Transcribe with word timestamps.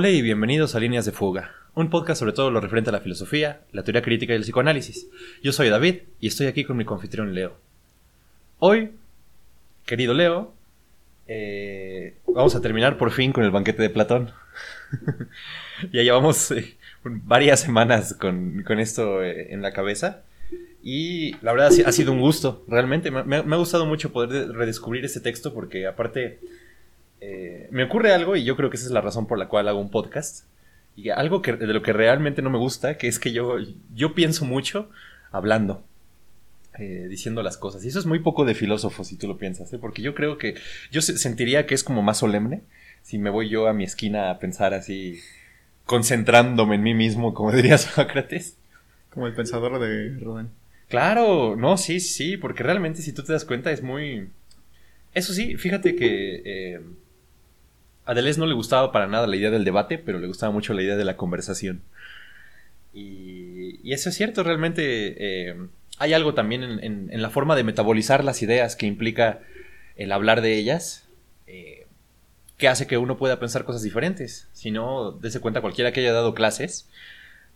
Hola 0.00 0.10
y 0.10 0.22
bienvenidos 0.22 0.76
a 0.76 0.78
Líneas 0.78 1.06
de 1.06 1.10
Fuga, 1.10 1.56
un 1.74 1.90
podcast 1.90 2.20
sobre 2.20 2.32
todo 2.32 2.52
lo 2.52 2.60
referente 2.60 2.90
a 2.90 2.92
la 2.92 3.00
filosofía, 3.00 3.62
la 3.72 3.82
teoría 3.82 4.00
crítica 4.00 4.32
y 4.32 4.36
el 4.36 4.42
psicoanálisis. 4.42 5.08
Yo 5.42 5.50
soy 5.50 5.70
David 5.70 6.02
y 6.20 6.28
estoy 6.28 6.46
aquí 6.46 6.62
con 6.62 6.76
mi 6.76 6.84
confitrión 6.84 7.34
Leo. 7.34 7.56
Hoy, 8.60 8.92
querido 9.86 10.14
Leo, 10.14 10.54
eh, 11.26 12.14
vamos 12.28 12.54
a 12.54 12.60
terminar 12.60 12.96
por 12.96 13.10
fin 13.10 13.32
con 13.32 13.42
el 13.42 13.50
banquete 13.50 13.82
de 13.82 13.90
Platón. 13.90 14.30
ya 15.92 16.04
llevamos 16.04 16.52
eh, 16.52 16.76
varias 17.02 17.58
semanas 17.58 18.14
con, 18.14 18.64
esto 18.78 19.24
eh, 19.24 19.52
en 19.52 19.62
la 19.62 19.72
cabeza. 19.72 20.22
Y 20.80 21.32
la 21.42 21.50
verdad 21.50 21.72
ha 21.84 21.90
sido 21.90 22.12
un 22.12 22.20
gusto, 22.20 22.64
realmente. 22.68 23.10
Me, 23.10 23.24
me, 23.24 23.36
ha 23.36 23.58
gustado 23.58 23.84
mucho 23.84 24.12
poder 24.12 24.52
redescubrir 24.52 25.04
este 25.04 25.18
texto 25.18 25.52
porque 25.52 25.88
aparte 25.88 26.38
eh, 27.20 27.68
me 27.70 27.84
ocurre 27.84 28.12
algo 28.12 28.36
y 28.36 28.44
yo 28.44 28.56
creo 28.56 28.70
que 28.70 28.76
esa 28.76 28.86
es 28.86 28.92
la 28.92 29.00
razón 29.00 29.26
por 29.26 29.38
la 29.38 29.48
cual 29.48 29.68
hago 29.68 29.80
un 29.80 29.90
podcast. 29.90 30.44
Y 30.96 31.10
algo 31.10 31.42
que, 31.42 31.52
de 31.52 31.66
lo 31.66 31.82
que 31.82 31.92
realmente 31.92 32.42
no 32.42 32.50
me 32.50 32.58
gusta, 32.58 32.98
que 32.98 33.06
es 33.06 33.18
que 33.18 33.32
yo, 33.32 33.56
yo 33.94 34.14
pienso 34.14 34.44
mucho 34.44 34.90
hablando, 35.30 35.84
eh, 36.78 37.06
diciendo 37.08 37.42
las 37.42 37.56
cosas. 37.56 37.84
Y 37.84 37.88
eso 37.88 38.00
es 38.00 38.06
muy 38.06 38.18
poco 38.18 38.44
de 38.44 38.54
filósofo, 38.54 39.04
si 39.04 39.16
tú 39.16 39.28
lo 39.28 39.38
piensas, 39.38 39.72
¿eh? 39.72 39.78
porque 39.78 40.02
yo 40.02 40.14
creo 40.14 40.38
que 40.38 40.56
yo 40.90 41.00
sentiría 41.00 41.66
que 41.66 41.74
es 41.74 41.84
como 41.84 42.02
más 42.02 42.18
solemne 42.18 42.62
si 43.02 43.16
me 43.16 43.30
voy 43.30 43.48
yo 43.48 43.68
a 43.68 43.72
mi 43.72 43.84
esquina 43.84 44.30
a 44.30 44.38
pensar 44.38 44.74
así, 44.74 45.20
concentrándome 45.86 46.74
en 46.74 46.82
mí 46.82 46.94
mismo, 46.94 47.32
como 47.32 47.52
diría 47.56 47.78
Sócrates. 47.78 48.56
Como 49.10 49.26
el 49.26 49.34
pensador 49.34 49.78
de 49.78 50.18
Rodin. 50.18 50.50
Claro, 50.88 51.56
no, 51.56 51.76
sí, 51.76 52.00
sí, 52.00 52.36
porque 52.36 52.62
realmente 52.62 53.02
si 53.02 53.12
tú 53.12 53.22
te 53.22 53.32
das 53.32 53.44
cuenta 53.44 53.70
es 53.70 53.82
muy... 53.82 54.30
Eso 55.14 55.32
sí, 55.32 55.56
fíjate 55.56 55.96
que 55.96 56.82
a 58.08 58.14
no 58.14 58.46
le 58.46 58.54
gustaba 58.54 58.90
para 58.90 59.06
nada 59.06 59.26
la 59.26 59.36
idea 59.36 59.50
del 59.50 59.64
debate, 59.64 59.98
pero 59.98 60.18
le 60.18 60.26
gustaba 60.26 60.50
mucho 60.50 60.72
la 60.72 60.82
idea 60.82 60.96
de 60.96 61.04
la 61.04 61.18
conversación. 61.18 61.82
Y, 62.94 63.92
eso 63.92 64.08
es 64.08 64.14
cierto, 64.14 64.42
realmente 64.42 65.50
eh, 65.50 65.56
hay 65.98 66.14
algo 66.14 66.32
también 66.32 66.62
en, 66.62 67.22
la 67.22 67.28
forma 67.28 67.54
de 67.54 67.64
metabolizar 67.64 68.24
las 68.24 68.40
ideas 68.42 68.76
que 68.76 68.86
implica 68.86 69.40
el 69.96 70.10
hablar 70.10 70.40
de 70.40 70.56
ellas, 70.56 71.06
eh, 71.46 71.86
que 72.56 72.68
hace 72.68 72.86
que 72.86 72.96
uno 72.96 73.18
pueda 73.18 73.38
pensar 73.38 73.64
cosas 73.64 73.82
diferentes. 73.82 74.48
Si 74.54 74.70
no, 74.70 75.12
dése 75.12 75.40
cuenta 75.40 75.60
cualquiera 75.60 75.92
que 75.92 76.00
haya 76.00 76.14
dado 76.14 76.34
clases, 76.34 76.88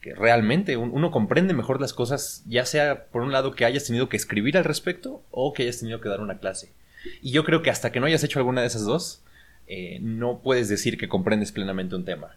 que 0.03 0.14
realmente 0.14 0.77
uno 0.77 1.11
comprende 1.11 1.55
mejor 1.55 1.81
las 1.81 1.94
cosas, 1.94 2.42
ya 2.47 2.66
sea 2.66 3.06
por 3.06 3.22
un 3.22 3.33
lado 3.33 3.53
que 3.53 3.64
hayas 3.64 3.84
tenido 3.84 4.11
que 4.11 4.19
escribir 4.19 4.59
al 4.59 4.64
respecto 4.64 5.22
o 5.31 5.55
que 5.55 5.62
hayas 5.62 5.78
tenido 5.78 6.03
que 6.03 6.11
dar 6.11 6.20
una 6.20 6.39
clase. 6.39 6.72
Y 7.22 7.31
yo 7.31 7.42
creo 7.42 7.62
que 7.62 7.70
hasta 7.70 7.91
que 7.91 8.00
no 8.00 8.06
hayas 8.06 8.22
hecho 8.22 8.39
alguna 8.39 8.61
de 8.61 8.66
esas 8.66 8.84
dos, 8.84 9.22
eh, 9.66 9.98
no 10.00 10.41
puedes 10.42 10.68
decir 10.68 10.98
que 10.98 11.08
comprendes 11.08 11.52
plenamente 11.52 11.94
un 11.94 12.05
tema. 12.05 12.36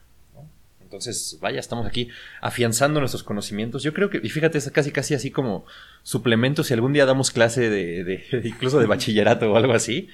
Entonces, 0.82 1.40
vaya, 1.42 1.60
estamos 1.60 1.86
aquí 1.86 2.10
afianzando 2.42 3.00
nuestros 3.00 3.24
conocimientos. 3.24 3.84
Yo 3.84 3.94
creo 3.94 4.10
que, 4.10 4.22
y 4.24 4.30
fíjate, 4.30 4.58
es 4.58 4.70
casi 4.72 4.92
casi 4.92 5.14
así 5.14 5.32
como 5.32 5.66
suplemento 6.04 6.64
si 6.64 6.74
algún 6.74 6.94
día 6.94 7.06
damos 7.06 7.32
clase 7.32 7.70
de, 7.70 8.24
incluso 8.46 8.80
de 8.80 8.86
bachillerato 8.86 9.52
o 9.52 9.58
algo 9.58 9.74
así. 9.74 10.08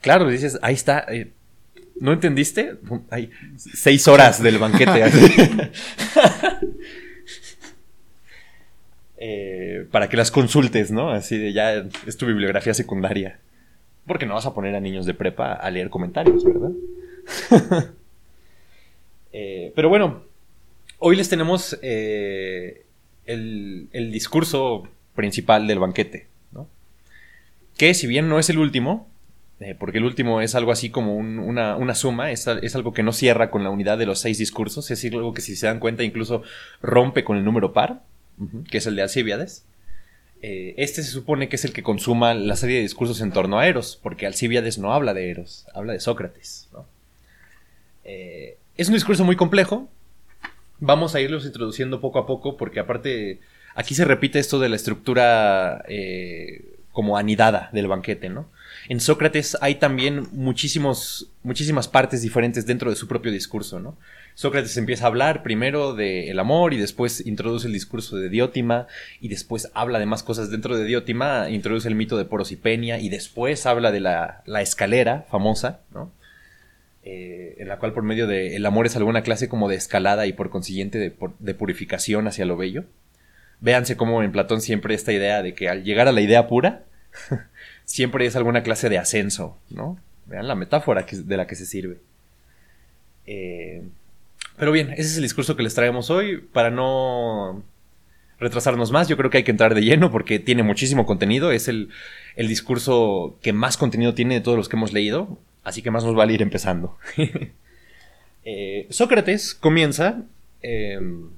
Claro, 0.00 0.28
dices, 0.28 0.58
ahí 0.62 0.74
está. 0.74 1.04
Eh, 1.08 1.32
¿No 2.00 2.12
entendiste? 2.12 2.76
Hay 3.10 3.30
seis 3.56 4.08
horas 4.08 4.42
del 4.42 4.58
banquete. 4.58 5.02
Eh, 9.24 9.86
para 9.92 10.08
que 10.08 10.16
las 10.16 10.32
consultes, 10.32 10.90
¿no? 10.90 11.10
Así 11.10 11.38
de 11.38 11.52
ya 11.52 11.86
es 12.08 12.16
tu 12.16 12.26
bibliografía 12.26 12.74
secundaria. 12.74 13.38
Porque 14.06 14.26
no 14.26 14.34
vas 14.34 14.46
a 14.46 14.54
poner 14.54 14.74
a 14.74 14.80
niños 14.80 15.06
de 15.06 15.14
prepa 15.14 15.52
a 15.52 15.70
leer 15.70 15.90
comentarios, 15.90 16.44
¿verdad? 16.44 16.70
Eh, 19.34 19.72
pero 19.74 19.88
bueno, 19.88 20.24
hoy 20.98 21.16
les 21.16 21.30
tenemos 21.30 21.78
eh, 21.80 22.84
el, 23.24 23.88
discurso 24.12 24.86
principal 25.14 25.66
del 25.66 25.78
banquete, 25.78 26.26
¿no? 26.52 26.68
Que 27.78 27.94
si 27.94 28.06
bien 28.06 28.28
no 28.28 28.38
es 28.38 28.50
el 28.50 28.58
último, 28.58 29.08
eh, 29.60 29.74
porque 29.74 29.96
el 29.96 30.04
último 30.04 30.42
es 30.42 30.54
algo 30.54 30.70
así 30.70 30.90
como 30.90 31.16
una, 31.16 31.94
suma, 31.94 32.30
es, 32.30 32.46
es, 32.46 32.76
algo 32.76 32.92
que 32.92 33.02
no 33.02 33.14
cierra 33.14 33.50
con 33.50 33.64
la 33.64 33.70
unidad 33.70 33.96
de 33.96 34.04
los 34.04 34.18
seis 34.18 34.36
discursos, 34.36 34.90
es 34.90 35.02
algo 35.06 35.32
que 35.32 35.40
si 35.40 35.56
se 35.56 35.66
dan 35.66 35.80
cuenta 35.80 36.02
incluso 36.02 36.42
rompe 36.82 37.24
con 37.24 37.38
el 37.38 37.44
número 37.46 37.72
par, 37.72 38.02
que 38.70 38.76
es 38.76 38.86
el 38.86 38.96
de 38.96 39.02
Alcibiades. 39.02 39.64
Eh, 40.44 40.74
este 40.76 41.04
se 41.04 41.10
supone 41.10 41.48
que 41.48 41.54
es 41.54 41.64
el 41.64 41.72
que 41.72 41.84
consuma 41.84 42.34
la 42.34 42.56
serie 42.56 42.76
de 42.76 42.82
discursos 42.82 43.20
en 43.20 43.30
torno 43.30 43.60
a 43.60 43.66
Eros, 43.68 43.98
porque 44.02 44.26
Alcibiades 44.26 44.76
no 44.76 44.92
habla 44.92 45.14
de 45.14 45.30
Eros, 45.30 45.66
habla 45.72 45.92
de 45.92 46.00
Sócrates. 46.00 46.68
Eh, 48.04 48.58
es 48.76 48.88
un 48.88 48.94
discurso 48.94 49.24
muy 49.24 49.36
complejo. 49.36 49.88
Vamos 50.80 51.14
a 51.14 51.20
irlos 51.20 51.46
introduciendo 51.46 52.00
poco 52.00 52.18
a 52.18 52.26
poco, 52.26 52.56
porque 52.56 52.80
aparte 52.80 53.38
aquí 53.76 53.94
se 53.94 54.04
repite 54.04 54.40
esto 54.40 54.58
de 54.58 54.68
la 54.68 54.74
estructura 54.74 55.84
eh, 55.88 56.64
como 56.90 57.16
anidada 57.16 57.70
del 57.72 57.86
banquete, 57.86 58.28
¿no? 58.28 58.48
En 58.88 58.98
Sócrates 58.98 59.56
hay 59.60 59.76
también 59.76 60.26
muchísimos, 60.32 61.30
muchísimas 61.44 61.86
partes 61.86 62.20
diferentes 62.20 62.66
dentro 62.66 62.90
de 62.90 62.96
su 62.96 63.06
propio 63.06 63.30
discurso. 63.30 63.96
Sócrates 64.34 64.76
empieza 64.76 65.04
a 65.04 65.08
hablar 65.08 65.42
primero 65.42 65.94
del 65.94 66.38
amor 66.38 66.72
y 66.74 66.78
después 66.78 67.26
introduce 67.26 67.66
el 67.66 67.72
discurso 67.72 68.16
de 68.16 68.28
Diótima 68.28 68.86
y 69.20 69.28
después 69.28 69.70
habla 69.74 69.98
de 69.98 70.06
más 70.06 70.22
cosas 70.22 70.50
dentro 70.50 70.76
de 70.76 70.84
Diótima, 70.84 71.50
introduce 71.50 71.88
el 71.88 71.94
mito 71.94 72.16
de 72.16 72.24
Porosipenia 72.24 72.98
y 72.98 73.08
después 73.08 73.66
habla 73.66 73.92
de 73.92 74.00
la, 74.00 74.42
escalera 74.60 75.26
famosa, 75.30 75.80
¿no? 75.92 76.10
Eh, 77.04 77.56
en 77.58 77.66
la 77.66 77.78
cual 77.78 77.92
por 77.92 78.04
medio 78.04 78.28
del 78.28 78.52
el 78.52 78.64
amor 78.64 78.86
es 78.86 78.94
alguna 78.94 79.22
clase 79.22 79.48
como 79.48 79.68
de 79.68 79.74
escalada 79.74 80.26
y 80.26 80.32
por 80.32 80.50
consiguiente 80.50 80.98
de, 80.98 81.12
de 81.40 81.54
purificación 81.54 82.28
hacia 82.28 82.46
lo 82.46 82.56
bello. 82.56 82.84
Véanse 83.60 83.96
cómo 83.96 84.22
en 84.22 84.32
Platón 84.32 84.60
siempre 84.60 84.94
esta 84.94 85.12
idea 85.12 85.42
de 85.42 85.54
que 85.54 85.68
al 85.68 85.84
llegar 85.84 86.08
a 86.08 86.12
la 86.12 86.20
idea 86.20 86.46
pura, 86.46 86.84
siempre 87.84 88.26
es 88.26 88.36
alguna 88.36 88.62
clase 88.62 88.88
de 88.88 88.98
ascenso, 88.98 89.58
¿no? 89.70 89.98
Vean 90.26 90.48
la 90.48 90.54
metáfora 90.54 91.04
de 91.10 91.36
la 91.36 91.46
que 91.46 91.56
se 91.56 91.66
sirve. 91.66 91.98
Eh, 93.26 93.82
pero 94.62 94.70
bien, 94.70 94.92
ese 94.92 95.08
es 95.08 95.16
el 95.16 95.24
discurso 95.24 95.56
que 95.56 95.64
les 95.64 95.74
traemos 95.74 96.08
hoy. 96.08 96.36
Para 96.36 96.70
no 96.70 97.64
retrasarnos 98.38 98.92
más, 98.92 99.08
yo 99.08 99.16
creo 99.16 99.28
que 99.28 99.38
hay 99.38 99.42
que 99.42 99.50
entrar 99.50 99.74
de 99.74 99.82
lleno 99.82 100.12
porque 100.12 100.38
tiene 100.38 100.62
muchísimo 100.62 101.04
contenido. 101.04 101.50
Es 101.50 101.66
el, 101.66 101.88
discurso 102.36 103.36
que 103.42 103.52
más 103.52 103.76
contenido 103.76 104.14
tiene 104.14 104.36
de 104.36 104.40
todos 104.40 104.56
los 104.56 104.68
que 104.68 104.76
hemos 104.76 104.92
leído. 104.92 105.36
Así 105.64 105.82
que 105.82 105.90
más 105.90 106.04
nos 106.04 106.14
vale 106.14 106.34
ir 106.34 106.42
empezando. 106.42 106.96
Eh, 108.44 108.86
Sócrates 108.90 109.52
comienza 109.54 110.22
em, 110.62 111.30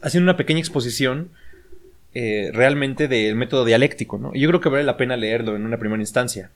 haciendo 0.00 0.30
una 0.30 0.36
pequeña 0.36 0.60
exposición 0.60 1.30
eh, 2.14 2.50
realmente 2.52 3.08
del 3.08 3.34
método 3.34 3.64
dialéctico, 3.64 4.18
¿no? 4.18 4.30
Y 4.32 4.40
yo 4.40 4.48
creo 4.48 4.60
que 4.60 4.68
vale 4.68 4.84
la 4.84 4.96
pena 4.96 5.16
leerlo 5.16 5.56
en 5.56 5.64
una 5.64 5.78
primera 5.78 6.00
instancia. 6.00 6.52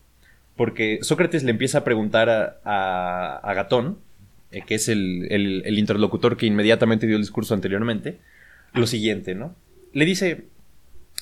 Porque 0.54 1.00
Sócrates 1.02 1.42
le 1.42 1.50
empieza 1.50 1.78
a 1.78 1.84
preguntar 1.84 2.30
a, 2.30 2.56
a, 2.64 3.36
a 3.38 3.54
Gatón, 3.54 3.98
eh, 4.50 4.62
que 4.66 4.76
es 4.76 4.88
el, 4.88 5.78
interlocutor 5.78 6.36
que 6.36 6.46
inmediatamente 6.46 7.06
dio 7.06 7.16
el 7.16 7.22
discurso 7.22 7.54
anteriormente, 7.54 8.18
lo 8.72 8.86
siguiente, 8.86 9.34
¿no? 9.34 9.54
Le 9.92 10.04
dice, 10.04 10.46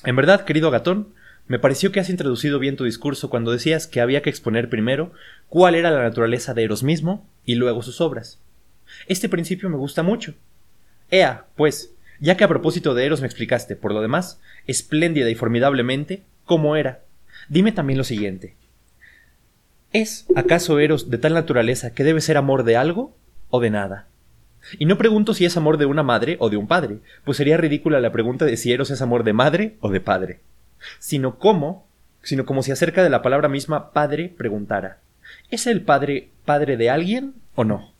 en 0.03 0.15
verdad, 0.15 0.45
querido 0.45 0.71
Gatón, 0.71 1.09
me 1.47 1.59
pareció 1.59 1.91
que 1.91 1.99
has 1.99 2.09
introducido 2.09 2.59
bien 2.59 2.75
tu 2.75 2.83
discurso 2.83 3.29
cuando 3.29 3.51
decías 3.51 3.87
que 3.87 4.01
había 4.01 4.21
que 4.21 4.29
exponer 4.29 4.69
primero 4.69 5.11
cuál 5.47 5.75
era 5.75 5.91
la 5.91 6.03
naturaleza 6.03 6.53
de 6.53 6.63
Eros 6.63 6.83
mismo 6.83 7.27
y 7.45 7.55
luego 7.55 7.81
sus 7.81 8.01
obras. 8.01 8.39
Este 9.07 9.29
principio 9.29 9.69
me 9.69 9.77
gusta 9.77 10.03
mucho. 10.03 10.33
Ea, 11.09 11.45
pues, 11.55 11.93
ya 12.19 12.35
que 12.35 12.43
a 12.43 12.49
propósito 12.49 12.93
de 12.93 13.05
Eros 13.05 13.21
me 13.21 13.27
explicaste, 13.27 13.75
por 13.75 13.93
lo 13.93 14.01
demás, 14.01 14.39
espléndida 14.67 15.29
y 15.29 15.35
formidablemente, 15.35 16.23
cómo 16.45 16.75
era, 16.75 17.01
dime 17.49 17.71
también 17.71 17.97
lo 17.97 18.03
siguiente. 18.03 18.55
¿Es 19.93 20.25
acaso 20.35 20.79
Eros 20.79 21.09
de 21.09 21.17
tal 21.17 21.33
naturaleza 21.33 21.93
que 21.93 22.03
debe 22.03 22.21
ser 22.21 22.37
amor 22.37 22.63
de 22.63 22.75
algo 22.75 23.16
o 23.49 23.59
de 23.59 23.69
nada? 23.69 24.07
Y 24.79 24.85
no 24.85 24.97
pregunto 24.97 25.33
si 25.33 25.45
es 25.45 25.55
amor 25.57 25.77
de 25.77 25.85
una 25.85 26.03
madre 26.03 26.37
o 26.39 26.49
de 26.49 26.57
un 26.57 26.67
padre, 26.67 26.99
pues 27.23 27.37
sería 27.37 27.57
ridícula 27.57 28.01
la 28.01 28.11
pregunta 28.11 28.45
de 28.45 28.57
si 28.57 28.71
Eros 28.71 28.91
es 28.91 29.01
amor 29.01 29.23
de 29.23 29.33
madre 29.33 29.75
o 29.79 29.89
de 29.89 30.01
padre, 30.01 30.39
sino 30.99 31.37
cómo, 31.37 31.87
sino 32.21 32.45
como 32.45 32.63
si 32.63 32.71
acerca 32.71 33.03
de 33.03 33.09
la 33.09 33.21
palabra 33.21 33.47
misma 33.47 33.91
padre 33.91 34.33
preguntara, 34.37 34.99
¿es 35.49 35.67
el 35.67 35.81
padre 35.81 36.29
padre 36.45 36.77
de 36.77 36.89
alguien 36.89 37.35
o 37.55 37.63
no? 37.63 37.93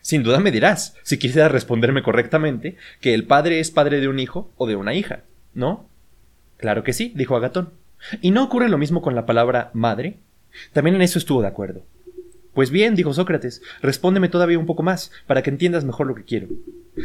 Sin 0.00 0.24
duda 0.24 0.40
me 0.40 0.50
dirás, 0.50 0.96
si 1.04 1.16
quisieras 1.16 1.52
responderme 1.52 2.02
correctamente, 2.02 2.76
que 3.00 3.14
el 3.14 3.24
padre 3.24 3.60
es 3.60 3.70
padre 3.70 4.00
de 4.00 4.08
un 4.08 4.18
hijo 4.18 4.50
o 4.56 4.66
de 4.66 4.74
una 4.74 4.94
hija, 4.94 5.20
¿no? 5.54 5.88
Claro 6.56 6.82
que 6.82 6.92
sí, 6.92 7.12
dijo 7.14 7.36
Agatón. 7.36 7.70
¿Y 8.20 8.32
no 8.32 8.42
ocurre 8.42 8.68
lo 8.68 8.78
mismo 8.78 9.00
con 9.00 9.14
la 9.14 9.26
palabra 9.26 9.70
madre? 9.74 10.18
También 10.72 10.96
en 10.96 11.02
eso 11.02 11.20
estuvo 11.20 11.40
de 11.40 11.48
acuerdo. 11.48 11.82
Pues 12.54 12.70
bien, 12.70 12.94
dijo 12.94 13.14
Sócrates, 13.14 13.62
respóndeme 13.80 14.28
todavía 14.28 14.58
un 14.58 14.66
poco 14.66 14.82
más, 14.82 15.10
para 15.26 15.42
que 15.42 15.50
entiendas 15.50 15.84
mejor 15.84 16.06
lo 16.06 16.14
que 16.14 16.24
quiero. 16.24 16.48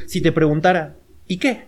Si 0.05 0.21
te 0.21 0.31
preguntara, 0.31 0.95
¿y 1.27 1.37
qué? 1.37 1.65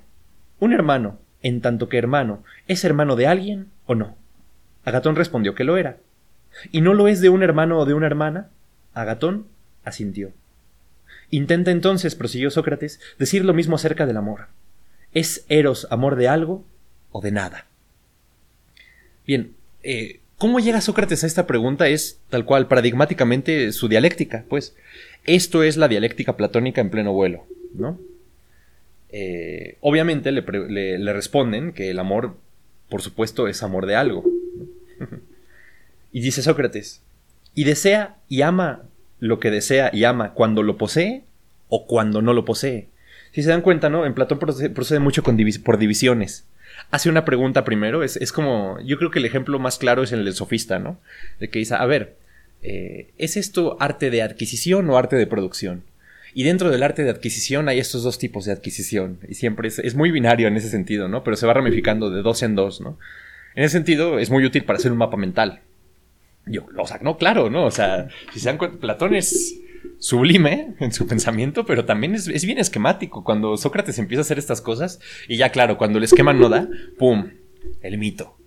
Un 0.60 0.74
hermano, 0.74 1.20
en 1.42 1.62
tanto 1.62 1.88
que 1.88 1.98
hermano, 1.98 2.44
¿es 2.68 2.84
hermano 2.84 3.16
de 3.16 3.28
alguien 3.28 3.68
o 3.86 3.96
no? 3.96 4.18
Agatón 4.84 5.16
respondió 5.16 5.56
que 5.56 5.64
lo 5.64 5.78
era. 5.78 5.98
¿Y 6.72 6.82
no 6.82 6.94
lo 6.94 7.08
es 7.08 7.22
de 7.22 7.30
un 7.30 7.44
hermano 7.44 7.80
o 7.80 7.86
de 7.86 7.94
una 7.94 8.08
hermana? 8.08 8.50
Agatón 8.94 9.48
asintió. 9.84 10.32
Intenta 11.30 11.72
entonces, 11.72 12.16
prosiguió 12.16 12.50
Sócrates, 12.50 13.00
decir 13.18 13.46
lo 13.46 13.54
mismo 13.54 13.76
acerca 13.76 14.06
del 14.06 14.18
amor. 14.18 14.48
¿Es 15.14 15.46
Eros 15.48 15.88
amor 15.90 16.16
de 16.16 16.28
algo 16.28 16.66
o 17.12 17.22
de 17.22 17.32
nada? 17.32 17.66
Bien, 19.26 19.54
eh, 19.84 20.20
¿cómo 20.40 20.60
llega 20.60 20.82
Sócrates 20.82 21.24
a 21.24 21.28
esta 21.28 21.46
pregunta? 21.46 21.88
Es 21.88 22.20
tal 22.30 22.46
cual, 22.46 22.68
paradigmáticamente, 22.68 23.72
su 23.72 23.88
dialéctica, 23.88 24.46
pues. 24.50 24.76
Esto 25.26 25.62
es 25.62 25.78
la 25.78 25.88
dialéctica 25.88 26.36
platónica 26.36 26.82
en 26.82 26.90
pleno 26.90 27.14
vuelo, 27.14 27.46
¿no? 27.76 28.00
Eh, 29.12 29.78
obviamente 29.82 30.32
le, 30.32 31.14
responden 31.14 31.74
que 31.74 31.92
el 31.92 32.00
amor, 32.00 32.38
por 32.90 33.02
supuesto, 33.04 33.48
es 33.48 33.62
amor 33.62 33.86
de 33.86 33.96
algo. 33.96 34.24
y 36.12 36.22
dice 36.22 36.42
Sócrates, 36.42 37.02
y 37.54 37.66
desea 37.66 38.18
y 38.28 38.42
ama 38.42 38.84
lo 39.20 39.40
que 39.40 39.52
desea 39.52 39.92
y 39.94 40.06
ama 40.06 40.34
cuando 40.34 40.64
lo 40.64 40.78
posee 40.78 41.24
o 41.68 41.86
cuando 41.86 42.22
no 42.22 42.34
lo 42.34 42.46
posee. 42.46 42.88
Si 43.32 43.44
se 43.44 43.50
dan 43.50 43.62
cuenta, 43.62 43.90
¿no? 43.90 44.06
En 44.06 44.14
Platón 44.14 44.40
procede, 44.40 45.00
mucho 45.00 45.22
por 45.22 45.78
divisiones. 45.78 46.46
Hace 46.92 47.10
una 47.10 47.26
pregunta 47.26 47.64
primero, 47.64 48.04
es, 48.04 48.32
como, 48.32 48.80
yo 48.82 48.98
creo 48.98 49.12
que 49.12 49.20
el 49.20 49.26
ejemplo 49.26 49.60
más 49.60 49.78
claro 49.78 50.04
es 50.04 50.12
el 50.12 50.26
del 50.26 50.34
sofista, 50.34 50.80
¿no? 50.80 51.00
De 51.40 51.50
que 51.50 51.60
dice, 51.60 51.76
a 51.76 51.86
ver, 51.86 52.16
eh, 52.62 53.12
¿es 53.18 53.38
esto 53.38 53.78
arte 53.80 54.10
de 54.10 54.22
adquisición 54.22 54.90
o 54.90 54.98
arte 54.98 55.16
de 55.16 55.28
producción? 55.28 55.84
Y 56.34 56.44
dentro 56.44 56.70
del 56.70 56.84
arte 56.84 57.04
de 57.04 57.10
adquisición 57.10 57.70
hay 57.70 57.80
estos 57.80 58.04
dos 58.04 58.20
tipos 58.20 58.46
de 58.46 58.52
adquisición. 58.52 59.20
Y 59.28 59.36
siempre 59.36 59.68
es, 59.68 59.80
es, 59.80 59.96
muy 59.96 60.12
binario 60.12 60.48
en 60.48 60.58
ese 60.58 60.70
sentido, 60.70 61.08
¿no? 61.08 61.24
Pero 61.24 61.38
se 61.38 61.48
va 61.48 61.54
ramificando 61.54 62.10
de 62.10 62.22
dos 62.22 62.44
en 62.44 62.56
dos, 62.56 62.82
¿no? 62.82 62.98
En 63.56 63.64
ese 63.64 63.74
sentido 63.74 64.20
es 64.20 64.30
muy 64.30 64.46
útil 64.46 64.64
para 64.64 64.78
hacer 64.78 64.92
un 64.92 65.00
mapa 65.00 65.18
mental. 65.18 65.62
Yo, 66.46 66.66
o 66.78 66.88
sea, 66.88 67.00
no, 67.02 67.18
claro, 67.18 67.50
¿no? 67.50 67.66
O 67.66 67.72
sea, 67.72 68.10
si 68.34 68.40
se 68.40 68.48
dan 68.48 68.58
cuenta, 68.58 68.78
Platón 68.80 69.16
es 69.16 69.60
sublime 70.00 70.76
en 70.80 70.92
su 70.92 71.08
pensamiento, 71.08 71.66
pero 71.66 71.86
también 71.86 72.16
es, 72.16 72.46
bien 72.46 72.58
esquemático. 72.58 73.24
Cuando 73.24 73.58
Sócrates 73.58 74.00
empieza 74.00 74.22
a 74.22 74.24
hacer 74.24 74.40
estas 74.40 74.62
cosas, 74.62 75.00
y 75.28 75.38
ya 75.38 75.50
claro, 75.50 75.78
cuando 75.78 75.98
el 75.98 76.04
esquema 76.04 76.34
no 76.34 76.50
da, 76.50 76.68
¡pum! 76.98 77.32
El 77.82 77.98
mito. 77.98 78.38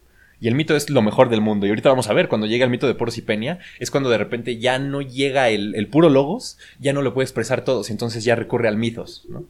Y 0.41 0.49
el 0.49 0.55
mito 0.55 0.75
es 0.75 0.91
lo 0.91 1.03
mejor 1.03 1.29
del 1.29 1.41
mundo. 1.41 1.67
Y 1.67 1.69
ahorita 1.69 1.89
vamos 1.89 2.09
a 2.09 2.15
ver, 2.15 2.29
cuando 2.29 2.47
llega 2.47 2.65
el 2.65 2.71
mito 2.71 2.87
de 2.87 2.95
Poros 2.95 3.19
y 3.19 3.23
Peña, 3.23 3.61
es 3.79 3.91
cuando 3.91 4.11
de 4.11 4.19
repente 4.19 4.59
ya 4.59 4.79
no 4.79 5.01
llega 5.01 5.51
el, 5.51 5.87
puro 5.89 6.09
logos, 6.09 6.59
ya 6.81 6.93
no 6.93 7.03
lo 7.03 7.15
puede 7.15 7.25
expresar 7.25 7.65
todos, 7.65 7.89
y 7.89 7.93
entonces 7.93 8.25
ya 8.25 8.35
recurre 8.35 8.69
al 8.69 8.77
mitos, 8.77 9.25
¿no? 9.29 9.45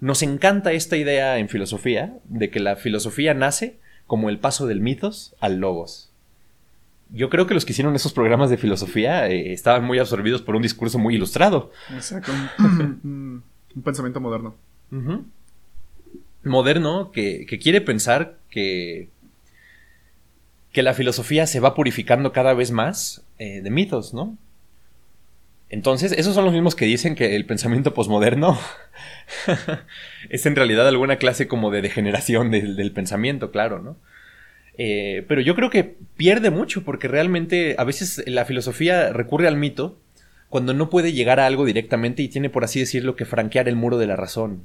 Nos 0.00 0.22
encanta 0.22 0.72
esta 0.72 0.96
idea 0.96 1.38
en 1.38 1.48
filosofía, 1.48 2.14
de 2.24 2.50
que 2.50 2.58
la 2.58 2.76
filosofía 2.76 3.34
nace 3.34 3.78
como 4.06 4.30
el 4.30 4.38
paso 4.38 4.66
del 4.66 4.80
mitos 4.80 5.36
al 5.40 5.58
logos 5.58 6.09
yo 7.12 7.28
creo 7.28 7.46
que 7.46 7.54
los 7.54 7.64
que 7.64 7.72
hicieron 7.72 7.94
esos 7.96 8.12
programas 8.12 8.50
de 8.50 8.56
filosofía 8.56 9.28
eh, 9.28 9.52
estaban 9.52 9.84
muy 9.84 9.98
absorbidos 9.98 10.42
por 10.42 10.54
un 10.54 10.62
discurso 10.62 10.98
muy 10.98 11.16
ilustrado. 11.16 11.72
Exacto. 11.92 12.32
un, 12.58 13.42
pensamiento 13.84 14.20
moderno. 14.20 14.54
Moderno 16.44 17.10
que, 17.12 17.46
quiere 17.60 17.80
pensar 17.80 18.38
que, 18.50 19.08
que 20.72 20.82
la 20.82 20.94
filosofía 20.94 21.46
se 21.46 21.60
va 21.60 21.74
purificando 21.74 22.32
cada 22.32 22.54
vez 22.54 22.70
más 22.70 23.22
eh, 23.38 23.60
de 23.62 23.70
mitos, 23.70 24.14
¿no? 24.14 24.36
Entonces, 25.68 26.10
esos 26.10 26.34
son 26.34 26.44
los 26.44 26.52
mismos 26.52 26.74
que 26.74 26.84
dicen 26.84 27.14
que 27.14 27.36
el 27.36 27.46
pensamiento 27.46 27.94
posmoderno 27.94 28.58
es 30.28 30.44
en 30.44 30.56
realidad 30.56 30.88
alguna 30.88 31.16
clase 31.16 31.46
como 31.46 31.70
de 31.70 31.80
degeneración 31.80 32.50
del 32.50 32.90
pensamiento, 32.90 33.52
claro, 33.52 33.78
¿no? 33.78 33.96
Eh, 34.82 35.26
pero 35.28 35.42
yo 35.42 35.54
creo 35.54 35.68
que 35.68 35.98
pierde 36.16 36.48
mucho 36.48 36.84
porque 36.84 37.06
realmente 37.06 37.74
a 37.76 37.84
veces 37.84 38.24
la 38.26 38.46
filosofía 38.46 39.12
recurre 39.12 39.46
al 39.46 39.58
mito 39.58 39.98
cuando 40.48 40.72
no 40.72 40.88
puede 40.88 41.12
llegar 41.12 41.38
a 41.38 41.44
algo 41.44 41.66
directamente 41.66 42.22
y 42.22 42.28
tiene, 42.28 42.48
por 42.48 42.64
así 42.64 42.80
decirlo, 42.80 43.14
que 43.14 43.26
franquear 43.26 43.68
el 43.68 43.76
muro 43.76 43.98
de 43.98 44.06
la 44.06 44.16
razón. 44.16 44.62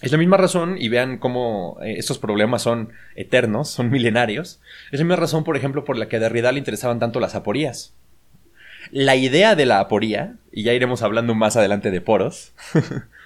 Es 0.00 0.10
la 0.10 0.16
misma 0.16 0.38
razón, 0.38 0.76
y 0.78 0.88
vean 0.88 1.18
cómo 1.18 1.76
eh, 1.82 1.96
estos 1.98 2.18
problemas 2.18 2.62
son 2.62 2.88
eternos, 3.14 3.68
son 3.68 3.90
milenarios. 3.90 4.58
Es 4.90 5.00
la 5.00 5.04
misma 5.04 5.16
razón, 5.16 5.44
por 5.44 5.58
ejemplo, 5.58 5.84
por 5.84 5.98
la 5.98 6.08
que 6.08 6.16
a 6.16 6.20
Derrida 6.20 6.50
le 6.50 6.58
interesaban 6.58 6.98
tanto 6.98 7.20
las 7.20 7.34
aporías. 7.34 7.94
La 8.90 9.16
idea 9.16 9.54
de 9.54 9.66
la 9.66 9.80
aporía, 9.80 10.36
y 10.50 10.62
ya 10.62 10.72
iremos 10.72 11.02
hablando 11.02 11.34
más 11.34 11.58
adelante 11.58 11.90
de 11.90 12.00
poros, 12.00 12.54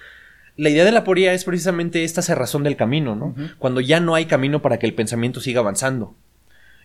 la 0.55 0.69
idea 0.69 0.85
de 0.85 0.91
la 0.91 0.99
aporía 0.99 1.33
es 1.33 1.45
precisamente 1.45 2.03
esta 2.03 2.21
cerrazón 2.21 2.63
del 2.63 2.75
camino, 2.75 3.15
¿no? 3.15 3.35
Cuando 3.57 3.81
ya 3.81 3.99
no 3.99 4.15
hay 4.15 4.25
camino 4.25 4.61
para 4.61 4.77
que 4.77 4.85
el 4.85 4.93
pensamiento 4.93 5.41
siga 5.41 5.61
avanzando. 5.61 6.15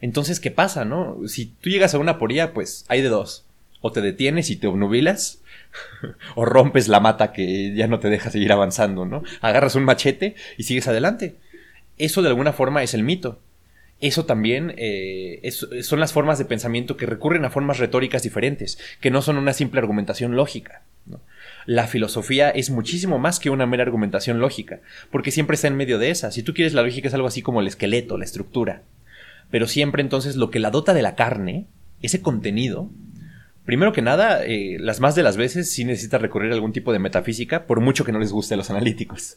Entonces, 0.01 0.41
¿qué 0.41 0.51
pasa, 0.51 0.85
no? 0.85 1.19
Si 1.27 1.47
tú 1.47 1.71
llegas 1.71 1.95
a 1.95 1.99
una 1.99 2.13
aporía, 2.13 2.55
pues 2.55 2.85
hay 2.89 3.03
de 3.03 3.09
dos. 3.09 3.45
O 3.81 3.93
te 3.93 4.01
detienes 4.01 4.51
y 4.51 4.57
te 4.57 4.67
obnubilas, 4.67 5.43
o 6.35 6.45
rompes 6.45 6.89
la 6.89 7.01
mata 7.01 7.33
que 7.33 7.75
ya 7.75 7.87
no 7.87 7.99
te 8.01 8.09
deja 8.09 8.31
seguir 8.31 8.53
avanzando, 8.53 9.05
¿no? 9.05 9.23
Agarras 9.41 9.75
un 9.75 9.85
machete 9.85 10.35
y 10.57 10.63
sigues 10.63 10.89
adelante. 10.89 11.37
Eso 11.99 12.23
de 12.23 12.29
alguna 12.29 12.53
forma 12.53 12.83
es 12.83 12.95
el 12.95 13.03
mito. 13.03 13.41
Eso 14.01 14.25
también 14.25 14.75
eh, 14.79 15.51
son 15.83 15.99
las 15.99 16.13
formas 16.13 16.39
de 16.39 16.45
pensamiento 16.45 16.97
que 16.97 17.07
recurren 17.07 17.45
a 17.45 17.51
formas 17.51 17.79
retóricas 17.79 18.23
diferentes, 18.23 18.79
que 19.01 19.11
no 19.11 19.23
son 19.23 19.37
una 19.39 19.53
simple 19.53 19.81
argumentación 19.81 20.37
lógica. 20.37 20.83
¿no? 21.07 21.21
La 21.69 21.87
filosofía 21.87 22.49
es 22.49 22.71
muchísimo 22.71 23.19
más 23.19 23.39
que 23.39 23.51
una 23.51 23.67
mera 23.67 23.83
argumentación 23.83 24.41
lógica, 24.41 24.81
porque 25.11 25.31
siempre 25.31 25.55
está 25.55 25.69
en 25.69 25.77
medio 25.77 25.99
de 25.99 26.09
esa. 26.09 26.31
Si 26.31 26.43
tú 26.43 26.55
quieres, 26.55 26.73
la 26.73 26.81
lógica 26.81 27.09
es 27.09 27.15
algo 27.15 27.29
así 27.29 27.43
como 27.43 27.61
el 27.61 27.67
esqueleto, 27.67 28.17
la 28.17 28.25
estructura. 28.25 28.85
Pero 29.51 29.67
siempre 29.67 30.01
entonces 30.01 30.37
lo 30.37 30.51
que 30.51 30.61
la 30.61 30.71
dota 30.71 30.95
de 30.95 31.03
la 31.03 31.15
carne, 31.15 31.67
ese 32.01 32.23
contenido, 32.23 32.89
primero 33.67 33.93
que 33.93 34.01
nada, 34.01 34.47
eh, 34.47 34.79
las 34.81 35.01
más 35.01 35.15
de 35.15 35.23
las 35.23 35.37
veces 35.37 35.71
sí 35.71 35.85
necesita 35.85 36.17
recurrir 36.17 36.53
a 36.53 36.55
algún 36.55 36.73
tipo 36.73 36.91
de 36.91 37.01
metafísica, 37.01 37.67
por 37.67 37.83
mucho 37.83 38.03
que 38.03 38.13
no 38.13 38.19
les 38.19 38.33
guste 38.33 38.55
a 38.55 38.57
los 38.57 38.71
analíticos. 38.71 39.37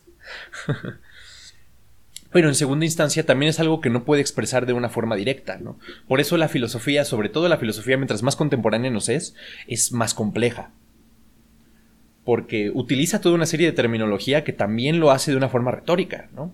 Pero 2.32 2.48
en 2.48 2.56
segunda 2.56 2.86
instancia 2.86 3.26
también 3.26 3.50
es 3.50 3.60
algo 3.60 3.82
que 3.82 3.90
no 3.90 4.06
puede 4.06 4.22
expresar 4.22 4.66
de 4.66 4.72
una 4.72 4.88
forma 4.88 5.18
directa, 5.18 5.58
¿no? 5.58 5.80
Por 6.08 6.22
eso 6.22 6.38
la 6.38 6.48
filosofía, 6.48 7.04
sobre 7.04 7.28
todo 7.28 7.50
la 7.50 7.58
filosofía 7.58 7.98
mientras 7.98 8.24
más 8.24 8.38
contemporánea 8.38 8.90
nos 8.90 9.10
es, 9.10 9.36
es 9.68 9.92
más 9.92 10.14
compleja 10.14 10.72
porque 12.24 12.72
utiliza 12.74 13.22
toda 13.22 13.36
una 13.36 13.46
serie 13.46 13.68
de 13.68 13.74
terminología 13.74 14.44
que 14.44 14.54
también 14.54 15.00
lo 15.00 15.12
hace 15.12 15.32
de 15.32 15.38
una 15.38 15.50
forma 15.50 15.72
retórica, 15.72 16.30
¿no? 16.36 16.54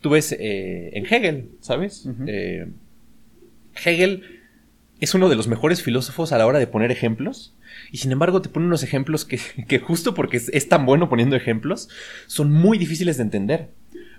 Tú 0.00 0.10
ves 0.10 0.32
eh, 0.32 0.90
en 0.92 1.06
Hegel, 1.06 1.50
¿sabes? 1.60 2.08
Eh, 2.26 2.68
Hegel 3.84 4.22
es 5.00 5.14
uno 5.14 5.28
de 5.28 5.36
los 5.36 5.48
mejores 5.48 5.82
filósofos 5.82 6.32
a 6.32 6.38
la 6.38 6.46
hora 6.46 6.58
de 6.58 6.66
poner 6.66 6.90
ejemplos, 6.90 7.56
y 7.90 7.98
sin 7.98 8.12
embargo 8.12 8.42
te 8.42 8.48
pone 8.48 8.66
unos 8.66 8.82
ejemplos 8.82 9.24
que, 9.24 9.38
justo 9.80 10.14
porque 10.14 10.36
es, 10.36 10.68
tan 10.68 10.86
bueno 10.86 11.08
poniendo 11.08 11.36
ejemplos, 11.36 11.88
son 12.26 12.52
muy 12.52 12.78
difíciles 12.78 13.16
de 13.16 13.22
entender, 13.24 13.70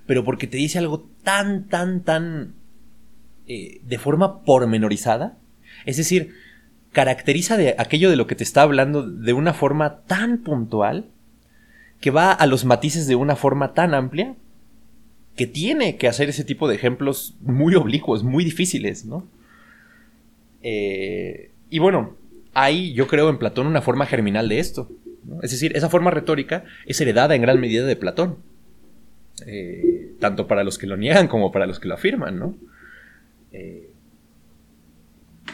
pero 0.06 0.24
porque 0.24 0.48
te 0.48 0.58
dice 0.58 0.80
algo 0.80 1.10
tan, 1.24 1.68
tan, 1.68 2.04
tan... 2.04 2.54
Eh, 3.48 3.82
de 3.84 3.98
forma 3.98 4.44
pormenorizada, 4.44 5.38
es 5.86 5.98
decir, 5.98 6.36
caracteriza 6.92 7.58
de 7.58 7.76
aquello 7.78 8.10
de 8.10 8.16
lo 8.16 8.28
que 8.28 8.36
te 8.36 8.44
está 8.44 8.64
hablando 8.64 9.04
de 9.04 9.34
una 9.34 9.54
forma 9.54 10.02
tan 10.08 10.40
puntual 10.40 11.06
que 12.02 12.12
va 12.12 12.32
a 12.32 12.46
los 12.48 12.66
matices 12.66 13.08
de 13.08 13.16
una 13.16 13.36
forma 13.36 13.74
tan 13.74 13.94
amplia 13.94 14.36
que 15.36 15.48
tiene 15.48 15.98
que 15.98 16.08
hacer 16.08 16.30
ese 16.30 16.44
tipo 16.44 16.68
de 16.68 16.76
ejemplos 16.76 17.36
muy 17.42 17.76
oblicuos, 17.76 18.24
muy 18.24 18.44
difíciles, 18.44 19.06
¿no? 19.06 19.28
Eh, 20.62 21.52
y 21.70 21.80
bueno, 21.80 22.18
hay, 22.54 22.94
yo 22.94 23.08
creo, 23.08 23.30
en 23.30 23.38
Platón 23.38 23.68
una 23.68 23.82
forma 23.82 24.06
germinal 24.06 24.50
de 24.50 24.60
esto. 24.60 24.90
Es 25.42 25.52
decir, 25.52 25.76
esa 25.76 25.90
forma 25.90 26.12
retórica 26.12 26.66
es 26.86 27.00
heredada 27.00 27.36
en 27.36 27.42
gran 27.42 27.60
medida 27.60 27.86
de 27.86 27.96
Platón. 27.96 28.38
Eh, 29.46 30.16
tanto 30.20 30.48
para 30.48 30.64
los 30.64 30.78
que 30.78 30.88
lo 30.88 30.98
niegan 30.98 31.28
como 31.28 31.52
para 31.52 31.66
los 31.66 31.80
que 31.80 31.88
lo 31.88 31.94
afirman, 31.94 32.38
¿no? 32.38 32.58
Eh, 33.54 33.89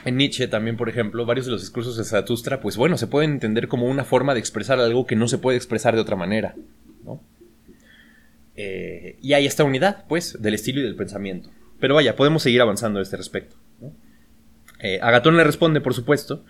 en 0.05 0.17
Nietzsche 0.17 0.47
también, 0.47 0.77
por 0.77 0.88
ejemplo, 0.88 1.25
varios 1.25 1.47
de 1.47 1.51
los 1.51 1.62
discursos 1.62 1.97
de 1.97 2.03
Zaratustra, 2.03 2.62
pues 2.62 2.77
bueno, 2.77 2.97
se 2.97 3.07
pueden 3.07 3.31
entender 3.31 3.67
como 3.67 3.88
una 3.88 4.05
forma 4.05 4.33
de 4.33 4.39
expresar 4.39 4.79
algo 4.79 5.07
que 5.07 5.15
no 5.15 5.27
se 5.27 5.39
puede 5.39 5.57
expresar 5.57 5.95
de 5.95 6.01
otra 6.01 6.15
manera, 6.15 6.55
¿no? 7.03 7.21
Eh, 8.55 9.17
y 9.21 9.33
hay 9.33 9.47
esta 9.47 9.63
unidad, 9.63 10.05
pues, 10.07 10.41
del 10.41 10.53
estilo 10.53 10.79
y 10.79 10.83
del 10.83 10.95
pensamiento. 10.95 11.50
Pero 11.79 11.95
vaya, 11.95 12.15
podemos 12.15 12.43
seguir 12.43 12.62
avanzando 12.62 13.00
a 13.00 13.01
este 13.01 13.17
respecto. 13.17 13.55
Eh, 14.79 15.00
Agatón 15.01 15.38
le 15.38 15.43
responde, 15.43 15.81
por 15.81 15.95
supuesto, 15.95 16.45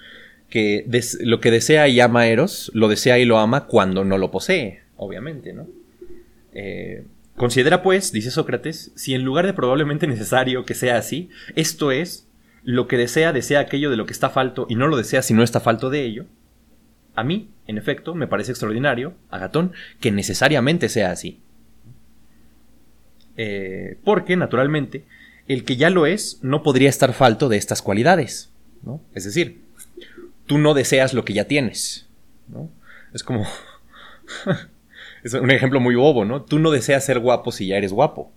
que 0.49 0.85
lo 1.21 1.39
que 1.39 1.49
desea 1.49 1.87
y 1.87 1.99
ama 2.01 2.27
Eros, 2.27 2.71
lo 2.73 2.89
desea 2.89 3.17
y 3.19 3.25
lo 3.25 3.39
ama 3.39 3.67
cuando 3.67 4.03
no 4.03 4.17
lo 4.17 4.31
posee, 4.31 4.81
obviamente, 4.97 5.53
¿no? 5.53 5.67
Eh, 6.53 7.05
considera, 7.37 7.81
pues, 7.81 8.11
dice 8.11 8.31
Sócrates, 8.31 8.91
si 8.95 9.13
en 9.13 9.23
lugar 9.23 9.45
de 9.45 9.53
probablemente 9.53 10.07
necesario 10.07 10.65
que 10.65 10.73
sea 10.73 10.97
así, 10.97 11.29
esto 11.55 11.91
es 11.91 12.24
lo 12.65 12.87
que 12.87 12.97
desea, 12.97 13.31
desea 13.31 13.59
aquello 13.61 13.89
de 13.89 13.95
lo 13.95 14.05
que 14.05 14.13
está 14.13 14.29
falto 14.29 14.65
y 14.67 14.75
no 14.75 14.87
lo 14.87 14.97
desea 14.97 15.21
si 15.21 15.33
no 15.33 15.43
está 15.43 15.59
falto 15.61 15.89
de 15.89 16.03
ello, 16.03 16.25
a 17.15 17.23
mí, 17.23 17.49
en 17.67 17.77
efecto, 17.77 18.13
me 18.13 18.27
parece 18.27 18.51
extraordinario, 18.51 19.13
Agatón, 19.29 19.71
que 20.01 20.11
necesariamente 20.11 20.89
sea 20.89 21.11
así. 21.11 21.39
Eh, 23.37 23.97
porque, 24.03 24.35
naturalmente, 24.35 25.05
el 25.47 25.63
que 25.63 25.77
ya 25.77 25.89
lo 25.89 26.05
es 26.05 26.39
no 26.41 26.63
podría 26.63 26.89
estar 26.89 27.13
falto 27.13 27.47
de 27.47 27.57
estas 27.57 27.81
cualidades. 27.81 28.51
¿no? 28.83 29.01
Es 29.13 29.23
decir, 29.23 29.61
tú 30.45 30.57
no 30.57 30.73
deseas 30.73 31.13
lo 31.13 31.23
que 31.23 31.33
ya 31.33 31.45
tienes. 31.45 32.07
¿no? 32.47 32.69
Es 33.13 33.23
como... 33.23 33.45
es 35.23 35.33
un 35.33 35.51
ejemplo 35.51 35.79
muy 35.79 35.95
bobo, 35.95 36.25
¿no? 36.25 36.41
Tú 36.41 36.59
no 36.59 36.71
deseas 36.71 37.05
ser 37.05 37.19
guapo 37.19 37.51
si 37.51 37.67
ya 37.67 37.77
eres 37.77 37.93
guapo. 37.93 38.31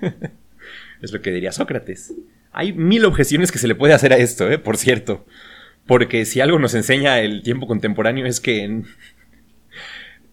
es 1.02 1.12
lo 1.12 1.22
que 1.22 1.32
diría 1.32 1.50
Sócrates. 1.50 2.14
Hay 2.54 2.72
mil 2.72 3.04
objeciones 3.04 3.52
que 3.52 3.58
se 3.58 3.68
le 3.68 3.74
puede 3.74 3.94
hacer 3.94 4.12
a 4.12 4.16
esto, 4.16 4.50
¿eh? 4.50 4.58
Por 4.58 4.76
cierto. 4.76 5.26
Porque 5.86 6.24
si 6.24 6.40
algo 6.40 6.58
nos 6.58 6.74
enseña 6.74 7.20
el 7.20 7.42
tiempo 7.42 7.66
contemporáneo 7.66 8.24
es 8.24 8.40
que 8.40 8.82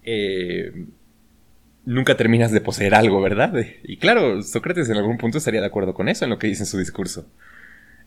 eh, 0.04 0.86
nunca 1.84 2.16
terminas 2.16 2.52
de 2.52 2.62
poseer 2.62 2.96
algo, 2.96 3.22
¿verdad? 3.22 3.54
Y 3.84 3.98
claro, 3.98 4.42
Sócrates 4.44 4.90
en 4.90 4.98
algún 4.98 5.18
punto 5.18 5.40
estaría 5.40 5.62
de 5.62 5.68
acuerdo 5.68 5.94
con 5.94 6.08
eso 6.08 6.24
en 6.24 6.30
lo 6.30 6.40
que 6.40 6.48
dice 6.48 6.64
en 6.64 6.68
su 6.68 6.78
discurso. 6.78 7.28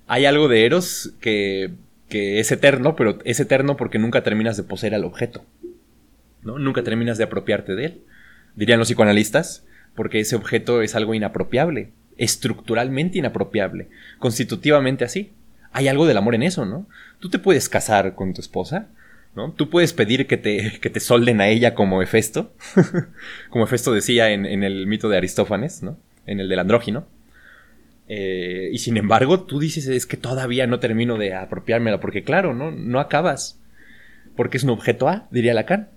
Hay 0.07 0.25
algo 0.27 0.49
de 0.49 0.65
Eros 0.65 1.15
que, 1.21 1.73
que 2.09 2.41
es 2.41 2.51
eterno, 2.53 2.97
pero 2.97 3.19
es 3.25 3.41
eterno 3.41 3.77
porque 3.77 3.99
nunca 3.99 4.23
terminas 4.23 4.57
de 4.57 4.63
poseer 4.63 4.95
al 4.95 5.05
objeto. 5.05 5.45
¿no? 6.43 6.59
Nunca 6.59 6.83
terminas 6.83 7.19
de 7.19 7.25
apropiarte 7.25 7.75
de 7.75 7.87
él. 7.87 8.03
Dirían 8.55 8.79
los 8.79 8.89
psicoanalistas, 8.89 9.67
porque 9.95 10.21
ese 10.21 10.37
objeto 10.37 10.83
es 10.83 10.95
algo 10.95 11.15
inapropiable, 11.15 11.91
estructuralmente 12.19 13.19
inapropiable, 13.19 13.89
constitutivamente 14.19 15.05
así. 15.05 15.33
Hay 15.73 15.89
algo 15.89 16.07
del 16.07 16.17
amor 16.17 16.35
en 16.35 16.43
eso, 16.43 16.65
¿no? 16.65 16.87
Tú 17.19 17.31
te 17.31 17.39
puedes 17.39 17.69
casar 17.69 18.15
con 18.15 18.33
tu 18.33 18.41
esposa, 18.41 18.89
¿no? 19.35 19.53
Tú 19.53 19.71
puedes 19.71 19.93
pedir 19.93 20.27
que 20.27 20.37
te, 20.37 20.79
que 20.81 20.91
te 20.91 21.01
solden 21.01 21.41
a 21.41 21.49
ella 21.49 21.75
como 21.75 22.03
Hefesto, 22.03 22.53
como 23.51 23.65
Hefesto 23.65 23.93
decía 23.93 24.31
en, 24.31 24.45
el 24.63 24.87
mito 24.87 25.09
de 25.09 25.17
Aristófanes, 25.17 25.83
¿no? 25.83 25.99
En 26.27 26.41
el 26.41 26.49
del 26.49 26.61
andrógino. 26.61 27.07
Eh, 28.07 28.71
y 28.73 28.79
sin 28.79 28.97
embargo, 28.97 29.41
tú 29.45 29.59
dices, 29.59 29.87
es 29.89 30.07
que 30.07 30.17
todavía 30.17 30.67
no 30.67 30.79
termino 30.79 31.17
de 31.17 31.35
apropiármela, 31.35 32.01
porque 32.01 32.23
claro, 32.23 32.55
¿no? 32.55 32.71
No 32.71 33.01
acabas. 33.01 33.61
Porque 34.37 34.57
es 34.57 34.65
un 34.65 34.71
objeto 34.71 35.09
A, 35.09 35.27
diría 35.31 35.55
Lacan. 35.55 35.89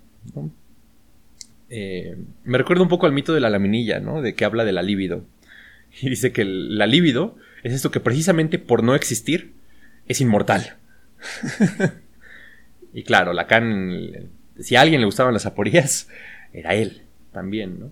Eh, 1.70 2.18
me 2.44 2.58
recuerda 2.58 2.84
un 2.84 2.90
poco 2.90 3.06
al 3.06 3.12
mito 3.12 3.34
de 3.34 3.42
la 3.42 3.50
laminilla, 3.50 4.00
¿no? 4.00 4.22
De 4.22 4.34
que 4.34 4.46
habla 4.46 4.64
de 4.64 4.72
la 4.72 4.82
libido. 4.82 5.24
Y 6.02 6.10
dice 6.10 6.32
que 6.32 6.46
la 6.46 6.88
libido 6.88 7.36
es 7.64 7.74
esto 7.74 7.92
que 7.92 8.00
precisamente 8.00 8.60
por 8.60 8.84
no 8.84 8.96
existir 8.96 9.54
es 10.08 10.22
inmortal. 10.22 10.78
y 12.94 13.04
claro, 13.04 13.34
Lacan, 13.34 14.30
si 14.60 14.76
a 14.76 14.82
alguien 14.82 15.02
le 15.02 15.06
gustaban 15.06 15.34
las 15.34 15.46
aporías, 15.46 16.08
era 16.54 16.76
él 16.76 17.02
también, 17.34 17.80
¿no? 17.80 17.92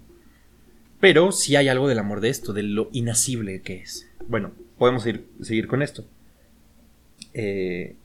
Pero 0.99 1.31
sí 1.31 1.55
hay 1.55 1.67
algo 1.67 1.87
del 1.87 1.99
amor 1.99 2.21
de 2.21 2.29
esto, 2.29 2.53
de 2.53 2.63
lo 2.63 2.89
inasible 2.93 3.61
que 3.61 3.77
es. 3.77 4.09
Bueno, 4.27 4.53
podemos 4.77 5.05
ir, 5.05 5.27
seguir 5.41 5.67
con 5.67 5.81
esto. 5.81 6.05
Eh, 7.33 7.95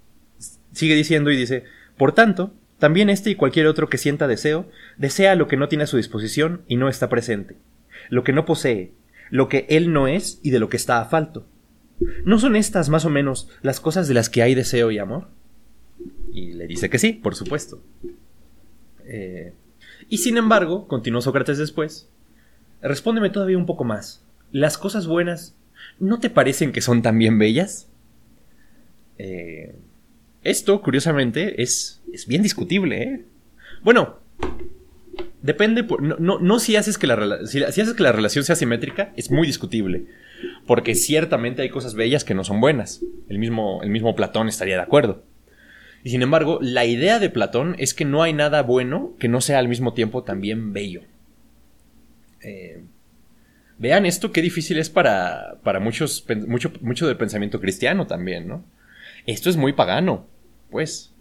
sigue 0.73 0.95
diciendo 0.97 1.31
y 1.31 1.37
dice, 1.37 1.65
por 1.97 2.13
tanto, 2.13 2.53
también 2.79 3.09
este 3.09 3.31
y 3.31 3.37
cualquier 3.37 3.69
otro 3.69 3.89
que 3.89 3.97
sienta 3.97 4.27
deseo, 4.27 4.69
desea 4.99 5.35
lo 5.37 5.47
que 5.47 5.57
no 5.57 5.69
tiene 5.69 5.85
a 5.85 5.87
su 5.87 5.97
disposición 5.97 6.63
y 6.67 6.77
no 6.77 6.89
está 6.89 7.09
presente, 7.09 7.57
lo 8.09 8.25
que 8.25 8.33
no 8.33 8.45
posee, 8.45 8.93
lo 9.31 9.49
que 9.49 9.67
él 9.69 9.93
no 9.93 10.09
es 10.09 10.41
y 10.43 10.51
de 10.51 10.59
lo 10.59 10.69
que 10.69 10.77
está 10.77 11.01
a 11.01 11.07
falto. 11.07 11.47
¿No 12.25 12.39
son 12.39 12.57
estas 12.57 12.89
más 12.89 13.05
o 13.05 13.11
menos 13.11 13.49
las 13.63 13.81
cosas 13.81 14.09
de 14.09 14.15
las 14.15 14.31
que 14.31 14.43
hay 14.43 14.55
deseo 14.55 14.91
y 14.91 14.99
amor? 14.99 15.29
Y 16.33 16.53
le 16.53 16.67
dice 16.67 16.89
que 16.89 16.99
sí, 16.99 17.13
por 17.13 17.35
supuesto. 17.35 17.83
Eh, 19.05 19.53
y 20.09 20.19
sin 20.19 20.37
embargo, 20.37 20.89
continuó 20.89 21.21
Sócrates 21.21 21.59
después, 21.59 22.09
respóndeme 22.81 23.31
todavía 23.31 23.59
un 23.59 23.67
poco 23.67 23.85
más. 23.85 24.25
¿Las 24.53 24.79
cosas 24.79 25.07
buenas 25.07 25.55
no 25.99 26.19
te 26.21 26.31
parecen 26.31 26.73
que 26.73 26.81
son 26.81 27.03
también 27.03 27.39
bellas? 27.39 27.89
Eh, 29.19 29.75
esto, 30.43 30.81
curiosamente, 30.81 31.63
es, 31.63 32.01
es 32.13 32.27
bien 32.27 32.43
discutible, 32.43 33.03
¿eh? 33.03 33.25
Bueno, 33.83 34.21
depende, 35.43 35.87
no, 36.01 36.39
no, 36.39 36.59
si, 36.59 36.77
haces 36.77 36.99
que 36.99 37.07
la, 37.07 37.47
si, 37.47 37.63
haces 37.63 37.95
que 37.95 38.03
la 38.03 38.13
relación 38.13 38.45
sea 38.45 38.57
simétrica, 38.57 39.13
es 39.17 39.31
muy 39.31 39.47
discutible. 39.47 40.05
Porque 40.67 40.95
ciertamente 40.95 41.63
hay 41.63 41.69
cosas 41.69 41.95
bellas 41.95 42.25
que 42.25 42.35
no 42.35 42.45
son 42.45 42.61
buenas. 42.61 43.03
El 43.29 43.39
mismo, 43.39 43.83
el 43.83 43.91
mismo 43.91 44.15
Platón 44.15 44.49
estaría 44.49 44.77
de 44.77 44.83
acuerdo. 44.83 45.25
Y 46.03 46.11
sin 46.11 46.23
embargo, 46.23 46.59
la 46.63 46.87
idea 46.87 47.19
de 47.19 47.29
Platón 47.29 47.77
es 47.79 47.93
que 47.93 48.05
no 48.05 48.23
hay 48.23 48.33
nada 48.33 48.63
bueno 48.63 49.15
que 49.19 49.29
no 49.29 49.41
sea 49.41 49.59
al 49.59 49.69
mismo 49.69 49.93
tiempo 49.93 50.25
también 50.25 50.73
bello. 50.73 51.03
Eh, 52.43 52.83
vean 53.79 54.07
esto, 54.07 54.33
qué 54.33 54.41
difícil 54.41 54.79
es 54.79 54.89
para, 54.89 55.59
para 55.63 55.79
muchos, 55.79 56.25
mucho, 56.47 56.73
mucho 56.81 57.07
del 57.07 57.19
pensamiento 57.19 57.61
cristiano 57.61 58.07
también, 58.07 58.49
¿no? 58.49 58.65
Esto 59.27 59.51
es 59.51 59.57
muy 59.57 59.75
pagano, 59.75 60.27
pues. 60.71 61.15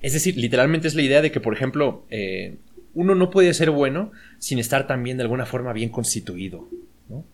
Es 0.00 0.12
decir, 0.12 0.36
literalmente 0.36 0.86
es 0.86 0.94
la 0.94 1.02
idea 1.02 1.22
de 1.22 1.32
que, 1.32 1.40
por 1.40 1.54
ejemplo, 1.54 2.04
eh, 2.10 2.56
uno 2.94 3.14
no 3.14 3.30
puede 3.30 3.52
ser 3.54 3.70
bueno 3.70 4.12
sin 4.38 4.58
estar 4.58 4.86
también 4.86 5.16
de 5.16 5.24
alguna 5.24 5.46
forma 5.46 5.72
bien 5.72 5.90
constituido. 5.90 6.68
¿no? 7.08 7.24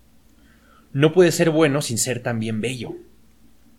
no 0.92 1.12
puede 1.12 1.32
ser 1.32 1.50
bueno 1.50 1.82
sin 1.82 1.98
ser 1.98 2.22
también 2.22 2.60
bello. 2.60 2.94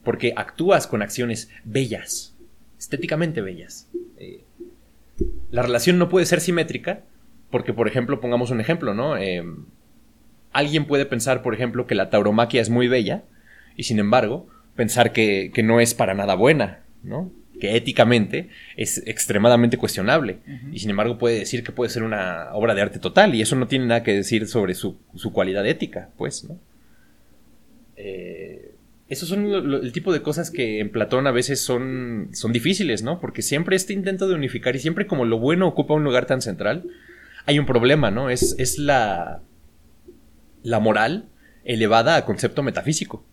Porque 0.03 0.33
actúas 0.35 0.87
con 0.87 1.01
acciones 1.01 1.49
bellas, 1.63 2.35
estéticamente 2.79 3.41
bellas. 3.41 3.87
Eh, 4.17 4.43
la 5.51 5.61
relación 5.61 5.99
no 5.99 6.09
puede 6.09 6.25
ser 6.25 6.41
simétrica 6.41 7.03
porque, 7.51 7.73
por 7.73 7.87
ejemplo, 7.87 8.19
pongamos 8.19 8.49
un 8.49 8.61
ejemplo, 8.61 8.95
¿no? 8.95 9.17
Eh, 9.17 9.43
alguien 10.53 10.85
puede 10.85 11.05
pensar, 11.05 11.43
por 11.43 11.53
ejemplo, 11.53 11.85
que 11.85 11.95
la 11.95 12.09
tauromaquia 12.09 12.61
es 12.61 12.69
muy 12.69 12.87
bella 12.87 13.23
y, 13.75 13.83
sin 13.83 13.99
embargo, 13.99 14.47
pensar 14.75 15.11
que, 15.11 15.51
no 15.63 15.79
es 15.79 15.93
para 15.93 16.15
nada 16.15 16.33
buena, 16.33 16.79
¿no? 17.03 17.31
Que 17.61 17.77
éticamente 17.77 18.49
es 18.75 19.03
extremadamente 19.05 19.77
cuestionable. 19.77 20.39
Y 20.73 20.79
sin 20.79 20.89
embargo 20.89 21.19
puede 21.19 21.37
decir 21.37 21.63
que 21.63 21.71
puede 21.71 21.91
ser 21.91 22.01
una 22.01 22.49
obra 22.53 22.73
de 22.73 22.81
arte 22.81 22.97
total. 22.97 23.35
Y 23.35 23.41
eso 23.41 23.55
no 23.55 23.67
tiene 23.67 23.85
nada 23.85 24.01
que 24.01 24.13
decir 24.13 24.47
sobre 24.47 24.73
su, 24.73 24.97
cualidad 25.31 25.65
ética, 25.67 26.09
pues, 26.17 26.43
¿no? 26.43 26.59
Eh, 27.97 28.73
esos 29.07 29.29
son 29.29 29.45
el 29.45 29.91
tipo 29.91 30.11
de 30.11 30.23
cosas 30.23 30.49
que 30.49 30.79
en 30.79 30.91
Platón 30.91 31.27
a 31.27 31.31
veces 31.31 31.61
son, 31.61 32.29
son 32.33 32.51
difíciles, 32.51 33.03
¿no? 33.03 33.19
Porque 33.19 33.43
siempre 33.43 33.75
este 33.75 33.93
intento 33.93 34.27
de 34.27 34.33
unificar 34.33 34.75
y 34.75 34.79
siempre 34.79 35.05
como 35.05 35.25
lo 35.25 35.37
bueno 35.37 35.67
ocupa 35.67 35.93
un 35.93 36.03
lugar 36.03 36.25
tan 36.25 36.41
central, 36.41 36.85
hay 37.45 37.59
un 37.59 37.67
problema, 37.67 38.09
¿no? 38.09 38.31
Es, 38.31 38.55
es 38.57 38.79
la, 38.79 39.43
la 40.63 40.79
moral 40.79 41.29
elevada 41.63 42.15
a 42.15 42.25
concepto 42.25 42.63
metafísico 42.63 43.23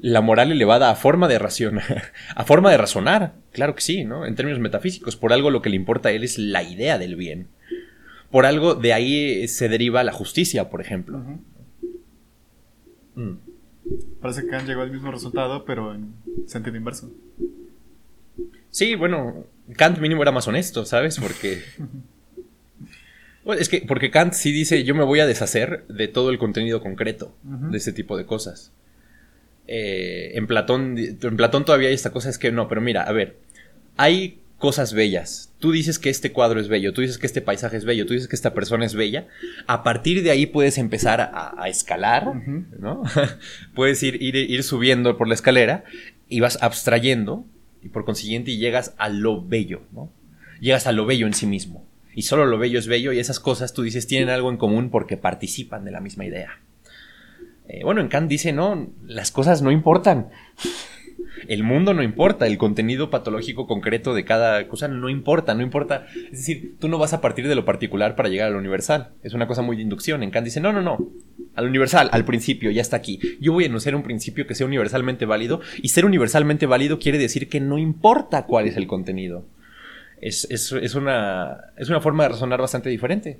la 0.00 0.20
moral 0.20 0.50
elevada 0.52 0.90
a 0.90 0.94
forma 0.94 1.28
de 1.28 1.38
razonar, 1.38 2.12
a 2.34 2.44
forma 2.44 2.70
de 2.70 2.76
razonar, 2.76 3.34
claro 3.52 3.74
que 3.74 3.82
sí, 3.82 4.04
¿no? 4.04 4.26
En 4.26 4.34
términos 4.34 4.60
metafísicos, 4.60 5.16
por 5.16 5.32
algo 5.32 5.50
lo 5.50 5.62
que 5.62 5.70
le 5.70 5.76
importa 5.76 6.08
a 6.08 6.12
él 6.12 6.24
es 6.24 6.38
la 6.38 6.62
idea 6.62 6.98
del 6.98 7.16
bien. 7.16 7.48
Por 8.30 8.46
algo 8.46 8.74
de 8.74 8.92
ahí 8.92 9.48
se 9.48 9.68
deriva 9.68 10.04
la 10.04 10.12
justicia, 10.12 10.70
por 10.70 10.80
ejemplo. 10.80 11.18
Mm. 13.14 13.32
Parece 14.20 14.42
que 14.42 14.48
Kant 14.48 14.68
llegó 14.68 14.82
al 14.82 14.92
mismo 14.92 15.10
resultado, 15.10 15.64
pero 15.64 15.94
en 15.94 16.14
sentido 16.46 16.76
inverso. 16.76 17.10
Sí, 18.70 18.94
bueno, 18.94 19.46
Kant 19.76 19.98
mínimo 19.98 20.22
era 20.22 20.30
más 20.30 20.46
honesto, 20.46 20.84
¿sabes? 20.84 21.18
Porque... 21.18 21.62
es 23.58 23.68
que, 23.68 23.82
porque 23.86 24.12
Kant 24.12 24.34
sí 24.34 24.52
dice, 24.52 24.84
yo 24.84 24.94
me 24.94 25.04
voy 25.04 25.18
a 25.20 25.26
deshacer 25.26 25.86
de 25.88 26.06
todo 26.06 26.30
el 26.30 26.38
contenido 26.38 26.80
concreto 26.80 27.34
de 27.42 27.76
ese 27.76 27.92
tipo 27.92 28.16
de 28.16 28.26
cosas. 28.26 28.72
Eh, 29.66 30.32
en, 30.34 30.46
Platón, 30.46 30.96
en 30.98 31.36
Platón 31.36 31.64
todavía 31.64 31.88
hay 31.88 31.94
esta 31.94 32.10
cosa, 32.10 32.28
es 32.28 32.38
que 32.38 32.50
no, 32.50 32.68
pero 32.68 32.80
mira, 32.80 33.02
a 33.02 33.12
ver, 33.12 33.36
hay 33.96 34.40
cosas 34.58 34.92
bellas. 34.92 35.52
Tú 35.58 35.72
dices 35.72 35.98
que 35.98 36.10
este 36.10 36.32
cuadro 36.32 36.60
es 36.60 36.68
bello, 36.68 36.92
tú 36.92 37.00
dices 37.00 37.18
que 37.18 37.26
este 37.26 37.40
paisaje 37.40 37.76
es 37.76 37.84
bello, 37.84 38.06
tú 38.06 38.12
dices 38.12 38.28
que 38.28 38.36
esta 38.36 38.54
persona 38.54 38.84
es 38.84 38.94
bella. 38.94 39.26
A 39.66 39.82
partir 39.82 40.22
de 40.22 40.30
ahí 40.30 40.46
puedes 40.46 40.78
empezar 40.78 41.20
a, 41.20 41.68
escalar, 41.68 42.26
¿no? 42.78 43.02
puedes 43.74 44.02
ir, 44.02 44.22
ir, 44.22 44.36
ir, 44.36 44.62
subiendo 44.62 45.16
por 45.16 45.28
la 45.28 45.34
escalera 45.34 45.84
y 46.28 46.40
vas 46.40 46.58
abstrayendo 46.62 47.46
y 47.82 47.88
por 47.88 48.04
consiguiente 48.04 48.56
llegas 48.56 48.94
a 48.98 49.08
lo 49.08 49.44
bello, 49.44 49.82
¿no? 49.92 50.12
Llegas 50.60 50.86
a 50.86 50.92
lo 50.92 51.06
bello 51.06 51.26
en 51.26 51.34
sí 51.34 51.46
mismo. 51.46 51.86
Y 52.14 52.22
solo 52.22 52.44
lo 52.44 52.58
bello 52.58 52.78
es 52.78 52.86
bello 52.86 53.12
y 53.12 53.18
esas 53.18 53.40
cosas 53.40 53.72
tú 53.72 53.82
dices 53.82 54.06
tienen 54.06 54.28
algo 54.28 54.50
en 54.50 54.58
común 54.58 54.90
porque 54.90 55.16
participan 55.16 55.84
de 55.84 55.90
la 55.90 56.00
misma 56.00 56.26
idea. 56.26 56.60
Eh, 57.72 57.84
bueno, 57.84 58.00
en 58.00 58.08
Kant 58.08 58.28
dice, 58.28 58.52
no, 58.52 58.88
las 59.06 59.30
cosas 59.30 59.62
no 59.62 59.70
importan. 59.70 60.30
El 61.46 61.62
mundo 61.62 61.94
no 61.94 62.02
importa, 62.02 62.46
el 62.46 62.58
contenido 62.58 63.10
patológico 63.10 63.68
concreto 63.68 64.12
de 64.12 64.24
cada 64.24 64.66
cosa 64.66 64.88
no 64.88 65.08
importa, 65.08 65.54
no 65.54 65.62
importa. 65.62 66.06
Es 66.32 66.38
decir, 66.38 66.74
tú 66.80 66.88
no 66.88 66.98
vas 66.98 67.12
a 67.12 67.20
partir 67.20 67.46
de 67.46 67.54
lo 67.54 67.64
particular 67.64 68.16
para 68.16 68.28
llegar 68.28 68.48
a 68.48 68.50
lo 68.50 68.58
universal. 68.58 69.10
Es 69.22 69.34
una 69.34 69.46
cosa 69.46 69.62
muy 69.62 69.76
de 69.76 69.82
inducción. 69.82 70.24
En 70.24 70.32
Kant 70.32 70.46
dice, 70.46 70.60
no, 70.60 70.72
no, 70.72 70.82
no. 70.82 70.98
Al 71.54 71.68
universal, 71.68 72.08
al 72.12 72.24
principio, 72.24 72.72
ya 72.72 72.82
está 72.82 72.96
aquí. 72.96 73.20
Yo 73.40 73.52
voy 73.52 73.64
a 73.64 73.68
enunciar 73.68 73.94
un 73.94 74.02
principio 74.02 74.48
que 74.48 74.56
sea 74.56 74.66
universalmente 74.66 75.24
válido. 75.24 75.60
Y 75.80 75.90
ser 75.90 76.04
universalmente 76.04 76.66
válido 76.66 76.98
quiere 76.98 77.18
decir 77.18 77.48
que 77.48 77.60
no 77.60 77.78
importa 77.78 78.46
cuál 78.46 78.66
es 78.66 78.76
el 78.76 78.88
contenido. 78.88 79.44
Es, 80.20 80.48
es, 80.50 80.72
una, 80.96 81.72
es 81.76 81.88
una 81.88 82.00
forma 82.00 82.24
de 82.24 82.30
razonar 82.30 82.60
bastante 82.60 82.90
diferente. 82.90 83.38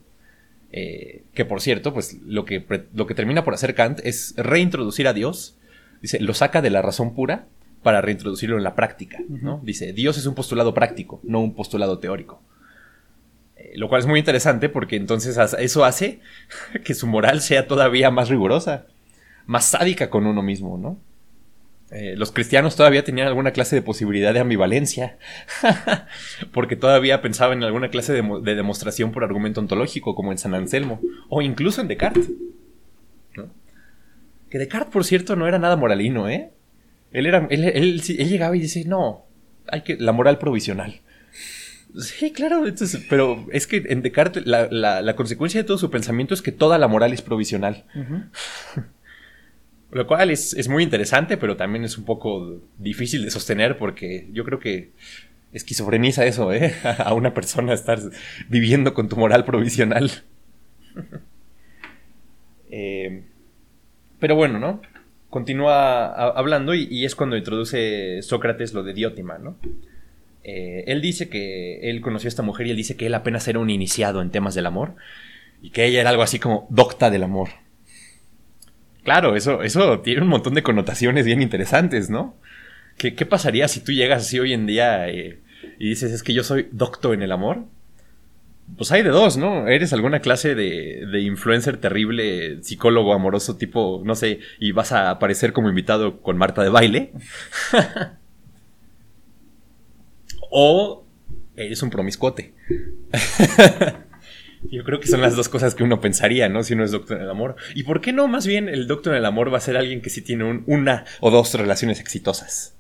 Eh, 0.73 1.25
que 1.35 1.45
por 1.45 1.61
cierto, 1.61 1.93
pues 1.93 2.19
lo 2.25 2.45
que, 2.45 2.65
lo 2.95 3.07
que 3.07 3.15
termina 3.15 3.45
por 3.45 3.55
hacer 3.55 3.75
Kant 3.75 4.00
es 4.05 4.35
reintroducir 4.37 5.09
a 5.09 5.12
Dios, 5.12 5.57
dice, 6.00 6.21
lo 6.21 6.35
saca 6.35 6.62
de 6.62 6.71
la 6.71 6.83
razón 6.83 7.15
pura 7.15 7.47
para 7.83 8.00
reintroducirlo 8.00 8.57
en 8.57 8.65
la 8.65 8.75
práctica, 8.75 9.19
¿no? 9.29 9.61
Dice, 9.65 9.93
Dios 9.93 10.19
es 10.19 10.27
un 10.27 10.35
postulado 10.35 10.75
práctico, 10.75 11.21
no 11.25 11.41
un 11.41 11.55
postulado 11.55 11.99
teórico. 11.99 12.43
Eh, 13.57 13.73
lo 13.75 13.89
cual 13.89 14.00
es 14.00 14.07
muy 14.07 14.19
interesante 14.19 14.69
porque 14.69 14.97
entonces 14.97 15.37
eso 15.59 15.85
hace 15.85 16.21
que 16.85 16.95
su 16.95 17.07
moral 17.07 17.41
sea 17.41 17.67
todavía 17.67 18.11
más 18.11 18.29
rigurosa, 18.29 18.87
más 19.47 19.65
sádica 19.71 20.11
con 20.11 20.27
uno 20.27 20.43
mismo, 20.43 20.79
¿no? 20.79 20.99
Eh, 21.92 22.14
los 22.16 22.30
cristianos 22.30 22.76
todavía 22.76 23.02
tenían 23.02 23.26
alguna 23.26 23.50
clase 23.50 23.75
de 23.75 23.82
posibilidad 23.82 24.32
de 24.32 24.38
ambivalencia, 24.38 25.18
porque 26.52 26.76
todavía 26.76 27.20
pensaban 27.20 27.59
en 27.59 27.64
alguna 27.64 27.88
clase 27.88 28.12
de, 28.12 28.54
demostración 28.54 29.11
por 29.11 29.25
argumento 29.25 29.61
ontológico, 29.61 30.14
como 30.14 30.30
en 30.30 30.38
San 30.38 30.54
Anselmo, 30.54 31.00
o 31.28 31.42
incluso 31.42 31.80
en 31.80 31.88
Descartes. 31.88 32.30
Que 34.49 34.59
Descartes, 34.59 34.92
por 34.92 35.04
cierto, 35.04 35.35
no 35.35 35.49
era 35.49 35.59
nada 35.59 35.76
moralino, 35.76 36.28
¿eh? 36.28 36.50
Él, 37.12 37.26
era, 37.26 37.49
él, 37.50 38.00
llegaba 38.02 38.56
y 38.56 38.61
dice, 38.61 38.85
no, 38.85 39.25
hay 39.66 39.82
que, 39.82 39.97
la 39.97 40.12
moral 40.12 40.38
provisional. 40.38 41.00
Sí, 41.99 42.30
claro, 42.30 42.62
pero 43.09 43.47
es 43.50 43.66
que 43.66 43.82
en 43.88 44.02
Descartes 44.02 44.47
la, 44.47 45.14
consecuencia 45.16 45.61
de 45.61 45.66
todo 45.66 45.76
su 45.76 45.90
pensamiento 45.90 46.35
es 46.35 46.42
que 46.42 46.52
toda 46.52 46.78
la 46.78 46.87
moral 46.87 47.12
es 47.12 47.23
provisional. 47.23 47.85
Lo 49.92 50.06
cual 50.06 50.30
es, 50.30 50.68
muy 50.68 50.85
interesante, 50.85 51.37
pero 51.37 51.56
también 51.56 51.85
es 51.85 51.99
un 51.99 52.04
poco 52.04 52.61
difícil 52.78 53.25
de 53.25 53.30
sostener 53.30 53.76
porque 53.76 54.28
yo 54.32 54.44
creo 54.44 54.61
que 54.61 54.92
esquizofreniza 55.52 56.25
eso, 56.26 56.52
¿eh? 56.52 56.75
A 56.99 57.12
una 57.12 57.35
persona 57.35 57.73
estar 57.73 57.99
viviendo 58.49 58.94
con 58.94 59.09
tu 59.09 59.16
moral 59.16 59.44
provisional. 59.44 60.11
Eh, 62.73 63.25
pero 64.20 64.37
bueno, 64.37 64.61
¿no? 64.61 64.80
Continúa 65.28 66.06
hablando 66.30 66.73
y, 66.73 67.04
es 67.04 67.16
cuando 67.16 67.37
introduce 67.37 68.23
Sócrates 68.23 68.75
lo 68.75 68.85
de 68.85 68.94
Diótima, 68.94 69.38
¿no? 69.38 69.56
Eh, 70.44 70.85
él 70.87 71.00
dice 71.00 71.28
que 71.28 71.90
él 71.90 72.00
conoció 72.00 72.28
a 72.28 72.30
esta 72.30 72.44
mujer 72.44 72.68
y 72.68 72.70
él 72.70 72.76
dice 72.76 72.97
que 72.97 73.06
él 73.06 73.14
apenas 73.14 73.49
era 73.49 73.59
un 73.59 73.70
iniciado 73.70 74.23
en 74.23 74.30
temas 74.30 74.54
del 74.54 74.66
amor 74.66 74.94
y 75.61 75.70
que 75.70 75.85
ella 75.85 76.00
era 76.00 76.11
algo 76.11 76.23
así 76.23 76.38
como 76.38 76.68
docta 76.70 77.11
del 77.11 77.25
amor. 77.25 77.49
Claro, 79.04 79.37
eso, 79.37 79.62
eso 79.62 80.00
tiene 80.00 80.23
un 80.23 80.28
montón 80.28 80.54
de 80.54 80.62
connotaciones 80.62 81.25
bien 81.25 81.42
interesantes, 81.42 82.11
¿no? 82.11 82.37
¿Qué, 82.97 83.12
pasaría 83.25 83.66
si 83.66 83.80
tú 83.80 83.92
llegas 83.92 84.26
así 84.26 84.38
hoy 84.38 84.52
en 84.52 84.66
día 84.66 85.09
eh, 85.09 85.40
y 85.78 85.88
dices, 85.88 86.12
es 86.12 86.23
que 86.23 86.35
yo 86.35 86.45
soy 86.45 86.69
docto 86.71 87.14
en 87.14 87.23
el 87.23 87.33
amor? 87.33 87.64
Pues 88.76 88.92
hay 88.92 89.02
de 89.02 89.09
dos, 89.09 89.38
¿no? 89.38 89.69
Eres 89.69 89.95
alguna 89.95 90.21
clase 90.21 90.54
de, 90.54 91.07
de 91.11 91.21
influencer 91.21 91.78
terrible, 91.78 92.62
psicólogo 92.62 93.14
amoroso 93.14 93.57
tipo, 93.57 94.02
no 94.04 94.14
sé, 94.14 94.40
y 94.59 94.73
vas 94.73 94.92
a 94.92 95.11
aparecer 95.11 95.54
como 95.54 95.71
invitado 95.71 96.21
con 96.21 96.37
Marta 96.37 96.62
de 96.62 96.69
baile. 96.69 97.12
o 100.50 101.04
eres 101.57 101.83
un 101.83 101.90
promiscuote. 101.90 102.52
Yo 104.62 104.84
creo 104.84 105.00
que 105.00 105.08
son 105.08 105.23
las 105.23 105.36
dos 105.36 105.49
cosas 105.49 105.75
que 105.75 105.82
uno 105.82 106.00
pensaría, 106.00 106.49
¿no? 106.49 106.62
Si 106.62 106.75
uno 106.75 106.84
es 106.84 106.90
doctor 106.90 107.16
en 107.16 107.23
el 107.23 107.30
amor. 107.30 107.56
¿Y 107.75 107.84
por 107.84 108.00
qué 108.00 108.12
no? 108.12 108.28
Más 108.28 108.46
bien, 108.46 108.68
el 108.68 108.86
doctor 108.86 109.14
en 109.14 109.18
el 109.18 109.25
amor 109.25 109.52
va 109.52 109.58
a 109.58 109.62
ser 109.62 109.76
alguien 109.76 110.02
que 110.02 110.10
sí 110.10 110.20
tiene 110.20 110.62
una 110.66 111.04
o 111.20 111.30
dos 111.30 111.54
relaciones 111.54 111.99
exitosas. 111.99 112.76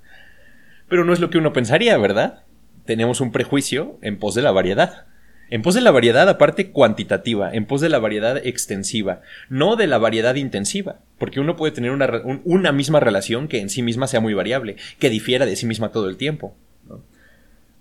Pero 0.88 1.04
no 1.04 1.12
es 1.12 1.20
lo 1.20 1.30
que 1.30 1.38
uno 1.38 1.52
pensaría, 1.52 1.96
¿verdad? 1.96 2.44
Tenemos 2.84 3.20
un 3.20 3.32
prejuicio 3.32 3.98
en 4.02 4.18
pos 4.18 4.34
de 4.34 4.42
la 4.42 4.50
variedad. 4.50 5.06
En 5.48 5.62
pos 5.62 5.74
de 5.74 5.80
la 5.80 5.90
variedad 5.90 6.28
aparte 6.28 6.70
cuantitativa, 6.70 7.50
en 7.52 7.66
pos 7.66 7.80
de 7.80 7.88
la 7.88 7.98
variedad 7.98 8.36
extensiva, 8.46 9.22
no 9.48 9.74
de 9.74 9.88
la 9.88 9.98
variedad 9.98 10.36
intensiva, 10.36 11.00
porque 11.18 11.40
uno 11.40 11.56
puede 11.56 11.72
tener 11.72 11.90
una, 11.90 12.08
una 12.44 12.70
misma 12.70 13.00
relación 13.00 13.48
que 13.48 13.58
en 13.58 13.68
sí 13.68 13.82
misma 13.82 14.06
sea 14.06 14.20
muy 14.20 14.34
variable, 14.34 14.76
que 15.00 15.10
difiera 15.10 15.46
de 15.46 15.56
sí 15.56 15.66
misma 15.66 15.90
todo 15.90 16.08
el 16.08 16.16
tiempo. 16.16 16.54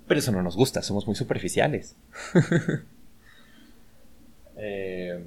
Pero 0.08 0.20
eso 0.20 0.32
no 0.32 0.42
nos 0.42 0.56
gusta, 0.56 0.82
somos 0.82 1.06
muy 1.06 1.16
superficiales. 1.16 1.96
Eh, 4.60 5.20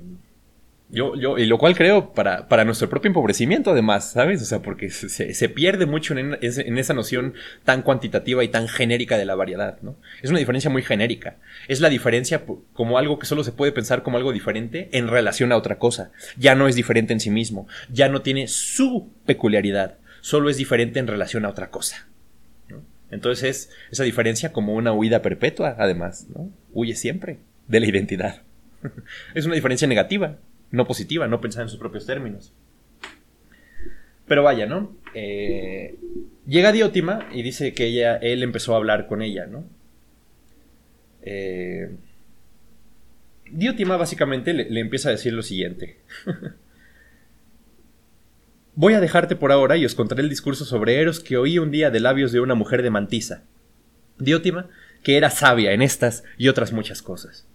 yo, 0.93 1.17
yo, 1.17 1.39
y 1.39 1.47
lo 1.47 1.57
cual 1.57 1.75
creo 1.75 2.13
para, 2.13 2.49
para, 2.49 2.67
nuestro 2.67 2.91
propio 2.91 3.09
empobrecimiento, 3.09 3.71
además, 3.71 4.11
¿sabes? 4.13 4.43
O 4.43 4.45
sea, 4.45 4.61
porque 4.61 4.91
se, 4.91 5.49
pierde 5.49 5.87
mucho 5.87 6.17
en, 6.19 6.37
en, 6.43 6.79
esa 6.79 6.93
noción 6.93 7.33
tan 7.65 7.81
cuantitativa 7.81 8.45
y 8.45 8.49
tan 8.49 8.69
genérica 8.69 9.17
de 9.17 9.25
la 9.25 9.35
variedad, 9.35 9.79
¿no? 9.81 9.97
Es 10.21 10.29
una 10.29 10.39
diferencia 10.39 10.69
muy 10.69 10.83
genérica. 10.83 11.37
Es 11.67 11.81
la 11.81 11.89
diferencia 11.89 12.43
como 12.75 12.99
algo 12.99 13.19
que 13.19 13.25
solo 13.25 13.43
se 13.43 13.53
puede 13.53 13.73
pensar 13.73 14.03
como 14.03 14.19
algo 14.19 14.35
diferente 14.35 14.91
en 14.93 15.09
relación 15.09 15.51
a 15.53 15.57
otra 15.57 15.79
cosa. 15.79 16.13
Ya 16.37 16.55
no 16.55 16.69
es 16.69 16.77
diferente 16.77 17.15
en 17.15 17.21
sí 17.21 17.31
mismo, 17.31 17.67
ya 17.91 18.11
no 18.11 18.21
tiene 18.21 18.47
su 18.47 19.11
peculiaridad, 19.25 19.97
solo 20.21 20.51
es 20.51 20.59
diferente 20.59 20.99
en 20.99 21.07
relación 21.07 21.47
a 21.47 21.49
otra 21.49 21.71
cosa. 21.71 22.07
Entonces 23.11 23.45
es 23.45 23.71
esa 23.91 24.05
diferencia 24.05 24.53
como 24.53 24.75
una 24.75 24.93
huida 24.93 25.23
perpetua, 25.23 25.75
además, 25.79 26.27
¿no? 26.35 26.51
Huye 26.73 26.95
siempre 26.95 27.39
de 27.67 27.81
la 27.81 27.87
identidad. 27.87 28.43
es 29.35 29.47
una 29.47 29.55
diferencia 29.55 29.89
negativa, 29.89 30.39
no 30.71 30.87
positiva, 30.87 31.29
no 31.29 31.41
pensar 31.41 31.63
en 31.63 31.69
sus 31.69 31.79
propios 31.79 32.07
términos. 32.07 32.53
Pero 34.27 34.43
vaya, 34.43 34.67
¿no? 34.67 34.97
Eh, 35.15 35.97
llega 36.47 36.73
Diótima 36.73 37.29
y 37.33 37.43
dice 37.43 37.75
que 37.75 37.87
ella, 37.87 38.17
él 38.17 38.43
empezó 38.43 38.75
a 38.75 38.77
hablar 38.79 39.07
con 39.07 39.21
ella, 39.23 39.47
¿no? 39.47 39.65
Eh, 41.23 41.97
Diótima 43.51 43.97
básicamente 43.97 44.55
le, 44.55 44.71
le, 44.71 44.81
empieza 44.81 45.09
a 45.09 45.13
decir 45.13 45.33
lo 45.33 45.43
siguiente. 45.43 45.99
Voy 48.75 48.95
a 48.95 49.01
dejarte 49.01 49.37
por 49.37 49.53
ahora 49.53 49.77
y 49.77 49.85
os 49.85 49.95
contaré 49.95 50.23
el 50.23 50.31
discurso 50.31 50.65
sobre 50.65 50.99
Eros 50.99 51.21
que 51.21 51.37
oí 51.37 51.59
un 51.59 51.71
día 51.71 51.91
de 51.91 52.01
labios 52.01 52.33
de 52.33 52.41
una 52.41 52.55
mujer 52.55 52.83
de 52.83 52.89
Mantisa. 52.89 53.45
Diótima, 54.19 54.71
que 55.03 55.19
era 55.19 55.29
sabia 55.31 55.73
en 55.73 55.83
estas 55.83 56.25
y 56.39 56.49
otras 56.49 56.73
muchas 56.73 57.03
cosas. 57.03 57.47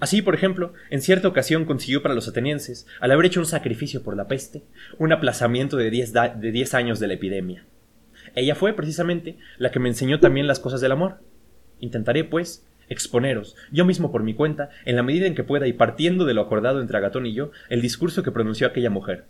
Así, 0.00 0.22
por 0.22 0.34
ejemplo, 0.34 0.72
en 0.88 1.02
cierta 1.02 1.28
ocasión 1.28 1.66
consiguió 1.66 2.02
para 2.02 2.14
los 2.14 2.26
atenienses, 2.26 2.86
al 3.00 3.10
haber 3.10 3.26
hecho 3.26 3.40
un 3.40 3.46
sacrificio 3.46 4.02
por 4.02 4.16
la 4.16 4.26
peste, 4.28 4.62
un 4.98 5.12
aplazamiento 5.12 5.76
de 5.76 5.90
diez, 5.90 6.12
de 6.12 6.52
diez 6.52 6.74
años 6.74 6.98
de 7.00 7.06
la 7.06 7.14
epidemia. 7.14 7.66
Ella 8.34 8.54
fue, 8.54 8.72
precisamente, 8.72 9.36
la 9.58 9.70
que 9.70 9.78
me 9.78 9.90
enseñó 9.90 10.18
también 10.18 10.46
las 10.46 10.58
cosas 10.58 10.80
del 10.80 10.92
amor. 10.92 11.18
Intentaré, 11.80 12.24
pues, 12.24 12.66
exponeros, 12.88 13.56
yo 13.70 13.84
mismo 13.84 14.10
por 14.10 14.22
mi 14.22 14.34
cuenta, 14.34 14.70
en 14.86 14.96
la 14.96 15.02
medida 15.02 15.26
en 15.26 15.34
que 15.34 15.44
pueda 15.44 15.66
y 15.66 15.74
partiendo 15.74 16.24
de 16.24 16.34
lo 16.34 16.40
acordado 16.40 16.80
entre 16.80 16.96
Agatón 16.96 17.26
y 17.26 17.34
yo, 17.34 17.50
el 17.68 17.82
discurso 17.82 18.22
que 18.22 18.32
pronunció 18.32 18.66
aquella 18.66 18.90
mujer. 18.90 19.26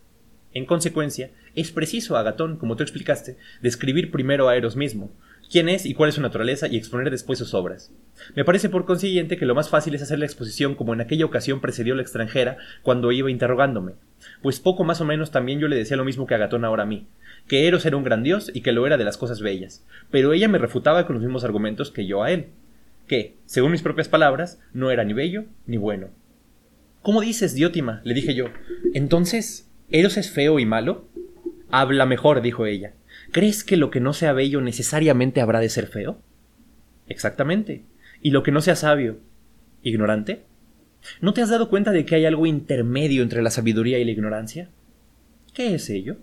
En 0.52 0.66
consecuencia, 0.66 1.30
es 1.54 1.70
preciso, 1.70 2.16
Agatón, 2.16 2.56
como 2.56 2.76
tú 2.76 2.82
explicaste, 2.82 3.36
describir 3.60 4.10
primero 4.10 4.48
a 4.48 4.56
Eros 4.56 4.76
mismo, 4.76 5.12
quién 5.50 5.68
es 5.68 5.84
y 5.84 5.94
cuál 5.94 6.08
es 6.08 6.14
su 6.14 6.22
naturaleza 6.22 6.68
y 6.68 6.76
exponer 6.76 7.10
después 7.10 7.38
sus 7.38 7.54
obras. 7.54 7.92
Me 8.34 8.44
parece 8.44 8.68
por 8.68 8.84
consiguiente 8.84 9.36
que 9.36 9.46
lo 9.46 9.54
más 9.54 9.68
fácil 9.68 9.94
es 9.94 10.02
hacer 10.02 10.18
la 10.18 10.24
exposición 10.24 10.74
como 10.74 10.94
en 10.94 11.00
aquella 11.00 11.24
ocasión 11.24 11.60
precedió 11.60 11.94
la 11.94 12.02
extranjera 12.02 12.56
cuando 12.82 13.12
iba 13.12 13.30
interrogándome, 13.30 13.94
pues 14.42 14.60
poco 14.60 14.84
más 14.84 15.00
o 15.00 15.04
menos 15.04 15.30
también 15.30 15.58
yo 15.58 15.68
le 15.68 15.76
decía 15.76 15.96
lo 15.96 16.04
mismo 16.04 16.26
que 16.26 16.34
Agatón 16.34 16.64
ahora 16.64 16.84
a 16.84 16.86
mí, 16.86 17.06
que 17.48 17.66
Eros 17.66 17.84
era 17.84 17.96
un 17.96 18.04
gran 18.04 18.22
dios 18.22 18.50
y 18.54 18.60
que 18.60 18.72
lo 18.72 18.86
era 18.86 18.96
de 18.96 19.04
las 19.04 19.16
cosas 19.16 19.40
bellas, 19.40 19.84
pero 20.10 20.32
ella 20.32 20.48
me 20.48 20.58
refutaba 20.58 21.06
con 21.06 21.14
los 21.14 21.22
mismos 21.24 21.44
argumentos 21.44 21.90
que 21.90 22.06
yo 22.06 22.22
a 22.22 22.30
él, 22.30 22.46
que, 23.08 23.34
según 23.44 23.72
mis 23.72 23.82
propias 23.82 24.08
palabras, 24.08 24.60
no 24.72 24.90
era 24.90 25.04
ni 25.04 25.14
bello 25.14 25.44
ni 25.66 25.76
bueno. 25.76 26.08
¿Cómo 27.02 27.22
dices, 27.22 27.54
Diótima? 27.54 28.02
le 28.04 28.14
dije 28.14 28.34
yo. 28.34 28.46
Entonces, 28.92 29.70
¿Eros 29.90 30.16
es 30.16 30.30
feo 30.30 30.60
y 30.60 30.66
malo? 30.66 31.08
Habla 31.70 32.06
mejor, 32.06 32.42
dijo 32.42 32.66
ella. 32.66 32.92
¿Crees 33.32 33.64
que 33.64 33.76
lo 33.76 33.90
que 33.90 34.00
no 34.00 34.12
sea 34.12 34.32
bello 34.32 34.60
necesariamente 34.60 35.40
habrá 35.40 35.60
de 35.60 35.68
ser 35.68 35.86
feo? 35.86 36.22
Exactamente. 37.06 37.84
¿Y 38.20 38.30
lo 38.30 38.42
que 38.42 38.52
no 38.52 38.60
sea 38.60 38.76
sabio? 38.76 39.18
¿Ignorante? 39.82 40.44
¿No 41.20 41.32
te 41.32 41.42
has 41.42 41.50
dado 41.50 41.68
cuenta 41.68 41.92
de 41.92 42.04
que 42.04 42.14
hay 42.14 42.26
algo 42.26 42.46
intermedio 42.46 43.22
entre 43.22 43.42
la 43.42 43.50
sabiduría 43.50 43.98
y 43.98 44.04
la 44.04 44.10
ignorancia? 44.10 44.70
¿Qué 45.54 45.74
es 45.74 45.88
ello? 45.90 46.16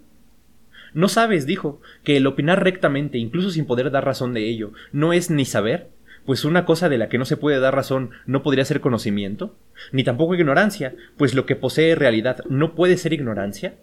¿No 0.93 1.09
sabes, 1.09 1.45
dijo, 1.45 1.81
que 2.03 2.17
el 2.17 2.27
opinar 2.27 2.63
rectamente, 2.63 3.17
incluso 3.17 3.51
sin 3.51 3.65
poder 3.65 3.91
dar 3.91 4.05
razón 4.05 4.33
de 4.33 4.47
ello, 4.47 4.73
no 4.91 5.13
es 5.13 5.29
ni 5.29 5.45
saber? 5.45 5.89
Pues 6.25 6.43
una 6.43 6.65
cosa 6.65 6.89
de 6.89 6.97
la 6.97 7.09
que 7.09 7.17
no 7.17 7.25
se 7.25 7.37
puede 7.37 7.59
dar 7.59 7.75
razón 7.75 8.11
no 8.25 8.43
podría 8.43 8.65
ser 8.65 8.81
conocimiento, 8.81 9.57
ni 9.91 10.03
tampoco 10.03 10.35
ignorancia, 10.35 10.95
pues 11.17 11.33
lo 11.35 11.45
que 11.45 11.55
posee 11.55 11.95
realidad 11.95 12.43
no 12.49 12.75
puede 12.75 12.97
ser 12.97 13.13
ignorancia. 13.13 13.75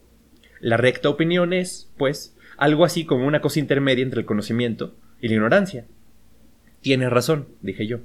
La 0.60 0.76
recta 0.76 1.08
opinión 1.08 1.52
es, 1.52 1.90
pues, 1.96 2.36
algo 2.56 2.84
así 2.84 3.04
como 3.04 3.26
una 3.26 3.40
cosa 3.40 3.60
intermedia 3.60 4.02
entre 4.02 4.20
el 4.20 4.26
conocimiento 4.26 4.94
y 5.20 5.28
la 5.28 5.34
ignorancia. 5.34 5.86
Tienes 6.80 7.10
razón, 7.10 7.48
dije 7.62 7.86
yo. 7.86 8.00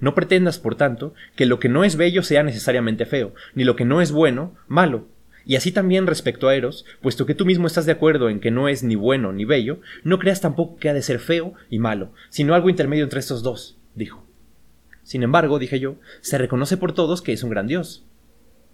No 0.00 0.14
pretendas, 0.14 0.58
por 0.58 0.76
tanto, 0.76 1.14
que 1.36 1.46
lo 1.46 1.58
que 1.58 1.68
no 1.68 1.84
es 1.84 1.96
bello 1.96 2.22
sea 2.22 2.42
necesariamente 2.42 3.06
feo, 3.06 3.34
ni 3.54 3.64
lo 3.64 3.76
que 3.76 3.84
no 3.84 4.00
es 4.00 4.12
bueno, 4.12 4.54
malo. 4.68 5.08
Y 5.44 5.56
así 5.56 5.72
también 5.72 6.06
respecto 6.06 6.48
a 6.48 6.54
Eros, 6.54 6.84
puesto 7.00 7.26
que 7.26 7.34
tú 7.34 7.46
mismo 7.46 7.66
estás 7.66 7.86
de 7.86 7.92
acuerdo 7.92 8.28
en 8.28 8.38
que 8.38 8.50
no 8.50 8.68
es 8.68 8.82
ni 8.82 8.96
bueno 8.96 9.32
ni 9.32 9.44
bello, 9.44 9.80
no 10.04 10.18
creas 10.18 10.40
tampoco 10.40 10.76
que 10.76 10.88
ha 10.88 10.94
de 10.94 11.02
ser 11.02 11.18
feo 11.18 11.54
y 11.70 11.78
malo, 11.78 12.12
sino 12.28 12.54
algo 12.54 12.68
intermedio 12.68 13.04
entre 13.04 13.20
estos 13.20 13.42
dos, 13.42 13.78
dijo. 13.94 14.24
Sin 15.02 15.22
embargo, 15.22 15.58
dije 15.58 15.80
yo, 15.80 15.96
se 16.20 16.36
reconoce 16.36 16.76
por 16.76 16.92
todos 16.92 17.22
que 17.22 17.32
es 17.32 17.42
un 17.42 17.50
gran 17.50 17.66
dios. 17.66 18.04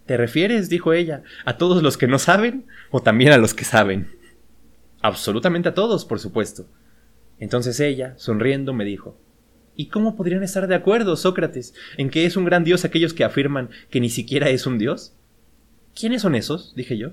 ¿Te 0.04 0.16
refieres, 0.16 0.68
dijo 0.68 0.92
ella, 0.92 1.22
a 1.44 1.56
todos 1.56 1.82
los 1.82 1.96
que 1.96 2.08
no 2.08 2.18
saben 2.18 2.66
o 2.90 3.00
también 3.00 3.30
a 3.32 3.38
los 3.38 3.54
que 3.54 3.64
saben? 3.64 4.08
Absolutamente 5.04 5.68
a 5.68 5.74
todos, 5.74 6.06
por 6.06 6.18
supuesto. 6.18 6.66
Entonces 7.38 7.78
ella, 7.78 8.14
sonriendo, 8.16 8.72
me 8.72 8.86
dijo 8.86 9.20
¿Y 9.76 9.88
cómo 9.88 10.16
podrían 10.16 10.42
estar 10.42 10.66
de 10.66 10.74
acuerdo, 10.74 11.14
Sócrates, 11.16 11.74
en 11.98 12.08
que 12.08 12.24
es 12.24 12.38
un 12.38 12.46
gran 12.46 12.64
dios 12.64 12.86
aquellos 12.86 13.12
que 13.12 13.22
afirman 13.22 13.68
que 13.90 14.00
ni 14.00 14.08
siquiera 14.08 14.48
es 14.48 14.66
un 14.66 14.78
dios? 14.78 15.14
¿Quiénes 15.94 16.22
son 16.22 16.34
esos? 16.34 16.74
dije 16.74 16.96
yo. 16.96 17.10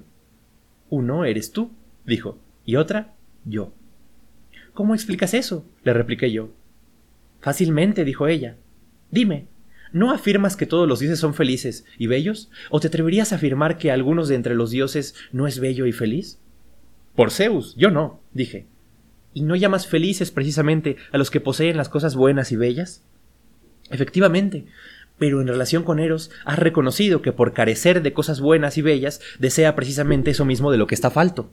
Uno 0.89 1.25
eres 1.25 1.51
tú, 1.51 1.73
dijo, 2.05 2.39
y 2.63 2.77
otra, 2.77 3.13
yo. 3.43 3.73
¿Cómo 4.73 4.95
explicas 4.95 5.33
eso? 5.33 5.65
le 5.83 5.91
repliqué 5.91 6.31
yo. 6.31 6.53
Fácilmente, 7.41 8.05
dijo 8.05 8.25
ella. 8.27 8.55
Dime, 9.09 9.47
¿no 9.91 10.11
afirmas 10.11 10.55
que 10.55 10.65
todos 10.65 10.87
los 10.87 11.01
dioses 11.01 11.19
son 11.19 11.33
felices 11.33 11.83
y 11.97 12.07
bellos? 12.07 12.51
¿O 12.69 12.79
te 12.79 12.87
atreverías 12.87 13.33
a 13.33 13.35
afirmar 13.35 13.77
que 13.77 13.91
algunos 13.91 14.29
de 14.29 14.35
entre 14.35 14.55
los 14.55 14.71
dioses 14.71 15.13
no 15.33 15.45
es 15.45 15.59
bello 15.59 15.85
y 15.87 15.91
feliz? 15.91 16.40
Por 17.15 17.31
Zeus, 17.31 17.75
yo 17.75 17.91
no, 17.91 18.21
dije. 18.33 18.67
¿Y 19.33 19.43
no 19.43 19.55
llamas 19.55 19.87
felices 19.87 20.31
precisamente 20.31 20.97
a 21.11 21.17
los 21.17 21.31
que 21.31 21.39
poseen 21.39 21.77
las 21.77 21.89
cosas 21.89 22.15
buenas 22.15 22.51
y 22.51 22.57
bellas? 22.57 23.03
Efectivamente, 23.89 24.65
pero 25.17 25.39
en 25.39 25.47
relación 25.47 25.83
con 25.83 25.99
Eros 25.99 26.31
has 26.45 26.57
reconocido 26.57 27.21
que 27.21 27.31
por 27.31 27.53
carecer 27.53 28.01
de 28.01 28.13
cosas 28.13 28.41
buenas 28.41 28.77
y 28.77 28.81
bellas 28.81 29.21
desea 29.39 29.75
precisamente 29.75 30.31
eso 30.31 30.45
mismo 30.45 30.71
de 30.71 30.77
lo 30.77 30.87
que 30.87 30.95
está 30.95 31.11
falto. 31.11 31.51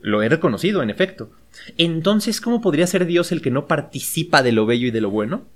Lo 0.00 0.22
he 0.22 0.28
reconocido, 0.28 0.82
en 0.82 0.90
efecto. 0.90 1.30
Entonces, 1.78 2.40
¿cómo 2.40 2.60
podría 2.60 2.88
ser 2.88 3.06
Dios 3.06 3.30
el 3.30 3.40
que 3.40 3.52
no 3.52 3.68
participa 3.68 4.42
de 4.42 4.50
lo 4.50 4.66
bello 4.66 4.88
y 4.88 4.90
de 4.90 5.00
lo 5.00 5.10
bueno? 5.10 5.46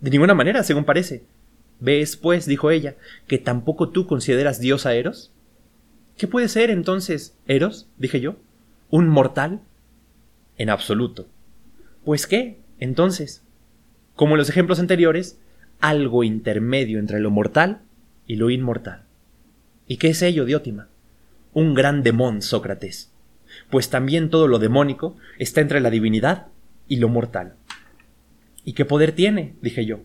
De 0.00 0.10
ninguna 0.10 0.34
manera, 0.34 0.62
según 0.62 0.84
parece. 0.84 1.24
¿Ves, 1.78 2.16
pues, 2.16 2.46
dijo 2.46 2.70
ella, 2.70 2.96
que 3.26 3.36
tampoco 3.36 3.90
tú 3.90 4.06
consideras 4.06 4.60
Dios 4.60 4.86
a 4.86 4.94
Eros? 4.94 5.33
¿Qué 6.16 6.28
puede 6.28 6.48
ser 6.48 6.70
entonces 6.70 7.36
Eros? 7.46 7.88
dije 7.98 8.20
yo. 8.20 8.36
¿Un 8.90 9.08
mortal? 9.08 9.60
En 10.56 10.70
absoluto. 10.70 11.26
Pues 12.04 12.26
qué, 12.26 12.60
entonces. 12.78 13.42
Como 14.14 14.34
en 14.34 14.38
los 14.38 14.48
ejemplos 14.48 14.78
anteriores, 14.78 15.40
algo 15.80 16.22
intermedio 16.22 17.00
entre 17.00 17.18
lo 17.18 17.30
mortal 17.30 17.80
y 18.28 18.36
lo 18.36 18.50
inmortal. 18.50 19.02
¿Y 19.88 19.96
qué 19.96 20.08
es 20.08 20.22
ello, 20.22 20.44
Diótima? 20.44 20.88
Un 21.52 21.74
gran 21.74 22.04
demón, 22.04 22.42
Sócrates. 22.42 23.10
Pues 23.68 23.90
también 23.90 24.30
todo 24.30 24.46
lo 24.46 24.60
demónico 24.60 25.16
está 25.38 25.60
entre 25.60 25.80
la 25.80 25.90
divinidad 25.90 26.46
y 26.86 26.96
lo 26.96 27.08
mortal. 27.08 27.54
¿Y 28.64 28.74
qué 28.74 28.84
poder 28.84 29.12
tiene? 29.12 29.56
dije 29.62 29.84
yo. 29.84 30.00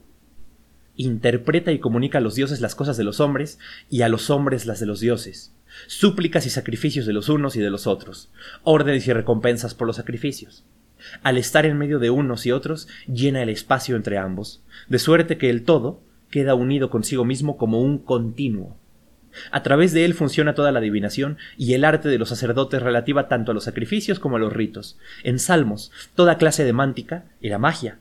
Interpreta 0.96 1.72
y 1.72 1.80
comunica 1.80 2.18
a 2.18 2.22
los 2.22 2.34
dioses 2.34 2.62
las 2.62 2.74
cosas 2.74 2.98
de 2.98 3.04
los 3.04 3.20
hombres 3.20 3.60
y 3.90 4.02
a 4.02 4.10
los 4.10 4.32
hombres 4.32 4.66
las 4.66 4.80
de 4.80 4.88
los 4.88 5.00
dioses 5.00 5.54
súplicas 5.88 6.46
y 6.46 6.50
sacrificios 6.50 7.06
de 7.06 7.14
los 7.14 7.30
unos 7.30 7.56
y 7.56 7.60
de 7.60 7.70
los 7.70 7.88
otros, 7.88 8.30
órdenes 8.64 9.08
y 9.08 9.14
recompensas 9.14 9.74
por 9.74 9.88
los 9.88 9.96
sacrificios. 9.96 10.64
Al 11.24 11.38
estar 11.38 11.66
en 11.66 11.78
medio 11.78 12.00
de 12.00 12.10
unos 12.10 12.46
y 12.46 12.52
otros, 12.52 12.88
llena 13.08 13.42
el 13.42 13.50
espacio 13.50 13.96
entre 13.96 14.18
ambos, 14.18 14.62
de 14.88 15.00
suerte 15.00 15.38
que 15.38 15.50
el 15.50 15.64
todo 15.64 16.02
queda 16.30 16.56
unido 16.56 16.90
consigo 16.90 17.26
mismo 17.26 17.58
como 17.58 17.82
un 17.82 17.98
continuo. 17.98 18.78
A 19.52 19.64
través 19.64 19.94
de 19.94 20.06
él 20.06 20.14
funciona 20.14 20.56
toda 20.56 20.72
la 20.72 20.80
adivinación 20.80 21.38
y 21.58 21.74
el 21.74 21.86
arte 21.86 22.10
de 22.10 22.18
los 22.18 22.30
sacerdotes 22.30 22.82
relativa 22.82 23.28
tanto 23.28 23.52
a 23.52 23.54
los 23.54 23.64
sacrificios 23.64 24.20
como 24.20 24.38
a 24.38 24.40
los 24.40 24.52
ritos. 24.52 24.98
En 25.24 25.40
salmos, 25.40 25.92
toda 26.16 26.38
clase 26.38 26.66
de 26.66 26.74
mántica 26.74 27.26
era 27.42 27.60
magia, 27.60 28.00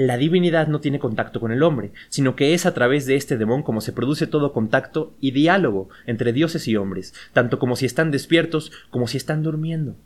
la 0.00 0.16
divinidad 0.16 0.66
no 0.66 0.80
tiene 0.80 0.98
contacto 0.98 1.40
con 1.40 1.52
el 1.52 1.62
hombre, 1.62 1.92
sino 2.08 2.34
que 2.34 2.54
es 2.54 2.64
a 2.64 2.72
través 2.72 3.04
de 3.04 3.16
este 3.16 3.36
demón 3.36 3.62
como 3.62 3.82
se 3.82 3.92
produce 3.92 4.26
todo 4.26 4.54
contacto 4.54 5.14
y 5.20 5.32
diálogo 5.32 5.90
entre 6.06 6.32
dioses 6.32 6.66
y 6.68 6.76
hombres, 6.76 7.12
tanto 7.34 7.58
como 7.58 7.76
si 7.76 7.84
están 7.84 8.10
despiertos 8.10 8.72
como 8.88 9.06
si 9.08 9.18
están 9.18 9.42
durmiendo. 9.42 9.96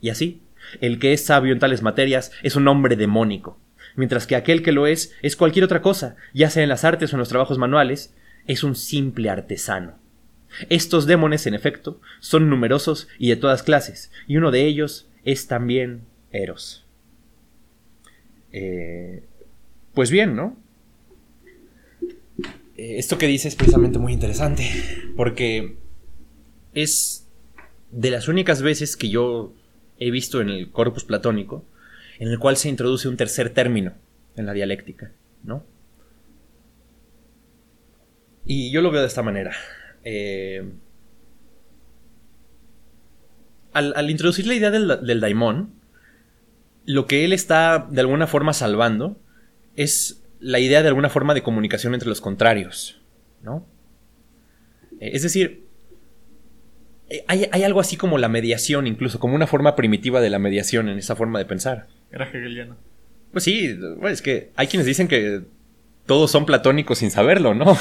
Y 0.00 0.08
así, 0.08 0.42
el 0.80 0.98
que 0.98 1.12
es 1.12 1.24
sabio 1.24 1.52
en 1.52 1.60
tales 1.60 1.80
materias 1.82 2.32
es 2.42 2.56
un 2.56 2.66
hombre 2.66 2.96
demónico, 2.96 3.56
mientras 3.94 4.26
que 4.26 4.34
aquel 4.34 4.64
que 4.64 4.72
lo 4.72 4.88
es 4.88 5.14
es 5.22 5.36
cualquier 5.36 5.64
otra 5.64 5.80
cosa, 5.80 6.16
ya 6.34 6.50
sea 6.50 6.64
en 6.64 6.68
las 6.68 6.82
artes 6.82 7.12
o 7.12 7.16
en 7.16 7.20
los 7.20 7.28
trabajos 7.28 7.56
manuales, 7.56 8.16
es 8.48 8.64
un 8.64 8.74
simple 8.74 9.30
artesano. 9.30 9.96
Estos 10.70 11.06
demones, 11.06 11.46
en 11.46 11.54
efecto, 11.54 12.00
son 12.18 12.50
numerosos 12.50 13.06
y 13.16 13.28
de 13.28 13.36
todas 13.36 13.62
clases, 13.62 14.10
y 14.26 14.38
uno 14.38 14.50
de 14.50 14.66
ellos 14.66 15.08
es 15.22 15.46
también 15.46 16.02
Eros. 16.32 16.84
Eh, 18.50 19.22
pues 19.96 20.10
bien, 20.10 20.36
¿no? 20.36 20.54
Eh, 22.76 22.98
esto 22.98 23.16
que 23.16 23.26
dice 23.26 23.48
es 23.48 23.56
precisamente 23.56 23.98
muy 23.98 24.12
interesante, 24.12 24.70
porque 25.16 25.78
es 26.74 27.26
de 27.90 28.10
las 28.10 28.28
únicas 28.28 28.60
veces 28.60 28.98
que 28.98 29.08
yo 29.08 29.54
he 29.98 30.10
visto 30.10 30.42
en 30.42 30.50
el 30.50 30.70
corpus 30.70 31.04
platónico 31.04 31.64
en 32.18 32.28
el 32.28 32.38
cual 32.38 32.58
se 32.58 32.68
introduce 32.68 33.08
un 33.08 33.16
tercer 33.16 33.54
término 33.54 33.94
en 34.36 34.44
la 34.44 34.52
dialéctica, 34.52 35.12
¿no? 35.42 35.64
Y 38.44 38.70
yo 38.70 38.82
lo 38.82 38.90
veo 38.90 39.00
de 39.00 39.06
esta 39.06 39.22
manera. 39.22 39.52
Eh, 40.04 40.62
al, 43.72 44.10
introducir 44.10 44.46
la 44.46 44.54
idea 44.54 44.70
del, 44.70 45.06
del 45.06 45.20
daimón, 45.20 45.70
lo 46.84 47.06
que 47.06 47.24
él 47.24 47.32
está 47.32 47.88
de 47.90 48.02
alguna 48.02 48.26
forma 48.26 48.52
salvando 48.52 49.18
es 49.76 50.22
la 50.40 50.58
idea 50.58 50.82
de 50.82 50.88
alguna 50.88 51.08
forma 51.08 51.34
de 51.34 51.42
comunicación 51.42 51.94
entre 51.94 52.08
los 52.08 52.20
contrarios, 52.20 53.00
¿no? 53.42 53.66
Eh, 55.00 55.10
es 55.12 55.22
decir, 55.22 55.64
eh, 57.08 57.24
hay, 57.28 57.62
algo 57.62 57.80
así 57.80 57.96
como 57.96 58.18
la 58.18 58.28
mediación, 58.28 58.86
incluso 58.86 59.20
como 59.20 59.34
una 59.34 59.46
forma 59.46 59.76
primitiva 59.76 60.20
de 60.20 60.30
la 60.30 60.38
mediación 60.38 60.88
en 60.88 60.98
esa 60.98 61.14
forma 61.14 61.38
de 61.38 61.44
pensar. 61.44 61.86
Era 62.10 62.28
hegeliano. 62.28 62.76
Pues 63.32 63.44
sí, 63.44 63.78
es 64.04 64.22
que 64.22 64.50
hay 64.56 64.66
quienes 64.66 64.86
dicen 64.86 65.08
que 65.08 65.42
todos 66.06 66.30
son 66.30 66.46
platónicos 66.46 66.98
sin 66.98 67.10
saberlo, 67.10 67.54
¿no? 67.54 67.76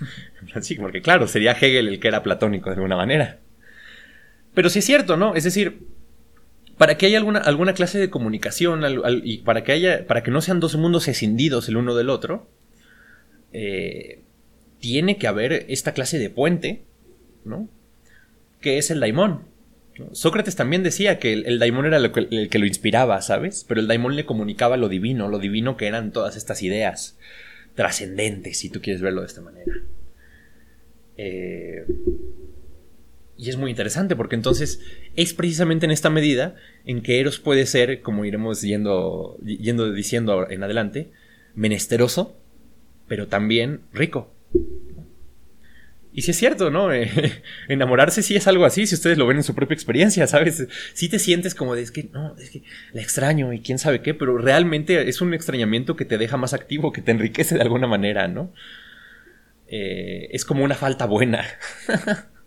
sí, 0.60 0.76
porque 0.76 1.02
claro, 1.02 1.26
sería 1.26 1.52
Hegel 1.52 1.88
el 1.88 2.00
que 2.00 2.08
era 2.08 2.22
platónico 2.22 2.70
de 2.70 2.76
alguna 2.76 2.96
manera. 2.96 3.38
Pero 4.54 4.68
sí 4.68 4.80
es 4.80 4.84
cierto, 4.84 5.16
¿no? 5.16 5.34
Es 5.34 5.44
decir, 5.44 5.86
para 6.80 6.96
que 6.96 7.04
haya 7.04 7.18
alguna, 7.18 7.40
alguna 7.40 7.74
clase 7.74 7.98
de 7.98 8.08
comunicación 8.08 8.82
y 9.22 9.42
para 9.42 9.64
que 9.64 9.72
haya, 9.72 10.06
para 10.06 10.22
que 10.22 10.30
no 10.30 10.40
sean 10.40 10.60
dos 10.60 10.76
mundos 10.76 11.08
escindidos 11.08 11.68
el 11.68 11.76
uno 11.76 11.94
del 11.94 12.08
otro, 12.08 12.48
eh, 13.52 14.22
tiene 14.78 15.18
que 15.18 15.26
haber 15.26 15.66
esta 15.68 15.92
clase 15.92 16.18
de 16.18 16.30
puente, 16.30 16.84
¿no? 17.44 17.68
Que 18.62 18.78
es 18.78 18.90
el 18.90 18.98
daimón. 18.98 19.42
Sócrates 20.12 20.56
también 20.56 20.82
decía 20.82 21.18
que 21.18 21.34
el, 21.34 21.58
daimón 21.58 21.84
era 21.84 21.98
el 21.98 22.48
que 22.48 22.58
lo 22.58 22.64
inspiraba, 22.64 23.20
¿sabes? 23.20 23.66
Pero 23.68 23.82
el 23.82 23.86
daimón 23.86 24.16
le 24.16 24.24
comunicaba 24.24 24.78
lo 24.78 24.88
divino, 24.88 25.28
lo 25.28 25.38
divino 25.38 25.76
que 25.76 25.86
eran 25.86 26.12
todas 26.12 26.34
estas 26.34 26.62
ideas 26.62 27.18
trascendentes, 27.74 28.58
si 28.58 28.70
tú 28.70 28.80
quieres 28.80 29.02
verlo 29.02 29.20
de 29.20 29.26
esta 29.26 29.42
manera. 29.42 29.74
Eh, 31.18 31.84
y 33.40 33.48
es 33.48 33.56
muy 33.56 33.70
interesante 33.70 34.16
porque 34.16 34.34
entonces 34.34 34.82
es 35.16 35.32
precisamente 35.32 35.86
en 35.86 35.92
esta 35.92 36.10
medida 36.10 36.56
en 36.84 37.00
que 37.00 37.20
Eros 37.20 37.38
puede 37.38 37.64
ser, 37.64 38.02
como 38.02 38.26
iremos 38.26 38.60
yendo, 38.60 39.38
yendo 39.42 39.90
diciendo 39.92 40.46
en 40.50 40.62
adelante, 40.62 41.10
menesteroso, 41.54 42.36
pero 43.08 43.28
también 43.28 43.80
rico. 43.94 44.30
Y 46.12 46.20
si 46.20 46.32
es 46.32 46.36
cierto, 46.36 46.70
¿no? 46.70 46.90
enamorarse 47.68 48.22
sí 48.22 48.36
es 48.36 48.46
algo 48.46 48.66
así, 48.66 48.86
si 48.86 48.94
ustedes 48.94 49.16
lo 49.16 49.26
ven 49.26 49.38
en 49.38 49.42
su 49.42 49.54
propia 49.54 49.74
experiencia, 49.74 50.26
¿sabes? 50.26 50.66
Si 50.92 51.08
te 51.08 51.18
sientes 51.18 51.54
como 51.54 51.74
de, 51.74 51.80
es 51.80 51.92
que, 51.92 52.10
no, 52.12 52.36
es 52.36 52.50
que 52.50 52.62
la 52.92 53.00
extraño 53.00 53.54
y 53.54 53.60
quién 53.60 53.78
sabe 53.78 54.02
qué, 54.02 54.12
pero 54.12 54.36
realmente 54.36 55.08
es 55.08 55.22
un 55.22 55.32
extrañamiento 55.32 55.96
que 55.96 56.04
te 56.04 56.18
deja 56.18 56.36
más 56.36 56.52
activo, 56.52 56.92
que 56.92 57.00
te 57.00 57.12
enriquece 57.12 57.54
de 57.54 57.62
alguna 57.62 57.86
manera, 57.86 58.28
¿no? 58.28 58.52
Eh, 59.66 60.28
es 60.32 60.44
como 60.44 60.62
una 60.62 60.74
falta 60.74 61.06
buena. 61.06 61.46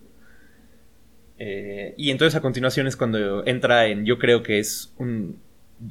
Eh, 1.45 1.93
y 1.97 2.11
entonces 2.11 2.37
a 2.37 2.41
continuación 2.41 2.87
es 2.87 2.95
cuando 2.95 3.45
entra 3.45 3.87
en, 3.87 4.05
yo 4.05 4.17
creo 4.17 4.43
que 4.43 4.59
es 4.59 4.93
un, 4.97 5.39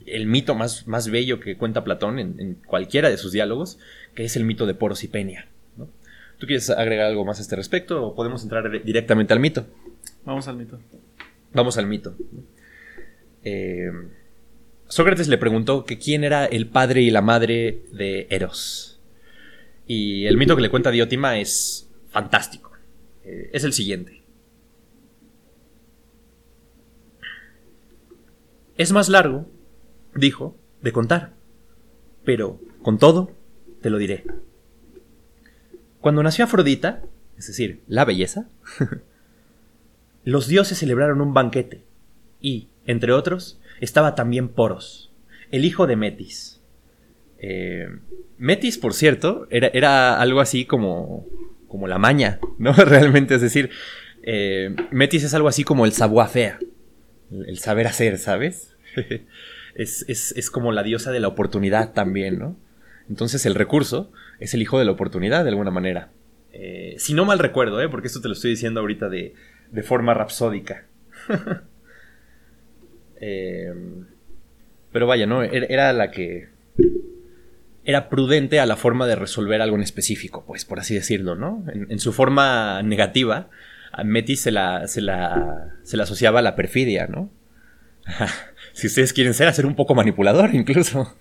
el 0.07 0.27
mito 0.27 0.55
más, 0.55 0.89
más 0.89 1.11
bello 1.11 1.41
que 1.41 1.59
cuenta 1.59 1.85
Platón 1.85 2.19
en, 2.19 2.55
cualquiera 2.65 3.11
de 3.11 3.19
sus 3.19 3.33
diálogos, 3.33 3.79
que 4.15 4.25
es 4.25 4.35
el 4.37 4.45
mito 4.45 4.65
de 4.65 4.73
Poros 4.73 5.05
y 5.05 5.09
Peña. 5.09 5.49
¿Tú 6.39 6.47
quieres 6.47 6.71
agregar 6.71 7.07
algo 7.07 7.27
más 7.27 7.39
a 7.39 7.43
este 7.43 7.55
respecto 7.55 8.03
o 8.03 8.15
podemos 8.15 8.43
entrar 8.43 8.83
directamente 8.83 9.35
al 9.35 9.41
mito? 9.41 9.67
Vamos 10.25 10.49
al 10.49 10.57
mito. 10.57 10.81
Vamos 11.53 11.77
al 11.77 11.87
mito. 11.87 12.17
Eh, 13.45 13.93
Sócrates 14.89 15.29
le 15.29 15.37
preguntó 15.37 15.85
que 15.85 15.99
quién 15.99 16.25
era 16.25 16.47
el 16.47 16.67
padre 16.67 17.03
y 17.03 17.11
la 17.11 17.21
madre 17.21 17.83
de 17.93 18.27
Eros. 18.31 19.01
Y 19.87 20.25
el 20.25 20.39
mito 20.39 20.57
que 20.57 20.63
le 20.63 20.71
cuenta 20.71 20.91
Diótima 20.91 21.39
es 21.39 21.91
fantástico. 22.09 22.73
Eh, 23.23 23.51
es 23.53 23.65
el 23.65 23.75
siguiente. 23.75 24.22
Es 28.77 28.93
más 28.93 29.09
largo, 29.09 29.47
dijo, 30.15 30.57
de 30.81 30.93
contar. 30.93 31.33
Pero, 32.25 32.61
con 32.83 32.99
todo, 32.99 33.33
te 33.81 33.91
lo 33.91 33.99
diré. 33.99 34.25
Cuando 36.01 36.23
nació 36.23 36.45
Afrodita, 36.45 37.03
es 37.37 37.47
decir, 37.47 37.83
la 37.87 38.05
belleza, 38.05 38.49
los 40.25 40.49
dioses 40.49 40.79
celebraron 40.79 41.21
un 41.21 41.35
banquete 41.35 41.85
y, 42.41 42.69
entre 42.87 43.13
otros, 43.13 43.61
estaba 43.81 44.15
también 44.15 44.49
Poros, 44.49 45.13
el 45.51 45.65
hijo 45.65 45.87
de 45.87 45.97
Metis. 45.97 46.61
Eh, 47.39 47.89
Metis, 48.39 48.79
por 48.79 48.95
cierto, 48.95 49.47
era, 49.51 49.69
era, 49.69 50.21
algo 50.21 50.41
así 50.41 50.65
como, 50.65 51.27
como 51.69 51.89
la 51.89 51.99
maña, 51.99 52.41
¿no? 52.59 52.73
Realmente, 52.77 53.35
es 53.35 53.41
decir, 53.41 53.71
eh, 54.23 54.75
Metis 54.91 55.25
es 55.25 55.35
algo 55.35 55.49
así 55.49 55.65
como 55.65 55.85
el 55.85 55.93
savoir-faire, 55.93 56.59
el 57.47 57.59
saber 57.59 57.87
hacer, 57.87 58.19
¿sabes? 58.19 58.77
es, 59.75 60.05
es, 60.09 60.33
es, 60.37 60.51
como 60.51 60.73
la 60.73 60.83
diosa 60.83 61.13
de 61.13 61.21
la 61.21 61.29
oportunidad 61.29 61.93
también, 61.93 62.39
¿no? 62.39 62.57
Entonces 63.09 63.47
el 63.47 63.55
recurso 63.55 64.13
es 64.39 64.55
el 64.55 64.63
hijo 64.63 64.79
de 64.79 64.85
la 64.85 64.93
oportunidad 64.93 65.45
de 65.45 65.51
alguna 65.51 65.71
manera. 65.71 66.11
Eh, 66.53 66.97
si 66.99 67.15
no 67.15 67.25
mal 67.25 67.39
recuerdo, 67.39 67.81
¿eh? 67.81 67.89
porque 67.89 68.09
esto 68.09 68.21
te 68.21 68.29
lo 68.29 68.35
estoy 68.35 68.51
diciendo 68.51 68.81
ahorita 68.81 69.09
de, 69.09 69.35
de 69.71 69.83
forma 69.83 70.15
rapsódica. 70.15 70.85
eh, 73.21 73.73
pero 74.93 75.07
vaya, 75.07 75.27
¿no? 75.27 75.43
Era 75.43 75.93
la 75.93 76.11
que. 76.11 76.49
Era 77.85 78.09
prudente 78.09 78.61
a 78.61 78.67
la 78.67 78.77
forma 78.77 79.09
de 79.09 79.17
resolver 79.17 79.61
algo 79.61 79.75
en 79.75 79.83
específico, 79.83 80.45
pues, 80.47 80.65
por 80.65 80.79
así 80.79 80.95
decirlo, 80.95 81.35
¿no? 81.35 81.65
En, 81.73 81.99
su 81.99 82.13
forma 82.13 82.81
negativa, 82.83 83.51
a 83.93 84.05
Metis 84.05 84.41
se 84.41 84.51
la, 84.51 84.89
se 84.89 85.01
la, 85.01 85.77
se 85.83 85.97
la 85.97 86.05
asociaba 86.05 86.41
a 86.41 86.43
la 86.43 86.57
perfidia, 86.57 87.07
¿no? 87.07 87.31
si 88.73 88.89
ustedes 88.89 89.13
quieren 89.13 89.35
ser, 89.35 89.49
a 89.49 89.53
ser 89.53 89.67
un 89.67 89.77
poco 89.77 89.95
manipulador, 89.95 90.55
incluso. 90.55 91.17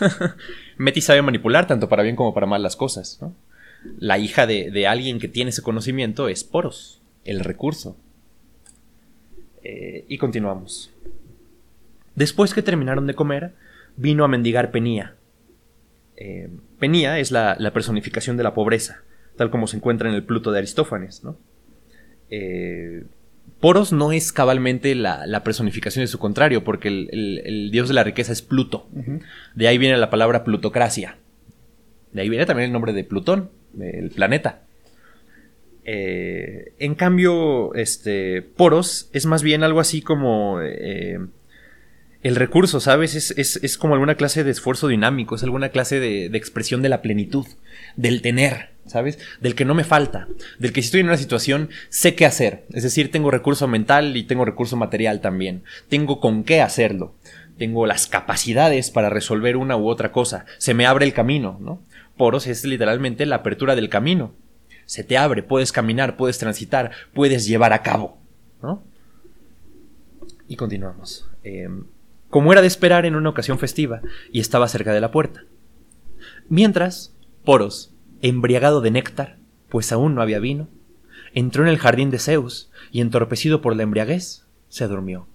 Metis 0.78 1.04
sabe 1.04 1.22
manipular 1.22 1.66
tanto 1.66 1.88
para 1.88 2.02
bien 2.02 2.16
como 2.16 2.32
para 2.32 2.46
mal 2.46 2.62
las 2.62 2.76
cosas, 2.76 3.18
¿no? 3.20 3.34
La 3.98 4.18
hija 4.18 4.46
de, 4.46 4.70
de 4.70 4.86
alguien 4.86 5.18
que 5.18 5.28
tiene 5.28 5.50
ese 5.50 5.62
conocimiento 5.62 6.28
es 6.28 6.44
Poros, 6.44 7.00
el 7.24 7.40
recurso. 7.40 7.96
Eh, 9.64 10.04
y 10.08 10.18
continuamos. 10.18 10.90
Después 12.14 12.52
que 12.54 12.62
terminaron 12.62 13.06
de 13.06 13.14
comer, 13.14 13.52
vino 13.96 14.24
a 14.24 14.28
mendigar 14.28 14.70
Penía. 14.70 15.14
Eh, 16.16 16.50
Penía 16.78 17.18
es 17.18 17.30
la, 17.30 17.56
personificación 17.72 18.36
de 18.36 18.42
la 18.42 18.54
pobreza, 18.54 19.02
tal 19.36 19.50
como 19.50 19.66
se 19.66 19.76
encuentra 19.76 20.08
en 20.08 20.14
el 20.14 20.24
Pluto 20.24 20.50
de 20.52 20.58
Aristófanes. 20.58 21.24
¿no? 21.24 21.36
Eh, 22.34 23.04
Poros 23.60 23.92
no 23.92 24.10
es 24.10 24.32
cabalmente 24.32 24.94
la, 24.96 25.42
personificación 25.44 26.02
de 26.02 26.08
su 26.08 26.18
contrario, 26.18 26.64
porque 26.64 26.88
el, 26.88 27.68
dios 27.70 27.86
de 27.86 27.94
la 27.94 28.02
riqueza 28.02 28.32
es 28.32 28.42
Pluto. 28.42 28.88
De 29.54 29.68
ahí 29.68 29.78
viene 29.78 29.96
la 29.98 30.10
palabra 30.10 30.42
plutocracia. 30.42 31.18
De 32.10 32.22
ahí 32.22 32.28
viene 32.28 32.46
también 32.46 32.66
el 32.66 32.72
nombre 32.72 32.92
de 32.92 33.04
Plutón, 33.04 33.50
el 33.78 34.10
planeta. 34.10 34.62
Eh, 35.84 36.72
en 36.78 36.96
cambio, 36.96 37.72
este, 37.74 38.42
Poros 38.42 39.10
es 39.12 39.26
más 39.26 39.44
bien 39.44 39.62
algo 39.62 39.78
así 39.78 40.02
como 40.02 40.58
el 42.22 42.36
recurso, 42.36 42.80
¿sabes? 42.80 43.34
Es, 43.36 43.78
como 43.78 43.94
alguna 43.94 44.14
clase 44.14 44.44
de 44.44 44.50
esfuerzo 44.50 44.88
dinámico, 44.88 45.34
es 45.34 45.42
alguna 45.42 45.70
clase 45.70 45.98
de, 45.98 46.26
expresión 46.26 46.80
de 46.80 46.88
la 46.88 47.02
plenitud, 47.02 47.46
del 47.96 48.22
tener, 48.22 48.70
¿sabes? 48.86 49.18
Del 49.40 49.56
que 49.56 49.64
no 49.64 49.74
me 49.74 49.82
falta, 49.82 50.28
del 50.58 50.72
que 50.72 50.82
si 50.82 50.86
estoy 50.86 51.00
en 51.00 51.06
una 51.06 51.16
situación 51.16 51.70
sé 51.88 52.14
qué 52.14 52.24
hacer. 52.24 52.64
Es 52.72 52.84
decir, 52.84 53.10
tengo 53.10 53.30
recurso 53.32 53.66
mental 53.66 54.16
y 54.16 54.22
tengo 54.22 54.44
recurso 54.44 54.76
material 54.76 55.20
también. 55.20 55.64
Tengo 55.88 56.20
con 56.20 56.44
qué 56.44 56.60
hacerlo. 56.60 57.14
Tengo 57.58 57.86
las 57.86 58.06
capacidades 58.06 58.90
para 58.90 59.10
resolver 59.10 59.56
una 59.56 59.76
u 59.76 59.88
otra 59.88 60.12
cosa. 60.12 60.46
Se 60.58 60.74
me 60.74 60.86
abre 60.86 61.04
el 61.04 61.12
camino, 61.12 61.58
¿no? 61.60 61.82
Poros 62.16 62.46
es 62.46 62.64
literalmente 62.64 63.26
la 63.26 63.36
apertura 63.36 63.74
del 63.74 63.88
camino. 63.88 64.32
Se 64.86 65.02
te 65.02 65.18
abre, 65.18 65.42
puedes 65.42 65.72
caminar, 65.72 66.16
puedes 66.16 66.38
transitar, 66.38 66.92
puedes 67.14 67.46
llevar 67.46 67.72
a 67.72 67.82
cabo, 67.82 68.18
¿no? 68.62 68.82
Y 70.48 70.56
continuamos. 70.56 71.28
Eh, 71.44 71.68
como 72.32 72.50
era 72.50 72.62
de 72.62 72.66
esperar 72.66 73.04
en 73.04 73.14
una 73.14 73.28
ocasión 73.28 73.58
festiva, 73.58 74.00
y 74.32 74.40
estaba 74.40 74.66
cerca 74.66 74.94
de 74.94 75.02
la 75.02 75.10
puerta. 75.10 75.44
Mientras, 76.48 77.14
Poros, 77.44 77.94
embriagado 78.22 78.80
de 78.80 78.90
néctar, 78.90 79.36
pues 79.68 79.92
aún 79.92 80.14
no 80.14 80.22
había 80.22 80.38
vino, 80.38 80.70
entró 81.34 81.62
en 81.62 81.68
el 81.68 81.76
jardín 81.76 82.08
de 82.08 82.18
Zeus 82.18 82.70
y, 82.90 83.02
entorpecido 83.02 83.60
por 83.60 83.76
la 83.76 83.82
embriaguez, 83.82 84.46
se 84.70 84.88
durmió. 84.88 85.28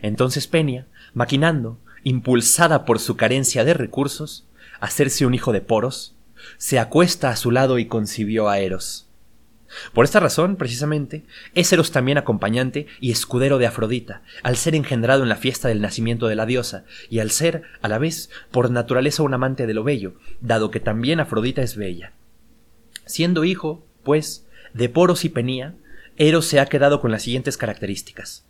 Entonces 0.00 0.46
Penia, 0.46 0.86
maquinando, 1.12 1.80
impulsada 2.04 2.84
por 2.84 3.00
su 3.00 3.16
carencia 3.16 3.64
de 3.64 3.74
recursos, 3.74 4.48
hacerse 4.78 5.26
un 5.26 5.34
hijo 5.34 5.52
de 5.52 5.60
Poros, 5.60 6.14
se 6.56 6.78
acuesta 6.78 7.30
a 7.30 7.36
su 7.36 7.50
lado 7.50 7.80
y 7.80 7.86
concibió 7.86 8.48
a 8.48 8.60
Eros. 8.60 9.10
Por 9.92 10.04
esta 10.04 10.20
razón, 10.20 10.56
precisamente, 10.56 11.24
es 11.54 11.72
Eros 11.72 11.92
también 11.92 12.18
acompañante 12.18 12.86
y 13.00 13.10
escudero 13.10 13.58
de 13.58 13.66
Afrodita, 13.66 14.22
al 14.42 14.56
ser 14.56 14.74
engendrado 14.74 15.22
en 15.22 15.28
la 15.28 15.36
fiesta 15.36 15.68
del 15.68 15.80
nacimiento 15.80 16.26
de 16.26 16.34
la 16.34 16.46
diosa, 16.46 16.84
y 17.08 17.20
al 17.20 17.30
ser, 17.30 17.62
a 17.80 17.88
la 17.88 17.98
vez, 17.98 18.30
por 18.50 18.70
naturaleza 18.70 19.22
un 19.22 19.34
amante 19.34 19.66
de 19.66 19.74
lo 19.74 19.84
bello, 19.84 20.14
dado 20.40 20.70
que 20.70 20.80
también 20.80 21.20
Afrodita 21.20 21.62
es 21.62 21.76
bella. 21.76 22.12
Siendo 23.06 23.44
hijo, 23.44 23.86
pues, 24.02 24.46
de 24.74 24.88
Poros 24.88 25.24
y 25.24 25.28
Penía, 25.28 25.74
Eros 26.16 26.46
se 26.46 26.60
ha 26.60 26.66
quedado 26.66 27.00
con 27.00 27.10
las 27.10 27.22
siguientes 27.22 27.56
características. 27.56 28.44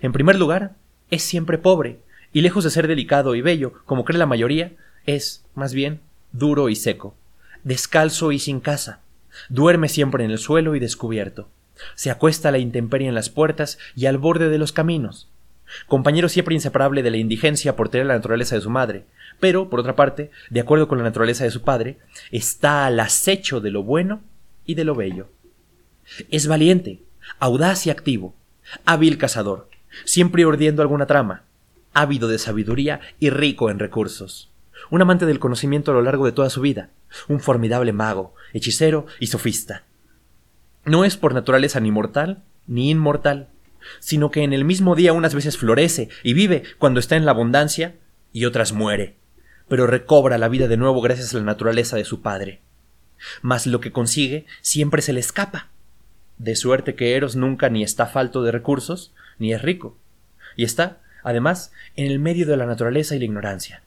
En 0.00 0.12
primer 0.12 0.36
lugar, 0.36 0.76
es 1.10 1.22
siempre 1.22 1.58
pobre, 1.58 2.00
y 2.32 2.40
lejos 2.40 2.64
de 2.64 2.70
ser 2.70 2.88
delicado 2.88 3.34
y 3.34 3.40
bello, 3.40 3.72
como 3.86 4.04
cree 4.04 4.18
la 4.18 4.26
mayoría, 4.26 4.72
es, 5.06 5.44
más 5.54 5.72
bien, 5.72 6.00
duro 6.32 6.68
y 6.68 6.76
seco, 6.76 7.14
descalzo 7.62 8.32
y 8.32 8.38
sin 8.38 8.60
casa, 8.60 9.00
Duerme 9.48 9.88
siempre 9.88 10.24
en 10.24 10.30
el 10.30 10.38
suelo 10.38 10.74
y 10.74 10.80
descubierto. 10.80 11.48
Se 11.94 12.10
acuesta 12.10 12.48
a 12.48 12.52
la 12.52 12.58
intemperie 12.58 13.08
en 13.08 13.14
las 13.14 13.30
puertas 13.30 13.78
y 13.96 14.06
al 14.06 14.18
borde 14.18 14.48
de 14.48 14.58
los 14.58 14.72
caminos. 14.72 15.28
Compañero 15.86 16.28
siempre 16.28 16.54
inseparable 16.54 17.02
de 17.02 17.10
la 17.10 17.16
indigencia 17.16 17.74
por 17.74 17.88
tener 17.88 18.06
la 18.06 18.14
naturaleza 18.14 18.54
de 18.54 18.60
su 18.60 18.70
madre, 18.70 19.04
pero, 19.40 19.68
por 19.68 19.80
otra 19.80 19.96
parte, 19.96 20.30
de 20.50 20.60
acuerdo 20.60 20.88
con 20.88 20.98
la 20.98 21.04
naturaleza 21.04 21.44
de 21.44 21.50
su 21.50 21.62
padre, 21.62 21.98
está 22.30 22.86
al 22.86 23.00
acecho 23.00 23.60
de 23.60 23.70
lo 23.70 23.82
bueno 23.82 24.20
y 24.64 24.74
de 24.74 24.84
lo 24.84 24.94
bello. 24.94 25.28
Es 26.30 26.46
valiente, 26.46 27.00
audaz 27.40 27.86
y 27.86 27.90
activo, 27.90 28.34
hábil 28.84 29.18
cazador, 29.18 29.68
siempre 30.04 30.44
ordiendo 30.44 30.82
alguna 30.82 31.06
trama, 31.06 31.42
ávido 31.92 32.28
de 32.28 32.38
sabiduría 32.38 33.00
y 33.18 33.30
rico 33.30 33.70
en 33.70 33.78
recursos 33.78 34.50
un 34.90 35.02
amante 35.02 35.26
del 35.26 35.38
conocimiento 35.38 35.90
a 35.90 35.94
lo 35.94 36.02
largo 36.02 36.26
de 36.26 36.32
toda 36.32 36.50
su 36.50 36.60
vida, 36.60 36.90
un 37.28 37.40
formidable 37.40 37.92
mago, 37.92 38.34
hechicero 38.52 39.06
y 39.20 39.28
sofista. 39.28 39.84
No 40.84 41.04
es 41.04 41.16
por 41.16 41.34
naturaleza 41.34 41.80
ni 41.80 41.90
mortal 41.90 42.42
ni 42.66 42.90
inmortal, 42.90 43.48
sino 44.00 44.30
que 44.30 44.42
en 44.42 44.52
el 44.52 44.64
mismo 44.64 44.94
día 44.94 45.12
unas 45.12 45.34
veces 45.34 45.58
florece 45.58 46.08
y 46.22 46.34
vive 46.34 46.62
cuando 46.78 47.00
está 47.00 47.16
en 47.16 47.24
la 47.24 47.32
abundancia 47.32 47.96
y 48.32 48.46
otras 48.46 48.72
muere, 48.72 49.16
pero 49.68 49.86
recobra 49.86 50.38
la 50.38 50.48
vida 50.48 50.68
de 50.68 50.76
nuevo 50.76 51.00
gracias 51.00 51.34
a 51.34 51.38
la 51.38 51.44
naturaleza 51.44 51.96
de 51.96 52.04
su 52.04 52.22
padre. 52.22 52.60
Mas 53.42 53.66
lo 53.66 53.80
que 53.80 53.92
consigue 53.92 54.46
siempre 54.60 55.02
se 55.02 55.12
le 55.12 55.20
escapa, 55.20 55.68
de 56.38 56.56
suerte 56.56 56.94
que 56.94 57.16
Eros 57.16 57.36
nunca 57.36 57.68
ni 57.68 57.82
está 57.82 58.06
falto 58.06 58.42
de 58.42 58.52
recursos, 58.52 59.14
ni 59.38 59.52
es 59.52 59.62
rico, 59.62 59.96
y 60.56 60.64
está, 60.64 61.00
además, 61.22 61.72
en 61.96 62.10
el 62.10 62.18
medio 62.18 62.46
de 62.46 62.56
la 62.56 62.66
naturaleza 62.66 63.14
y 63.14 63.20
la 63.20 63.24
ignorancia. 63.24 63.83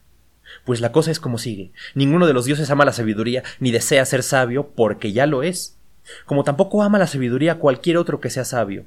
Pues 0.68 0.82
la 0.82 0.92
cosa 0.92 1.10
es 1.10 1.18
como 1.18 1.38
sigue. 1.38 1.72
Ninguno 1.94 2.26
de 2.26 2.34
los 2.34 2.44
dioses 2.44 2.68
ama 2.68 2.84
la 2.84 2.92
sabiduría 2.92 3.42
ni 3.58 3.70
desea 3.70 4.04
ser 4.04 4.22
sabio 4.22 4.68
porque 4.76 5.12
ya 5.12 5.24
lo 5.24 5.42
es. 5.42 5.78
Como 6.26 6.44
tampoco 6.44 6.82
ama 6.82 6.98
la 6.98 7.06
sabiduría 7.06 7.54
cualquier 7.54 7.96
otro 7.96 8.20
que 8.20 8.28
sea 8.28 8.44
sabio. 8.44 8.84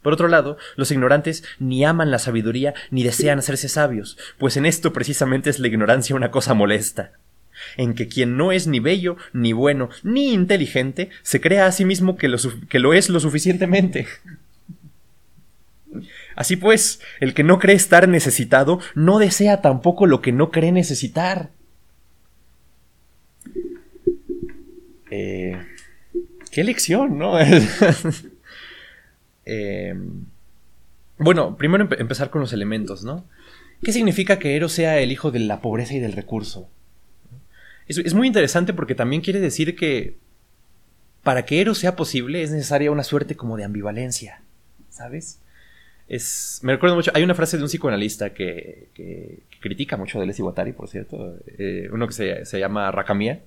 Por 0.00 0.14
otro 0.14 0.28
lado, 0.28 0.56
los 0.76 0.90
ignorantes 0.90 1.44
ni 1.58 1.84
aman 1.84 2.10
la 2.10 2.18
sabiduría 2.18 2.72
ni 2.90 3.02
desean 3.02 3.38
hacerse 3.38 3.68
sabios, 3.68 4.16
pues 4.38 4.56
en 4.56 4.64
esto 4.64 4.94
precisamente 4.94 5.50
es 5.50 5.58
la 5.58 5.68
ignorancia 5.68 6.16
una 6.16 6.30
cosa 6.30 6.54
molesta, 6.54 7.12
en 7.76 7.92
que 7.92 8.08
quien 8.08 8.38
no 8.38 8.50
es 8.50 8.66
ni 8.66 8.80
bello, 8.80 9.18
ni 9.34 9.52
bueno, 9.52 9.90
ni 10.04 10.32
inteligente, 10.32 11.10
se 11.22 11.38
crea 11.38 11.66
a 11.66 11.72
sí 11.72 11.84
mismo 11.84 12.16
que 12.16 12.28
lo, 12.28 12.38
que 12.70 12.78
lo 12.78 12.94
es 12.94 13.10
lo 13.10 13.20
suficientemente. 13.20 14.06
Así 16.36 16.56
pues, 16.56 17.00
el 17.20 17.34
que 17.34 17.44
no 17.44 17.58
cree 17.58 17.76
estar 17.76 18.08
necesitado 18.08 18.80
no 18.94 19.18
desea 19.18 19.60
tampoco 19.60 20.06
lo 20.06 20.20
que 20.20 20.32
no 20.32 20.50
cree 20.50 20.72
necesitar. 20.72 21.50
Eh, 25.10 25.56
qué 26.50 26.64
lección, 26.64 27.18
¿no? 27.18 27.34
Eh, 29.46 29.94
bueno, 31.18 31.58
primero 31.58 31.86
empezar 31.98 32.30
con 32.30 32.40
los 32.40 32.54
elementos, 32.54 33.04
¿no? 33.04 33.26
¿Qué 33.82 33.92
significa 33.92 34.38
que 34.38 34.56
Eros 34.56 34.72
sea 34.72 35.00
el 35.00 35.12
hijo 35.12 35.30
de 35.30 35.40
la 35.40 35.60
pobreza 35.60 35.92
y 35.92 35.98
del 35.98 36.12
recurso? 36.12 36.70
es 37.86 38.14
muy 38.14 38.26
interesante 38.26 38.72
porque 38.72 38.94
también 38.94 39.20
quiere 39.20 39.40
decir 39.40 39.76
que 39.76 40.16
para 41.24 41.44
que 41.44 41.60
Eros 41.60 41.78
sea 41.78 41.96
posible 41.96 42.42
es 42.42 42.52
necesaria 42.52 42.92
una 42.92 43.02
suerte 43.02 43.34
como 43.34 43.56
de 43.56 43.64
ambivalencia, 43.64 44.42
¿sabes? 44.90 45.40
Es, 46.06 46.60
me 46.62 46.72
recuerdo 46.72 46.96
mucho, 46.96 47.10
hay 47.14 47.22
una 47.22 47.34
frase 47.34 47.56
de 47.56 47.62
un 47.62 47.68
psicoanalista 47.68 48.34
que, 48.34 48.88
que, 48.94 49.38
critica 49.60 49.96
mucho 49.96 50.18
a 50.18 50.20
Deleuze 50.20 50.42
y 50.66 50.72
por 50.72 50.88
cierto, 50.88 51.38
eh, 51.58 51.88
uno 51.90 52.06
que 52.06 52.12
se, 52.12 52.44
se 52.44 52.58
llama 52.58 52.90
Racamier. 52.90 53.42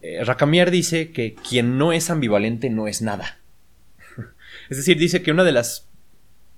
Eh, 0.00 0.24
Racamier 0.24 0.70
dice 0.70 1.12
que 1.12 1.34
quien 1.34 1.76
no 1.76 1.92
es 1.92 2.08
ambivalente 2.08 2.70
no 2.70 2.88
es 2.88 3.02
nada. 3.02 3.38
es 4.70 4.78
decir, 4.78 4.98
dice 4.98 5.22
que 5.22 5.30
una 5.30 5.44
de 5.44 5.52
las 5.52 5.86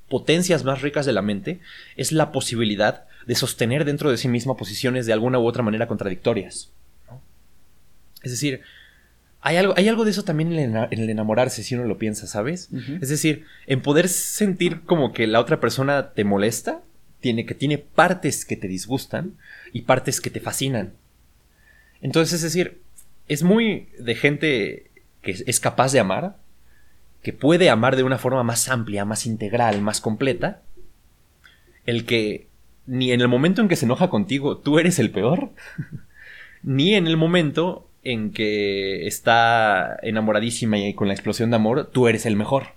potencias 0.08 0.62
más 0.62 0.82
ricas 0.82 1.06
de 1.06 1.12
la 1.12 1.22
mente 1.22 1.58
es 1.96 2.12
la 2.12 2.30
posibilidad 2.30 3.06
de 3.26 3.34
sostener 3.34 3.84
dentro 3.84 4.10
de 4.10 4.16
sí 4.16 4.28
misma 4.28 4.56
posiciones 4.56 5.06
de 5.06 5.12
alguna 5.12 5.40
u 5.40 5.46
otra 5.46 5.64
manera 5.64 5.88
contradictorias. 5.88 6.70
Es 8.22 8.30
decir, 8.30 8.62
hay 9.46 9.58
algo, 9.58 9.74
hay 9.76 9.86
algo 9.86 10.04
de 10.04 10.10
eso 10.10 10.24
también 10.24 10.52
en 10.54 10.76
el, 10.90 11.08
enamorarse, 11.08 11.62
si 11.62 11.76
uno 11.76 11.84
lo 11.84 11.98
piensa, 11.98 12.26
¿sabes? 12.26 12.68
Es 13.00 13.08
decir, 13.08 13.44
en 13.68 13.80
poder 13.80 14.08
sentir 14.08 14.80
como 14.80 15.12
que 15.12 15.28
la 15.28 15.38
otra 15.38 15.60
persona 15.60 16.10
te 16.14 16.24
molesta, 16.24 16.82
tiene, 17.20 17.46
que 17.46 17.54
tiene 17.54 17.78
partes 17.78 18.44
que 18.44 18.56
te 18.56 18.66
disgustan 18.66 19.34
y 19.72 19.82
partes 19.82 20.20
que 20.20 20.30
te 20.30 20.40
fascinan. 20.40 20.94
Entonces, 22.02 22.34
es 22.34 22.42
decir, 22.42 22.80
es 23.28 23.44
muy 23.44 23.88
de 24.00 24.16
gente 24.16 24.90
que 25.22 25.36
es 25.46 25.60
capaz 25.60 25.92
de 25.92 26.00
amar, 26.00 26.38
que 27.22 27.32
puede 27.32 27.70
amar 27.70 27.94
de 27.94 28.02
una 28.02 28.18
forma 28.18 28.42
más 28.42 28.68
amplia, 28.68 29.04
más 29.04 29.26
integral, 29.26 29.80
más 29.80 30.00
completa, 30.00 30.62
el 31.84 32.04
que 32.04 32.48
ni 32.84 33.12
en 33.12 33.20
el 33.20 33.28
momento 33.28 33.62
en 33.62 33.68
que 33.68 33.76
se 33.76 33.84
enoja 33.84 34.10
contigo 34.10 34.56
tú 34.58 34.80
eres 34.80 34.98
el 34.98 35.12
peor, 35.12 35.50
ni 36.64 36.96
en 36.96 37.06
el 37.06 37.16
momento 37.16 37.88
en 38.12 38.32
que 38.32 39.06
está 39.06 39.98
enamoradísima 40.02 40.78
y 40.78 40.94
con 40.94 41.08
la 41.08 41.14
explosión 41.14 41.50
de 41.50 41.56
amor 41.56 41.90
tú 41.92 42.08
eres 42.08 42.26
el 42.26 42.36
mejor, 42.36 42.68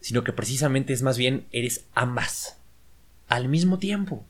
sino 0.00 0.24
que 0.24 0.32
precisamente 0.32 0.92
es 0.92 1.02
más 1.02 1.16
bien 1.16 1.46
eres 1.52 1.86
ambas 1.94 2.58
al 3.28 3.48
mismo 3.48 3.78
tiempo. 3.78 4.24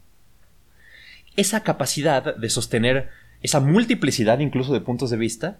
Esa 1.36 1.62
capacidad 1.62 2.36
de 2.36 2.50
sostener 2.50 3.08
esa 3.40 3.60
multiplicidad 3.60 4.38
incluso 4.38 4.72
de 4.72 4.80
puntos 4.80 5.10
de 5.10 5.16
vista 5.16 5.58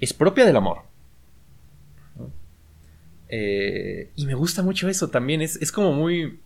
es 0.00 0.12
propia 0.12 0.44
del 0.44 0.56
amor. 0.56 0.82
Eh, 3.28 4.10
y 4.16 4.26
me 4.26 4.34
gusta 4.34 4.62
mucho 4.62 4.88
eso 4.88 5.08
también, 5.08 5.40
es, 5.40 5.72
como 5.72 5.92
muy... 5.92 6.40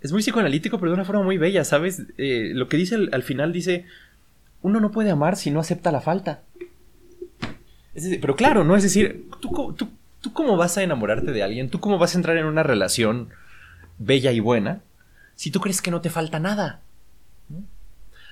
Es 0.00 0.10
muy 0.10 0.20
psicoanalítico, 0.20 0.80
pero 0.80 0.90
de 0.90 0.94
una 0.94 1.04
forma 1.04 1.22
muy 1.22 1.38
bella, 1.38 1.62
¿sabes? 1.62 2.02
Eh, 2.18 2.50
lo 2.54 2.68
que 2.68 2.76
dice 2.76 2.96
al, 2.96 3.22
final 3.22 3.52
dice, 3.52 3.84
uno 4.62 4.80
no 4.80 4.90
puede 4.90 5.10
amar 5.10 5.36
si 5.36 5.50
no 5.50 5.60
acepta 5.60 5.92
la 5.92 6.00
falta. 6.00 6.42
pero 8.20 8.36
claro, 8.36 8.64
¿no? 8.64 8.76
Es 8.76 8.82
decir, 8.82 9.28
¿tú, 9.40 10.32
cómo 10.32 10.56
vas 10.56 10.78
a 10.78 10.82
enamorarte 10.82 11.32
de 11.32 11.42
alguien, 11.42 11.68
tú 11.68 11.80
cómo 11.80 11.98
vas 11.98 12.14
a 12.14 12.18
entrar 12.18 12.36
en 12.36 12.46
una 12.46 12.62
relación 12.62 13.30
bella 13.98 14.32
y 14.32 14.40
buena 14.40 14.80
si 15.34 15.50
tú 15.50 15.60
crees 15.60 15.82
que 15.82 15.90
no 15.90 16.00
te 16.00 16.10
falta 16.10 16.38
nada. 16.38 16.80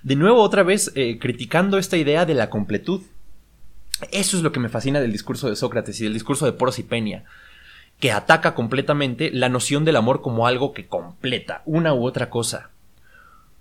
De 0.03 0.17
nuevo, 0.17 0.43
otra 0.43 0.63
vez, 0.63 0.93
eh, 0.95 1.19
criticando 1.19 1.77
esta 1.77 1.97
idea 1.97 2.25
de 2.25 2.35
la 2.35 2.49
completud. 2.49 3.03
Eso 4.13 4.37
es 4.37 4.43
lo 4.43 4.51
que 4.53 4.61
me 4.61 4.71
fascina 4.71 5.01
del 5.01 5.13
discurso 5.13 5.51
de 5.51 5.57
Sócrates 5.57 6.01
y 6.01 6.05
del 6.05 6.15
discurso 6.15 6.47
de 6.47 6.53
Poros 6.53 6.79
y 6.79 6.87
que 7.99 8.13
ataca 8.13 8.55
completamente 8.55 9.31
la 9.31 9.51
noción 9.51 9.85
del 9.85 9.97
amor 9.97 10.23
como 10.23 10.47
algo 10.47 10.73
que 10.73 10.87
completa 10.87 11.63
una 11.67 11.93
u 11.93 12.05
otra 12.07 12.31
cosa. 12.31 12.71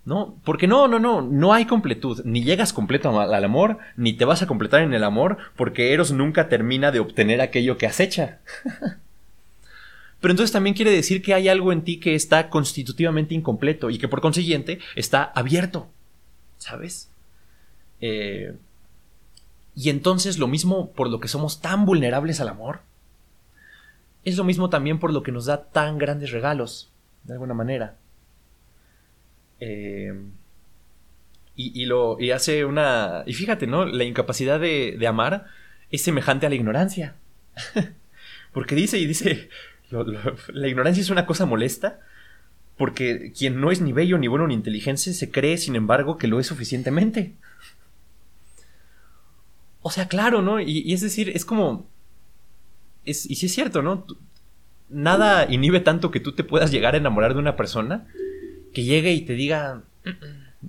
¿No? 0.09 0.39
Porque 0.43 0.65
no, 0.65 0.87
no, 0.87 0.97
no, 0.97 1.21
no 1.21 1.53
hay 1.53 1.65
completud. 1.65 2.21
Ni 2.25 2.43
llegas 2.43 2.73
completo 2.73 3.19
al 3.19 3.43
amor, 3.43 3.77
ni 3.95 4.13
te 4.13 4.25
vas 4.25 4.41
a 4.41 4.47
completar 4.47 4.81
en 4.81 4.95
el 4.95 5.03
amor, 5.03 5.37
porque 5.55 5.93
Eros 5.93 6.11
nunca 6.11 6.49
termina 6.49 6.91
de 6.91 6.99
obtener 6.99 7.41
aquello 7.41 7.77
que 7.77 7.85
acecha. 7.85 8.39
Pero 10.19 10.31
entonces 10.31 10.51
también 10.51 10.75
quiere 10.75 10.89
decir 10.89 11.21
que 11.21 11.35
hay 11.35 11.47
algo 11.47 11.71
en 11.71 11.83
ti 11.83 11.99
que 11.99 12.15
está 12.15 12.49
constitutivamente 12.49 13.35
incompleto 13.35 13.91
y 13.91 13.99
que 13.99 14.07
por 14.07 14.19
consiguiente 14.19 14.79
está 14.95 15.23
abierto. 15.23 15.89
¿sabes? 16.59 17.09
Eh, 18.01 18.55
y 19.75 19.89
entonces 19.89 20.37
lo 20.37 20.47
mismo 20.47 20.91
por 20.91 21.09
lo 21.09 21.19
que 21.19 21.27
somos 21.27 21.61
tan 21.61 21.85
vulnerables 21.85 22.39
al 22.39 22.49
amor, 22.49 22.81
es 24.23 24.37
lo 24.37 24.43
mismo 24.43 24.69
también 24.69 24.99
por 24.99 25.11
lo 25.11 25.23
que 25.23 25.31
nos 25.31 25.45
da 25.45 25.65
tan 25.65 25.97
grandes 25.97 26.31
regalos, 26.31 26.91
de 27.23 27.33
alguna 27.33 27.53
manera. 27.53 27.95
Eh, 29.59 30.13
y, 31.55 31.85
lo, 31.85 32.17
y 32.19 32.31
hace 32.31 32.63
una... 32.63 33.23
Y 33.25 33.33
fíjate, 33.33 33.67
¿no? 33.67 33.85
La 33.85 34.05
incapacidad 34.05 34.61
de, 34.61 34.97
amar 35.05 35.47
es 35.91 36.01
semejante 36.01 36.45
a 36.45 36.49
la 36.49 36.55
ignorancia. 36.55 37.15
Porque 38.53 38.75
dice 38.75 38.97
y 38.97 39.05
dice, 39.05 39.49
la 40.53 40.67
ignorancia 40.69 41.01
es 41.01 41.09
una 41.09 41.25
cosa 41.25 41.45
molesta 41.45 41.99
porque 42.79 43.33
quien 43.37 43.59
no 43.59 43.71
es 43.71 43.81
ni 43.81 43.91
bello, 43.91 44.17
ni 44.17 44.29
bueno, 44.29 44.47
ni 44.47 44.53
inteligente, 44.53 45.13
se 45.13 45.29
cree, 45.29 45.57
sin 45.57 45.75
embargo, 45.75 46.17
que 46.17 46.29
lo 46.29 46.39
es 46.39 46.47
suficientemente. 46.47 47.33
O 49.81 49.91
sea, 49.91 50.07
claro, 50.07 50.41
¿no? 50.41 50.61
Y, 50.61 50.93
es 50.93 51.01
decir, 51.01 51.29
es 51.35 51.43
como... 51.43 51.89
Es, 53.03 53.29
y 53.29 53.35
sí 53.35 53.47
es 53.47 53.53
cierto, 53.53 53.81
¿no? 53.81 54.07
Nada 54.87 55.45
inhibe 55.51 55.81
tanto 55.81 56.09
que 56.09 56.21
tú 56.21 56.31
te 56.31 56.45
puedas 56.45 56.71
llegar 56.71 56.93
a 56.93 56.99
enamorar 56.99 57.33
de 57.33 57.39
una 57.39 57.57
persona 57.57 58.07
que 58.73 58.83
llegue 58.83 59.13
y 59.13 59.21
te 59.21 59.33
diga, 59.33 59.83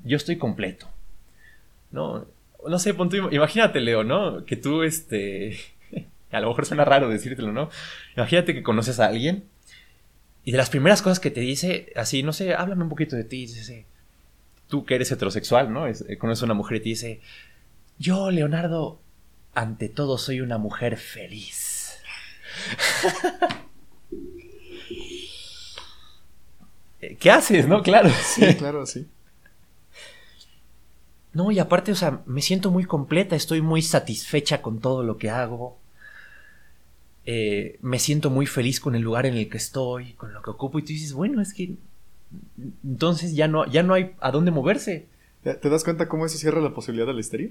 yo 0.04 0.16
estoy 0.16 0.36
completo. 0.36 0.88
No, 1.90 2.26
no 2.66 2.78
sé, 2.78 2.94
imagínate, 3.30 3.80
Leo, 3.80 4.04
¿no? 4.04 4.44
Que 4.44 4.56
tú, 4.56 4.82
este... 4.82 5.58
a 6.30 6.40
lo 6.40 6.48
mejor 6.48 6.66
suena 6.66 6.84
raro 6.84 7.08
decírtelo, 7.08 7.52
¿no? 7.52 7.70
Imagínate 8.16 8.54
que 8.54 8.62
conoces 8.62 9.00
a 9.00 9.06
alguien 9.06 9.44
y 10.44 10.52
de 10.52 10.58
las 10.58 10.70
primeras 10.70 11.02
cosas 11.02 11.20
que 11.20 11.30
te 11.30 11.40
dice, 11.40 11.92
así, 11.96 12.22
no 12.22 12.32
sé, 12.32 12.54
háblame 12.54 12.82
un 12.82 12.88
poquito 12.88 13.16
de 13.16 13.24
ti. 13.24 13.46
Dice, 13.46 13.86
tú 14.68 14.84
que 14.84 14.94
eres 14.94 15.12
heterosexual, 15.12 15.72
¿no? 15.72 15.86
Es, 15.86 16.04
eh, 16.08 16.16
conoces 16.16 16.42
a 16.42 16.46
una 16.46 16.54
mujer 16.54 16.78
y 16.78 16.80
te 16.80 16.88
dice, 16.88 17.20
yo, 17.98 18.30
Leonardo, 18.30 19.00
ante 19.54 19.88
todo 19.88 20.16
soy 20.16 20.40
una 20.40 20.58
mujer 20.58 20.96
feliz. 20.96 21.98
¿Qué 27.18 27.30
haces, 27.30 27.66
no? 27.66 27.82
Claro. 27.82 28.10
Sí, 28.24 28.54
claro, 28.58 28.86
sí. 28.86 29.06
No, 31.32 31.50
y 31.50 31.58
aparte, 31.58 31.92
o 31.92 31.94
sea, 31.94 32.22
me 32.26 32.42
siento 32.42 32.70
muy 32.70 32.84
completa, 32.84 33.36
estoy 33.36 33.62
muy 33.62 33.82
satisfecha 33.82 34.62
con 34.62 34.80
todo 34.80 35.02
lo 35.04 35.16
que 35.16 35.30
hago. 35.30 35.78
Eh, 37.24 37.78
me 37.82 37.98
siento 37.98 38.30
muy 38.30 38.46
feliz 38.46 38.80
con 38.80 38.94
el 38.94 39.02
lugar 39.02 39.26
en 39.26 39.34
el 39.34 39.48
que 39.48 39.58
estoy, 39.58 40.14
con 40.14 40.32
lo 40.32 40.42
que 40.42 40.50
ocupo, 40.50 40.78
y 40.78 40.82
tú 40.82 40.88
dices, 40.88 41.12
bueno, 41.12 41.40
es 41.40 41.54
que 41.54 41.76
entonces 42.84 43.34
ya 43.34 43.48
no, 43.48 43.66
ya 43.66 43.82
no 43.82 43.94
hay 43.94 44.12
a 44.20 44.30
dónde 44.30 44.50
moverse. 44.50 45.06
¿Te 45.42 45.70
das 45.70 45.84
cuenta 45.84 46.08
cómo 46.08 46.26
eso 46.26 46.36
cierra 46.36 46.60
la 46.60 46.74
posibilidad 46.74 47.06
de 47.06 47.14
la 47.14 47.20
histeria? 47.20 47.50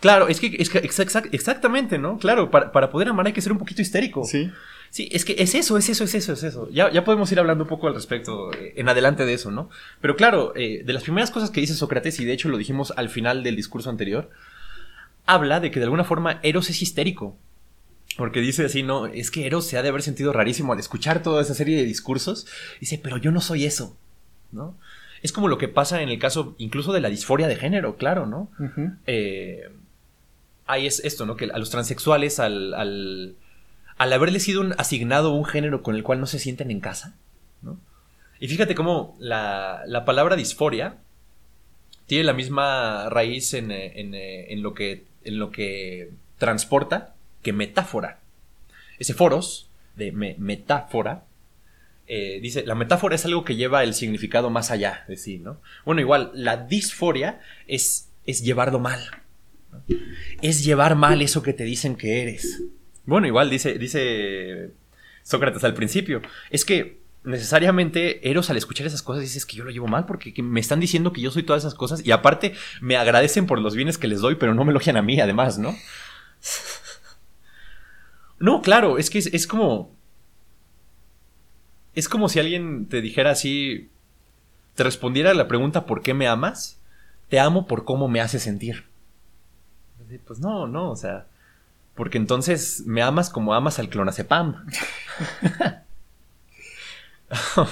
Claro, 0.00 0.28
es 0.28 0.40
que, 0.40 0.56
es 0.58 0.68
que 0.68 0.78
exactamente, 0.78 1.98
¿no? 1.98 2.18
Claro, 2.18 2.50
para, 2.50 2.90
poder 2.90 3.08
amar 3.08 3.26
hay 3.26 3.32
que 3.32 3.40
ser 3.40 3.52
un 3.52 3.58
poquito 3.58 3.82
histérico. 3.82 4.24
Sí. 4.24 4.50
Sí, 4.92 5.08
es 5.10 5.24
que 5.24 5.36
es 5.38 5.54
eso, 5.54 5.78
es 5.78 5.88
eso, 5.88 6.04
es 6.04 6.14
eso, 6.14 6.34
es 6.34 6.42
eso. 6.42 6.68
Ya, 6.70 6.92
ya 6.92 7.02
podemos 7.02 7.32
ir 7.32 7.38
hablando 7.38 7.64
un 7.64 7.68
poco 7.68 7.88
al 7.88 7.94
respecto 7.94 8.52
eh, 8.52 8.74
en 8.76 8.90
adelante 8.90 9.24
de 9.24 9.32
eso, 9.32 9.50
¿no? 9.50 9.70
Pero 10.02 10.16
claro, 10.16 10.52
eh, 10.54 10.82
de 10.84 10.92
las 10.92 11.02
primeras 11.02 11.30
cosas 11.30 11.50
que 11.50 11.62
dice 11.62 11.72
Sócrates, 11.72 12.20
y 12.20 12.26
de 12.26 12.34
hecho 12.34 12.50
lo 12.50 12.58
dijimos 12.58 12.92
al 12.94 13.08
final 13.08 13.42
del 13.42 13.56
discurso 13.56 13.88
anterior, 13.88 14.28
habla 15.24 15.60
de 15.60 15.70
que 15.70 15.80
de 15.80 15.84
alguna 15.84 16.04
forma 16.04 16.40
Eros 16.42 16.68
es 16.68 16.82
histérico. 16.82 17.38
Porque 18.18 18.42
dice 18.42 18.66
así, 18.66 18.82
no, 18.82 19.06
es 19.06 19.30
que 19.30 19.46
Eros 19.46 19.66
se 19.66 19.78
ha 19.78 19.82
de 19.82 19.88
haber 19.88 20.02
sentido 20.02 20.30
rarísimo 20.30 20.74
al 20.74 20.78
escuchar 20.78 21.22
toda 21.22 21.40
esa 21.40 21.54
serie 21.54 21.78
de 21.78 21.86
discursos. 21.86 22.46
Dice, 22.78 23.00
pero 23.02 23.16
yo 23.16 23.32
no 23.32 23.40
soy 23.40 23.64
eso, 23.64 23.96
¿no? 24.50 24.76
Es 25.22 25.32
como 25.32 25.48
lo 25.48 25.56
que 25.56 25.68
pasa 25.68 26.02
en 26.02 26.10
el 26.10 26.18
caso 26.18 26.54
incluso 26.58 26.92
de 26.92 27.00
la 27.00 27.08
disforia 27.08 27.48
de 27.48 27.56
género, 27.56 27.96
claro, 27.96 28.26
¿no? 28.26 28.50
Eh, 29.06 29.70
ahí 30.66 30.86
es 30.86 31.00
esto, 31.02 31.24
¿no? 31.24 31.36
Que 31.36 31.46
a 31.46 31.56
los 31.56 31.70
transexuales, 31.70 32.38
al, 32.40 32.74
al, 32.74 33.36
al 33.98 34.12
haberles 34.12 34.44
sido 34.44 34.64
asignado 34.78 35.32
un 35.32 35.44
género 35.44 35.82
con 35.82 35.96
el 35.96 36.02
cual 36.02 36.20
no 36.20 36.26
se 36.26 36.38
sienten 36.38 36.70
en 36.70 36.80
casa, 36.80 37.14
¿no? 37.62 37.78
Y 38.40 38.48
fíjate 38.48 38.74
cómo 38.74 39.16
la, 39.20 39.82
la 39.86 40.04
palabra 40.04 40.34
disforia 40.34 40.96
tiene 42.06 42.24
la 42.24 42.32
misma 42.32 43.08
raíz 43.08 43.54
en, 43.54 43.70
en, 43.70 44.14
en, 44.14 44.62
lo, 44.62 44.74
que, 44.74 45.04
en 45.24 45.38
lo 45.38 45.50
que 45.50 46.10
transporta 46.38 47.14
que 47.42 47.52
metáfora. 47.52 48.18
Ese 48.98 49.14
foros 49.14 49.70
de 49.96 50.10
metáfora 50.12 51.24
eh, 52.06 52.40
dice, 52.42 52.66
la 52.66 52.74
metáfora 52.74 53.14
es 53.14 53.24
algo 53.24 53.44
que 53.44 53.56
lleva 53.56 53.84
el 53.84 53.94
significado 53.94 54.50
más 54.50 54.70
allá 54.70 55.04
de 55.08 55.16
sí, 55.16 55.38
¿no? 55.38 55.60
Bueno, 55.84 56.00
igual, 56.00 56.30
la 56.34 56.56
disforia 56.56 57.40
es, 57.66 58.10
es 58.26 58.42
llevarlo 58.42 58.80
mal. 58.80 59.00
Es 60.42 60.64
llevar 60.64 60.96
mal 60.96 61.22
eso 61.22 61.42
que 61.42 61.52
te 61.52 61.64
dicen 61.64 61.96
que 61.96 62.22
eres. 62.22 62.62
Bueno, 63.04 63.26
igual 63.26 63.50
dice, 63.50 63.78
dice 63.78 64.70
Sócrates 65.22 65.64
al 65.64 65.74
principio, 65.74 66.22
es 66.50 66.64
que 66.64 67.00
necesariamente 67.24 68.28
Eros 68.28 68.50
al 68.50 68.56
escuchar 68.56 68.86
esas 68.86 69.02
cosas 69.02 69.22
dices 69.22 69.46
que 69.46 69.56
yo 69.56 69.64
lo 69.64 69.70
llevo 69.70 69.86
mal 69.86 70.06
porque 70.06 70.34
me 70.42 70.60
están 70.60 70.80
diciendo 70.80 71.12
que 71.12 71.20
yo 71.20 71.30
soy 71.30 71.44
todas 71.44 71.62
esas 71.62 71.74
cosas 71.74 72.04
y 72.04 72.10
aparte 72.10 72.54
me 72.80 72.96
agradecen 72.96 73.46
por 73.46 73.60
los 73.60 73.76
bienes 73.76 73.98
que 73.98 74.08
les 74.08 74.20
doy, 74.20 74.34
pero 74.36 74.54
no 74.54 74.64
me 74.64 74.70
elogian 74.70 74.96
a 74.96 75.02
mí 75.02 75.20
además, 75.20 75.58
¿no? 75.58 75.74
No, 78.42 78.60
claro, 78.60 78.98
es 78.98 79.08
que 79.08 79.18
es, 79.20 79.46
como. 79.46 79.94
Es 81.94 82.08
como 82.08 82.28
si 82.28 82.40
alguien 82.40 82.88
te 82.88 83.00
dijera 83.00 83.30
así. 83.30 83.88
Te 84.74 84.82
respondiera 84.82 85.30
a 85.30 85.34
la 85.34 85.46
pregunta 85.46 85.86
¿por 85.86 86.02
qué 86.02 86.12
me 86.12 86.26
amas? 86.26 86.80
Te 87.28 87.38
amo 87.38 87.68
por 87.68 87.84
cómo 87.84 88.08
me 88.08 88.20
hace 88.20 88.40
sentir. 88.40 88.86
Pues 90.26 90.40
no, 90.40 90.66
no, 90.66 90.90
o 90.90 90.96
sea. 90.96 91.28
Porque 91.94 92.18
entonces 92.18 92.82
me 92.86 93.02
amas 93.02 93.30
como 93.30 93.54
amas 93.54 93.78
al 93.78 93.88
clonazepam. 93.88 94.66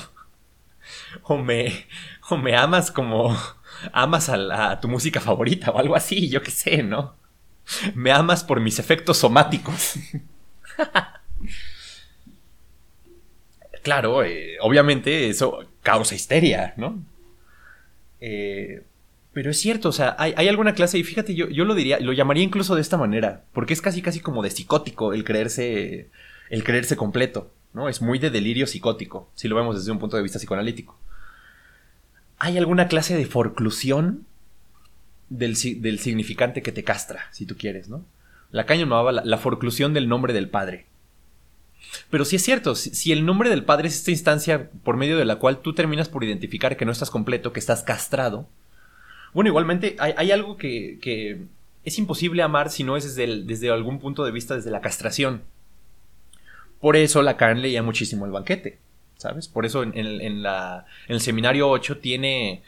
o 1.23 1.39
me, 1.39 1.87
o 2.29 2.37
me 2.37 2.57
amas 2.57 2.91
como 2.91 3.37
amas 3.93 4.29
a, 4.29 4.81
tu 4.81 4.89
música 4.89 5.21
favorita 5.21 5.71
o 5.71 5.79
algo 5.79 5.97
así, 5.97 6.29
yo 6.29 6.43
qué 6.43 6.51
sé, 6.51 6.83
¿no? 6.83 7.15
Me 7.95 8.13
amas 8.13 8.45
por 8.45 8.61
mis 8.61 8.79
efectos 8.79 9.19
somáticos. 9.19 9.95
claro, 13.83 14.25
eh, 14.25 14.57
obviamente 14.61 15.29
eso 15.29 15.65
causa 15.83 16.15
histeria, 16.15 16.75
¿no? 16.77 17.03
Eh, 18.21 18.85
pero 19.33 19.51
es 19.51 19.61
cierto, 19.61 19.89
o 19.89 19.93
sea, 19.93 20.17
hay, 20.19 20.35
hay 20.37 20.49
alguna 20.49 20.75
clase, 20.75 20.99
y 20.99 21.05
fíjate, 21.05 21.35
yo, 21.35 21.49
yo 21.49 21.65
lo 21.65 21.75
diría, 21.75 22.01
lo 22.01 22.13
llamaría 22.13 22.43
incluso 22.43 22.75
de 22.75 22.81
esta 22.81 22.97
manera, 22.97 23.45
porque 23.53 23.75
es 23.75 23.81
casi 23.81 24.03
casi 24.03 24.21
como 24.21 24.43
de 24.43 24.51
psicótico 24.51 25.13
el 25.13 25.25
creerse, 25.25 26.11
el 26.51 26.65
creerse 26.65 26.97
completo, 26.97 27.53
¿no? 27.73 27.89
Es 27.89 28.03
muy 28.03 28.19
de 28.19 28.31
delirio 28.31 28.67
psicótico, 28.67 29.31
si 29.35 29.47
lo 29.47 29.55
vemos 29.55 29.77
desde 29.77 29.93
un 29.93 30.01
punto 30.01 30.17
de 30.17 30.25
vista 30.25 30.39
psicoanalítico. 30.39 30.99
Hay 32.39 32.59
alguna 32.59 32.89
clase 32.89 33.17
de 33.17 33.27
forclusión 33.27 34.27
del, 35.29 35.57
del 35.81 36.01
significante 36.01 36.63
que 36.63 36.73
te 36.73 36.83
castra, 36.83 37.29
si 37.31 37.47
tú 37.47 37.57
quieres, 37.57 37.89
¿no? 37.89 38.05
Lacan 38.51 38.79
llamaba 38.79 39.13
la, 39.13 39.25
la 39.25 39.39
forclusión 39.39 39.95
del 39.95 40.09
nombre 40.09 40.33
del 40.33 40.49
padre. 40.49 40.87
Pero 42.11 42.25
sí 42.25 42.35
es 42.35 42.43
cierto, 42.43 42.75
si 42.75 43.13
el 43.13 43.25
nombre 43.25 43.49
del 43.49 43.65
padre 43.65 43.87
es 43.87 43.95
esta 43.95 44.11
instancia 44.11 44.71
por 44.83 44.97
medio 44.97 45.17
de 45.17 45.25
la 45.25 45.37
cual 45.37 45.61
tú 45.61 45.73
terminas 45.73 46.09
por 46.09 46.25
identificar 46.25 46.77
que 46.77 46.85
no 46.85 46.91
estás 46.91 47.11
completo, 47.11 47.53
que 47.53 47.61
estás 47.61 47.83
castrado, 47.85 48.49
bueno, 49.33 49.49
igualmente 49.49 49.97
hay, 49.99 50.31
algo 50.31 50.57
que, 50.57 51.47
es 51.85 51.99
imposible 51.99 52.43
amar 52.43 52.71
si 52.71 52.85
no 52.85 52.97
es 52.97 53.15
desde, 53.15 53.71
algún 53.71 53.99
punto 53.99 54.25
de 54.25 54.33
vista 54.33 54.55
desde 54.57 54.71
la 54.71 54.81
castración. 54.81 55.43
Por 56.81 56.97
eso 56.97 57.23
Lacan 57.23 57.63
leía 57.63 57.83
muchísimo 57.83 58.25
el 58.25 58.33
banquete, 58.33 58.79
¿sabes? 59.17 59.49
Por 59.49 59.67
eso 59.67 59.83
en 59.83 59.95
el 59.95 61.21
seminario 61.21 61.69
8 61.69 61.99
tiene 61.99 62.63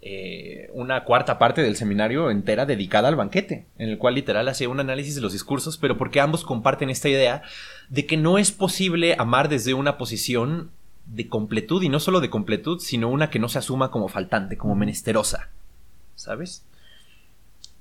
eh, 0.00 0.70
una 0.74 1.02
cuarta 1.02 1.40
parte 1.40 1.60
del 1.60 1.74
seminario 1.74 2.30
entera 2.30 2.66
dedicada 2.66 3.08
al 3.08 3.16
banquete, 3.16 3.66
en 3.78 3.88
el 3.88 3.98
cual 3.98 4.14
literal 4.14 4.46
hace 4.46 4.68
un 4.68 4.78
análisis 4.78 5.16
de 5.16 5.20
los 5.20 5.32
discursos, 5.32 5.76
pero 5.76 5.98
porque 5.98 6.20
ambos 6.20 6.44
comparten 6.44 6.88
esta 6.88 7.08
idea 7.08 7.42
de 7.88 8.06
que 8.06 8.16
no 8.16 8.38
es 8.38 8.52
posible 8.52 9.16
amar 9.18 9.48
desde 9.48 9.74
una 9.74 9.98
posición 9.98 10.70
de 11.06 11.28
completud, 11.28 11.82
y 11.82 11.88
no 11.88 11.98
solo 11.98 12.20
de 12.20 12.30
completud, 12.30 12.78
sino 12.78 13.08
una 13.08 13.28
que 13.28 13.40
no 13.40 13.48
se 13.48 13.58
asuma 13.58 13.90
como 13.90 14.06
faltante, 14.08 14.56
como 14.56 14.76
menesterosa, 14.76 15.48
¿sabes? 16.18 16.64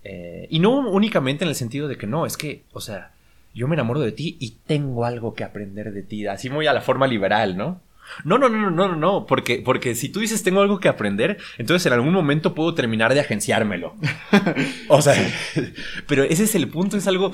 Eh, 0.04 0.48
y 0.50 0.60
no 0.60 0.78
únicamente 0.78 1.44
en 1.44 1.50
el 1.50 1.56
sentido 1.56 1.88
de 1.88 1.98
que 1.98 2.08
no, 2.08 2.26
es 2.26 2.38
que, 2.38 2.64
o 2.72 2.80
sea, 2.80 3.12
yo 3.54 3.68
me 3.68 3.76
enamoro 3.76 4.00
de 4.00 4.12
ti 4.12 4.38
y 4.40 4.52
tengo 4.66 5.04
algo 5.06 5.34
que 5.34 5.44
aprender 5.44 5.92
de 5.92 6.04
ti, 6.04 6.28
así 6.28 6.50
muy 6.50 6.68
a 6.68 6.74
la 6.74 6.82
forma 6.82 7.08
liberal, 7.08 7.58
¿no? 7.58 7.82
No, 8.24 8.38
no, 8.38 8.48
no, 8.48 8.58
no, 8.58 8.70
no, 8.70 8.88
no, 8.88 8.96
no, 8.96 9.26
porque, 9.26 9.62
porque 9.66 9.96
si 9.96 10.08
tú 10.08 10.22
dices 10.22 10.44
tengo 10.44 10.62
algo 10.62 10.80
que 10.80 10.88
aprender, 10.88 11.40
entonces 11.58 11.86
en 11.88 11.94
algún 11.94 12.14
momento 12.14 12.56
puedo 12.56 12.74
terminar 12.74 13.14
de 13.14 13.20
agenciármelo. 13.20 13.96
O 14.88 15.02
sea, 15.02 15.16
pero 16.08 16.24
ese 16.24 16.44
es 16.44 16.56
el 16.56 16.70
punto, 16.70 16.96
es 16.96 17.08
algo 17.08 17.34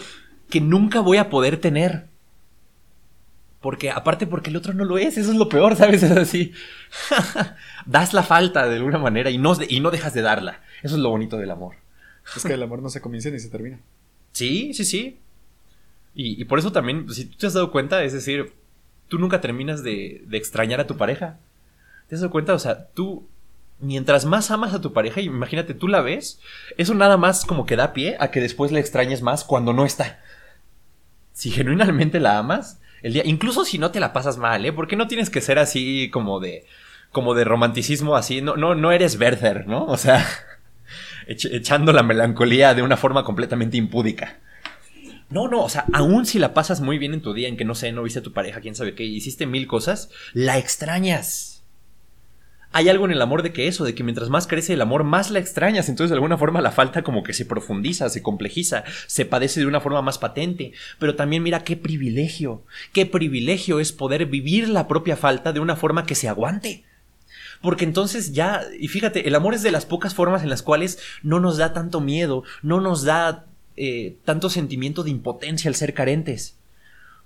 que 0.49 0.61
nunca 0.61 1.01
voy 1.01 1.17
a 1.17 1.29
poder 1.29 1.57
tener. 1.57 2.07
Porque, 3.61 3.91
aparte 3.91 4.25
porque 4.25 4.49
el 4.49 4.57
otro 4.57 4.73
no 4.73 4.83
lo 4.83 4.97
es, 4.97 5.17
eso 5.17 5.31
es 5.31 5.37
lo 5.37 5.47
peor, 5.47 5.75
¿sabes? 5.75 6.01
Es 6.03 6.11
así. 6.11 6.53
das 7.85 8.13
la 8.13 8.23
falta 8.23 8.67
de 8.67 8.77
alguna 8.77 8.97
manera 8.97 9.29
y 9.29 9.37
no, 9.37 9.55
y 9.67 9.79
no 9.79 9.91
dejas 9.91 10.13
de 10.13 10.21
darla. 10.21 10.59
Eso 10.83 10.95
es 10.95 11.01
lo 11.01 11.09
bonito 11.09 11.37
del 11.37 11.49
amor. 11.49 11.75
Es 12.35 12.43
que 12.43 12.53
el 12.53 12.61
amor 12.61 12.81
no 12.81 12.89
se 12.89 13.01
comienza 13.01 13.29
ni 13.31 13.39
se 13.39 13.49
termina. 13.49 13.79
Sí, 14.31 14.73
sí, 14.73 14.85
sí. 14.85 15.19
Y, 16.13 16.39
y 16.39 16.45
por 16.45 16.59
eso 16.59 16.71
también, 16.71 17.09
si 17.09 17.25
tú 17.25 17.37
te 17.37 17.47
has 17.47 17.53
dado 17.53 17.71
cuenta, 17.71 18.03
es 18.03 18.13
decir, 18.13 18.53
tú 19.07 19.17
nunca 19.17 19.41
terminas 19.41 19.83
de, 19.83 20.23
de 20.27 20.37
extrañar 20.37 20.79
a 20.79 20.87
tu 20.87 20.97
pareja. 20.97 21.39
¿Te 22.07 22.15
has 22.15 22.21
dado 22.21 22.31
cuenta? 22.31 22.53
O 22.53 22.59
sea, 22.59 22.87
tú, 22.89 23.27
mientras 23.79 24.25
más 24.25 24.51
amas 24.51 24.73
a 24.73 24.81
tu 24.81 24.93
pareja, 24.93 25.21
imagínate, 25.21 25.73
tú 25.73 25.87
la 25.87 26.01
ves, 26.01 26.39
eso 26.77 26.93
nada 26.93 27.17
más 27.17 27.45
como 27.45 27.65
que 27.65 27.75
da 27.75 27.93
pie 27.93 28.17
a 28.19 28.29
que 28.29 28.41
después 28.41 28.71
la 28.71 28.79
extrañes 28.79 29.21
más 29.21 29.43
cuando 29.43 29.73
no 29.73 29.85
está. 29.85 30.19
Si 31.31 31.49
genuinamente 31.49 32.19
la 32.19 32.37
amas, 32.37 32.79
el 33.01 33.13
día, 33.13 33.23
incluso 33.25 33.65
si 33.65 33.77
no 33.77 33.91
te 33.91 33.99
la 33.99 34.13
pasas 34.13 34.37
mal, 34.37 34.65
¿eh? 34.65 34.73
Porque 34.73 34.95
no 34.95 35.07
tienes 35.07 35.29
que 35.29 35.41
ser 35.41 35.59
así 35.59 36.09
como 36.11 36.39
de, 36.39 36.65
como 37.11 37.33
de 37.33 37.43
romanticismo 37.43 38.15
así, 38.15 38.41
no, 38.41 38.55
no, 38.55 38.75
no 38.75 38.91
eres 38.91 39.19
Werther, 39.19 39.67
¿no? 39.67 39.85
O 39.85 39.97
sea, 39.97 40.25
echando 41.27 41.93
la 41.93 42.03
melancolía 42.03 42.73
de 42.73 42.81
una 42.81 42.97
forma 42.97 43.23
completamente 43.23 43.77
impúdica. 43.77 44.39
No, 45.29 45.47
no, 45.47 45.63
o 45.63 45.69
sea, 45.69 45.85
aún 45.93 46.25
si 46.25 46.37
la 46.37 46.53
pasas 46.53 46.79
muy 46.81 46.99
bien 46.99 47.13
en 47.13 47.21
tu 47.21 47.33
día, 47.33 47.47
en 47.47 47.57
que 47.57 47.65
no 47.65 47.73
sé, 47.73 47.91
no 47.91 48.03
viste 48.03 48.19
a 48.19 48.23
tu 48.23 48.33
pareja, 48.33 48.61
quién 48.61 48.75
sabe 48.75 48.93
qué, 48.93 49.03
hiciste 49.03 49.47
mil 49.47 49.65
cosas, 49.65 50.09
la 50.33 50.59
extrañas. 50.59 51.53
Hay 52.71 52.89
algo 52.89 53.05
en 53.05 53.11
el 53.11 53.21
amor 53.21 53.43
de 53.43 53.53
que 53.53 53.67
eso, 53.67 53.83
de 53.83 53.93
que 53.93 54.03
mientras 54.03 54.29
más 54.29 54.47
crece 54.47 54.73
el 54.73 54.81
amor, 54.81 55.03
más 55.03 55.29
la 55.29 55.37
extrañas. 55.37 55.89
Entonces, 55.89 56.09
de 56.09 56.15
alguna 56.15 56.39
forma, 56.39 56.59
la 56.59 56.71
falta 56.71 57.03
como 57.03 57.21
que 57.21 57.33
se 57.33 57.45
profundiza, 57.45 58.09
se 58.09 58.23
complejiza, 58.23 58.83
se 59.05 59.25
padece 59.25 59.59
de 59.59 59.67
una 59.67 59.79
forma 59.79 60.01
más 60.01 60.17
patente. 60.17 60.73
Pero 60.97 61.15
también 61.15 61.43
mira 61.43 61.63
qué 61.63 61.77
privilegio, 61.77 62.65
qué 62.91 63.05
privilegio 63.05 63.79
es 63.79 63.91
poder 63.91 64.25
vivir 64.25 64.69
la 64.69 64.87
propia 64.87 65.15
falta 65.15 65.53
de 65.53 65.59
una 65.59 65.75
forma 65.75 66.07
que 66.07 66.15
se 66.15 66.27
aguante. 66.27 66.83
Porque 67.63 67.85
entonces 67.85 68.33
ya, 68.33 68.61
y 68.77 68.89
fíjate, 68.89 69.25
el 69.25 69.35
amor 69.35 69.53
es 69.53 69.63
de 69.63 69.71
las 69.71 69.85
pocas 69.85 70.13
formas 70.13 70.43
en 70.43 70.49
las 70.49 70.61
cuales 70.61 70.99
no 71.21 71.39
nos 71.39 71.55
da 71.55 71.71
tanto 71.71 72.01
miedo, 72.01 72.43
no 72.61 72.81
nos 72.81 73.05
da 73.05 73.45
eh, 73.77 74.17
tanto 74.25 74.49
sentimiento 74.49 75.01
de 75.01 75.11
impotencia 75.11 75.69
al 75.69 75.75
ser 75.75 75.93
carentes. 75.93 76.57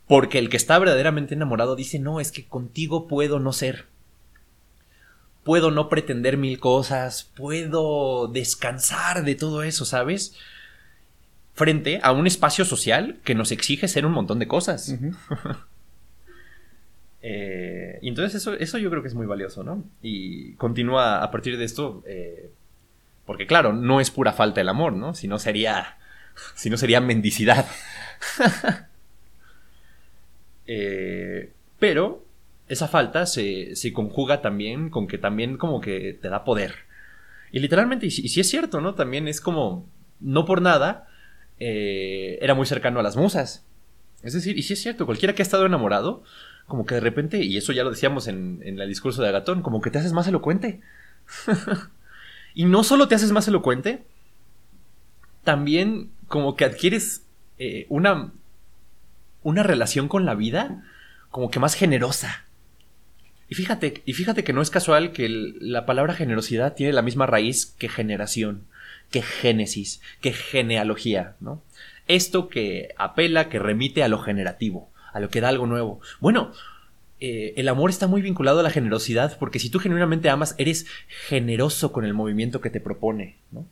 Porque 0.08 0.38
el 0.38 0.50
que 0.50 0.58
está 0.58 0.78
verdaderamente 0.78 1.34
enamorado 1.34 1.76
dice, 1.76 1.98
no, 1.98 2.20
es 2.20 2.32
que 2.32 2.46
contigo 2.46 3.08
puedo 3.08 3.40
no 3.40 3.52
ser. 3.52 3.88
Puedo 5.44 5.72
no 5.72 5.90
pretender 5.90 6.38
mil 6.38 6.60
cosas, 6.60 7.32
puedo 7.36 8.28
descansar 8.28 9.26
de 9.26 9.34
todo 9.34 9.64
eso, 9.64 9.86
¿sabes? 9.86 10.36
Frente 11.56 12.00
a 12.04 12.12
un 12.12 12.28
espacio 12.28 12.64
social 12.64 13.18
que 13.24 13.34
nos 13.34 13.52
exige 13.52 13.88
ser 13.88 14.06
un 14.06 14.12
montón 14.12 14.38
de 14.38 14.48
cosas. 14.48 14.94
Eh, 17.30 18.00
entonces 18.04 18.36
eso, 18.36 18.54
eso 18.54 18.78
yo 18.78 18.90
creo 18.90 19.02
que 19.02 19.10
es 19.10 19.14
muy 19.14 19.26
valioso, 19.26 19.62
¿no? 19.62 19.84
Y 20.02 20.54
continúa 20.54 21.22
a 21.22 21.30
partir 21.30 21.58
de 21.58 21.66
esto, 21.66 22.02
eh, 22.08 22.52
porque 23.26 23.46
claro, 23.46 23.74
no 23.74 24.00
es 24.00 24.12
pura 24.12 24.32
falta 24.32 24.62
el 24.62 24.70
amor, 24.70 24.94
¿no? 24.94 25.14
Si 25.14 25.28
no 25.28 25.38
sería, 25.38 25.98
si 26.56 26.70
no 26.70 26.78
sería 26.78 27.02
mendicidad. 27.02 27.68
Eh, 30.70 31.54
pero 31.80 32.26
esa 32.68 32.90
falta 32.90 33.26
se, 33.26 33.78
se 33.78 33.94
conjuga 33.94 34.42
también 34.42 34.90
con 34.90 35.08
que 35.08 35.18
también 35.18 35.56
como 35.56 35.80
que 35.80 36.12
te 36.22 36.28
da 36.28 36.44
poder. 36.44 36.74
Y 37.54 37.60
literalmente, 37.60 38.08
y 38.08 38.12
si, 38.12 38.26
y 38.26 38.28
si 38.28 38.42
es 38.42 38.50
cierto, 38.50 38.82
¿no? 38.82 38.94
También 38.94 39.30
es 39.30 39.40
como, 39.40 39.88
no 40.20 40.44
por 40.44 40.62
nada, 40.62 41.08
era 41.58 42.54
muy 42.54 42.66
cercano 42.66 43.00
a 43.00 43.04
las 43.04 43.16
musas. 43.16 43.66
Es 44.24 44.34
decir, 44.34 44.58
y 44.58 44.64
si 44.64 44.74
es 44.74 44.82
cierto, 44.82 45.06
cualquiera 45.06 45.34
que 45.34 45.42
ha 45.42 45.48
estado 45.48 45.66
enamorado, 45.66 46.26
como 46.68 46.86
que 46.86 46.96
de 46.96 47.02
repente, 47.02 47.44
y 47.44 47.58
eso 47.58 47.72
ya 47.72 47.84
lo 47.84 47.90
decíamos 47.90 48.28
en, 48.28 48.62
en 48.64 48.80
el 48.80 48.90
discurso 48.90 49.22
de 49.22 49.30
Agatón, 49.30 49.62
como 49.62 49.82
que 49.82 49.90
te 49.90 50.00
haces 50.00 50.14
más 50.14 50.28
elocuente. 50.28 50.82
y 52.54 52.66
no 52.66 52.84
solo 52.84 53.08
te 53.08 53.16
haces 53.16 53.32
más 53.32 53.48
elocuente, 53.48 54.04
también 55.44 56.12
como 56.28 56.56
que 56.56 56.66
adquieres 56.66 57.24
eh, 57.58 57.86
una, 57.90 58.34
una 59.44 59.64
relación 59.64 60.08
con 60.08 60.26
la 60.26 60.36
vida 60.36 60.84
como 61.30 61.50
que 61.50 61.60
más 61.60 61.74
generosa. 61.74 62.46
Y 63.50 63.56
fíjate, 63.56 64.02
y 64.06 64.14
fíjate 64.14 64.44
que 64.44 64.54
no 64.54 64.62
es 64.62 64.70
casual 64.70 65.14
que 65.14 65.30
la 65.30 65.86
palabra 65.86 66.14
generosidad 66.14 66.76
tiene 66.76 66.92
la 66.92 67.02
misma 67.02 67.28
raíz 67.28 67.66
que 67.78 67.88
generación, 67.88 68.66
que 69.10 69.22
génesis, 69.22 70.02
que 70.20 70.34
genealogía, 70.34 71.36
¿no? 71.40 71.64
Esto 72.08 72.50
que 72.50 72.94
apela, 72.98 73.48
que 73.48 73.60
remite 73.60 74.04
a 74.04 74.10
lo 74.10 74.20
generativo, 74.20 74.90
a 75.18 75.20
lo 75.20 75.30
que 75.30 75.42
da 75.42 75.50
algo 75.50 75.66
nuevo. 75.68 76.00
Bueno, 76.20 76.52
eh, 77.20 77.54
el 77.58 77.68
amor 77.68 77.90
está 77.90 78.08
muy 78.08 78.22
vinculado 78.22 78.60
a 78.60 78.64
la 78.64 78.70
generosidad 78.70 79.38
porque 79.40 79.60
si 79.60 79.70
tú 79.70 79.80
genuinamente 79.80 80.30
amas, 80.30 80.56
eres 80.58 80.86
generoso 81.28 81.92
con 81.92 82.06
el 82.06 82.14
movimiento 82.14 82.62
que 82.62 82.70
te 82.70 82.80
propone, 82.80 83.36
¿no? 83.52 83.66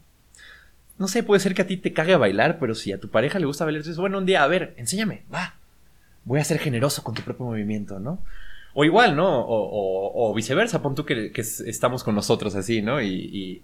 No 0.97 1.07
sé, 1.07 1.23
puede 1.23 1.41
ser 1.41 1.53
que 1.53 1.61
a 1.61 1.67
ti 1.67 1.77
te 1.77 1.91
cague 1.93 2.13
a 2.13 2.17
bailar, 2.17 2.57
pero 2.57 2.73
si 2.73 2.91
a 2.93 2.99
tu 2.99 3.09
pareja 3.09 3.37
le 3.37 3.45
gusta 3.45 3.65
bailar, 3.65 3.81
dices, 3.83 3.97
bueno, 3.97 4.17
un 4.17 4.25
día, 4.25 4.43
a 4.43 4.47
ver, 4.47 4.73
enséñame, 4.77 5.23
va. 5.33 5.55
Voy 6.23 6.39
a 6.39 6.43
ser 6.43 6.57
generoso 6.57 7.03
con 7.03 7.13
tu 7.13 7.21
propio 7.21 7.45
movimiento, 7.45 7.99
¿no? 7.99 8.19
O 8.73 8.85
igual, 8.85 9.15
¿no? 9.15 9.45
O, 9.47 10.33
viceversa, 10.33 10.81
pon 10.81 10.95
tú 10.95 11.05
que, 11.05 11.31
que 11.31 11.41
es- 11.41 11.59
estamos 11.61 12.03
con 12.03 12.15
nosotros 12.15 12.55
así, 12.55 12.81
¿no? 12.81 13.01
Y, 13.01 13.09
y 13.09 13.61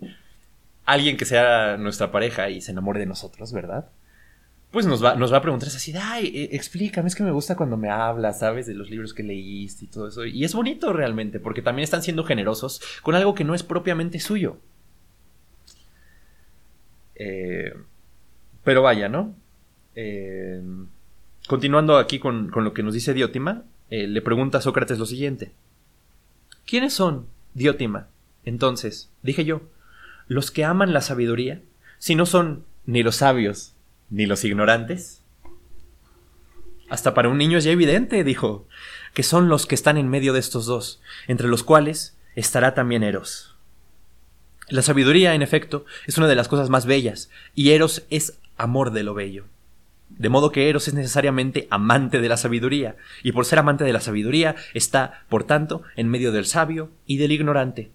alguien 0.86 1.18
que 1.18 1.26
sea 1.26 1.78
nuestra 1.78 2.12
pareja 2.12 2.50
y 2.50 2.62
se 2.62 2.72
enamore 2.72 3.00
de 3.00 3.06
nosotros, 3.06 3.52
¿verdad? 3.54 3.86
Pues 4.72 4.86
nos 4.86 5.04
va, 5.04 5.16
nos 5.16 5.34
va 5.34 5.38
a 5.38 5.42
preguntar 5.42 5.68
así, 5.68 5.92
de, 5.92 6.00
ay, 6.00 6.28
eh, 6.34 6.50
explícame, 6.54 7.10
es 7.10 7.16
que 7.16 7.24
me 7.24 7.32
gusta 7.32 7.58
cuando 7.58 7.76
me 7.76 7.90
hablas, 7.90 8.40
¿sabes? 8.40 8.68
De 8.68 8.74
los 8.74 8.90
libros 8.90 9.14
que 9.14 9.22
leíste 9.22 9.86
y 9.86 9.88
todo 9.90 10.08
eso. 10.08 10.26
Y 10.26 10.46
es 10.46 10.54
bonito 10.54 10.94
realmente, 10.94 11.42
porque 11.42 11.62
también 11.62 11.84
están 11.84 12.04
siendo 12.04 12.24
generosos 12.24 12.82
con 13.02 13.16
algo 13.16 13.36
que 13.36 13.44
no 13.44 13.54
es 13.54 13.64
propiamente 13.64 14.20
suyo. 14.22 14.58
Eh, 17.16 17.74
pero 18.64 18.82
vaya, 18.82 19.10
¿no? 19.10 19.36
Eh, 19.96 20.64
continuando 21.48 21.98
aquí 21.98 22.20
con, 22.20 22.50
con 22.50 22.64
lo 22.64 22.74
que 22.74 22.82
nos 22.82 22.94
dice 22.94 23.14
Diótima, 23.14 23.64
le 23.90 24.22
pregunta 24.22 24.60
a 24.60 24.62
Sócrates 24.62 24.98
lo 24.98 25.06
siguiente. 25.06 25.52
¿Quiénes 26.66 26.94
son, 26.94 27.28
Diótima, 27.54 28.08
Entonces, 28.46 29.10
dije 29.22 29.44
yo, 29.44 29.64
los 30.30 30.50
que 30.50 30.64
aman 30.64 30.94
la 30.94 31.02
sabiduría, 31.02 31.62
si 32.00 32.16
no 32.16 32.26
son 32.26 32.64
ni 32.86 33.04
los 33.04 33.18
sabios 33.18 33.74
ni 34.12 34.28
los 34.28 34.44
ignorantes. 34.44 35.24
Hasta 36.90 37.14
para 37.14 37.30
un 37.30 37.38
niño 37.38 37.58
es 37.58 37.64
ya 37.64 37.72
evidente, 37.72 38.24
dijo, 38.24 38.68
que 39.14 39.24
son 39.24 39.48
los 39.48 39.66
que 39.66 39.76
están 39.76 39.98
en 39.98 40.10
medio 40.10 40.34
de 40.34 40.40
estos 40.40 40.66
dos, 40.66 41.02
entre 41.28 41.48
los 41.48 41.64
cuales 41.64 42.18
estará 42.36 42.74
también 42.74 43.02
Eros. 43.02 43.56
La 44.68 44.82
sabiduría, 44.82 45.34
en 45.34 45.42
efecto, 45.42 45.86
es 46.06 46.18
una 46.18 46.28
de 46.28 46.36
las 46.36 46.48
cosas 46.48 46.70
más 46.70 46.86
bellas, 46.86 47.30
y 47.56 47.72
Eros 47.72 48.04
es 48.10 48.40
amor 48.58 48.92
de 48.92 49.04
lo 49.04 49.14
bello. 49.14 49.46
De 50.10 50.30
modo 50.30 50.52
que 50.52 50.70
Eros 50.70 50.90
es 50.90 50.94
necesariamente 50.94 51.68
amante 51.72 52.20
de 52.20 52.30
la 52.30 52.38
sabiduría, 52.38 52.98
y 53.24 53.32
por 53.32 53.46
ser 53.46 53.60
amante 53.60 53.86
de 53.86 53.94
la 53.94 54.02
sabiduría 54.02 54.56
está, 54.74 55.24
por 55.30 55.46
tanto, 55.46 55.84
en 55.96 56.10
medio 56.10 56.34
del 56.34 56.46
sabio 56.46 56.92
y 57.06 57.18
del 57.18 57.32
ignorante. 57.32 57.92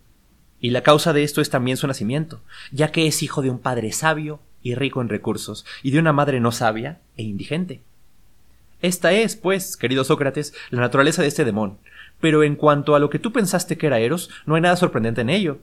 Y 0.59 0.71
la 0.71 0.83
causa 0.83 1.13
de 1.13 1.23
esto 1.23 1.43
es 1.43 1.51
también 1.51 1.77
su 1.77 1.87
nacimiento, 1.87 2.43
ya 2.73 2.91
que 2.91 3.07
es 3.07 3.23
hijo 3.23 3.43
de 3.43 3.51
un 3.51 3.59
padre 3.59 3.93
sabio 3.93 4.41
y 4.67 4.75
rico 4.75 5.01
en 5.01 5.09
recursos, 5.09 5.65
y 5.85 5.93
de 5.93 6.01
una 6.01 6.13
madre 6.13 6.41
no 6.41 6.51
sabia 6.51 6.99
e 7.17 7.23
indigente. 7.23 7.83
Esta 8.83 9.13
es, 9.13 9.37
pues, 9.37 9.77
querido 9.77 10.03
Sócrates, 10.03 10.55
la 10.71 10.81
naturaleza 10.81 11.23
de 11.23 11.29
este 11.29 11.45
demón. 11.45 11.79
Pero 12.21 12.43
en 12.43 12.57
cuanto 12.57 12.97
a 12.97 12.99
lo 12.99 13.09
que 13.09 13.21
tú 13.21 13.33
pensaste 13.33 13.79
que 13.79 13.87
era 13.87 14.01
Eros, 14.01 14.29
no 14.45 14.57
hay 14.57 14.63
nada 14.63 14.75
sorprendente 14.75 15.21
en 15.21 15.31
ello. 15.31 15.59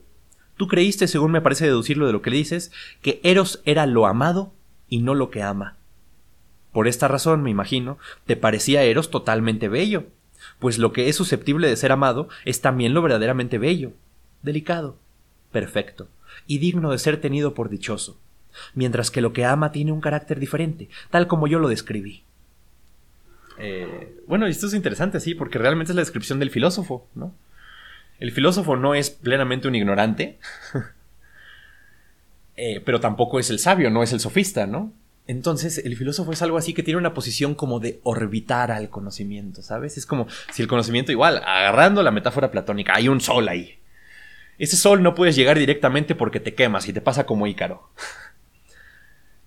Tú 0.56 0.68
creíste, 0.68 1.06
según 1.06 1.32
me 1.32 1.42
parece 1.42 1.66
deducirlo 1.66 2.06
de 2.06 2.14
lo 2.14 2.22
que 2.22 2.30
le 2.30 2.38
dices, 2.38 2.72
que 3.02 3.20
Eros 3.22 3.60
era 3.66 3.84
lo 3.84 4.06
amado 4.06 4.54
y 4.88 5.02
no 5.02 5.14
lo 5.14 5.28
que 5.28 5.42
ama. 5.42 5.76
Por 6.72 6.88
esta 6.88 7.06
razón, 7.06 7.42
me 7.42 7.50
imagino, 7.50 7.98
te 8.24 8.36
parecía 8.36 8.84
Eros 8.84 9.10
totalmente 9.10 9.68
bello, 9.68 10.06
pues 10.60 10.78
lo 10.78 10.94
que 10.94 11.10
es 11.10 11.16
susceptible 11.16 11.68
de 11.68 11.76
ser 11.76 11.92
amado 11.92 12.30
es 12.46 12.62
también 12.62 12.94
lo 12.94 13.02
verdaderamente 13.02 13.58
bello, 13.58 13.92
delicado, 14.42 14.96
perfecto, 15.52 16.08
y 16.46 16.56
digno 16.56 16.90
de 16.90 16.98
ser 16.98 17.20
tenido 17.20 17.52
por 17.52 17.68
dichoso, 17.68 18.18
mientras 18.74 19.10
que 19.10 19.20
lo 19.20 19.32
que 19.32 19.44
ama 19.44 19.72
tiene 19.72 19.92
un 19.92 20.00
carácter 20.00 20.40
diferente, 20.40 20.88
tal 21.10 21.26
como 21.26 21.46
yo 21.46 21.58
lo 21.58 21.68
describí. 21.68 22.24
Eh, 23.58 24.22
bueno, 24.26 24.46
esto 24.46 24.66
es 24.66 24.74
interesante, 24.74 25.20
sí, 25.20 25.34
porque 25.34 25.58
realmente 25.58 25.92
es 25.92 25.96
la 25.96 26.02
descripción 26.02 26.38
del 26.38 26.50
filósofo, 26.50 27.06
¿no? 27.14 27.34
El 28.18 28.32
filósofo 28.32 28.76
no 28.76 28.94
es 28.94 29.10
plenamente 29.10 29.68
un 29.68 29.74
ignorante, 29.74 30.38
eh, 32.56 32.80
pero 32.84 33.00
tampoco 33.00 33.38
es 33.38 33.50
el 33.50 33.58
sabio, 33.58 33.90
no 33.90 34.02
es 34.02 34.12
el 34.12 34.20
sofista, 34.20 34.66
¿no? 34.66 34.92
Entonces, 35.26 35.78
el 35.78 35.96
filósofo 35.96 36.32
es 36.32 36.42
algo 36.42 36.58
así 36.58 36.74
que 36.74 36.82
tiene 36.82 36.98
una 36.98 37.14
posición 37.14 37.54
como 37.54 37.80
de 37.80 38.00
orbitar 38.02 38.70
al 38.70 38.90
conocimiento, 38.90 39.62
¿sabes? 39.62 39.96
Es 39.96 40.04
como 40.04 40.26
si 40.52 40.60
el 40.60 40.68
conocimiento, 40.68 41.12
igual, 41.12 41.38
agarrando 41.38 42.02
la 42.02 42.10
metáfora 42.10 42.50
platónica, 42.50 42.94
hay 42.94 43.08
un 43.08 43.20
sol 43.20 43.48
ahí. 43.48 43.78
Ese 44.58 44.76
sol 44.76 45.02
no 45.02 45.14
puedes 45.14 45.34
llegar 45.34 45.58
directamente 45.58 46.14
porque 46.14 46.40
te 46.40 46.54
quemas 46.54 46.88
y 46.88 46.92
te 46.92 47.00
pasa 47.00 47.24
como 47.24 47.46
Ícaro. 47.46 47.90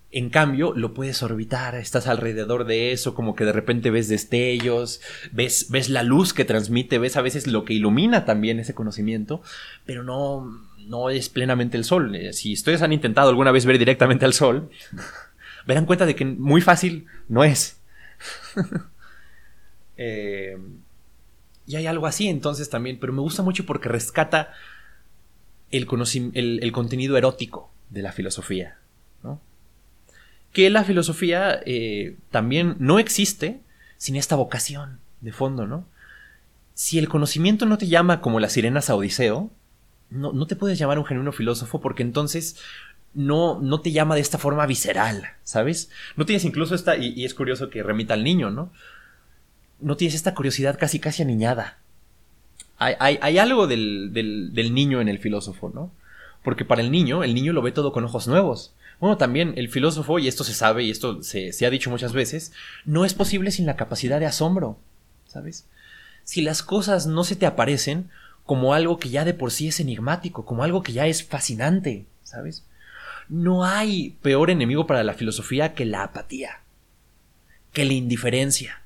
En 0.10 0.30
cambio, 0.30 0.74
lo 0.74 0.93
puedes 0.93 1.22
orbitar, 1.22 1.76
estás 1.76 2.08
alrededor 2.08 2.66
de 2.66 2.93
eso, 2.93 3.14
como 3.14 3.36
que 3.36 3.43
de 3.43 3.51
repente 3.51 3.91
ves 3.91 4.08
destellos, 4.08 5.01
ves, 5.34 5.68
ves 5.70 5.89
la 5.89 6.03
luz 6.03 6.34
que 6.34 6.45
transmite, 6.45 6.97
ves 6.97 7.18
a 7.18 7.22
veces 7.22 7.45
lo 7.45 7.66
que 7.66 7.74
ilumina 7.74 8.24
también 8.24 8.60
ese 8.60 8.74
conocimiento, 8.74 9.41
pero 9.86 10.03
no, 10.03 10.49
no 10.88 11.10
es 11.10 11.28
plenamente 11.28 11.76
el 11.76 11.84
sol. 11.84 12.16
Eh, 12.16 12.32
si 12.32 12.53
ustedes 12.53 12.82
han 12.82 12.93
intentado 12.93 13.30
alguna 13.30 13.51
vez 13.51 13.66
ver 13.66 13.78
directamente 13.78 14.24
al 14.24 14.34
sol, 14.34 14.70
verán 15.68 15.86
cuenta 15.86 16.05
de 16.05 16.16
que 16.16 16.24
muy 16.24 16.62
fácil 16.62 17.05
no 17.28 17.43
es. 17.43 17.80
Eh, 19.99 20.55
y 21.66 21.76
hay 21.76 21.88
algo 21.88 22.05
así 22.05 22.28
entonces 22.28 22.70
también, 22.70 22.99
pero 22.99 23.14
me 23.14 23.22
gusta 23.22 23.41
mucho 23.41 23.66
porque 23.66 23.89
rescata 23.89 24.53
el, 25.72 25.88
el 26.62 26.72
contenido 26.72 27.18
erótico 27.18 27.72
de 27.89 28.03
la 28.03 28.12
filosofía. 28.12 28.78
¿no? 29.24 29.41
Que 30.52 30.70
la 30.70 30.84
filosofía 30.84 31.60
eh, 31.66 32.18
también 32.32 32.76
no 32.80 33.00
existe 33.00 33.62
sin 33.98 34.16
esta 34.16 34.36
vocación 34.36 35.00
de 35.22 35.32
fondo, 35.32 35.68
¿no? 35.68 35.86
Si 36.74 37.00
el 37.00 37.10
conocimiento 37.10 37.66
no 37.66 37.78
te 37.78 37.88
llama 37.88 38.22
como 38.22 38.39
las 38.39 38.54
sirenas 38.54 38.89
a 38.89 38.95
Odiseo, 38.95 39.52
no, 40.10 40.32
no 40.32 40.48
te 40.48 40.56
puedes 40.56 40.78
llamar 40.78 41.00
un 41.00 41.06
genuino 41.06 41.32
filósofo 41.32 41.82
porque 41.82 42.04
entonces 42.04 42.58
no, 43.14 43.60
no 43.60 43.82
te 43.82 43.91
llama 43.91 44.16
de 44.16 44.22
esta 44.22 44.38
forma 44.38 44.66
visceral, 44.68 45.24
¿sabes? 45.43 45.89
No 46.16 46.26
tienes 46.26 46.45
incluso 46.45 46.76
esta, 46.76 46.98
y, 46.98 47.26
es 47.26 47.34
curioso 47.34 47.70
que 47.70 47.84
remita 47.84 48.14
al 48.14 48.24
niño, 48.24 48.52
¿no? 48.52 48.72
No 49.80 49.98
tienes 49.98 50.16
esta 50.16 50.34
curiosidad 50.36 50.78
casi 50.80 51.00
casi 51.00 51.24
aniñada. 51.24 51.80
Hay, 52.80 53.18
hay, 53.22 53.39
algo 53.39 53.66
del, 53.66 54.14
del, 54.14 54.54
del 54.54 54.72
niño 54.72 55.02
en 55.02 55.08
el 55.08 55.18
filósofo, 55.18 55.72
¿no? 55.74 55.91
Porque 56.43 56.64
para 56.64 56.82
el 56.82 56.91
niño, 56.91 57.24
el 57.24 57.34
niño 57.34 57.54
lo 57.54 57.64
ve 57.64 57.72
todo 57.72 57.91
con 57.91 58.06
ojos 58.06 58.28
nuevos. 58.28 58.76
Bueno, 59.00 59.18
también 59.18 59.54
el 59.58 59.70
filósofo, 59.70 60.18
y 60.18 60.28
esto 60.28 60.43
se 60.43 60.54
sabe 60.54 60.84
y 60.84 60.91
esto 60.91 61.22
se, 61.22 61.54
ha 61.66 61.70
dicho 61.70 61.89
muchas 61.89 62.14
veces, 62.14 62.52
no 62.86 63.06
es 63.06 63.14
posible 63.14 63.52
sin 63.52 63.66
la 63.66 63.76
capacidad 63.76 64.20
de 64.20 64.26
asombro, 64.26 64.80
¿sabes? 65.28 65.66
Si 66.24 66.41
las 66.41 66.64
cosas 66.64 67.06
no 67.06 67.24
se 67.24 67.36
te 67.36 67.45
aparecen 67.45 68.10
como 68.43 68.74
algo 68.74 68.98
que 68.98 69.10
ya 69.10 69.24
de 69.24 69.34
por 69.34 69.52
sí 69.52 69.68
es 69.68 69.80
enigmático, 69.80 70.45
como 70.45 70.64
algo 70.64 70.82
que 70.82 70.93
ya 70.93 71.06
es 71.06 71.24
fascinante, 71.24 72.06
¿sabes? 72.24 72.66
No 73.30 73.66
hay 73.66 74.18
peor 74.22 74.50
enemigo 74.50 74.88
para 74.88 75.04
la 75.04 75.14
filosofía 75.14 75.74
que 75.76 75.86
la 75.86 76.04
apatía, 76.04 76.62
que 77.74 77.86
la 77.86 77.93
indiferencia, 77.93 78.82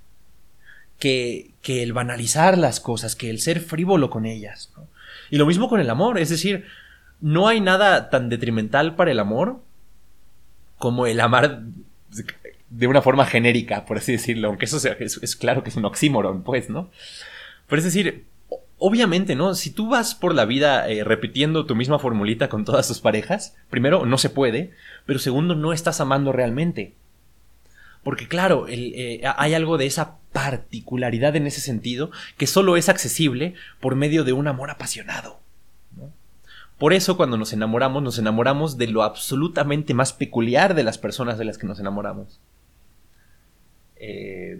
que, 0.99 1.51
que 1.61 1.83
el 1.83 1.93
banalizar 1.93 2.57
las 2.57 2.79
cosas, 2.81 3.15
que 3.15 3.29
el 3.29 3.39
ser 3.39 3.61
frívolo 3.61 4.09
con 4.09 4.25
ellas. 4.25 4.71
Y 5.29 5.37
lo 5.37 5.45
mismo 5.45 5.69
con 5.69 5.79
el 5.79 5.89
amor, 5.89 6.19
es 6.19 6.29
decir, 6.29 6.65
no 7.21 7.47
hay 7.47 7.61
nada 7.61 8.09
tan 8.09 8.27
detrimental 8.27 8.95
para 8.95 9.11
el 9.11 9.19
amor 9.19 9.61
como 10.81 11.05
el 11.05 11.21
amar 11.21 11.61
de 12.69 12.87
una 12.87 13.01
forma 13.01 13.25
genérica, 13.25 13.85
por 13.85 13.99
así 13.99 14.13
decirlo, 14.13 14.47
aunque 14.49 14.65
eso 14.65 14.77
es, 14.99 15.35
claro 15.35 15.63
que 15.63 15.69
es 15.69 15.75
un 15.75 15.85
oxímoron, 15.85 16.41
pues, 16.43 16.69
¿no? 16.69 16.89
Pero 17.67 17.77
es 17.77 17.85
decir, 17.85 18.25
obviamente, 18.77 19.35
¿no? 19.35 19.53
Si 19.53 19.69
tú 19.69 19.87
vas 19.87 20.15
por 20.15 20.33
la 20.33 20.45
vida 20.45 20.89
eh, 20.89 21.03
repitiendo 21.03 21.65
tu 21.65 21.75
misma 21.75 21.99
formulita 21.99 22.49
con 22.49 22.65
todas 22.65 22.87
tus 22.87 22.99
parejas, 22.99 23.55
primero, 23.69 24.05
no 24.05 24.17
se 24.17 24.29
puede, 24.29 24.71
pero 25.05 25.19
segundo, 25.19 25.53
no 25.53 25.71
estás 25.71 26.01
amando 26.01 26.31
realmente. 26.31 26.95
Porque 28.03 28.27
claro, 28.27 28.65
eh, 28.67 29.21
hay 29.37 29.53
algo 29.53 29.77
de 29.77 29.85
esa 29.85 30.17
particularidad 30.33 31.35
en 31.35 31.45
ese 31.45 31.61
sentido 31.61 32.09
que 32.37 32.47
solo 32.47 32.75
es 32.75 32.89
accesible 32.89 33.53
por 33.79 33.95
medio 33.95 34.23
de 34.23 34.33
un 34.33 34.47
amor 34.47 34.71
apasionado. 34.71 35.39
Por 36.81 36.93
eso 36.93 37.15
cuando 37.15 37.37
nos 37.37 37.53
enamoramos, 37.53 38.01
nos 38.01 38.17
enamoramos 38.17 38.75
de 38.79 38.87
lo 38.87 39.03
absolutamente 39.03 39.93
más 39.93 40.13
peculiar 40.13 40.73
de 40.73 40.83
las 40.83 40.97
personas 40.97 41.37
de 41.37 41.45
las 41.45 41.59
que 41.59 41.67
nos 41.67 41.79
enamoramos. 41.79 42.39
Eh, 43.97 44.57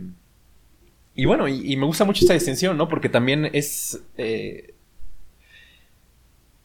y 1.16 1.26
bueno, 1.26 1.48
y, 1.48 1.76
me 1.78 1.86
gusta 1.88 2.06
mucho 2.06 2.24
esta 2.24 2.36
distinción, 2.36 2.78
¿no? 2.78 2.90
Porque 2.90 3.10
también 3.10 3.50
es... 3.54 4.04
Eh, 4.20 4.76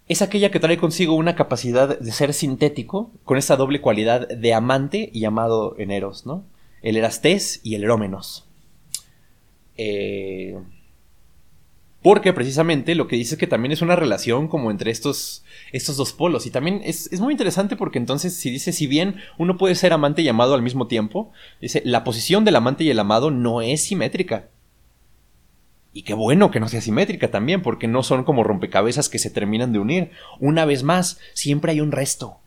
es 0.08 0.20
aquella 0.20 0.50
que 0.50 0.60
trae 0.60 0.76
consigo 0.76 1.14
una 1.14 1.36
capacidad 1.36 1.98
de 1.98 2.12
ser 2.12 2.34
sintético, 2.34 3.10
con 3.24 3.38
esa 3.38 3.56
doble 3.56 3.80
cualidad 3.80 4.28
de 4.28 4.52
amante 4.52 5.08
y 5.10 5.24
amado 5.24 5.74
en 5.78 5.90
Eros, 5.90 6.26
¿no? 6.26 6.44
El 6.82 6.98
Erastés 6.98 7.62
y 7.62 7.76
el 7.76 7.84
Erómenos. 7.84 8.46
Eh, 9.78 10.58
porque 12.06 12.32
precisamente 12.32 12.94
lo 12.94 13.08
que 13.08 13.16
dice 13.16 13.34
es 13.34 13.38
que 13.40 13.48
también 13.48 13.72
es 13.72 13.82
una 13.82 13.96
relación 13.96 14.46
como 14.46 14.70
entre 14.70 14.92
estos, 14.92 15.44
estos 15.72 15.96
dos 15.96 16.12
polos. 16.12 16.46
Y 16.46 16.52
también 16.52 16.80
es, 16.84 17.10
muy 17.18 17.32
interesante 17.32 17.74
porque 17.74 17.98
entonces 17.98 18.32
si 18.32 18.48
dice, 18.48 18.70
si 18.70 18.86
bien 18.86 19.16
uno 19.38 19.58
puede 19.58 19.74
ser 19.74 19.92
amante 19.92 20.22
y 20.22 20.28
amado 20.28 20.54
al 20.54 20.62
mismo 20.62 20.86
tiempo, 20.86 21.32
dice, 21.60 21.82
la 21.84 22.04
posición 22.04 22.44
del 22.44 22.54
amante 22.54 22.84
y 22.84 22.90
el 22.90 23.00
amado 23.00 23.32
no 23.32 23.60
es 23.60 23.82
simétrica. 23.82 24.50
Y 25.92 26.02
qué 26.02 26.14
bueno 26.14 26.52
que 26.52 26.60
no 26.60 26.68
sea 26.68 26.80
simétrica 26.80 27.32
también, 27.32 27.60
porque 27.60 27.88
no 27.88 28.04
son 28.04 28.22
como 28.22 28.44
rompecabezas 28.44 29.08
que 29.08 29.18
se 29.18 29.30
terminan 29.30 29.72
de 29.72 29.80
unir. 29.80 30.12
Una 30.38 30.64
vez 30.64 30.84
más, 30.84 31.18
siempre 31.34 31.72
hay 31.72 31.80
un 31.80 31.90
resto 31.90 32.38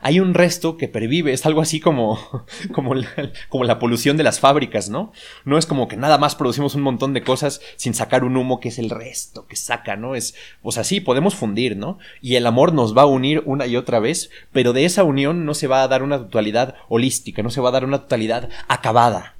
hay 0.00 0.20
un 0.20 0.34
resto 0.34 0.76
que 0.76 0.88
pervive, 0.88 1.32
es 1.32 1.46
algo 1.46 1.60
así 1.60 1.80
como, 1.80 2.18
como, 2.72 2.94
la, 2.94 3.78
polución 3.78 4.16
de 4.16 4.22
las 4.22 4.40
fábricas, 4.40 4.88
¿no? 4.88 5.12
No 5.44 5.58
es 5.58 5.66
como 5.66 5.88
que 5.88 5.96
nada 5.96 6.18
más 6.18 6.34
producimos 6.34 6.74
un 6.74 6.82
montón 6.82 7.12
de 7.12 7.22
cosas 7.22 7.60
sin 7.76 7.94
sacar 7.94 8.24
un 8.24 8.36
humo 8.36 8.60
que 8.60 8.68
es 8.68 8.78
el 8.78 8.90
resto 8.90 9.46
que 9.46 9.56
saca, 9.56 9.96
¿no? 9.96 10.14
Es, 10.14 10.34
o 10.62 10.72
sea, 10.72 10.84
sí, 10.84 11.00
podemos 11.00 11.34
fundir, 11.34 11.76
¿no? 11.76 11.98
Y 12.20 12.36
el 12.36 12.46
amor 12.46 12.72
nos 12.72 12.96
va 12.96 13.02
a 13.02 13.06
unir 13.06 13.42
una 13.44 13.66
y 13.66 13.76
otra 13.76 13.98
vez, 13.98 14.30
pero 14.52 14.72
de 14.72 14.84
esa 14.84 15.04
unión 15.04 15.44
no 15.44 15.54
se 15.54 15.66
va 15.66 15.82
a 15.82 15.88
dar 15.88 16.02
una 16.02 16.18
totalidad 16.18 16.74
holística, 16.88 17.42
no 17.42 17.50
se 17.50 17.60
va 17.60 17.70
a 17.70 17.72
dar 17.72 17.84
una 17.84 18.02
totalidad 18.02 18.48
acabada. 18.68 19.34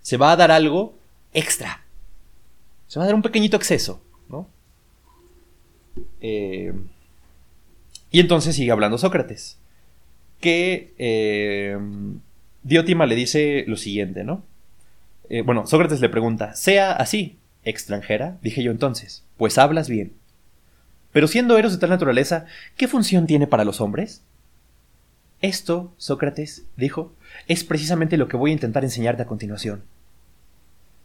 Se 0.00 0.16
va 0.16 0.32
a 0.32 0.36
dar 0.36 0.50
algo 0.50 0.94
extra. 1.32 1.84
Se 2.88 2.98
va 2.98 3.04
a 3.04 3.06
dar 3.06 3.14
un 3.14 3.22
pequeñito 3.22 3.56
exceso, 3.56 4.02
¿no? 4.28 4.48
Eh, 6.20 6.72
y 8.12 8.20
entonces 8.20 8.54
sigue 8.54 8.70
hablando 8.70 8.98
Sócrates, 8.98 9.58
que 10.40 10.92
eh, 10.98 11.76
Diótima 12.62 13.06
le 13.06 13.16
dice 13.16 13.64
lo 13.66 13.76
siguiente, 13.76 14.22
¿no? 14.22 14.44
Eh, 15.30 15.40
bueno, 15.42 15.66
Sócrates 15.66 16.00
le 16.00 16.10
pregunta, 16.10 16.54
sea 16.54 16.92
así, 16.92 17.38
extranjera, 17.64 18.38
dije 18.42 18.62
yo 18.62 18.70
entonces, 18.70 19.24
pues 19.38 19.56
hablas 19.56 19.88
bien. 19.88 20.12
Pero 21.10 21.26
siendo 21.26 21.56
Eros 21.58 21.72
de 21.72 21.78
tal 21.78 21.90
naturaleza, 21.90 22.46
¿qué 22.76 22.86
función 22.86 23.26
tiene 23.26 23.46
para 23.46 23.64
los 23.64 23.80
hombres? 23.80 24.22
Esto, 25.40 25.92
Sócrates, 25.96 26.64
dijo, 26.76 27.14
es 27.48 27.64
precisamente 27.64 28.16
lo 28.16 28.28
que 28.28 28.36
voy 28.36 28.50
a 28.50 28.54
intentar 28.54 28.84
enseñarte 28.84 29.22
a 29.22 29.26
continuación. 29.26 29.84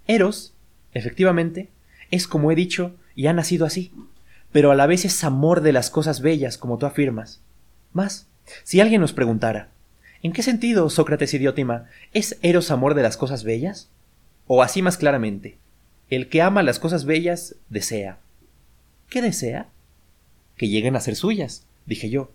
Eros, 0.08 0.54
efectivamente, 0.94 1.70
es 2.12 2.28
como 2.28 2.52
he 2.52 2.56
dicho 2.56 2.96
y 3.16 3.28
ha 3.28 3.34
nacido 3.34 3.66
así, 3.66 3.92
pero 4.58 4.72
a 4.72 4.76
la 4.76 4.88
vez 4.88 5.06
es 5.06 5.24
amor 5.24 5.62
de 5.62 5.72
las 5.72 5.92
cosas 5.92 6.20
bellas, 6.20 6.58
como 6.58 6.80
tú 6.80 6.88
afirmas. 6.88 7.42
Más, 7.94 8.26
si 8.64 8.82
alguien 8.82 9.02
nos 9.02 9.14
preguntara, 9.14 9.70
¿en 10.24 10.34
qué 10.34 10.42
sentido, 10.42 10.90
Sócrates 10.90 11.32
y 11.36 11.38
Diótima, 11.38 11.86
es 12.12 12.40
Eros 12.42 12.72
amor 12.72 12.96
de 12.96 13.04
las 13.04 13.18
cosas 13.18 13.44
bellas? 13.44 13.92
O 14.48 14.64
así 14.64 14.82
más 14.82 14.98
claramente, 14.98 15.60
el 16.10 16.28
que 16.28 16.42
ama 16.42 16.64
las 16.64 16.80
cosas 16.80 17.06
bellas 17.06 17.54
desea. 17.70 18.18
¿Qué 19.10 19.22
desea? 19.22 19.68
Que 20.56 20.70
lleguen 20.70 20.96
a 20.96 21.02
ser 21.02 21.16
suyas, 21.16 21.68
dije 21.86 22.10
yo. 22.10 22.32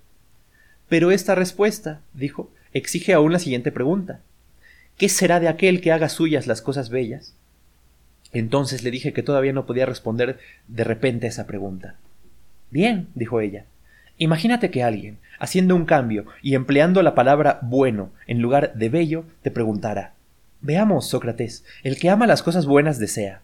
Pero 0.88 1.10
esta 1.10 1.34
respuesta, 1.34 2.02
dijo, 2.14 2.52
exige 2.72 3.14
aún 3.14 3.32
la 3.32 3.40
siguiente 3.40 3.72
pregunta. 3.72 4.20
¿Qué 4.96 5.08
será 5.08 5.40
de 5.40 5.48
aquel 5.48 5.80
que 5.80 5.90
haga 5.90 6.08
suyas 6.08 6.46
las 6.46 6.62
cosas 6.62 6.88
bellas? 6.88 7.34
Entonces 8.32 8.84
le 8.84 8.92
dije 8.92 9.12
que 9.12 9.24
todavía 9.24 9.52
no 9.52 9.66
podía 9.66 9.86
responder 9.86 10.38
de 10.68 10.84
repente 10.84 11.26
a 11.26 11.30
esa 11.30 11.48
pregunta. 11.48 11.96
Bien, 12.72 13.08
dijo 13.14 13.42
ella. 13.42 13.66
Imagínate 14.16 14.70
que 14.70 14.82
alguien, 14.82 15.18
haciendo 15.38 15.76
un 15.76 15.84
cambio 15.84 16.24
y 16.40 16.54
empleando 16.54 17.02
la 17.02 17.14
palabra 17.14 17.58
bueno 17.60 18.10
en 18.26 18.40
lugar 18.40 18.72
de 18.74 18.88
bello, 18.88 19.24
te 19.42 19.50
preguntara 19.50 20.14
Veamos, 20.62 21.06
Sócrates, 21.06 21.64
el 21.82 21.98
que 21.98 22.08
ama 22.08 22.26
las 22.26 22.42
cosas 22.42 22.64
buenas 22.64 22.98
desea. 22.98 23.42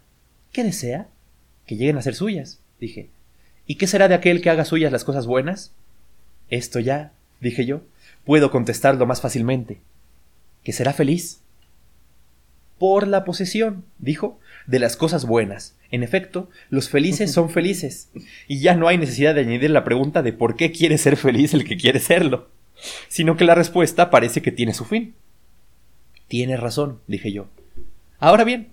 ¿Qué 0.50 0.64
desea? 0.64 1.08
Que 1.66 1.76
lleguen 1.76 1.98
a 1.98 2.02
ser 2.02 2.14
suyas, 2.14 2.60
dije. 2.80 3.10
¿Y 3.66 3.74
qué 3.74 3.86
será 3.86 4.08
de 4.08 4.14
aquel 4.14 4.40
que 4.40 4.48
haga 4.48 4.64
suyas 4.64 4.92
las 4.92 5.04
cosas 5.04 5.26
buenas? 5.26 5.72
Esto 6.48 6.80
ya, 6.80 7.12
dije 7.40 7.66
yo, 7.66 7.82
puedo 8.24 8.50
contestarlo 8.50 9.04
más 9.04 9.20
fácilmente. 9.20 9.78
¿Que 10.64 10.72
será 10.72 10.94
feliz? 10.94 11.42
Por 12.78 13.08
la 13.08 13.24
posesión, 13.24 13.84
dijo, 13.98 14.38
de 14.66 14.78
las 14.78 14.96
cosas 14.96 15.24
buenas. 15.24 15.76
En 15.90 16.02
efecto, 16.02 16.48
los 16.68 16.88
felices 16.88 17.32
son 17.32 17.50
felices, 17.50 18.10
y 18.46 18.60
ya 18.60 18.74
no 18.74 18.88
hay 18.88 18.98
necesidad 18.98 19.34
de 19.34 19.40
añadir 19.40 19.70
la 19.70 19.84
pregunta 19.84 20.22
de 20.22 20.32
por 20.32 20.56
qué 20.56 20.70
quiere 20.70 20.98
ser 20.98 21.16
feliz 21.16 21.54
el 21.54 21.64
que 21.64 21.76
quiere 21.76 21.98
serlo, 21.98 22.48
sino 23.08 23.36
que 23.36 23.44
la 23.44 23.54
respuesta 23.54 24.10
parece 24.10 24.42
que 24.42 24.52
tiene 24.52 24.74
su 24.74 24.84
fin. 24.84 25.14
Tienes 26.28 26.60
razón, 26.60 27.00
dije 27.06 27.32
yo. 27.32 27.46
Ahora 28.18 28.44
bien, 28.44 28.68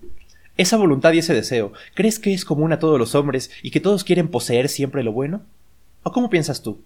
esa 0.56 0.76
voluntad 0.76 1.12
y 1.12 1.18
ese 1.18 1.34
deseo, 1.34 1.72
¿crees 1.94 2.18
que 2.18 2.34
es 2.34 2.44
común 2.44 2.72
a 2.72 2.78
todos 2.78 2.98
los 2.98 3.14
hombres 3.14 3.50
y 3.62 3.70
que 3.70 3.80
todos 3.80 4.04
quieren 4.04 4.28
poseer 4.28 4.68
siempre 4.68 5.02
lo 5.02 5.12
bueno? 5.12 5.42
¿O 6.02 6.12
cómo 6.12 6.30
piensas 6.30 6.62
tú? 6.62 6.82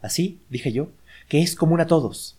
Así, 0.00 0.38
dije 0.48 0.72
yo, 0.72 0.88
que 1.28 1.42
es 1.42 1.56
común 1.56 1.80
a 1.80 1.86
todos. 1.86 2.36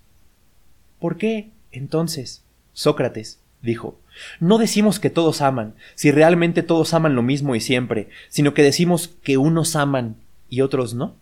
¿Por 0.99 1.17
qué, 1.17 1.49
entonces, 1.71 2.43
Sócrates, 2.73 3.39
dijo, 3.65 3.99
no 4.39 4.57
decimos 4.57 4.99
que 4.99 5.09
todos 5.09 5.41
aman, 5.41 5.75
si 5.95 6.11
realmente 6.11 6.63
todos 6.63 6.93
aman 6.93 7.15
lo 7.15 7.23
mismo 7.23 7.55
y 7.55 7.59
siempre, 7.59 8.09
sino 8.29 8.53
que 8.53 8.63
decimos 8.63 9.09
que 9.23 9.37
unos 9.37 9.75
aman 9.75 10.17
y 10.49 10.61
otros 10.61 10.93
no? 10.93 11.15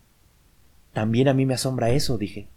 También 0.93 1.27
a 1.27 1.33
mí 1.33 1.45
me 1.45 1.55
asombra 1.55 1.89
eso, 1.89 2.17
dije. 2.17 2.47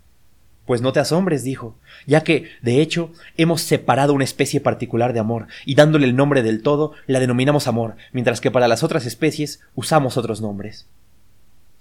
Pues 0.66 0.82
no 0.82 0.92
te 0.92 0.98
asombres, 0.98 1.44
dijo, 1.44 1.78
ya 2.06 2.22
que, 2.22 2.50
de 2.60 2.82
hecho, 2.82 3.12
hemos 3.36 3.62
separado 3.62 4.12
una 4.12 4.24
especie 4.24 4.60
particular 4.60 5.12
de 5.12 5.20
amor, 5.20 5.46
y 5.64 5.76
dándole 5.76 6.06
el 6.06 6.16
nombre 6.16 6.42
del 6.42 6.60
todo, 6.60 6.92
la 7.06 7.20
denominamos 7.20 7.68
amor, 7.68 7.96
mientras 8.12 8.40
que 8.40 8.50
para 8.50 8.66
las 8.66 8.82
otras 8.82 9.06
especies 9.06 9.60
usamos 9.76 10.16
otros 10.16 10.40
nombres. 10.40 10.86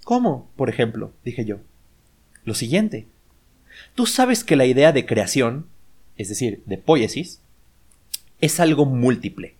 ¿Cómo? 0.04 0.48
por 0.54 0.70
ejemplo, 0.70 1.12
dije 1.24 1.44
yo. 1.44 1.58
Lo 2.44 2.54
siguiente. 2.54 3.08
Tú 3.96 4.06
sabes 4.06 4.44
que 4.44 4.54
la 4.54 4.66
idea 4.66 4.92
de 4.92 5.04
creación, 5.04 5.66
es 6.16 6.28
decir, 6.28 6.62
de 6.64 6.78
poiesis, 6.78 7.40
es 8.40 8.60
algo 8.60 8.86
múltiple. 8.86 9.54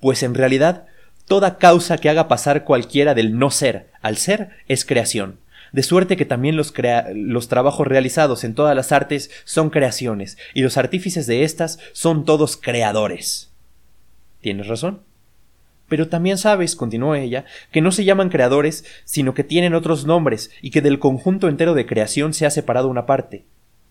Pues 0.00 0.22
en 0.22 0.34
realidad, 0.34 0.86
toda 1.26 1.58
causa 1.58 1.98
que 1.98 2.08
haga 2.08 2.28
pasar 2.28 2.64
cualquiera 2.64 3.14
del 3.14 3.38
no 3.38 3.50
ser 3.50 3.90
al 4.00 4.16
ser 4.16 4.50
es 4.68 4.84
creación, 4.84 5.38
de 5.72 5.82
suerte 5.82 6.16
que 6.16 6.26
también 6.26 6.56
los, 6.56 6.72
los 7.14 7.48
trabajos 7.48 7.86
realizados 7.86 8.44
en 8.44 8.54
todas 8.54 8.76
las 8.76 8.92
artes 8.92 9.30
son 9.44 9.70
creaciones, 9.70 10.36
y 10.54 10.62
los 10.62 10.76
artífices 10.76 11.26
de 11.26 11.44
éstas 11.44 11.78
son 11.92 12.24
todos 12.24 12.56
creadores. 12.56 13.52
Tienes 14.40 14.66
razón. 14.68 15.00
Pero 15.88 16.08
también 16.08 16.38
sabes, 16.38 16.76
continuó 16.76 17.14
ella, 17.14 17.44
que 17.70 17.80
no 17.80 17.92
se 17.92 18.04
llaman 18.04 18.28
creadores, 18.28 18.84
sino 19.04 19.34
que 19.34 19.44
tienen 19.44 19.74
otros 19.74 20.04
nombres, 20.04 20.50
y 20.60 20.70
que 20.70 20.80
del 20.80 20.98
conjunto 20.98 21.48
entero 21.48 21.74
de 21.74 21.86
creación 21.86 22.34
se 22.34 22.46
ha 22.46 22.50
separado 22.50 22.88
una 22.88 23.06
parte. 23.06 23.44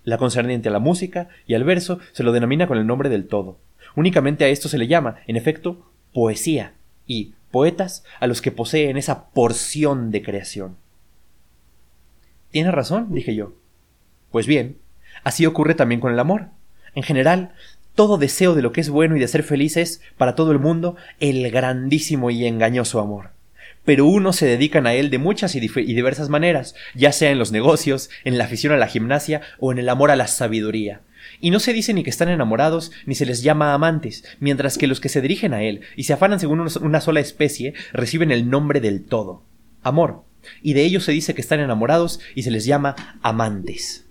La 0.04 0.18
concerniente 0.18 0.70
a 0.70 0.72
la 0.72 0.80
música 0.80 1.30
y 1.46 1.54
al 1.54 1.64
verso 1.64 2.00
se 2.12 2.24
lo 2.24 2.32
denomina 2.32 2.68
con 2.68 2.78
el 2.78 2.88
nombre 2.88 3.10
del 3.10 3.28
todo. 3.28 3.60
Únicamente 3.96 4.46
a 4.46 4.50
esto 4.50 4.70
se 4.70 4.78
le 4.78 4.88
llama, 4.88 5.18
en 5.28 5.36
efecto, 5.36 5.92
poesía, 6.14 6.74
y 7.08 7.34
poetas 7.52 8.04
a 8.20 8.28
los 8.28 8.42
que 8.42 8.52
poseen 8.52 8.98
esa 8.98 9.30
porción 9.32 10.12
de 10.12 10.24
creación. 10.24 10.78
Tienes 12.52 12.74
razón, 12.74 13.14
dije 13.14 13.36
yo. 13.36 13.54
Pues 14.32 14.48
bien, 14.48 14.78
así 15.24 15.46
ocurre 15.46 15.76
también 15.76 16.02
con 16.02 16.14
el 16.14 16.20
amor. 16.20 16.48
En 16.96 17.04
general, 17.04 17.54
todo 17.96 18.18
deseo 18.18 18.56
de 18.56 18.62
lo 18.62 18.72
que 18.72 18.82
es 18.82 18.90
bueno 18.90 19.16
y 19.16 19.20
de 19.20 19.28
ser 19.28 19.44
feliz 19.44 19.78
es, 19.78 20.02
para 20.18 20.36
todo 20.36 20.52
el 20.52 20.60
mundo, 20.60 20.96
el 21.20 21.50
grandísimo 21.52 22.30
y 22.32 22.46
engañoso 22.46 23.00
amor. 23.00 23.32
Pero 23.84 24.06
unos 24.06 24.36
se 24.36 24.46
dedican 24.46 24.86
a 24.86 24.94
él 24.94 25.10
de 25.10 25.18
muchas 25.18 25.56
y, 25.56 25.60
diversas 25.60 26.30
maneras, 26.30 26.76
ya 26.94 27.12
sea 27.12 27.32
en 27.32 27.40
los 27.40 27.52
negocios, 27.52 28.10
en 28.24 28.38
la 28.38 28.46
afición 28.46 28.74
a 28.74 28.78
la 28.78 28.88
gimnasia 28.88 29.42
o 29.60 29.72
en 29.72 29.80
el 29.80 29.90
amor 29.90 30.12
a 30.12 30.16
la 30.16 30.28
sabiduría. 30.28 31.02
Y 31.42 31.52
no 31.52 31.60
se 31.60 31.74
dice 31.74 31.94
ni 31.94 32.04
que 32.04 32.10
están 32.10 32.30
enamorados, 32.30 32.92
ni 33.06 33.16
se 33.16 33.26
les 33.26 33.44
llama 33.44 33.74
amantes, 33.74 34.24
mientras 34.40 34.78
que 34.78 34.88
los 34.88 35.02
que 35.02 35.10
se 35.10 35.22
dirigen 35.22 35.54
a 35.54 35.64
él 35.64 35.82
y 35.96 36.04
se 36.04 36.14
afanan 36.14 36.40
según 36.40 36.60
una 36.60 37.02
sola 37.02 37.20
especie 37.20 37.74
reciben 37.92 38.32
el 38.32 38.50
nombre 38.50 38.80
del 38.80 39.04
todo. 39.04 39.44
Amor, 39.82 40.24
y 40.62 40.74
de 40.74 40.84
ellos 40.84 41.04
se 41.04 41.12
dice 41.12 41.34
que 41.34 41.42
están 41.42 41.60
enamorados 41.60 42.20
y 42.36 42.44
se 42.44 42.52
les 42.52 42.66
llama 42.66 42.96
amantes. 43.22 44.06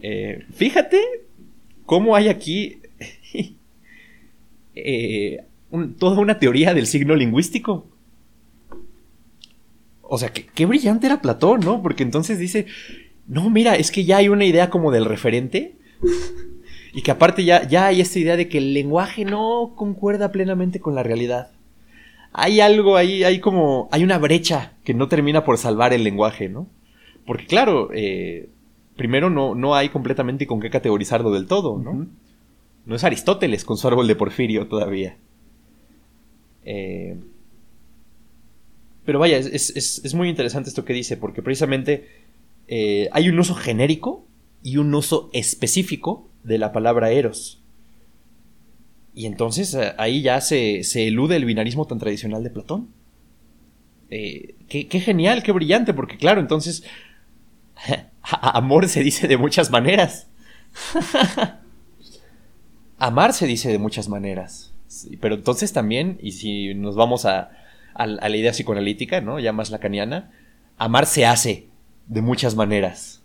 Eh, 0.00 0.44
fíjate 0.52 1.00
cómo 1.86 2.16
hay 2.16 2.28
aquí 2.28 2.80
eh, 4.74 5.44
toda 5.98 6.20
una 6.20 6.38
teoría 6.38 6.74
del 6.74 6.86
signo 6.86 7.14
lingüístico. 7.14 7.88
O 10.02 10.18
sea, 10.18 10.30
qué, 10.30 10.66
brillante 10.66 11.06
era 11.06 11.22
Platón, 11.22 11.60
¿no? 11.60 11.80
Porque 11.80 12.02
entonces 12.02 12.38
dice, 12.38 12.66
no, 13.26 13.50
mira, 13.50 13.76
es 13.76 13.90
que 13.90 14.04
ya 14.04 14.18
hay 14.18 14.28
una 14.28 14.44
idea 14.44 14.70
como 14.70 14.90
del 14.90 15.04
referente. 15.04 15.76
y 16.94 17.02
que 17.02 17.10
aparte 17.10 17.44
ya, 17.44 17.66
ya 17.66 17.86
hay 17.86 18.00
esta 18.00 18.18
idea 18.18 18.36
de 18.36 18.48
que 18.48 18.58
el 18.58 18.74
lenguaje 18.74 19.24
no 19.24 19.72
concuerda 19.76 20.32
plenamente 20.32 20.80
con 20.80 20.94
la 20.94 21.02
realidad 21.02 21.52
hay 22.32 22.60
algo 22.60 22.96
ahí, 22.96 23.24
hay 23.24 23.40
como, 23.40 23.88
hay 23.92 24.02
una 24.04 24.18
brecha 24.18 24.72
que 24.84 24.94
no 24.94 25.08
termina 25.08 25.44
por 25.44 25.58
salvar 25.58 25.92
el 25.92 26.02
lenguaje, 26.02 26.48
¿no? 26.48 26.66
Porque 27.26 27.46
claro, 27.46 27.90
eh, 27.92 28.48
primero 28.96 29.28
no, 29.28 29.54
no 29.54 29.74
hay 29.74 29.90
completamente 29.90 30.46
con 30.46 30.60
qué 30.60 30.70
categorizarlo 30.70 31.30
del 31.30 31.46
todo, 31.46 31.78
¿no? 31.78 32.06
No 32.84 32.96
es 32.96 33.04
Aristóteles 33.04 33.64
con 33.64 33.76
su 33.76 33.86
árbol 33.86 34.08
de 34.08 34.16
Porfirio 34.16 34.66
todavía. 34.66 35.16
Eh, 36.64 37.16
pero 39.04 39.18
vaya, 39.18 39.36
es, 39.36 40.14
muy 40.14 40.28
interesante 40.28 40.70
esto 40.70 40.84
que 40.84 40.92
dice, 40.94 41.16
porque 41.16 41.42
precisamente 41.42 42.08
eh, 42.68 43.08
hay 43.12 43.28
un 43.28 43.38
uso 43.38 43.54
genérico 43.54 44.26
y 44.62 44.76
un 44.76 44.94
uso 44.94 45.30
específico 45.32 46.28
de 46.42 46.58
la 46.58 46.72
palabra 46.72 47.10
eros. 47.10 47.62
Y 49.14 49.26
entonces 49.26 49.74
eh, 49.74 49.92
ahí 49.98 50.22
ya 50.22 50.40
se, 50.40 50.80
elude 50.94 51.36
el 51.36 51.44
binarismo 51.44 51.86
tan 51.86 51.98
tradicional 51.98 52.42
de 52.42 52.50
Platón. 52.50 52.88
Eh, 54.10 54.54
qué, 54.68 55.00
genial, 55.00 55.42
qué 55.42 55.52
brillante, 55.52 55.94
porque 55.94 56.16
claro, 56.16 56.40
entonces 56.40 56.84
amor 58.22 58.88
se 58.88 59.02
dice 59.02 59.28
de 59.28 59.36
muchas 59.36 59.70
maneras. 59.70 60.28
Amar 62.98 63.32
se 63.32 63.46
dice 63.48 63.68
de 63.68 63.78
muchas 63.78 64.08
maneras. 64.08 64.72
pero 65.20 65.34
entonces 65.34 65.72
también, 65.72 66.18
y 66.22 66.32
si 66.32 66.72
nos 66.74 66.94
vamos 66.94 67.24
a, 67.24 67.50
a, 67.94 68.06
la 68.06 68.36
idea 68.36 68.52
psicoanalítica, 68.52 69.20
¿no? 69.20 69.40
Ya 69.40 69.52
más 69.52 69.70
lacaniana, 69.70 70.30
amar 70.78 71.06
se 71.06 71.26
hace 71.26 71.71
de 72.06 72.22
muchas 72.22 72.54
maneras. 72.54 73.22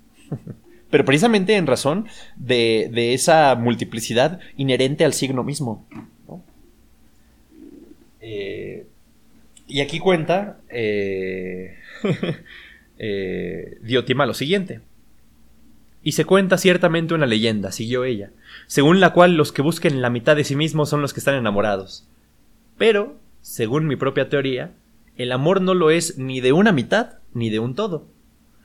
pero 0.89 1.05
precisamente 1.05 1.55
en 1.55 1.67
razón 1.67 2.07
de, 2.36 3.13
esa 3.13 3.55
multiplicidad 3.55 4.39
inherente 4.55 5.05
al 5.05 5.13
signo 5.13 5.43
mismo. 5.43 5.86
Eh, 8.21 8.88
y 9.67 9.82
aquí 9.82 9.99
cuenta 9.99 10.59
eh, 10.69 11.75
eh, 12.97 13.78
Diotima 13.82 14.25
lo 14.25 14.34
siguiente. 14.34 14.82
Y 16.03 16.13
se 16.13 16.23
cuenta 16.23 16.57
ciertamente 16.57 17.13
una 17.13 17.25
leyenda, 17.25 17.71
siguió 17.73 18.05
ella, 18.05 18.32
según 18.65 19.01
la 19.01 19.11
cual 19.11 19.36
los 19.36 19.51
que 19.51 19.61
busquen 19.61 20.01
la 20.01 20.09
mitad 20.09 20.38
de 20.38 20.45
sí 20.45 20.55
mismos 20.55 20.89
son 20.89 21.01
los 21.01 21.13
que 21.13 21.19
están 21.19 21.36
enamorados. 21.36 22.07
Pero, 22.78 23.17
según 23.41 23.88
mi 23.88 23.97
propia 23.97 24.30
teoría, 24.30 24.71
el 25.17 25.34
amor 25.34 25.59
no 25.61 25.73
lo 25.73 25.89
es 25.91 26.17
ni 26.17 26.39
de 26.39 26.53
una 26.53 26.71
mitad 26.71 27.15
ni 27.34 27.49
de 27.49 27.59
un 27.59 27.75
todo, 27.75 28.07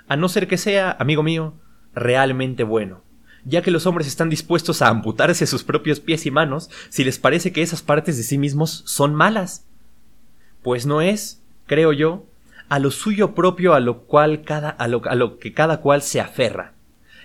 a 0.08 0.16
no 0.16 0.28
ser 0.28 0.48
que 0.48 0.58
sea, 0.58 0.96
amigo 0.98 1.22
mío, 1.22 1.54
realmente 1.94 2.64
bueno, 2.64 3.02
ya 3.44 3.62
que 3.62 3.70
los 3.70 3.86
hombres 3.86 4.06
están 4.06 4.30
dispuestos 4.30 4.82
a 4.82 4.88
amputarse 4.88 5.46
sus 5.46 5.64
propios 5.64 6.00
pies 6.00 6.26
y 6.26 6.30
manos 6.30 6.70
si 6.88 7.04
les 7.04 7.18
parece 7.18 7.52
que 7.52 7.62
esas 7.62 7.82
partes 7.82 8.16
de 8.16 8.22
sí 8.22 8.38
mismos 8.38 8.82
son 8.86 9.14
malas. 9.14 9.66
Pues 10.62 10.86
no 10.86 11.00
es, 11.00 11.42
creo 11.66 11.92
yo, 11.92 12.24
a 12.68 12.78
lo 12.78 12.90
suyo 12.90 13.34
propio 13.34 13.74
a 13.74 13.80
lo 13.80 14.02
cual 14.02 14.42
cada 14.42 14.70
a 14.70 14.88
lo, 14.88 15.02
a 15.06 15.14
lo 15.14 15.38
que 15.38 15.52
cada 15.52 15.80
cual 15.80 16.02
se 16.02 16.20
aferra, 16.20 16.74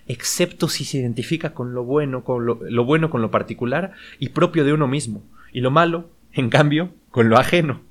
excepto 0.07 0.67
si 0.67 0.85
se 0.85 0.97
identifica 0.97 1.53
con 1.53 1.73
lo 1.73 1.83
bueno, 1.83 2.23
con 2.23 2.45
lo, 2.45 2.59
lo 2.61 2.85
bueno 2.85 3.09
con 3.09 3.21
lo 3.21 3.31
particular 3.31 3.93
y 4.19 4.29
propio 4.29 4.65
de 4.65 4.73
uno 4.73 4.87
mismo, 4.87 5.23
y 5.53 5.61
lo 5.61 5.71
malo, 5.71 6.09
en 6.33 6.49
cambio, 6.49 6.91
con 7.11 7.29
lo 7.29 7.37
ajeno. 7.37 7.81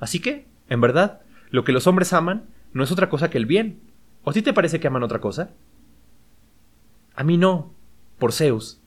Así 0.00 0.18
que, 0.18 0.46
en 0.68 0.80
verdad, 0.80 1.20
lo 1.50 1.64
que 1.64 1.72
los 1.72 1.86
hombres 1.86 2.12
aman 2.12 2.44
no 2.72 2.82
es 2.84 2.92
otra 2.92 3.08
cosa 3.08 3.30
que 3.30 3.38
el 3.38 3.46
bien. 3.46 3.80
¿O 4.24 4.30
a 4.30 4.32
ti 4.32 4.42
te 4.42 4.52
parece 4.52 4.80
que 4.80 4.86
aman 4.86 5.02
otra 5.02 5.20
cosa? 5.20 5.50
A 7.14 7.22
mí 7.22 7.36
no, 7.36 7.72
por 8.18 8.32
Zeus. 8.32 8.80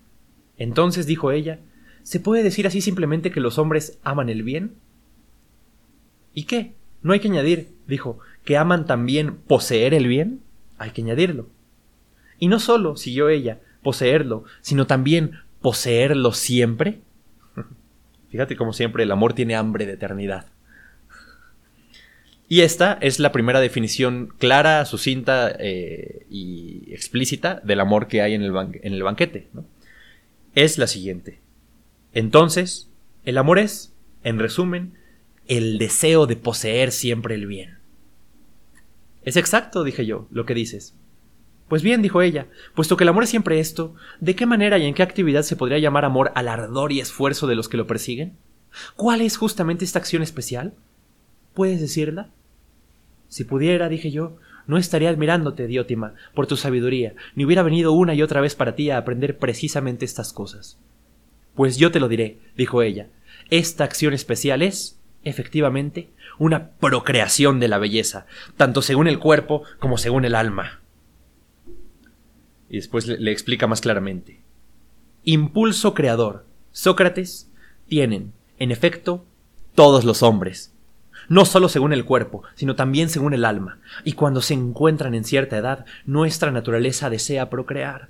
Entonces, 0.58 1.06
dijo 1.06 1.32
ella, 1.32 1.60
¿se 2.04 2.20
puede 2.20 2.44
decir 2.44 2.68
así 2.68 2.82
simplemente 2.82 3.32
que 3.32 3.40
los 3.40 3.58
hombres 3.58 4.00
aman 4.04 4.30
el 4.30 4.44
bien? 4.44 4.76
¿Y 6.34 6.44
qué? 6.44 6.74
No 7.04 7.14
hay 7.14 7.20
que 7.20 7.30
añadir, 7.30 7.70
dijo, 7.88 8.20
que 8.44 8.58
aman 8.58 8.86
también 8.86 9.38
poseer 9.38 9.94
el 9.94 10.08
bien. 10.08 10.42
Hay 10.78 10.92
que 10.92 11.02
añadirlo. 11.02 11.48
Y 12.40 12.48
no 12.48 12.60
solo, 12.60 12.98
siguió 12.98 13.30
ella, 13.30 13.62
poseerlo, 13.84 14.44
sino 14.62 14.88
también 14.88 15.40
poseerlo 15.62 16.34
siempre. 16.34 17.02
Fíjate 18.30 18.56
como 18.56 18.74
siempre 18.74 19.04
el 19.04 19.12
amor 19.12 19.34
tiene 19.34 19.56
hambre 19.56 19.86
de 19.86 19.94
eternidad. 19.94 20.48
Y 22.50 22.62
esta 22.62 22.98
es 23.02 23.20
la 23.20 23.34
primera 23.34 23.60
definición 23.60 24.34
clara, 24.38 24.86
sucinta 24.86 25.54
eh, 25.60 26.26
y 26.30 26.94
explícita 26.94 27.62
del 27.64 27.82
amor 27.82 28.08
que 28.08 28.22
hay 28.22 28.36
en 28.36 28.42
el, 28.42 28.54
en 28.56 28.94
el 28.94 29.04
banquete. 29.04 29.50
Es 30.56 30.78
la 30.78 30.88
siguiente. 30.88 31.40
Entonces, 32.14 32.90
el 33.26 33.38
amor 33.38 33.60
es, 33.60 33.94
en 34.24 34.40
resumen, 34.40 34.94
el 35.48 35.78
deseo 35.78 36.26
de 36.26 36.38
poseer 36.38 36.92
siempre 36.92 37.36
el 37.36 37.48
bien. 37.48 37.78
Es 39.24 39.36
exacto, 39.36 39.84
dije 39.84 40.06
yo, 40.06 40.28
lo 40.32 40.46
que 40.46 40.54
dices. 40.54 40.96
Pues 41.68 41.84
bien, 41.84 42.02
dijo 42.02 42.22
ella, 42.22 42.48
puesto 42.76 42.96
que 42.96 43.04
el 43.04 43.10
amor 43.10 43.24
es 43.24 43.30
siempre 43.30 43.60
esto, 43.60 43.94
¿de 44.22 44.38
qué 44.38 44.46
manera 44.46 44.78
y 44.78 44.86
en 44.86 44.94
qué 44.94 45.04
actividad 45.04 45.42
se 45.42 45.58
podría 45.58 45.80
llamar 45.80 46.06
amor 46.06 46.32
al 46.34 46.48
ardor 46.48 46.94
y 46.94 47.02
esfuerzo 47.02 47.46
de 47.46 47.56
los 47.56 47.68
que 47.68 47.76
lo 47.76 47.88
persiguen? 47.88 48.38
¿Cuál 48.96 49.20
es 49.20 49.36
justamente 49.36 49.84
esta 49.84 50.00
acción 50.00 50.24
especial? 50.24 50.74
¿Puedes 51.54 51.82
decirla? 51.82 52.30
Si 53.28 53.44
pudiera, 53.44 53.90
dije 53.90 54.12
yo, 54.12 54.38
no 54.68 54.78
estaría 54.78 55.10
admirándote, 55.10 55.68
Diótima, 55.68 56.14
por 56.34 56.46
tu 56.46 56.58
sabiduría, 56.58 57.16
ni 57.36 57.46
hubiera 57.46 57.64
venido 57.64 57.94
una 57.94 58.14
y 58.14 58.22
otra 58.22 58.42
vez 58.42 58.56
para 58.56 58.76
ti 58.76 58.90
a 58.90 58.98
aprender 58.98 59.38
precisamente 59.38 60.06
estas 60.06 60.34
cosas. 60.34 60.78
Pues 61.56 61.78
yo 61.78 61.92
te 61.92 62.00
lo 62.00 62.10
diré, 62.10 62.40
dijo 62.56 62.82
ella. 62.82 63.08
Esta 63.50 63.86
acción 63.86 64.14
especial 64.14 64.62
es, 64.62 65.00
efectivamente, 65.24 66.10
una 66.38 66.72
procreación 66.72 67.60
de 67.60 67.70
la 67.70 67.78
belleza, 67.78 68.28
tanto 68.58 68.82
según 68.82 69.08
el 69.08 69.20
cuerpo 69.20 69.64
como 69.80 69.98
según 69.98 70.26
el 70.26 70.36
alma. 70.36 70.82
Y 72.70 72.76
después 72.76 73.08
le, 73.08 73.18
le 73.18 73.32
explica 73.32 73.68
más 73.68 73.82
claramente. 73.82 74.42
Impulso 75.24 75.94
creador. 75.94 76.46
Sócrates 76.72 77.50
tienen, 77.88 78.34
en 78.60 78.72
efecto, 78.72 79.26
todos 79.74 80.04
los 80.04 80.24
hombres, 80.24 80.74
no 81.30 81.46
solo 81.46 81.70
según 81.70 81.94
el 81.94 82.06
cuerpo, 82.06 82.44
sino 82.56 82.76
también 82.76 83.10
según 83.10 83.34
el 83.34 83.46
alma, 83.46 83.80
y 84.04 84.14
cuando 84.14 84.42
se 84.42 84.54
encuentran 84.54 85.14
en 85.14 85.24
cierta 85.24 85.58
edad, 85.58 85.86
nuestra 86.06 86.52
naturaleza 86.52 87.10
desea 87.10 87.50
procrear. 87.50 88.10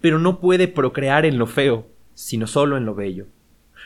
Pero 0.00 0.18
no 0.18 0.40
puede 0.40 0.68
procrear 0.68 1.26
en 1.26 1.38
lo 1.38 1.46
feo, 1.46 1.88
sino 2.14 2.46
solo 2.46 2.76
en 2.76 2.86
lo 2.86 2.94
bello. 2.94 3.26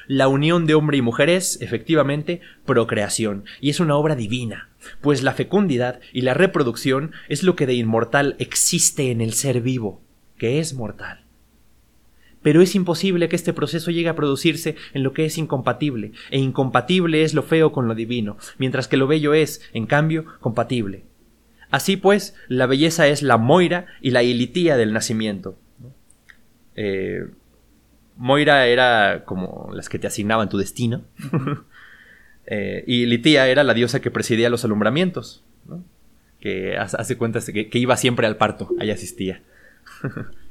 La 0.06 0.28
unión 0.28 0.66
de 0.66 0.74
hombre 0.74 0.98
y 0.98 1.02
mujer 1.02 1.30
es, 1.30 1.60
efectivamente, 1.62 2.40
procreación, 2.66 3.44
y 3.60 3.70
es 3.70 3.80
una 3.80 3.96
obra 3.96 4.16
divina, 4.16 4.68
pues 5.00 5.22
la 5.22 5.32
fecundidad 5.32 6.00
y 6.12 6.20
la 6.22 6.34
reproducción 6.34 7.12
es 7.28 7.42
lo 7.42 7.56
que 7.56 7.66
de 7.66 7.74
inmortal 7.74 8.36
existe 8.38 9.10
en 9.10 9.20
el 9.20 9.32
ser 9.32 9.60
vivo, 9.60 10.02
que 10.36 10.58
es 10.58 10.74
mortal 10.74 11.23
pero 12.44 12.60
es 12.60 12.74
imposible 12.74 13.30
que 13.30 13.36
este 13.36 13.54
proceso 13.54 13.90
llegue 13.90 14.10
a 14.10 14.14
producirse 14.14 14.76
en 14.92 15.02
lo 15.02 15.14
que 15.14 15.24
es 15.24 15.38
incompatible, 15.38 16.12
e 16.30 16.38
incompatible 16.38 17.22
es 17.22 17.32
lo 17.32 17.42
feo 17.42 17.72
con 17.72 17.88
lo 17.88 17.94
divino, 17.94 18.36
mientras 18.58 18.86
que 18.86 18.98
lo 18.98 19.06
bello 19.06 19.32
es, 19.32 19.62
en 19.72 19.86
cambio, 19.86 20.26
compatible. 20.40 21.04
Así 21.70 21.96
pues, 21.96 22.36
la 22.48 22.66
belleza 22.66 23.08
es 23.08 23.22
la 23.22 23.38
moira 23.38 23.86
y 24.02 24.10
la 24.10 24.22
ilitía 24.22 24.76
del 24.76 24.92
nacimiento. 24.92 25.56
Eh, 26.76 27.24
moira 28.18 28.66
era 28.66 29.24
como 29.24 29.70
las 29.72 29.88
que 29.88 29.98
te 29.98 30.06
asignaban 30.06 30.50
tu 30.50 30.58
destino, 30.58 31.02
eh, 32.46 32.84
y 32.86 33.06
Litía 33.06 33.48
era 33.48 33.64
la 33.64 33.72
diosa 33.72 34.02
que 34.02 34.10
presidía 34.10 34.50
los 34.50 34.66
alumbramientos, 34.66 35.42
que 36.40 36.76
hace 36.76 37.16
cuenta 37.16 37.40
que, 37.40 37.70
que 37.70 37.78
iba 37.78 37.96
siempre 37.96 38.26
al 38.26 38.36
parto, 38.36 38.68
ahí 38.78 38.90
asistía. 38.90 39.42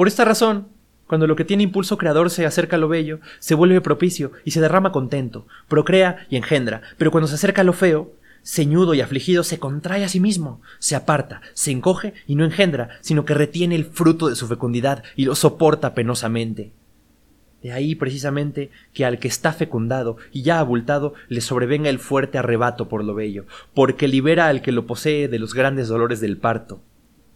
Por 0.00 0.08
esta 0.08 0.24
razón, 0.24 0.68
cuando 1.06 1.26
lo 1.26 1.36
que 1.36 1.44
tiene 1.44 1.62
impulso 1.62 1.98
creador 1.98 2.30
se 2.30 2.46
acerca 2.46 2.76
a 2.76 2.78
lo 2.78 2.88
bello, 2.88 3.20
se 3.38 3.54
vuelve 3.54 3.82
propicio 3.82 4.32
y 4.46 4.52
se 4.52 4.62
derrama 4.62 4.92
contento, 4.92 5.46
procrea 5.68 6.26
y 6.30 6.36
engendra, 6.36 6.80
pero 6.96 7.10
cuando 7.10 7.28
se 7.28 7.34
acerca 7.34 7.60
a 7.60 7.64
lo 7.64 7.74
feo, 7.74 8.10
ceñudo 8.42 8.94
y 8.94 9.02
afligido, 9.02 9.44
se 9.44 9.58
contrae 9.58 10.02
a 10.02 10.08
sí 10.08 10.18
mismo, 10.18 10.62
se 10.78 10.96
aparta, 10.96 11.42
se 11.52 11.70
encoge 11.70 12.14
y 12.26 12.34
no 12.34 12.46
engendra, 12.46 12.98
sino 13.02 13.26
que 13.26 13.34
retiene 13.34 13.74
el 13.74 13.84
fruto 13.84 14.30
de 14.30 14.36
su 14.36 14.48
fecundidad 14.48 15.04
y 15.16 15.26
lo 15.26 15.34
soporta 15.34 15.92
penosamente. 15.92 16.72
De 17.62 17.72
ahí 17.72 17.94
precisamente 17.94 18.70
que 18.94 19.04
al 19.04 19.18
que 19.18 19.28
está 19.28 19.52
fecundado 19.52 20.16
y 20.32 20.44
ya 20.44 20.60
abultado 20.60 21.12
le 21.28 21.42
sobrevenga 21.42 21.90
el 21.90 21.98
fuerte 21.98 22.38
arrebato 22.38 22.88
por 22.88 23.04
lo 23.04 23.12
bello, 23.12 23.44
porque 23.74 24.08
libera 24.08 24.46
al 24.48 24.62
que 24.62 24.72
lo 24.72 24.86
posee 24.86 25.28
de 25.28 25.38
los 25.38 25.52
grandes 25.52 25.88
dolores 25.88 26.22
del 26.22 26.38
parto. 26.38 26.80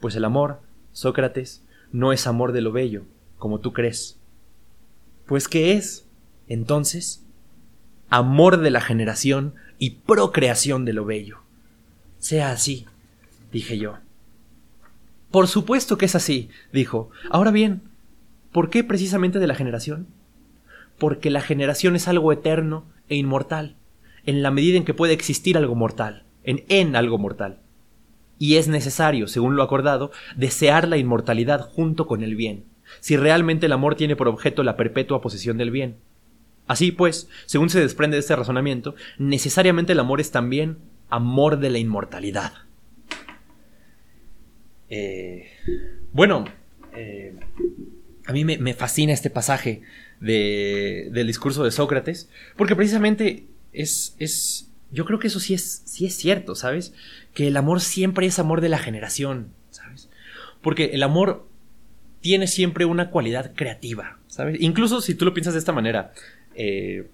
Pues 0.01 0.17
el 0.17 0.25
amor, 0.25 0.63
Sócrates, 0.93 1.63
no 1.95 2.13
es 2.13 2.27
amor 2.27 2.51
de 2.51 2.61
lo 2.61 2.73
bello, 2.73 3.05
como 3.39 3.61
tú 3.61 3.73
crees. 3.73 4.19
Pues 5.27 5.47
¿qué 5.47 5.75
es? 5.75 6.09
Entonces, 6.49 7.25
amor 8.11 8.57
de 8.57 8.73
la 8.73 8.81
generación 8.81 9.55
y 9.79 9.91
procreación 9.91 10.85
de 10.85 10.93
lo 10.93 11.05
bello. 11.05 11.39
Sea 12.19 12.51
así, 12.51 12.87
dije 13.53 13.79
yo. 13.79 13.99
Por 15.31 15.47
supuesto 15.47 15.97
que 15.97 16.07
es 16.07 16.17
así, 16.17 16.49
dijo. 16.73 17.11
Ahora 17.31 17.53
bien, 17.53 17.83
¿por 18.51 18.71
qué 18.71 18.83
precisamente 18.83 19.39
de 19.39 19.47
la 19.47 19.55
generación? 19.55 20.09
Porque 20.99 21.31
la 21.31 21.43
generación 21.43 21.95
es 21.95 22.09
algo 22.09 22.33
eterno 22.33 22.87
e 23.09 23.15
inmortal, 23.15 23.77
en 24.27 24.43
la 24.43 24.51
medida 24.51 24.79
en 24.79 24.85
que 24.85 24.95
puede 24.95 25.13
existir 25.13 25.57
algo 25.57 25.77
mortal, 25.77 26.25
en 26.43 26.65
en 26.69 26.97
algo 26.97 27.19
mortal 27.19 27.61
y 28.45 28.59
es 28.59 28.69
necesario, 28.69 29.27
según 29.27 29.57
lo 29.57 29.63
acordado, 29.63 30.13
desear 30.37 30.87
la 30.87 30.99
inmortalidad 30.99 31.63
junto 31.63 32.07
con 32.07 32.23
el 32.23 32.37
bien, 32.37 32.65
si 33.01 33.17
realmente 33.17 33.65
el 33.65 33.73
amor 33.73 33.95
tiene 33.95 34.17
por 34.17 34.29
objeto 34.29 34.63
la 34.63 34.77
perpetua 34.77 35.23
posesión 35.23 35.57
del 35.57 35.71
bien. 35.71 35.97
Así 36.67 36.93
pues, 36.93 37.31
según 37.47 37.71
se 37.71 37.81
desprende 37.81 38.17
de 38.17 38.21
este 38.21 38.37
razonamiento, 38.37 38.97
necesariamente 39.17 39.95
el 39.95 40.01
amor 40.01 40.21
es 40.21 40.31
también 40.31 40.77
amor 41.09 41.59
de 41.59 41.71
la 41.71 41.79
inmortalidad. 41.79 42.53
Eh, 44.91 45.49
bueno, 46.13 46.45
eh, 46.95 47.35
a 48.27 48.33
mí 48.35 48.45
me, 48.45 48.75
fascina 48.75 49.15
este 49.15 49.31
pasaje 49.31 49.81
del 50.21 51.27
discurso 51.27 51.65
de 51.65 51.71
Sócrates, 51.71 52.29
porque 52.59 52.77
precisamente 52.77 53.47
es, 53.73 54.15
es, 54.19 54.64
yo 54.95 55.05
creo 55.05 55.19
que 55.19 55.27
eso 55.27 55.41
sí 55.41 55.53
es, 55.53 55.83
sí 55.85 56.07
es 56.07 56.15
cierto, 56.15 56.55
¿sabes? 56.55 56.95
que 57.35 57.49
el 57.49 57.57
amor 57.57 57.81
siempre 57.81 58.27
es 58.27 58.39
amor 58.39 58.61
de 58.61 58.69
la 58.69 58.79
generación, 58.79 59.49
¿sabes? 59.71 60.09
Porque 60.63 60.91
el 60.95 61.03
amor 61.03 61.47
tiene 62.21 62.47
siempre 62.47 62.85
una 62.85 63.11
cualidad 63.11 63.53
creativa, 63.55 64.19
¿sabes? 64.29 64.57
Incluso 64.61 65.01
si 65.01 65.15
tú 65.15 65.25
lo 65.25 65.35
piensas 65.35 65.55
de 65.55 65.59
esta 65.59 65.73
manera, 65.73 66.13
eh, 66.55 67.09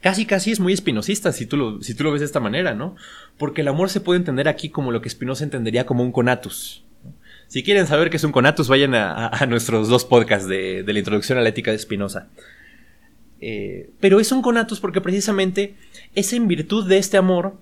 casi 0.00 0.26
casi 0.26 0.52
es 0.52 0.60
muy 0.60 0.72
espinosista 0.72 1.32
si 1.32 1.46
tú, 1.46 1.56
lo, 1.56 1.82
si 1.82 1.94
tú 1.94 2.04
lo 2.04 2.12
ves 2.12 2.20
de 2.20 2.26
esta 2.26 2.38
manera, 2.38 2.74
¿no? 2.74 2.94
Porque 3.38 3.62
el 3.62 3.68
amor 3.68 3.88
se 3.88 4.00
puede 4.00 4.18
entender 4.18 4.46
aquí 4.46 4.68
como 4.68 4.92
lo 4.92 5.00
que 5.00 5.10
Spinoza 5.10 5.42
entendería 5.42 5.86
como 5.86 6.04
un 6.04 6.12
conatus. 6.12 6.84
Si 7.48 7.62
quieren 7.62 7.86
saber 7.86 8.10
qué 8.10 8.18
es 8.18 8.24
un 8.24 8.32
conatus, 8.32 8.68
vayan 8.68 8.94
a, 8.94 9.46
nuestros 9.48 9.88
dos 9.88 10.04
podcasts 10.04 10.46
de, 10.46 10.84
la 10.86 10.98
introducción 10.98 11.38
a 11.38 11.40
la 11.40 11.48
ética 11.48 11.70
de 11.70 11.78
Spinoza. 11.78 12.28
Eh, 13.40 13.90
pero 14.00 14.20
es 14.20 14.32
un 14.32 14.42
conatus 14.42 14.80
porque 14.80 15.00
precisamente 15.00 15.76
es 16.14 16.32
en 16.32 16.48
virtud 16.48 16.88
de 16.88 16.98
este 16.98 17.16
amor 17.16 17.56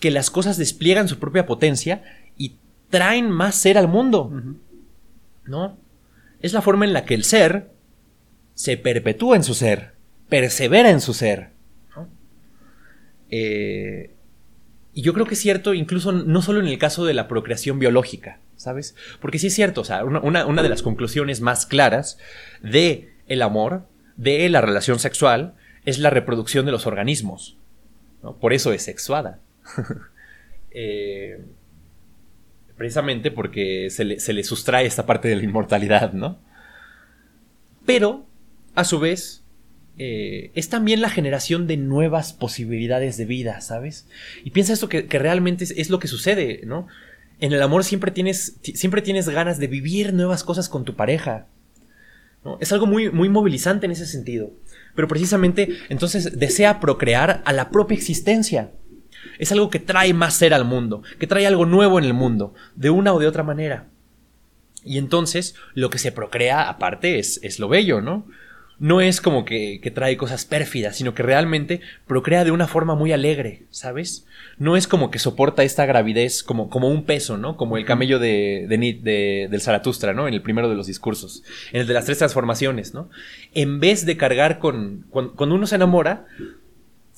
que 0.00 0.10
las 0.10 0.30
cosas 0.30 0.56
despliegan 0.56 1.08
su 1.08 1.18
propia 1.18 1.46
potencia 1.46 2.02
y 2.36 2.56
traen 2.90 3.30
más 3.30 3.56
ser 3.56 3.78
al 3.78 3.88
mundo. 3.88 4.32
¿No? 5.44 5.76
Es 6.40 6.52
la 6.52 6.62
forma 6.62 6.84
en 6.84 6.92
la 6.92 7.04
que 7.04 7.14
el 7.14 7.24
ser 7.24 7.70
se 8.54 8.76
perpetúa 8.76 9.36
en 9.36 9.44
su 9.44 9.54
ser, 9.54 9.92
persevera 10.28 10.90
en 10.90 11.00
su 11.00 11.14
ser. 11.14 11.50
Eh, 13.30 14.14
y 14.94 15.02
yo 15.02 15.12
creo 15.12 15.26
que 15.26 15.34
es 15.34 15.40
cierto, 15.40 15.74
incluso 15.74 16.12
no 16.12 16.42
solo 16.42 16.60
en 16.60 16.66
el 16.66 16.78
caso 16.78 17.04
de 17.04 17.14
la 17.14 17.28
procreación 17.28 17.78
biológica, 17.78 18.40
¿sabes? 18.56 18.96
Porque 19.20 19.38
sí 19.38 19.48
es 19.48 19.54
cierto, 19.54 19.82
o 19.82 19.84
sea, 19.84 20.04
una, 20.04 20.46
una 20.46 20.62
de 20.62 20.68
las 20.68 20.82
conclusiones 20.82 21.40
más 21.40 21.66
claras 21.66 22.18
de 22.62 23.12
el 23.28 23.42
amor, 23.42 23.86
de 24.18 24.48
la 24.50 24.60
relación 24.60 24.98
sexual, 24.98 25.54
es 25.86 25.98
la 25.98 26.10
reproducción 26.10 26.66
de 26.66 26.72
los 26.72 26.86
organismos. 26.86 27.56
¿no? 28.22 28.36
Por 28.36 28.52
eso 28.52 28.72
es 28.74 28.82
sexuada. 28.82 29.40
eh, 30.70 31.40
precisamente 32.76 33.30
porque 33.30 33.88
se 33.90 34.04
le, 34.04 34.20
se 34.20 34.32
le, 34.34 34.44
sustrae 34.44 34.86
esta 34.86 35.06
parte 35.06 35.28
de 35.28 35.36
la 35.36 35.44
inmortalidad, 35.44 36.12
¿no? 36.12 36.38
Pero, 37.86 38.26
a 38.74 38.84
su 38.84 39.00
vez, 39.00 39.42
eh, 39.98 40.50
es 40.54 40.68
también 40.68 41.00
la 41.00 41.10
generación 41.10 41.66
de 41.66 41.76
nuevas 41.76 42.32
posibilidades 42.32 43.16
de 43.16 43.24
vida, 43.24 43.60
¿sabes? 43.60 44.06
Y 44.44 44.50
piensa 44.50 44.72
esto 44.72 44.88
que, 44.88 45.06
que 45.06 45.18
realmente 45.18 45.64
es, 45.64 45.70
es, 45.72 45.90
lo 45.90 45.98
que 45.98 46.06
sucede, 46.06 46.60
¿no? 46.64 46.86
En 47.40 47.52
el 47.52 47.62
amor 47.62 47.84
siempre 47.84 48.10
tienes, 48.10 48.58
siempre 48.62 49.00
tienes 49.00 49.28
ganas 49.28 49.58
de 49.58 49.68
vivir 49.68 50.12
nuevas 50.12 50.44
cosas 50.44 50.68
con 50.68 50.84
tu 50.84 50.96
pareja. 50.96 51.46
Es 52.60 52.72
algo 52.72 52.86
muy, 52.86 53.10
muy 53.10 53.28
movilizante 53.28 53.86
en 53.86 53.92
ese 53.92 54.06
sentido. 54.06 54.50
Pero 54.94 55.08
precisamente 55.08 55.78
entonces 55.88 56.38
desea 56.38 56.80
procrear 56.80 57.42
a 57.44 57.52
la 57.52 57.70
propia 57.70 57.96
existencia. 57.96 58.70
Es 59.38 59.52
algo 59.52 59.70
que 59.70 59.78
trae 59.78 60.14
más 60.14 60.34
ser 60.34 60.54
al 60.54 60.64
mundo, 60.64 61.02
que 61.18 61.26
trae 61.26 61.46
algo 61.46 61.66
nuevo 61.66 61.98
en 61.98 62.04
el 62.04 62.14
mundo, 62.14 62.54
de 62.74 62.90
una 62.90 63.12
o 63.12 63.18
de 63.18 63.26
otra 63.26 63.42
manera. 63.42 63.88
Y 64.84 64.98
entonces 64.98 65.54
lo 65.74 65.90
que 65.90 65.98
se 65.98 66.12
procrea 66.12 66.68
aparte 66.68 67.18
es, 67.18 67.40
es 67.42 67.58
lo 67.58 67.68
bello, 67.68 68.00
¿no? 68.00 68.26
No 68.78 69.00
es 69.00 69.20
como 69.20 69.44
que, 69.44 69.80
que, 69.82 69.90
trae 69.90 70.16
cosas 70.16 70.44
pérfidas, 70.44 70.96
sino 70.96 71.14
que 71.14 71.22
realmente 71.22 71.80
procrea 72.06 72.44
de 72.44 72.52
una 72.52 72.68
forma 72.68 72.94
muy 72.94 73.12
alegre, 73.12 73.64
¿sabes? 73.70 74.24
No 74.56 74.76
es 74.76 74.86
como 74.86 75.10
que 75.10 75.18
soporta 75.18 75.64
esta 75.64 75.84
gravidez 75.84 76.42
como, 76.42 76.70
como 76.70 76.88
un 76.88 77.04
peso, 77.04 77.38
¿no? 77.38 77.56
Como 77.56 77.76
el 77.76 77.84
camello 77.84 78.18
de, 78.18 78.66
de, 78.68 78.78
de, 78.78 79.48
del 79.50 79.60
Zaratustra, 79.60 80.12
¿no? 80.14 80.28
En 80.28 80.34
el 80.34 80.42
primero 80.42 80.68
de 80.68 80.76
los 80.76 80.86
discursos. 80.86 81.42
En 81.72 81.80
el 81.80 81.86
de 81.86 81.94
las 81.94 82.04
tres 82.04 82.18
transformaciones, 82.18 82.94
¿no? 82.94 83.10
En 83.52 83.80
vez 83.80 84.06
de 84.06 84.16
cargar 84.16 84.58
con. 84.58 85.06
Cuando, 85.10 85.34
cuando 85.34 85.56
uno 85.56 85.66
se 85.66 85.74
enamora, 85.74 86.26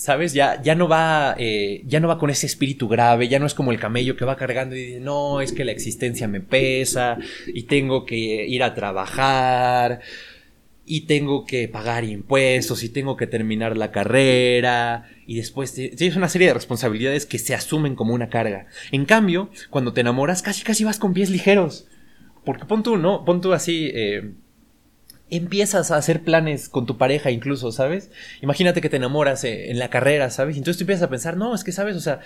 ¿sabes? 0.00 0.32
Ya, 0.32 0.62
ya 0.62 0.74
no 0.74 0.88
va, 0.88 1.34
eh, 1.38 1.82
ya 1.84 2.00
no 2.00 2.08
va 2.08 2.16
con 2.16 2.30
ese 2.30 2.46
espíritu 2.46 2.88
grave, 2.88 3.28
ya 3.28 3.38
no 3.38 3.44
es 3.44 3.52
como 3.52 3.70
el 3.70 3.78
camello 3.78 4.16
que 4.16 4.24
va 4.24 4.34
cargando 4.34 4.74
y 4.74 4.78
dice, 4.86 5.00
no, 5.00 5.42
es 5.42 5.52
que 5.52 5.62
la 5.62 5.72
existencia 5.72 6.26
me 6.26 6.40
pesa 6.40 7.18
y 7.46 7.64
tengo 7.64 8.06
que 8.06 8.16
ir 8.16 8.62
a 8.62 8.72
trabajar 8.72 10.00
y 10.92 11.02
tengo 11.02 11.44
que 11.44 11.68
pagar 11.68 12.02
impuestos 12.02 12.82
y 12.82 12.88
tengo 12.88 13.16
que 13.16 13.28
terminar 13.28 13.76
la 13.76 13.92
carrera 13.92 15.08
y 15.24 15.36
después 15.36 15.72
tienes 15.72 16.16
una 16.16 16.28
serie 16.28 16.48
de 16.48 16.54
responsabilidades 16.54 17.26
que 17.26 17.38
se 17.38 17.54
asumen 17.54 17.94
como 17.94 18.12
una 18.12 18.28
carga. 18.28 18.66
En 18.90 19.04
cambio, 19.04 19.50
cuando 19.70 19.92
te 19.92 20.00
enamoras 20.00 20.42
casi 20.42 20.64
casi 20.64 20.82
vas 20.82 20.98
con 20.98 21.14
pies 21.14 21.30
ligeros. 21.30 21.86
Porque 22.44 22.64
pon 22.64 22.82
tú, 22.82 22.96
¿no? 22.96 23.24
Pon 23.24 23.40
tú 23.40 23.52
así... 23.52 23.92
Eh, 23.94 24.32
empiezas 25.32 25.92
a 25.92 25.96
hacer 25.96 26.24
planes 26.24 26.68
con 26.68 26.86
tu 26.86 26.98
pareja 26.98 27.30
incluso, 27.30 27.70
¿sabes? 27.70 28.10
Imagínate 28.42 28.80
que 28.80 28.88
te 28.88 28.96
enamoras 28.96 29.44
en 29.44 29.78
la 29.78 29.90
carrera, 29.90 30.28
¿sabes? 30.30 30.56
Entonces 30.56 30.78
tú 30.78 30.82
empiezas 30.82 31.04
a 31.04 31.10
pensar, 31.10 31.36
no, 31.36 31.54
es 31.54 31.62
que, 31.62 31.70
¿sabes? 31.70 31.94
O 31.94 32.00
sea, 32.00 32.18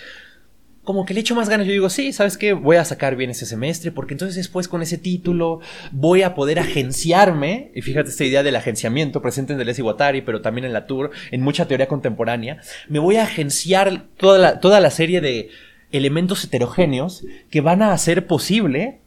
como 0.85 1.07
que 1.07 1.14
le 1.14 1.20
echo 1.20 1.35
más 1.35 1.49
ganas. 1.49 1.66
Yo 1.66 1.72
digo, 1.72 1.91
sí, 1.91 2.12
¿sabes 2.12 2.37
qué? 2.37 2.53
Voy 2.53 2.76
a 2.76 2.85
sacar 2.85 3.16
bien 3.16 3.30
ese 3.30 3.47
semestre 3.47 3.91
porque 3.91 4.14
entonces 4.14 4.37
después 4.37 4.68
con 4.68 4.82
ese 4.82 4.99
título 4.99 5.61
voy 5.91 6.22
a 6.22 6.35
poder 6.35 6.59
agenciarme. 6.59 7.72
Y 7.74 7.80
fíjate 7.80 8.11
esta 8.11 8.24
idea 8.24 8.43
del 8.43 8.55
agenciamiento 8.55 9.22
presente 9.22 9.55
en 9.55 9.59
Deleuze 9.59 9.80
y 9.80 9.82
Guattari, 9.82 10.22
pero 10.22 10.43
también 10.43 10.66
en 10.66 10.74
la 10.74 10.87
Tour, 10.87 11.11
en 11.30 11.41
mucha 11.41 11.66
teoría 11.66 11.89
contemporánea. 11.89 12.61
Me 12.89 12.99
voy 12.99 13.16
a 13.16 13.24
agenciar 13.24 14.05
toda 14.18 14.39
la, 14.39 14.61
toda 14.61 14.78
la 14.80 14.91
serie 14.91 15.20
de 15.20 15.49
elementos 15.91 16.45
heterogéneos 16.45 17.24
que 17.51 17.61
van 17.61 17.82
a 17.82 17.93
hacer 17.93 18.26
posible 18.26 19.01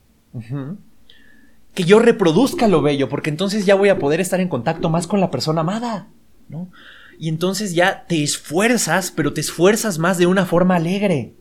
que 1.73 1.84
yo 1.84 1.99
reproduzca 1.99 2.67
lo 2.67 2.82
bello, 2.82 3.07
porque 3.07 3.30
entonces 3.30 3.65
ya 3.65 3.75
voy 3.75 3.89
a 3.89 3.99
poder 3.99 4.19
estar 4.19 4.39
en 4.39 4.49
contacto 4.49 4.89
más 4.89 5.05
con 5.05 5.19
la 5.19 5.32
persona 5.32 5.61
amada, 5.61 6.07
¿no? 6.49 6.69
Y 7.19 7.30
entonces 7.30 7.73
ya 7.73 8.05
te 8.07 8.23
esfuerzas, 8.23 9.11
pero 9.11 9.34
te 9.34 9.41
esfuerzas 9.41 9.97
más 9.97 10.17
de 10.17 10.28
una 10.28 10.45
forma 10.45 10.75
alegre 10.75 11.34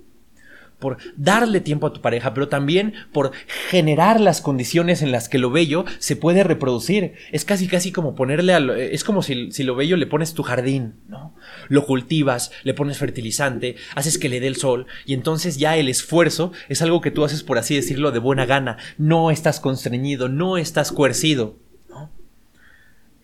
por 0.79 0.99
darle 1.17 1.61
tiempo 1.61 1.87
a 1.87 1.93
tu 1.93 2.01
pareja, 2.01 2.35
pero 2.35 2.49
también 2.49 2.95
por 3.13 3.33
generar 3.71 4.21
las 4.21 4.41
condiciones 4.41 5.01
en 5.01 5.11
las 5.11 5.29
que 5.29 5.39
lo 5.39 5.51
bello 5.51 5.85
se 5.99 6.17
puede 6.17 6.45
reproducir. 6.45 7.15
Es 7.33 7.45
casi 7.45 7.67
casi 7.67 7.93
como 7.93 8.15
ponerle 8.15 8.53
a 8.53 8.61
lo, 8.61 8.75
es 8.75 9.03
como 9.03 9.23
si, 9.23 9.51
si, 9.53 9.63
lo 9.63 9.75
bello 9.75 9.97
le 9.97 10.07
pones 10.07 10.35
tu 10.35 10.43
jardín, 10.43 10.95
¿no? 11.09 11.35
Lo 11.69 11.87
cultivas, 11.87 12.51
le 12.63 12.75
pones 12.75 12.99
fertilizante, 12.99 13.77
haces 13.95 14.19
que 14.19 14.29
le 14.29 14.41
dé 14.41 14.49
el 14.49 14.57
sol 14.57 14.87
y 15.07 15.15
entonces 15.15 15.57
ya 15.57 15.77
el 15.77 15.89
esfuerzo 15.89 16.53
es 16.69 16.83
algo 16.83 17.01
que 17.01 17.11
tú 17.11 17.25
haces 17.25 17.43
por 17.43 17.59
así 17.59 17.75
decirlo 17.75 18.13
de 18.13 18.19
buena 18.19 18.45
gana. 18.45 18.77
No 18.99 19.31
estás 19.31 19.61
constreñido, 19.61 20.29
no 20.29 20.59
estás 20.59 20.93
coercido, 20.93 21.57
¿no? 21.89 22.11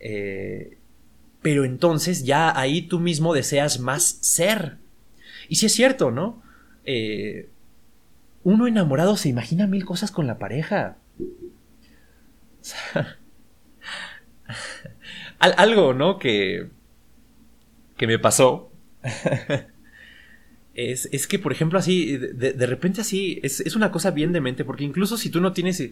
Eh, 0.00 0.78
pero 1.42 1.64
entonces 1.64 2.24
ya 2.24 2.58
ahí 2.58 2.82
tú 2.82 2.98
mismo 2.98 3.34
deseas 3.34 3.78
más 3.78 4.18
ser. 4.22 4.78
Y 5.48 5.56
si 5.56 5.66
es 5.66 5.72
cierto, 5.72 6.10
¿no? 6.10 6.42
Eh, 6.84 7.48
uno 8.44 8.66
enamorado 8.66 9.16
se 9.16 9.28
imagina 9.28 9.66
mil 9.66 9.84
cosas 9.84 10.10
con 10.10 10.26
la 10.26 10.38
pareja. 10.38 10.96
O 11.18 12.64
sea, 12.64 13.18
algo, 15.38 15.94
¿no? 15.94 16.18
Que, 16.18 16.68
que 17.96 18.06
me 18.06 18.18
pasó. 18.18 18.70
es, 20.74 21.08
es, 21.12 21.26
que, 21.26 21.38
por 21.38 21.52
ejemplo, 21.52 21.78
así, 21.78 22.16
de, 22.16 22.52
de 22.52 22.66
repente 22.66 23.00
así, 23.00 23.40
es, 23.42 23.60
es, 23.60 23.76
una 23.76 23.90
cosa 23.90 24.10
bien 24.10 24.32
demente, 24.32 24.64
porque 24.64 24.84
incluso 24.84 25.16
si 25.16 25.30
tú 25.30 25.40
no 25.40 25.52
tienes 25.52 25.90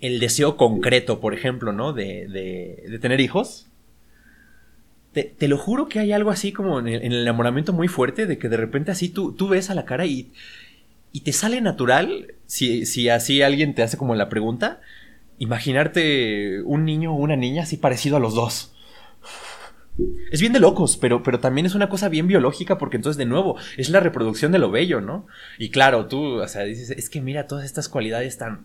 el 0.00 0.20
deseo 0.20 0.56
concreto, 0.56 1.20
por 1.20 1.34
ejemplo, 1.34 1.72
¿no? 1.72 1.92
De, 1.92 2.26
de, 2.28 2.84
de 2.88 2.98
tener 2.98 3.20
hijos, 3.20 3.69
te, 5.12 5.24
te, 5.24 5.48
lo 5.48 5.58
juro 5.58 5.88
que 5.88 5.98
hay 5.98 6.12
algo 6.12 6.30
así 6.30 6.52
como 6.52 6.78
en 6.78 6.88
el, 6.88 7.02
en 7.02 7.12
el, 7.12 7.22
enamoramiento 7.22 7.72
muy 7.72 7.88
fuerte 7.88 8.26
de 8.26 8.38
que 8.38 8.48
de 8.48 8.56
repente 8.56 8.90
así 8.90 9.08
tú, 9.08 9.32
tú 9.32 9.48
ves 9.48 9.70
a 9.70 9.74
la 9.74 9.84
cara 9.84 10.06
y, 10.06 10.32
y 11.12 11.20
te 11.20 11.32
sale 11.32 11.60
natural, 11.60 12.34
si, 12.46 12.86
si, 12.86 13.08
así 13.08 13.42
alguien 13.42 13.74
te 13.74 13.82
hace 13.82 13.96
como 13.96 14.14
la 14.14 14.28
pregunta, 14.28 14.80
imaginarte 15.38 16.62
un 16.62 16.84
niño 16.84 17.12
o 17.12 17.16
una 17.16 17.36
niña 17.36 17.64
así 17.64 17.76
parecido 17.76 18.16
a 18.16 18.20
los 18.20 18.34
dos. 18.34 18.72
Es 20.30 20.40
bien 20.40 20.52
de 20.52 20.60
locos, 20.60 20.96
pero, 20.96 21.22
pero 21.22 21.40
también 21.40 21.66
es 21.66 21.74
una 21.74 21.88
cosa 21.88 22.08
bien 22.08 22.26
biológica 22.26 22.78
porque 22.78 22.96
entonces 22.96 23.18
de 23.18 23.26
nuevo 23.26 23.56
es 23.76 23.90
la 23.90 24.00
reproducción 24.00 24.52
de 24.52 24.58
lo 24.58 24.70
bello, 24.70 25.00
¿no? 25.00 25.26
Y 25.58 25.70
claro, 25.70 26.06
tú, 26.06 26.40
o 26.40 26.48
sea, 26.48 26.62
dices, 26.62 26.90
es 26.90 27.10
que 27.10 27.20
mira 27.20 27.46
todas 27.46 27.64
estas 27.64 27.88
cualidades 27.88 28.38
tan 28.38 28.64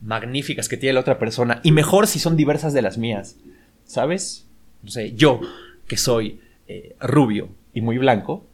magníficas 0.00 0.68
que 0.68 0.76
tiene 0.76 0.94
la 0.94 1.00
otra 1.00 1.18
persona 1.18 1.60
y 1.62 1.72
mejor 1.72 2.06
si 2.06 2.18
son 2.18 2.36
diversas 2.36 2.72
de 2.72 2.82
las 2.82 2.98
mías, 2.98 3.36
¿sabes? 3.84 4.48
No 4.82 4.90
sé, 4.90 5.14
yo 5.14 5.40
que 5.86 5.96
soy 5.96 6.40
eh, 6.66 6.96
rubio 7.00 7.50
y 7.72 7.80
muy 7.80 7.98
blanco, 7.98 8.48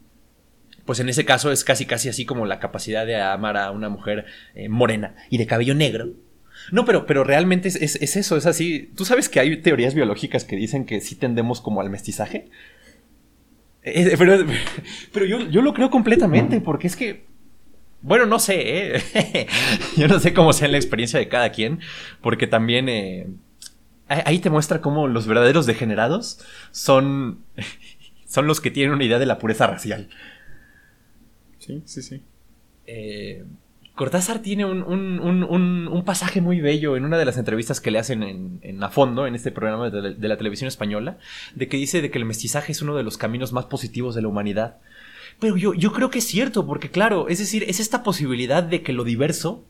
pues 0.85 0.99
en 1.01 1.09
ese 1.09 1.25
caso 1.25 1.53
es 1.53 1.63
casi 1.63 1.87
casi 1.87 2.09
así 2.09 2.25
como 2.25 2.47
la 2.47 2.59
capacidad 2.59 3.07
de 3.07 3.21
amar 3.21 3.57
a 3.57 3.71
una 3.71 3.89
mujer 3.89 4.27
eh, 4.55 4.69
morena 4.69 5.15
y 5.29 5.39
de 5.39 5.47
cabello 5.47 5.75
negro. 5.75 6.15
No, 6.73 6.85
pero, 6.85 7.07
pero 7.07 7.25
realmente 7.25 7.69
es, 7.69 7.77
es, 7.77 7.97
es, 7.97 8.17
eso, 8.17 8.37
es 8.37 8.47
así. 8.47 8.91
¿Tú 8.97 9.05
sabes 9.05 9.29
que 9.29 9.41
hay 9.41 9.57
teorías 9.59 9.95
biológicas 9.95 10.45
que 10.45 10.57
dicen 10.57 10.85
que 10.85 11.01
sí 11.01 11.15
tendemos 11.15 11.61
como 11.61 11.81
al 11.81 11.91
mestizaje? 11.91 12.49
Eh, 13.83 14.15
pero, 14.19 14.45
pero 15.13 15.27
yo, 15.27 15.49
yo, 15.49 15.63
lo 15.63 15.73
creo 15.75 15.91
completamente, 15.91 16.61
porque 16.61 16.87
es 16.87 16.97
que, 16.97 17.25
bueno, 18.03 18.27
no 18.27 18.39
sé, 18.39 18.97
¿eh? 18.97 19.47
yo 19.97 20.09
no 20.09 20.19
sé 20.19 20.35
cómo 20.35 20.53
sea 20.53 20.69
la 20.69 20.77
experiencia 20.77 21.19
de 21.19 21.29
cada 21.29 21.51
quien, 21.51 21.81
porque 22.21 22.47
también 22.47 22.89
ahí 24.11 24.41
te 24.41 24.51
muestra 24.51 24.81
cómo 24.81 25.07
los 25.07 25.27
verdaderos 25.27 25.67
degenerados 25.67 26.41
son, 26.73 27.45
son 28.27 28.47
los 28.47 28.61
que 28.61 28.71
tienen 28.71 28.93
una 28.93 29.05
idea 29.05 29.19
de 29.19 29.27
la 29.27 29.39
pureza 29.39 29.67
racial. 29.67 30.09
Sí, 31.59 31.83
sí, 31.85 32.03
sí. 32.03 32.23
Eh, 32.87 33.45
Cortázar 33.95 34.41
tiene 34.41 34.65
un, 34.65 34.83
un, 34.83 35.21
un, 35.21 35.89
un, 35.89 36.05
pasaje 36.05 36.41
muy 36.41 36.61
bello 36.61 36.97
en 36.97 37.05
una 37.05 37.19
de 37.19 37.25
las 37.27 37.37
entrevistas 37.37 37.81
que 37.81 37.91
le 37.91 37.99
hacen 37.99 38.23
en, 38.23 38.59
en 38.63 38.83
a 38.83 38.89
fondo 38.89 39.27
en 39.27 39.35
este 39.35 39.53
programa 39.53 39.91
de, 39.91 40.15
de, 40.15 40.29
la 40.29 40.39
televisión 40.39 40.69
española, 40.69 41.19
de 41.55 41.69
que 41.69 41.77
dice 41.77 42.01
de 42.01 42.11
que 42.11 42.19
el 42.19 42.25
mestizaje 42.25 42.73
es 42.73 42.81
uno 42.81 42.97
de 42.97 43.03
los 43.03 43.19
caminos 43.19 43.53
más 43.53 43.67
positivos 43.67 44.15
de 44.15 44.23
la 44.23 44.29
humanidad. 44.29 44.79
Pero 45.39 45.57
yo, 45.57 45.75
yo 45.75 45.93
creo 45.93 46.11
que 46.11 46.21
es 46.21 46.27
cierto, 46.27 46.67
porque 46.67 46.91
claro, 46.91 47.29
es 47.29 47.39
decir, 47.39 47.65
es 47.69 47.79
esta 47.79 48.03
posibilidad 48.03 48.63
de 48.63 48.83
que 48.83 48.95
lo 48.95 49.05
diverso 49.05 49.67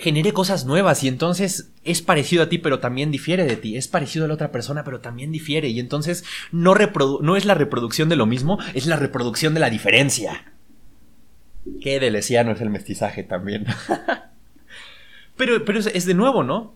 genere 0.00 0.32
cosas 0.32 0.64
nuevas 0.64 1.04
y 1.04 1.08
entonces 1.08 1.72
es 1.84 2.02
parecido 2.02 2.42
a 2.42 2.48
ti 2.48 2.58
pero 2.58 2.80
también 2.80 3.10
difiere 3.10 3.44
de 3.44 3.56
ti, 3.56 3.76
es 3.76 3.86
parecido 3.86 4.24
a 4.24 4.28
la 4.28 4.34
otra 4.34 4.50
persona 4.50 4.82
pero 4.82 5.00
también 5.00 5.30
difiere 5.30 5.68
y 5.68 5.78
entonces 5.78 6.24
no, 6.52 6.74
no 7.20 7.36
es 7.36 7.44
la 7.44 7.54
reproducción 7.54 8.08
de 8.08 8.16
lo 8.16 8.26
mismo, 8.26 8.58
es 8.74 8.86
la 8.86 8.96
reproducción 8.96 9.54
de 9.54 9.60
la 9.60 9.70
diferencia. 9.70 10.52
Qué 11.80 12.00
delesiano 12.00 12.52
es 12.52 12.60
el 12.60 12.70
mestizaje 12.70 13.22
también. 13.22 13.66
pero, 15.36 15.64
pero 15.64 15.78
es, 15.78 15.86
es, 15.86 16.06
de 16.06 16.14
nuevo, 16.14 16.42
¿no? 16.42 16.74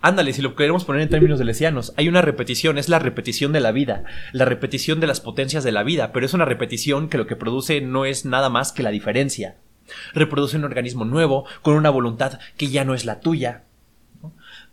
Ándale, 0.00 0.32
si 0.32 0.42
lo 0.42 0.56
queremos 0.56 0.84
poner 0.84 1.02
en 1.02 1.10
términos 1.10 1.38
delesianos, 1.38 1.92
hay 1.96 2.08
una 2.08 2.22
repetición, 2.22 2.76
es 2.78 2.88
la 2.88 2.98
repetición 2.98 3.52
de 3.52 3.60
la 3.60 3.70
vida, 3.70 4.04
la 4.32 4.44
repetición 4.44 4.98
de 4.98 5.06
las 5.06 5.20
potencias 5.20 5.62
de 5.62 5.70
la 5.70 5.84
vida, 5.84 6.12
pero 6.12 6.26
es 6.26 6.34
una 6.34 6.44
repetición 6.44 7.08
que 7.08 7.18
lo 7.18 7.26
que 7.26 7.36
produce 7.36 7.80
no 7.80 8.04
es 8.04 8.24
nada 8.24 8.48
más 8.48 8.72
que 8.72 8.82
la 8.82 8.90
diferencia. 8.90 9.58
Reproduce 10.14 10.56
un 10.56 10.64
organismo 10.64 11.04
nuevo, 11.04 11.46
con 11.62 11.74
una 11.74 11.90
voluntad 11.90 12.38
que 12.56 12.68
ya 12.68 12.84
no 12.84 12.94
es 12.94 13.04
la 13.04 13.20
tuya. 13.20 13.64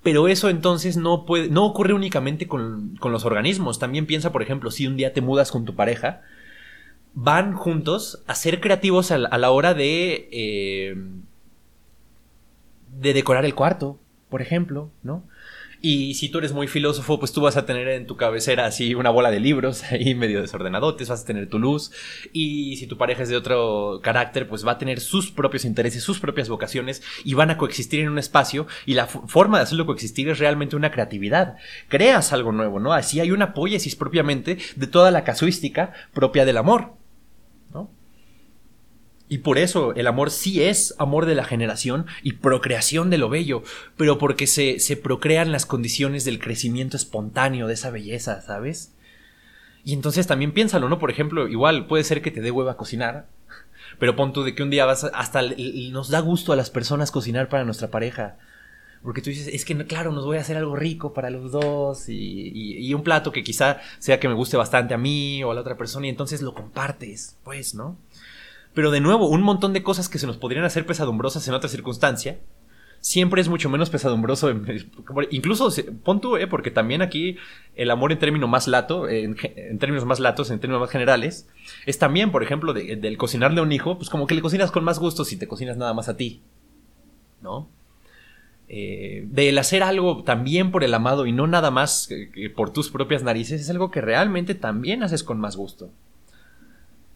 Pero 0.03 0.28
eso 0.28 0.49
entonces 0.49 0.97
no, 0.97 1.26
puede, 1.26 1.49
no 1.49 1.65
ocurre 1.65 1.93
únicamente 1.93 2.47
con, 2.47 2.97
los 3.01 3.26
organismos. 3.26 3.80
También 3.80 4.05
piensa, 4.05 4.32
por 4.32 4.41
ejemplo, 4.41 4.72
si 4.72 4.88
un 4.88 4.95
día 4.95 5.13
te 5.13 5.22
mudas 5.22 5.51
con 5.51 5.65
tu 5.65 5.76
pareja, 5.76 6.22
van 7.13 7.53
juntos 7.53 8.24
a 8.28 8.36
ser 8.36 8.61
creativos 8.61 9.11
a 9.11 9.17
la, 9.17 9.51
hora 9.51 9.74
de, 9.74 10.30
eh, 10.32 10.95
de 12.97 13.13
decorar 13.13 13.45
el 13.45 13.55
cuarto, 13.55 13.99
por 14.30 14.41
ejemplo, 14.41 14.89
¿no? 15.03 15.24
Y 15.82 16.15
si 16.15 16.27
tú 16.27 16.39
eres 16.39 16.51
muy 16.51 16.67
filósofo, 16.67 17.19
pues 17.19 17.32
tú 17.32 17.41
vas 17.41 17.55
a 17.55 17.65
tener 17.65 17.88
en 17.88 18.05
tu 18.05 18.17
cabecera 18.17 18.65
así 18.65 18.95
una 18.95 19.09
bola 19.09 19.32
de 19.32 19.39
libros 19.39 19.84
ahí 19.91 20.13
medio 20.13 20.41
desordenadotes, 20.41 21.07
vas 21.07 21.21
a 21.21 21.25
tener 21.25 21.49
tu 21.49 21.57
luz. 21.57 21.91
Y 22.34 22.75
si 22.77 22.88
tu 22.88 22.97
pareja 22.97 23.23
es 23.23 23.30
de 23.30 23.38
otro 23.38 24.01
carácter, 24.03 24.47
pues 24.47 24.65
va 24.67 24.73
a 24.73 24.77
tener 24.77 24.99
sus 24.99 25.32
propios 25.32 25.63
intereses, 25.63 26.03
sus 26.03 26.19
propias 26.19 26.49
vocaciones 26.49 27.01
y 27.23 27.34
van 27.34 27.49
a 27.49 27.57
coexistir 27.57 28.01
en 28.01 28.09
un 28.09 28.19
espacio. 28.19 28.67
Y 28.86 28.95
la 28.95 29.07
forma 29.07 29.57
de 29.57 29.63
hacerlo 29.63 29.86
coexistir 29.86 30.27
es 30.30 30.39
realmente 30.39 30.75
una 30.75 30.91
creatividad. 30.91 31.55
Creas 31.88 32.34
algo 32.34 32.51
nuevo, 32.51 32.80
¿no? 32.80 32.93
Así 32.93 33.19
hay 33.21 33.32
una 33.32 33.53
poiesis 33.53 33.95
propiamente 33.95 34.57
de 34.75 34.88
toda 34.88 35.11
la 35.11 35.23
casuística 35.23 35.93
propia 36.13 36.45
del 36.45 36.57
amor. 36.57 36.99
Y 39.32 39.39
por 39.39 39.59
eso 39.59 39.93
el 39.93 40.07
amor 40.07 40.32
sí 40.32 40.63
es 40.63 40.95
amor 40.97 41.27
de 41.27 41.36
la 41.36 41.43
generación 41.43 42.07
y 42.23 42.34
procreación 42.34 43.11
de 43.11 43.19
lo 43.19 43.30
bello, 43.30 43.61
pero 43.95 44.17
porque 44.17 44.47
se, 44.47 44.80
se 44.80 44.97
procrean 44.97 45.51
las 45.51 45.67
condiciones 45.67 46.25
del 46.25 46.39
crecimiento 46.39 46.97
espontáneo 46.97 47.67
de 47.67 47.75
esa 47.75 47.91
belleza, 47.91 48.41
¿sabes? 48.41 48.91
Y 49.86 49.93
entonces 49.93 50.25
también 50.25 50.51
piénsalo, 50.51 50.89
¿no? 50.89 50.97
Por 50.97 51.11
ejemplo, 51.11 51.47
igual 51.47 51.86
puede 51.86 52.03
ser 52.03 52.23
que 52.23 52.32
te 52.32 52.41
dé 52.41 52.49
hueva 52.49 52.75
cocinar, 52.75 53.27
pero 53.99 54.15
pon 54.15 54.34
tú 54.34 54.43
de 54.43 54.55
que 54.55 54.63
un 54.63 54.71
día 54.71 54.86
vas 54.86 55.03
hasta 55.03 55.43
nos 55.91 56.09
da 56.09 56.19
gusto 56.21 56.51
a 56.51 56.55
las 56.55 56.71
personas 56.71 57.11
cocinar 57.11 57.49
para 57.49 57.65
nuestra 57.65 57.89
pareja. 57.89 58.38
Porque 59.03 59.21
tú 59.21 59.30
dices, 59.30 59.47
es 59.47 59.63
que 59.63 59.77
claro, 59.86 60.11
nos 60.11 60.25
voy 60.25 60.38
a 60.38 60.41
hacer 60.41 60.57
algo 60.57 60.75
rico 60.75 61.13
para 61.13 61.30
los 61.30 61.51
dos 61.51 62.09
y, 62.09 62.51
y, 62.53 62.93
un 62.93 63.01
plato 63.01 63.32
que 63.32 63.43
quizá 63.43 63.80
sea 63.97 64.19
que 64.19 64.27
me 64.27 64.34
guste 64.34 64.57
bastante 64.57 64.93
a 64.93 64.97
mí 64.97 65.41
o 65.41 65.51
a 65.51 65.53
la 65.53 65.61
otra 65.61 65.77
persona 65.77 66.07
y 66.07 66.09
entonces 66.09 66.41
lo 66.41 66.53
compartes, 66.53 67.38
pues, 67.45 67.75
¿no? 67.75 67.97
Pero 68.74 68.91
de 68.91 69.01
nuevo, 69.01 69.28
un 69.28 69.41
montón 69.41 69.74
de 69.74 69.84
cosas 69.84 70.09
que 70.09 70.20
se 70.20 70.28
nos 70.28 70.38
podrían 70.38 70.63
hacer 70.63 70.86
pesadumbrosas 70.86 71.47
en 71.47 71.53
otra 71.53 71.70
circunstancia, 71.70 72.39
siempre 73.01 73.41
es 73.41 73.49
mucho 73.49 73.70
menos 73.70 73.89
pesadumbroso. 73.89 74.49
incluso, 75.32 75.70
pon 76.03 76.22
tú, 76.22 76.38
eh, 76.38 76.47
porque 76.47 76.72
también 76.72 77.01
aquí 77.01 77.38
el 77.76 77.91
amor 77.91 78.11
en 78.11 78.20
términos 78.20 78.49
más 78.49 78.67
lato, 78.67 79.07
en, 79.09 79.36
términos 79.80 80.05
más 80.05 80.20
latos, 80.20 80.51
en 80.51 80.59
términos 80.59 80.82
más 80.82 80.91
generales, 80.91 81.47
es 81.86 81.97
también, 81.97 82.32
por 82.32 82.43
ejemplo, 82.43 82.74
del 82.74 83.17
cocinarle 83.17 83.59
a 83.59 83.63
un 83.63 83.72
hijo, 83.72 83.97
pues 83.97 84.09
como 84.09 84.28
que 84.28 84.36
le 84.36 84.41
cocinas 84.41 84.72
con 84.72 84.84
más 84.84 84.99
gusto 84.99 85.26
si 85.26 85.38
te 85.38 85.47
cocinas 85.47 85.78
nada 85.78 85.93
más 85.93 86.09
a 86.09 86.17
ti. 86.17 86.41
¿No? 87.41 87.70
Eh, 88.72 89.26
del 89.28 89.57
hacer 89.57 89.82
algo 89.82 90.24
también 90.24 90.72
por 90.72 90.84
el 90.84 90.93
amado 90.93 91.26
y 91.26 91.32
no 91.32 91.47
nada 91.47 91.72
más 91.72 92.07
por 92.55 92.72
tus 92.72 92.91
propias 92.91 93.24
narices, 93.24 93.61
es 93.61 93.70
algo 93.72 93.89
que 93.89 93.99
realmente 93.99 94.53
también 94.53 95.01
haces 95.01 95.24
con 95.24 95.39
más 95.39 95.55
gusto. 95.55 95.89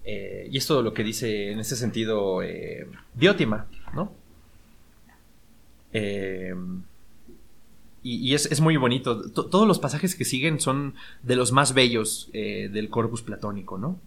Eh, 0.05 0.49
y 0.51 0.57
es 0.57 0.67
todo 0.67 0.81
lo 0.81 0.93
que 0.93 1.03
dice 1.03 1.51
en 1.51 1.59
ese 1.59 1.75
sentido 1.75 2.43
eh, 2.43 2.87
Diótima, 3.13 3.67
¿no? 3.93 4.11
Eh, 5.93 6.53
y, 8.05 8.33
es, 8.33 8.59
muy 8.59 8.75
bonito. 8.75 9.31
todos 9.31 9.65
los 9.65 9.79
pasajes 9.79 10.15
que 10.15 10.25
siguen 10.25 10.59
son 10.59 10.95
de 11.21 11.37
los 11.37 11.53
más 11.53 11.73
bellos 11.73 12.29
del 12.33 12.89
corpus 12.89 13.21
platónico, 13.21 13.77
¿no? 13.77 13.97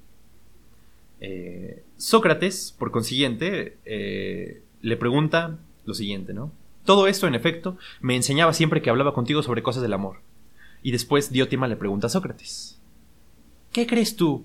Sócrates, 1.97 2.75
por 2.79 2.91
consiguiente, 2.91 3.79
le 3.87 4.97
pregunta 4.99 5.59
lo 5.87 5.95
siguiente, 5.95 6.35
¿no? 6.35 6.53
Todo 6.85 7.07
esto, 7.07 7.27
en 7.27 7.35
efecto, 7.35 7.79
me 8.03 8.17
enseñaba 8.17 8.53
siempre 8.53 8.83
que 8.83 8.91
hablaba 8.91 9.15
contigo 9.15 9.43
sobre 9.43 9.63
cosas 9.63 9.81
del 9.81 9.95
amor. 9.95 10.19
Y 10.83 10.91
después 10.91 11.33
Diótima 11.33 11.67
le 11.67 11.77
pregunta 11.77 12.09
a 12.09 12.11
Sócrates, 12.11 12.79
¿qué 13.73 13.87
crees 13.87 14.15
tú 14.15 14.45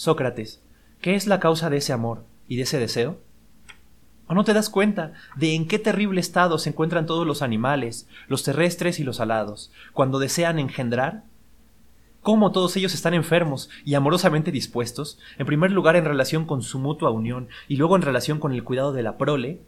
Sócrates, 0.00 0.62
¿qué 1.02 1.14
es 1.14 1.26
la 1.26 1.40
causa 1.40 1.68
de 1.68 1.76
ese 1.76 1.92
amor 1.92 2.24
y 2.48 2.56
de 2.56 2.62
ese 2.62 2.78
deseo? 2.78 3.18
¿O 4.28 4.32
no 4.32 4.44
te 4.44 4.54
das 4.54 4.70
cuenta 4.70 5.12
de 5.36 5.54
en 5.54 5.68
qué 5.68 5.78
terrible 5.78 6.22
estado 6.22 6.56
se 6.56 6.70
encuentran 6.70 7.04
todos 7.04 7.26
los 7.26 7.42
animales, 7.42 8.08
los 8.26 8.42
terrestres 8.42 8.98
y 8.98 9.04
los 9.04 9.20
alados, 9.20 9.70
cuando 9.92 10.18
desean 10.18 10.58
engendrar? 10.58 11.24
¿Cómo 12.22 12.50
todos 12.50 12.78
ellos 12.78 12.94
están 12.94 13.12
enfermos 13.12 13.68
y 13.84 13.92
amorosamente 13.92 14.50
dispuestos, 14.50 15.18
en 15.36 15.44
primer 15.44 15.70
lugar 15.70 15.96
en 15.96 16.06
relación 16.06 16.46
con 16.46 16.62
su 16.62 16.78
mutua 16.78 17.10
unión 17.10 17.50
y 17.68 17.76
luego 17.76 17.94
en 17.94 18.00
relación 18.00 18.40
con 18.40 18.52
el 18.52 18.64
cuidado 18.64 18.94
de 18.94 19.02
la 19.02 19.18
prole? 19.18 19.60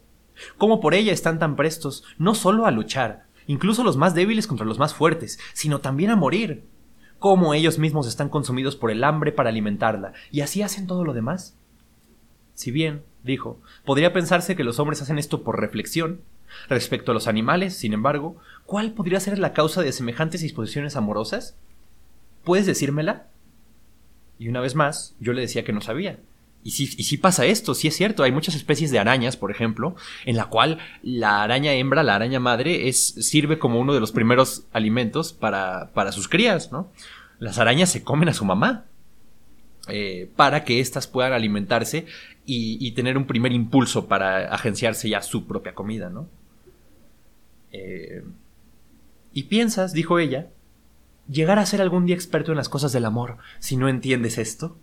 ¿Cómo 0.57 0.81
por 0.81 0.95
ella 0.95 1.13
están 1.13 1.37
tan 1.37 1.55
prestos 1.55 2.05
no 2.17 2.33
solo 2.33 2.65
a 2.65 2.71
luchar, 2.71 3.27
incluso 3.45 3.83
los 3.83 3.97
más 3.97 4.15
débiles 4.15 4.47
contra 4.47 4.65
los 4.65 4.79
más 4.79 4.95
fuertes, 4.95 5.37
sino 5.53 5.77
también 5.77 6.09
a 6.09 6.15
morir, 6.15 6.63
cómo 7.23 7.53
ellos 7.53 7.79
mismos 7.79 8.05
están 8.05 8.27
consumidos 8.27 8.75
por 8.75 8.91
el 8.91 9.01
hambre 9.01 9.31
para 9.31 9.47
alimentarla, 9.47 10.11
y 10.29 10.41
así 10.41 10.61
hacen 10.61 10.87
todo 10.87 11.05
lo 11.05 11.13
demás. 11.13 11.55
Si 12.53 12.69
bien, 12.69 13.03
dijo, 13.23 13.61
podría 13.85 14.11
pensarse 14.11 14.57
que 14.57 14.65
los 14.65 14.77
hombres 14.77 15.01
hacen 15.01 15.17
esto 15.17 15.41
por 15.41 15.57
reflexión, 15.57 16.19
respecto 16.67 17.11
a 17.11 17.13
los 17.13 17.29
animales, 17.29 17.77
sin 17.77 17.93
embargo, 17.93 18.35
¿cuál 18.65 18.91
podría 18.91 19.21
ser 19.21 19.39
la 19.39 19.53
causa 19.53 19.81
de 19.81 19.93
semejantes 19.93 20.41
disposiciones 20.41 20.97
amorosas? 20.97 21.55
¿Puedes 22.43 22.65
decírmela? 22.65 23.27
Y 24.37 24.49
una 24.49 24.59
vez 24.59 24.75
más, 24.75 25.15
yo 25.21 25.31
le 25.31 25.39
decía 25.39 25.63
que 25.63 25.71
no 25.71 25.79
sabía. 25.79 26.19
Y 26.63 26.71
sí, 26.71 27.17
pasa 27.17 27.45
esto, 27.45 27.75
sí 27.75 27.89
es 27.89 27.95
cierto, 27.95 28.23
hay 28.23 28.31
muchas 28.31 28.55
especies 28.55 28.89
de 28.89 28.99
arañas, 28.99 29.35
por 29.35 29.51
ejemplo, 29.51 29.95
en 30.25 30.37
la 30.37 30.45
cual 30.45 30.79
la 31.01 31.43
araña 31.43 31.73
hembra, 31.73 32.03
la 32.03 32.15
araña 32.15 32.39
madre, 32.39 32.87
es, 32.87 33.05
sirve 33.05 33.59
como 33.59 33.79
uno 33.79 33.93
de 33.93 33.99
los 33.99 34.13
primeros 34.13 34.65
alimentos 34.71 35.33
para, 35.33 35.91
para 35.93 36.13
sus 36.13 36.29
crías, 36.29 36.71
¿no? 36.71 36.89
las 37.43 37.59
arañas 37.59 37.89
se 37.89 38.03
comen 38.03 38.29
a 38.29 38.33
su 38.33 38.45
mamá. 38.45 38.85
Eh, 39.89 40.31
para 40.37 40.63
que 40.63 40.79
éstas 40.79 41.07
puedan 41.07 41.33
alimentarse 41.33 42.05
y, 42.45 42.89
tener 42.93 43.17
un 43.17 43.27
primer 43.27 43.51
impulso 43.51 44.07
para 44.07 44.53
agenciarse 44.53 45.09
ya 45.09 45.21
su 45.21 45.45
propia 45.45 45.75
comida, 45.75 46.09
¿no? 46.09 46.29
Eh, 47.73 48.23
y 49.33 49.43
piensas, 49.43 49.91
dijo 49.91 50.19
ella, 50.19 50.47
llegar 51.27 51.59
a 51.59 51.65
ser 51.65 51.81
algún 51.81 52.05
día 52.05 52.15
experto 52.15 52.51
en 52.51 52.57
las 52.57 52.69
cosas 52.69 52.93
del 52.93 53.03
amor 53.03 53.39
si 53.59 53.75
no 53.75 53.89
entiendes 53.89 54.37
esto. 54.37 54.77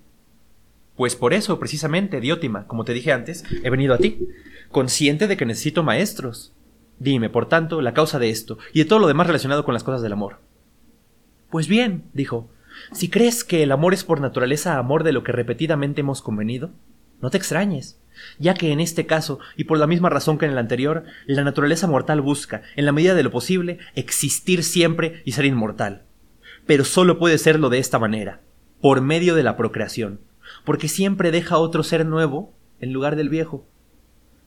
Pues 0.97 1.17
por 1.17 1.33
eso, 1.33 1.59
precisamente, 1.59 2.21
Diótima, 2.21 2.67
como 2.67 2.85
te 2.85 2.93
dije 2.93 3.13
antes, 3.13 3.45
he 3.63 3.71
venido 3.71 3.95
a 3.95 3.99
ti, 3.99 4.29
consciente 4.71 5.27
de 5.27 5.37
que 5.37 5.47
necesito 5.47 5.83
maestros. 5.83 6.53
Dime, 6.99 7.31
por 7.31 7.49
tanto, 7.49 7.81
la 7.81 7.95
causa 7.95 8.19
de 8.19 8.31
esto 8.31 8.59
y 8.73 8.81
de 8.81 8.85
todo 8.85 8.99
lo 8.99 9.07
demás 9.07 9.27
relacionado 9.27 9.65
con 9.65 9.73
las 9.73 9.85
cosas 9.85 10.03
del 10.03 10.13
amor. 10.13 10.39
Pues 11.49 11.67
bien, 11.67 12.05
dijo, 12.13 12.51
si 12.93 13.09
crees 13.09 13.45
que 13.45 13.63
el 13.63 13.73
amor 13.73 13.95
es 13.95 14.05
por 14.05 14.21
naturaleza 14.21 14.79
amor 14.79 15.03
de 15.03 15.13
lo 15.13 15.25
que 15.25 15.33
repetidamente 15.33 16.03
hemos 16.03 16.23
convenido, 16.23 16.71
no 17.21 17.31
te 17.31 17.39
extrañes, 17.39 18.01
ya 18.39 18.55
que 18.55 18.73
en 18.73 18.81
este 18.81 19.07
caso, 19.07 19.41
y 19.57 19.65
por 19.65 19.79
la 19.79 19.87
misma 19.87 20.09
razón 20.09 20.39
que 20.39 20.47
en 20.47 20.53
el 20.53 20.59
anterior, 20.59 21.05
la 21.27 21.45
naturaleza 21.45 21.87
mortal 21.87 22.21
busca, 22.21 22.63
en 22.77 22.85
la 22.85 22.93
medida 22.93 23.15
de 23.15 23.23
lo 23.23 23.31
posible, 23.31 23.79
existir 23.95 24.65
siempre 24.65 25.23
y 25.25 25.33
ser 25.33 25.45
inmortal. 25.45 26.05
Pero 26.67 26.85
solo 26.85 27.19
puede 27.19 27.39
serlo 27.39 27.69
de 27.69 27.79
esta 27.79 27.99
manera, 27.99 28.41
por 28.81 29.01
medio 29.01 29.35
de 29.35 29.43
la 29.43 29.57
procreación, 29.57 30.21
porque 30.65 30.89
siempre 30.89 31.31
deja 31.31 31.59
otro 31.59 31.83
ser 31.83 32.07
nuevo 32.07 32.53
en 32.81 32.93
lugar 32.93 33.17
del 33.17 33.29
viejo. 33.29 33.67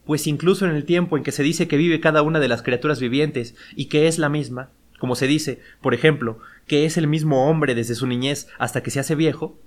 Pues 0.05 0.27
incluso 0.27 0.65
en 0.65 0.75
el 0.75 0.85
tiempo 0.85 1.17
en 1.17 1.23
que 1.23 1.31
se 1.31 1.43
dice 1.43 1.67
que 1.67 1.77
vive 1.77 2.01
cada 2.01 2.21
una 2.21 2.39
de 2.39 2.47
las 2.47 2.61
criaturas 2.61 2.99
vivientes 2.99 3.55
y 3.75 3.85
que 3.85 4.07
es 4.07 4.19
la 4.19 4.29
misma, 4.29 4.71
como 4.99 5.15
se 5.15 5.27
dice, 5.27 5.59
por 5.81 5.93
ejemplo, 5.93 6.39
que 6.67 6.85
es 6.85 6.97
el 6.97 7.07
mismo 7.07 7.49
hombre 7.49 7.75
desde 7.75 7.95
su 7.95 8.07
niñez 8.07 8.47
hasta 8.57 8.83
que 8.83 8.91
se 8.91 8.99
hace 8.99 9.15
viejo, 9.15 9.59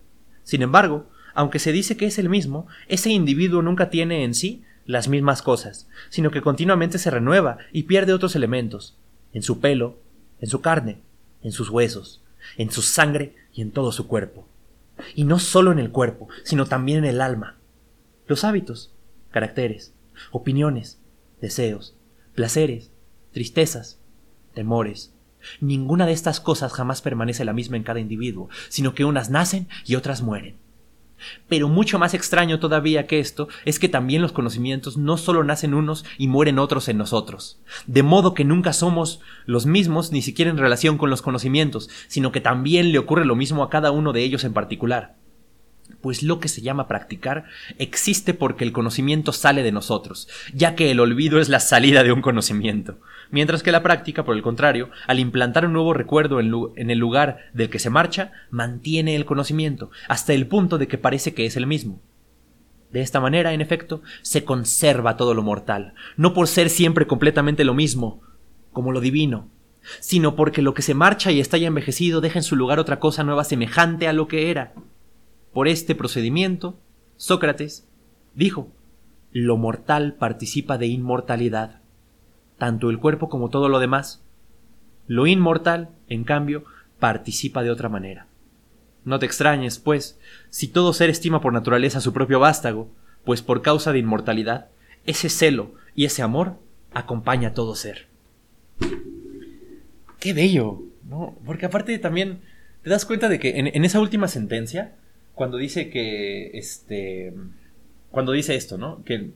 sin 0.43 0.63
embargo, 0.63 1.11
aunque 1.35 1.59
se 1.59 1.73
dice 1.73 1.97
que 1.97 2.07
es 2.07 2.19
el 2.19 2.29
mismo, 2.29 2.67
ese 2.89 3.11
individuo 3.11 3.63
nunca 3.63 3.91
tiene 3.91 4.25
en 4.25 4.35
sí 4.35 4.65
las 4.87 5.09
mismas 5.09 5.43
cosas, 5.43 5.89
sino 6.09 6.31
que 6.31 6.41
continuamente 6.41 6.99
se 6.99 7.11
renueva 7.11 7.59
y 7.73 7.83
pierde 7.83 8.13
otros 8.13 8.37
elementos, 8.37 8.97
en 9.33 9.43
su 9.43 9.61
pelo, 9.61 9.99
en 10.41 10.49
su 10.49 10.61
carne, 10.61 11.03
en 11.43 11.53
sus 11.53 11.69
huesos, 11.69 12.23
en 12.57 12.71
su 12.71 12.83
sangre 12.83 13.35
y 13.53 13.63
en 13.63 13.73
todo 13.73 13.93
su 13.93 14.07
cuerpo. 14.07 14.49
Y 15.15 15.25
no 15.25 15.39
solo 15.39 15.73
en 15.73 15.79
el 15.79 15.91
cuerpo, 15.91 16.29
sino 16.45 16.67
también 16.67 16.99
en 16.99 17.05
el 17.07 17.21
alma. 17.21 17.57
Los 18.27 18.45
hábitos, 18.45 18.93
caracteres, 19.31 19.93
opiniones, 20.31 20.99
deseos, 21.41 21.95
placeres, 22.35 22.91
tristezas, 23.33 23.99
temores, 24.55 25.13
Ninguna 25.61 26.07
de 26.07 26.13
estas 26.13 26.41
cosas 26.41 26.73
jamás 26.73 27.03
permanece 27.03 27.45
la 27.45 27.53
misma 27.53 27.77
en 27.77 27.83
cada 27.83 28.01
individuo, 28.01 28.49
sino 28.69 28.95
que 28.95 29.05
unas 29.05 29.31
nacen 29.31 29.69
y 29.85 29.95
otras 29.95 30.23
mueren. 30.23 30.57
Pero 31.49 31.69
mucho 31.69 31.99
más 31.99 32.15
extraño 32.15 32.61
todavía 32.61 33.07
que 33.07 33.19
esto 33.19 33.49
es 33.65 33.79
que 33.79 33.89
también 33.89 34.23
los 34.23 34.33
conocimientos 34.33 34.97
no 34.97 35.17
solo 35.17 35.45
nacen 35.45 35.75
unos 35.75 36.05
y 36.19 36.29
mueren 36.29 36.59
otros 36.59 36.89
en 36.89 36.99
nosotros. 36.99 37.59
De 37.87 38.03
modo 38.03 38.35
que 38.35 38.45
nunca 38.45 38.73
somos 38.73 39.21
los 39.45 39.67
mismos 39.67 40.13
ni 40.13 40.23
siquiera 40.23 40.51
en 40.51 40.59
relación 40.59 40.99
con 40.99 41.11
los 41.11 41.23
conocimientos, 41.23 41.89
sino 42.09 42.33
que 42.33 42.41
también 42.41 42.93
le 42.93 42.99
ocurre 42.99 43.25
lo 43.25 43.37
mismo 43.37 43.63
a 43.63 43.71
cada 43.71 43.91
uno 43.91 44.13
de 44.13 44.23
ellos 44.23 44.45
en 44.45 44.53
particular. 44.53 45.17
Pues 46.07 46.23
lo 46.23 46.39
que 46.39 46.47
se 46.47 46.63
llama 46.63 46.87
practicar 46.87 47.47
existe 47.79 48.33
porque 48.33 48.63
el 48.63 48.71
conocimiento 48.71 49.33
sale 49.33 49.65
de 49.65 49.73
nosotros, 49.73 50.29
ya 50.55 50.77
que 50.77 50.93
el 50.93 51.01
olvido 51.01 51.41
es 51.41 51.49
la 51.49 51.59
salida 51.59 52.05
de 52.05 52.13
un 52.13 52.23
conocimiento 52.23 53.01
mientras 53.33 53.65
que 53.65 53.73
la 53.73 53.83
práctica, 53.83 54.25
por 54.25 54.37
el 54.37 54.43
contrario, 54.43 54.89
al 55.09 55.19
implantar 55.19 55.67
un 55.67 55.73
nuevo 55.73 55.95
recuerdo 55.95 56.39
en, 56.39 56.91
el 56.91 56.99
lugar 56.99 57.51
del 57.55 57.71
que 57.71 57.81
se 57.81 57.91
marcha, 57.91 58.31
mantiene 58.51 59.17
el 59.17 59.25
conocimiento, 59.25 59.91
hasta 60.07 60.33
el 60.33 60.47
punto 60.47 60.79
de 60.79 60.87
que 60.87 60.97
parece 60.97 61.35
que 61.35 61.45
es 61.45 61.57
el 61.57 61.67
mismo. 61.67 62.01
De 62.93 63.01
esta 63.01 63.19
manera, 63.19 63.53
en 63.53 63.61
efecto, 63.61 64.01
se 64.23 64.45
conserva 64.45 65.17
todo 65.17 65.35
lo 65.35 65.43
mortal, 65.43 65.95
no 66.17 66.35
por 66.35 66.47
ser 66.47 66.71
siempre 66.71 67.09
completamente 67.09 67.65
lo 67.65 67.75
mismo, 67.75 68.23
como 68.71 68.93
lo 68.93 69.01
divino, 69.01 69.51
sino 69.99 70.37
porque 70.37 70.63
lo 70.63 70.73
que 70.73 70.83
se 70.83 70.95
marcha 70.95 71.33
y 71.33 71.41
está 71.41 71.59
ya 71.59 71.67
envejecido 71.67 72.21
deja 72.21 72.39
en 72.39 72.45
su 72.45 72.55
lugar 72.55 72.79
otra 72.79 73.01
cosa 73.01 73.25
nueva 73.25 73.43
semejante 73.43 74.07
a 74.07 74.13
lo 74.13 74.29
que 74.29 74.53
era. 74.53 74.73
Por 75.57 75.69
este 75.69 75.95
procedimiento, 75.95 76.79
Sócrates 77.17 77.89
dijo, 78.35 78.71
lo 79.33 79.57
mortal 79.57 80.13
participa 80.13 80.77
de 80.77 80.87
inmortalidad 80.87 81.81
tanto 82.59 82.91
el 82.91 82.99
cuerpo 82.99 83.31
como 83.31 83.49
todo 83.49 83.71
lo 83.71 83.79
demás. 83.79 84.23
Lo 85.07 85.27
inmortal, 85.27 85.89
en 86.09 86.25
cambio, 86.25 86.67
participa 86.99 87.63
de 87.63 87.71
otra 87.71 87.89
manera. 87.89 88.27
No 89.07 89.19
te 89.19 89.25
extrañes, 89.25 89.79
pues, 89.79 90.21
si 90.51 90.69
todo 90.69 90.93
ser 90.93 91.09
estima 91.09 91.41
por 91.41 91.55
naturaleza 91.55 92.03
su 92.03 92.13
propio 92.13 92.39
vástago, 92.39 92.91
pues 93.25 93.41
por 93.41 93.63
causa 93.63 93.95
de 93.95 94.01
inmortalidad, 94.01 94.69
ese 95.07 95.31
celo 95.31 95.73
y 95.95 96.05
ese 96.05 96.21
amor 96.21 96.59
acompaña 96.93 97.49
a 97.49 97.55
todo 97.55 97.77
ser. 97.77 98.09
Qué 100.21 100.35
bello, 100.35 100.83
¿no? 101.09 101.35
Porque 101.47 101.65
aparte 101.65 101.99
también 101.99 102.43
te 102.83 102.91
das 102.91 103.07
cuenta 103.07 103.31
de 103.31 103.39
que 103.39 103.59
en, 103.59 103.69
en 103.69 103.87
esa 103.87 104.01
última 104.01 104.29
sentencia, 104.29 104.97
cuando 105.37 105.59
dice 105.59 105.91
que, 105.91 106.49
este, 106.55 107.35
cuando 108.11 108.33
dice 108.33 108.57
esto, 108.57 108.79
¿no? 108.79 109.05
Que 109.05 109.33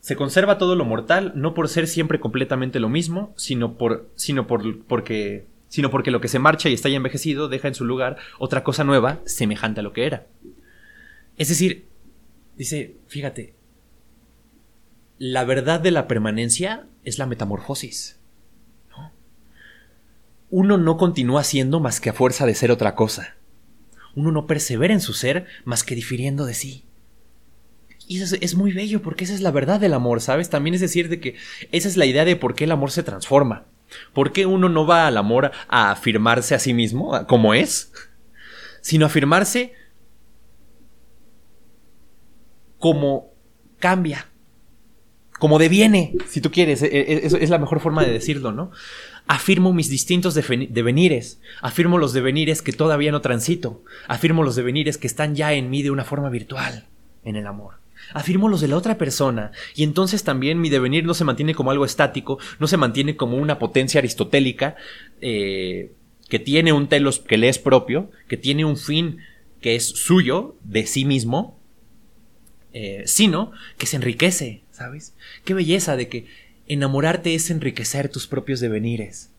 se 0.00 0.16
conserva 0.16 0.58
todo 0.58 0.74
lo 0.74 0.84
mortal, 0.84 1.34
no 1.36 1.54
por 1.54 1.68
ser 1.68 1.86
siempre 1.86 2.18
completamente 2.18 2.80
lo 2.80 2.88
mismo, 2.88 3.32
sino 3.36 3.78
por. 3.78 4.10
sino 4.16 4.48
por 4.48 4.84
porque. 4.86 5.46
sino 5.68 5.88
porque 5.88 6.10
lo 6.10 6.20
que 6.20 6.26
se 6.26 6.40
marcha 6.40 6.68
y 6.68 6.74
está 6.74 6.88
ya 6.88 6.96
envejecido 6.96 7.48
deja 7.48 7.68
en 7.68 7.76
su 7.76 7.84
lugar 7.84 8.16
otra 8.40 8.64
cosa 8.64 8.82
nueva, 8.82 9.20
semejante 9.24 9.80
a 9.80 9.82
lo 9.84 9.92
que 9.92 10.06
era. 10.06 10.26
Es 11.38 11.48
decir, 11.48 11.86
dice, 12.56 12.96
fíjate, 13.06 13.54
la 15.18 15.44
verdad 15.44 15.78
de 15.78 15.92
la 15.92 16.08
permanencia 16.08 16.88
es 17.04 17.18
la 17.18 17.26
metamorfosis. 17.26 18.18
Uno 20.50 20.76
no 20.76 20.96
continúa 20.96 21.44
siendo 21.44 21.78
más 21.78 22.00
que 22.00 22.10
a 22.10 22.14
fuerza 22.14 22.46
de 22.46 22.54
ser 22.56 22.72
otra 22.72 22.96
cosa. 22.96 23.36
Uno 24.16 24.32
no 24.32 24.46
persevera 24.48 24.92
en 24.92 25.00
su 25.00 25.12
ser 25.12 25.46
más 25.64 25.84
que 25.84 25.94
difiriendo 25.94 26.44
de 26.44 26.54
sí. 26.54 26.84
Y 28.08 28.20
eso 28.20 28.36
es, 28.40 28.54
muy 28.54 28.72
bello 28.72 29.02
porque 29.02 29.24
esa 29.24 29.34
es 29.34 29.40
la 29.40 29.50
verdad 29.50 29.78
del 29.78 29.94
amor, 29.94 30.20
¿sabes? 30.20 30.48
También 30.48 30.74
es 30.74 30.80
decir 30.80 31.08
de 31.08 31.20
que 31.20 31.36
esa 31.70 31.88
es 31.88 31.96
la 31.96 32.06
idea 32.06 32.24
de 32.24 32.36
por 32.36 32.54
qué 32.54 32.64
el 32.64 32.72
amor 32.72 32.90
se 32.90 33.02
transforma. 33.02 33.66
¿Por 34.12 34.32
qué 34.32 34.46
uno 34.46 34.68
no 34.68 34.86
va 34.86 35.06
al 35.06 35.16
amor 35.16 35.52
a 35.68 35.90
afirmarse 35.90 36.54
a 36.54 36.58
sí 36.58 36.74
mismo 36.74 37.26
como 37.26 37.54
es? 37.54 37.92
Sino 38.80 39.06
afirmarse 39.06 39.72
como 42.78 43.32
cambia, 43.78 44.28
como 45.38 45.58
deviene, 45.58 46.14
si 46.28 46.40
tú 46.40 46.50
quieres. 46.50 46.82
E, 46.82 46.86
e, 46.86 47.26
es, 47.26 47.50
la 47.50 47.58
mejor 47.58 47.80
forma 47.80 48.04
de 48.04 48.12
decirlo, 48.12 48.52
¿no? 48.52 48.70
Afirmo 49.28 49.72
mis 49.72 49.88
distintos 49.88 50.34
devenires, 50.34 51.40
afirmo 51.60 51.98
los 51.98 52.12
devenires 52.12 52.62
que 52.62 52.72
todavía 52.72 53.10
no 53.10 53.22
transito, 53.22 53.82
afirmo 54.06 54.44
los 54.44 54.54
devenires 54.54 54.98
que 54.98 55.08
están 55.08 55.34
ya 55.34 55.52
en 55.52 55.68
mí 55.68 55.82
de 55.82 55.90
una 55.90 56.04
forma 56.04 56.30
virtual, 56.30 56.86
en 57.24 57.34
el 57.34 57.46
amor. 57.48 57.74
Afirmo 58.12 58.48
los 58.48 58.60
de 58.60 58.68
la 58.68 58.76
otra 58.76 58.98
persona, 58.98 59.50
y 59.74 59.82
entonces 59.82 60.22
también 60.22 60.60
mi 60.60 60.70
devenir 60.70 61.04
no 61.04 61.14
se 61.14 61.24
mantiene 61.24 61.56
como 61.56 61.72
algo 61.72 61.84
estático, 61.84 62.38
no 62.60 62.68
se 62.68 62.76
mantiene 62.76 63.16
como 63.16 63.36
una 63.36 63.58
potencia 63.58 63.98
aristotélica 63.98 64.76
eh, 65.20 65.90
que 66.28 66.38
tiene 66.38 66.72
un 66.72 66.88
telos 66.88 67.18
que 67.18 67.36
le 67.36 67.48
es 67.48 67.58
propio, 67.58 68.12
que 68.28 68.36
tiene 68.36 68.64
un 68.64 68.76
fin 68.76 69.18
que 69.60 69.74
es 69.74 69.88
suyo, 69.88 70.56
de 70.62 70.86
sí 70.86 71.04
mismo, 71.04 71.58
eh, 72.72 73.02
sino 73.06 73.52
que 73.78 73.86
se 73.86 73.96
enriquece, 73.96 74.62
¿sabes? 74.70 75.14
Qué 75.44 75.54
belleza 75.54 75.96
de 75.96 76.08
que 76.08 76.26
enamorarte 76.66 77.34
es 77.34 77.50
enriquecer 77.50 78.08
tus 78.08 78.26
propios 78.26 78.60
devenires, 78.60 79.30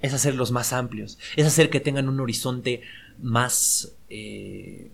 es 0.00 0.12
hacerlos 0.12 0.50
más 0.50 0.72
amplios, 0.72 1.18
es 1.36 1.46
hacer 1.46 1.70
que 1.70 1.80
tengan 1.80 2.08
un 2.08 2.20
horizonte 2.20 2.82
más... 3.18 3.96
Eh, 4.10 4.90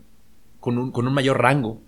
con 0.61 0.77
un, 0.77 0.93
con 0.93 1.09
un 1.09 1.15
mayor 1.15 1.41
rango, 1.41 1.81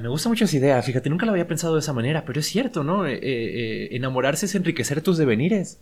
me 0.00 0.08
gusta 0.08 0.28
mucho 0.28 0.44
esa 0.46 0.56
idea, 0.56 0.82
fíjate, 0.82 1.10
nunca 1.10 1.26
lo 1.26 1.32
había 1.32 1.46
pensado 1.46 1.74
de 1.74 1.80
esa 1.80 1.92
manera, 1.92 2.24
pero 2.24 2.40
es 2.40 2.46
cierto, 2.46 2.84
¿no? 2.84 3.06
Eh, 3.06 3.18
eh, 3.22 3.88
enamorarse 3.92 4.46
es 4.46 4.54
enriquecer 4.54 5.02
tus 5.02 5.18
devenires. 5.18 5.80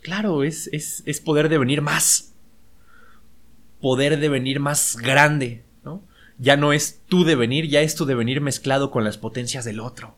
Claro, 0.00 0.44
es, 0.44 0.68
es, 0.72 1.02
es 1.04 1.20
poder 1.20 1.48
devenir 1.48 1.82
más. 1.82 2.34
Poder 3.80 4.18
devenir 4.18 4.60
más 4.60 4.96
grande. 4.96 5.62
Ya 6.40 6.56
no 6.56 6.72
es 6.72 7.00
tu 7.06 7.24
devenir, 7.24 7.68
ya 7.68 7.82
es 7.82 7.94
tu 7.94 8.06
devenir 8.06 8.40
mezclado 8.40 8.90
con 8.90 9.04
las 9.04 9.18
potencias 9.18 9.64
del 9.64 9.78
otro. 9.78 10.16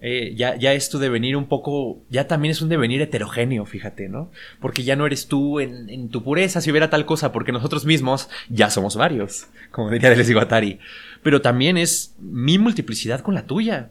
Eh, 0.00 0.34
ya, 0.36 0.56
ya 0.56 0.74
es 0.74 0.90
tu 0.90 0.98
devenir 0.98 1.34
un 1.34 1.46
poco, 1.46 2.02
ya 2.10 2.26
también 2.26 2.52
es 2.52 2.60
un 2.60 2.68
devenir 2.68 3.00
heterogéneo, 3.00 3.64
fíjate, 3.64 4.10
¿no? 4.10 4.30
Porque 4.60 4.82
ya 4.82 4.96
no 4.96 5.06
eres 5.06 5.28
tú 5.28 5.60
en, 5.60 6.10
tu 6.10 6.22
pureza 6.22 6.60
si 6.60 6.70
hubiera 6.70 6.90
tal 6.90 7.06
cosa, 7.06 7.32
porque 7.32 7.52
nosotros 7.52 7.86
mismos 7.86 8.28
ya 8.50 8.68
somos 8.68 8.96
varios, 8.96 9.46
como 9.70 9.90
diría 9.90 10.10
Deleuze 10.10 10.34
Guattari 10.34 10.78
pero 11.24 11.40
también 11.40 11.78
es 11.78 12.14
mi 12.20 12.58
multiplicidad 12.58 13.20
con 13.20 13.34
la 13.34 13.46
tuya. 13.46 13.90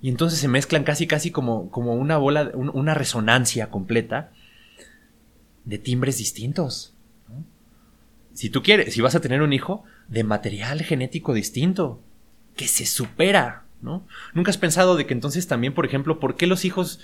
Y 0.00 0.08
entonces 0.08 0.38
se 0.38 0.48
mezclan 0.48 0.84
casi, 0.84 1.06
casi 1.08 1.32
como, 1.32 1.70
como 1.70 1.94
una 1.94 2.16
bola, 2.16 2.52
una 2.54 2.94
resonancia 2.94 3.68
completa 3.68 4.30
de 5.64 5.78
timbres 5.78 6.18
distintos. 6.18 6.94
Si 8.34 8.50
tú 8.50 8.62
quieres, 8.62 8.94
si 8.94 9.00
vas 9.00 9.14
a 9.14 9.20
tener 9.20 9.42
un 9.42 9.52
hijo, 9.52 9.84
de 10.08 10.24
material 10.24 10.82
genético 10.82 11.34
distinto, 11.34 12.00
que 12.56 12.68
se 12.68 12.86
supera, 12.86 13.64
¿no? 13.80 14.06
Nunca 14.34 14.50
has 14.50 14.58
pensado 14.58 14.96
de 14.96 15.06
que 15.06 15.14
entonces 15.14 15.46
también, 15.48 15.74
por 15.74 15.86
ejemplo, 15.86 16.20
¿por 16.20 16.36
qué 16.36 16.46
los 16.46 16.64
hijos 16.64 17.00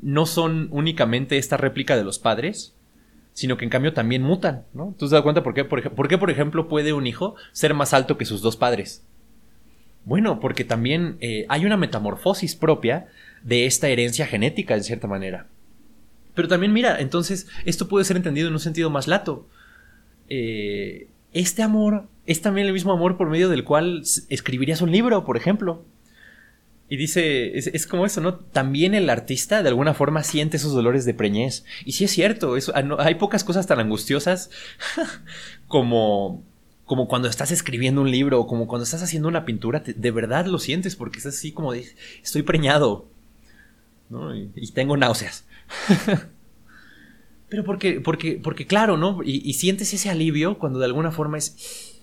no 0.00 0.26
son 0.26 0.68
únicamente 0.70 1.38
esta 1.38 1.56
réplica 1.56 1.96
de 1.96 2.04
los 2.04 2.18
padres? 2.18 2.74
sino 3.38 3.56
que 3.56 3.64
en 3.64 3.70
cambio 3.70 3.92
también 3.92 4.24
mutan, 4.24 4.64
¿no? 4.74 4.96
¿Tú 4.98 5.08
te 5.08 5.14
das 5.14 5.22
cuenta 5.22 5.44
por 5.44 5.54
qué, 5.54 5.64
por, 5.64 6.08
qué, 6.08 6.18
por 6.18 6.28
ejemplo, 6.28 6.66
puede 6.66 6.92
un 6.92 7.06
hijo 7.06 7.36
ser 7.52 7.72
más 7.72 7.94
alto 7.94 8.18
que 8.18 8.24
sus 8.24 8.42
dos 8.42 8.56
padres? 8.56 9.04
Bueno, 10.04 10.40
porque 10.40 10.64
también 10.64 11.18
eh, 11.20 11.46
hay 11.48 11.64
una 11.64 11.76
metamorfosis 11.76 12.56
propia 12.56 13.06
de 13.44 13.66
esta 13.66 13.86
herencia 13.86 14.26
genética, 14.26 14.74
en 14.74 14.82
cierta 14.82 15.06
manera. 15.06 15.46
Pero 16.34 16.48
también, 16.48 16.72
mira, 16.72 16.98
entonces, 16.98 17.46
esto 17.64 17.86
puede 17.86 18.04
ser 18.04 18.16
entendido 18.16 18.48
en 18.48 18.54
un 18.54 18.58
sentido 18.58 18.90
más 18.90 19.06
lato. 19.06 19.46
Eh, 20.28 21.08
este 21.32 21.62
amor 21.62 22.08
es 22.26 22.42
también 22.42 22.66
el 22.66 22.72
mismo 22.72 22.92
amor 22.92 23.16
por 23.16 23.28
medio 23.28 23.48
del 23.48 23.64
cual 23.64 24.02
escribirías 24.28 24.82
un 24.82 24.90
libro, 24.90 25.24
por 25.24 25.36
ejemplo. 25.36 25.84
Y 26.90 26.96
dice, 26.96 27.58
es, 27.58 27.86
como 27.86 28.06
eso, 28.06 28.22
¿no? 28.22 28.36
También 28.36 28.94
el 28.94 29.10
artista 29.10 29.62
de 29.62 29.68
alguna 29.68 29.92
forma 29.92 30.22
siente 30.22 30.56
esos 30.56 30.72
dolores 30.72 31.04
de 31.04 31.12
preñez. 31.12 31.64
Y 31.84 31.92
sí 31.92 32.04
es 32.04 32.10
cierto, 32.10 32.54
ah, 32.74 32.82
hay 33.00 33.16
pocas 33.16 33.44
cosas 33.44 33.66
tan 33.66 33.78
angustiosas 33.78 34.50
como, 35.68 36.42
como 36.86 37.06
cuando 37.06 37.28
estás 37.28 37.50
escribiendo 37.50 38.00
un 38.00 38.10
libro 38.10 38.40
o 38.40 38.46
como 38.46 38.66
cuando 38.66 38.84
estás 38.84 39.02
haciendo 39.02 39.28
una 39.28 39.44
pintura, 39.44 39.82
de 39.84 40.10
verdad 40.10 40.46
lo 40.46 40.58
sientes 40.58 40.96
porque 40.96 41.18
es 41.18 41.26
así 41.26 41.52
como 41.52 41.72
de, 41.72 41.86
estoy 42.22 42.42
preñado, 42.42 43.06
¿no? 44.08 44.34
Y, 44.34 44.70
tengo 44.72 44.96
náuseas. 44.96 45.44
Pero 47.48 47.64
porque, 47.64 48.00
porque, 48.00 48.40
porque 48.42 48.66
claro, 48.66 48.96
¿no? 48.96 49.20
Y, 49.24 49.52
sientes 49.54 49.94
ese 49.94 50.10
alivio 50.10 50.58
cuando 50.58 50.78
de 50.78 50.84
alguna 50.84 51.10
forma 51.10 51.38
es, 51.38 52.02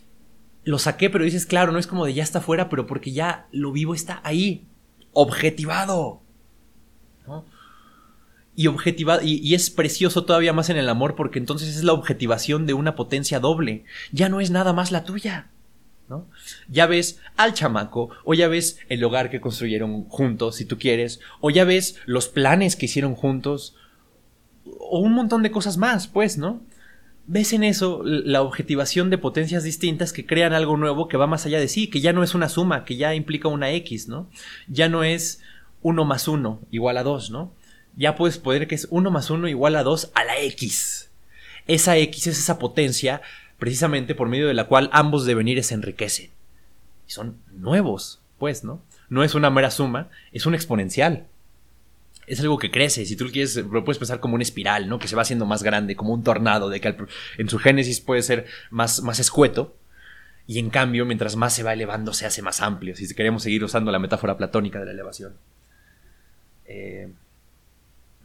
lo 0.63 0.79
saqué, 0.79 1.09
pero 1.09 1.23
dices, 1.23 1.45
claro, 1.45 1.71
no 1.71 1.77
es 1.77 1.87
como 1.87 2.05
de 2.05 2.13
ya 2.13 2.23
está 2.23 2.41
fuera, 2.41 2.69
pero 2.69 2.87
porque 2.87 3.11
ya 3.11 3.47
lo 3.51 3.71
vivo 3.71 3.93
está 3.93 4.21
ahí 4.23 4.65
objetivado. 5.13 6.21
Y, 8.55 8.67
objetivado 8.67 9.21
y, 9.23 9.53
es 9.53 9.69
precioso 9.69 10.25
todavía 10.25 10.53
más 10.53 10.69
en 10.69 10.77
el 10.77 10.89
amor 10.89 11.15
porque 11.15 11.39
entonces 11.39 11.75
es 11.75 11.83
la 11.83 11.93
objetivación 11.93 12.65
de 12.65 12.73
una 12.73 12.95
potencia 12.95 13.39
doble. 13.39 13.85
Ya 14.11 14.29
no 14.29 14.41
es 14.41 14.49
nada 14.49 14.73
más 14.73 14.91
la 14.91 15.03
tuya. 15.03 15.51
¿no? 16.09 16.27
Ya 16.69 16.85
ves 16.85 17.19
al 17.35 17.53
chamaco, 17.53 18.09
o 18.23 18.33
ya 18.33 18.47
ves 18.47 18.79
el 18.89 19.03
hogar 19.03 19.29
que 19.29 19.41
construyeron 19.41 20.05
juntos, 20.05 20.55
si 20.55 20.65
tú 20.65 20.77
quieres, 20.77 21.19
o 21.41 21.49
ya 21.49 21.65
ves 21.65 21.97
los 22.05 22.27
planes 22.27 22.75
que 22.75 22.85
hicieron 22.85 23.15
juntos, 23.15 23.75
o 24.79 24.99
un 24.99 25.13
montón 25.13 25.43
de 25.43 25.51
cosas 25.51 25.77
más, 25.77 26.07
pues, 26.07 26.37
¿no? 26.37 26.61
ves 27.27 27.53
en 27.53 27.63
eso 27.63 28.01
la 28.03 28.41
objetivación 28.41 29.09
de 29.09 29.17
potencias 29.17 29.63
distintas 29.63 30.13
que 30.13 30.25
crean 30.25 30.53
algo 30.53 30.77
nuevo 30.77 31.07
que 31.07 31.17
va 31.17 31.27
más 31.27 31.45
allá 31.45 31.59
de 31.59 31.67
sí, 31.67 31.87
que 31.87 32.01
ya 32.01 32.13
no 32.13 32.23
es 32.23 32.35
una 32.35 32.49
suma, 32.49 32.85
que 32.85 32.97
ya 32.97 33.15
implica 33.15 33.47
una 33.47 33.71
X, 33.71 34.07
¿no? 34.07 34.29
Ya 34.67 34.89
no 34.89 35.03
es 35.03 35.41
1 35.81 36.05
más 36.05 36.27
1 36.27 36.61
igual 36.71 36.97
a 36.97 37.03
2, 37.03 37.31
¿no? 37.31 37.51
Ya 37.95 38.15
puedes 38.15 38.37
poder 38.37 38.67
que 38.67 38.75
es 38.75 38.87
1 38.91 39.09
más 39.11 39.29
1 39.29 39.47
igual 39.47 39.75
a 39.75 39.83
2 39.83 40.11
a 40.13 40.23
la 40.23 40.39
X. 40.39 41.09
Esa 41.67 41.97
X 41.97 42.27
es 42.27 42.39
esa 42.39 42.59
potencia 42.59 43.21
precisamente 43.57 44.13
por 44.13 44.29
medio 44.29 44.47
de 44.47 44.53
la 44.53 44.65
cual 44.65 44.89
ambos 44.93 45.25
devenires 45.25 45.67
se 45.67 45.73
enriquecen. 45.73 46.29
Y 47.07 47.11
son 47.11 47.37
nuevos, 47.51 48.21
pues, 48.37 48.63
¿no? 48.63 48.81
No 49.09 49.23
es 49.23 49.33
una 49.33 49.49
mera 49.49 49.71
suma, 49.71 50.09
es 50.31 50.45
un 50.45 50.53
exponencial 50.53 51.27
es 52.27 52.39
algo 52.39 52.57
que 52.57 52.71
crece. 52.71 53.05
Si 53.05 53.15
tú 53.15 53.25
lo 53.25 53.31
quieres, 53.31 53.55
lo 53.55 53.83
puedes 53.83 53.97
pensar 53.97 54.19
como 54.19 54.35
una 54.35 54.43
espiral, 54.43 54.87
¿no? 54.89 54.99
Que 54.99 55.07
se 55.07 55.15
va 55.15 55.21
haciendo 55.21 55.45
más 55.45 55.63
grande, 55.63 55.95
como 55.95 56.13
un 56.13 56.23
tornado, 56.23 56.69
de 56.69 56.81
que 56.81 56.95
en 57.37 57.49
su 57.49 57.59
génesis 57.59 58.01
puede 58.01 58.21
ser 58.21 58.45
más, 58.69 59.01
más 59.01 59.19
escueto. 59.19 59.75
Y 60.47 60.59
en 60.59 60.69
cambio, 60.69 61.05
mientras 61.05 61.35
más 61.35 61.53
se 61.53 61.63
va 61.63 61.73
elevando, 61.73 62.13
se 62.13 62.25
hace 62.25 62.41
más 62.41 62.61
amplio. 62.61 62.95
Si 62.95 63.13
queremos 63.15 63.43
seguir 63.43 63.63
usando 63.63 63.91
la 63.91 63.99
metáfora 63.99 64.37
platónica 64.37 64.79
de 64.79 64.85
la 64.85 64.91
elevación. 64.91 65.33
Eh, 66.67 67.11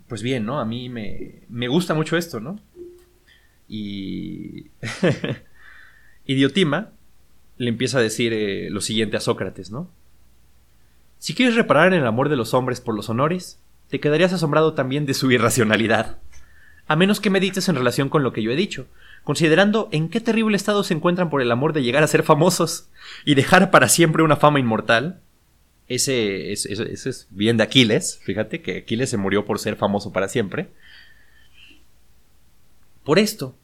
pues 0.09 0.23
bien, 0.23 0.45
¿no? 0.45 0.61
A 0.61 0.65
mí 0.65 0.89
me, 0.89 1.43
me 1.49 1.69
gusta 1.69 1.95
mucho 1.95 2.17
esto, 2.17 2.41
¿no? 2.41 2.61
Y. 3.69 4.67
Idiotima 6.27 6.93
le 7.57 7.69
empieza 7.69 7.99
a 7.99 8.03
decir 8.03 8.33
eh, 8.33 8.71
lo 8.71 8.81
siguiente 8.81 9.17
a 9.17 9.21
Sócrates, 9.21 9.71
¿no? 9.71 9.91
Si 11.19 11.35
quieres 11.35 11.55
reparar 11.55 11.93
en 11.93 12.01
el 12.01 12.07
amor 12.07 12.31
de 12.31 12.37
los 12.37 12.55
hombres 12.55 12.81
por 12.81 12.95
los 12.95 13.11
honores, 13.11 13.61
te 13.91 14.01
quedarías 14.01 14.33
asombrado 14.33 14.75
también 14.75 15.05
de 15.05 15.15
su 15.15 15.31
irracionalidad. 15.31 16.19
A 16.87 16.97
menos 16.97 17.21
que 17.21 17.31
medites 17.31 17.69
en 17.69 17.77
relación 17.77 18.09
con 18.09 18.23
lo 18.23 18.33
que 18.33 18.43
yo 18.43 18.51
he 18.51 18.57
dicho, 18.57 18.87
considerando 19.25 19.89
en 19.93 20.09
qué 20.09 20.21
terrible 20.21 20.57
estado 20.57 20.83
se 20.83 20.95
encuentran 20.95 21.31
por 21.31 21.43
el 21.43 21.53
amor 21.53 21.73
de 21.73 21.83
llegar 21.83 22.03
a 22.03 22.09
ser 22.09 22.23
famosos 22.23 22.89
y 23.25 23.35
dejar 23.35 23.71
para 23.71 23.89
siempre 23.89 24.23
una 24.23 24.37
fama 24.37 24.61
inmortal. 24.61 25.21
Ese, 25.87 26.53
es 26.53 27.27
bien 27.31 27.57
de 27.57 27.65
Aquiles, 27.65 28.21
fíjate 28.23 28.62
que 28.62 28.79
Aquiles 28.79 29.11
se 29.11 29.17
murió 29.17 29.45
por 29.45 29.59
ser 29.59 29.77
famoso 29.77 30.12
para 30.12 30.29
siempre. 30.29 30.71
Por 33.05 33.19
esto, 33.19 33.57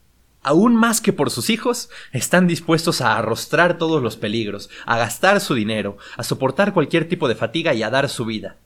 aún 0.43 0.75
más 0.75 1.01
que 1.01 1.13
por 1.13 1.31
sus 1.31 1.51
hijos, 1.51 1.89
están 2.13 2.49
dispuestos 2.49 3.01
a 3.01 3.17
arrostrar 3.17 3.79
todos 3.79 4.03
los 4.03 4.17
peligros, 4.17 4.71
a 4.87 4.99
gastar 4.99 5.41
su 5.41 5.55
dinero, 5.55 5.99
a 6.17 6.25
soportar 6.25 6.73
cualquier 6.73 7.09
tipo 7.09 7.29
de 7.29 7.37
fatiga 7.37 7.75
y 7.75 7.85
a 7.85 7.91
dar 7.91 8.09
su 8.09 8.25
vida. 8.25 8.57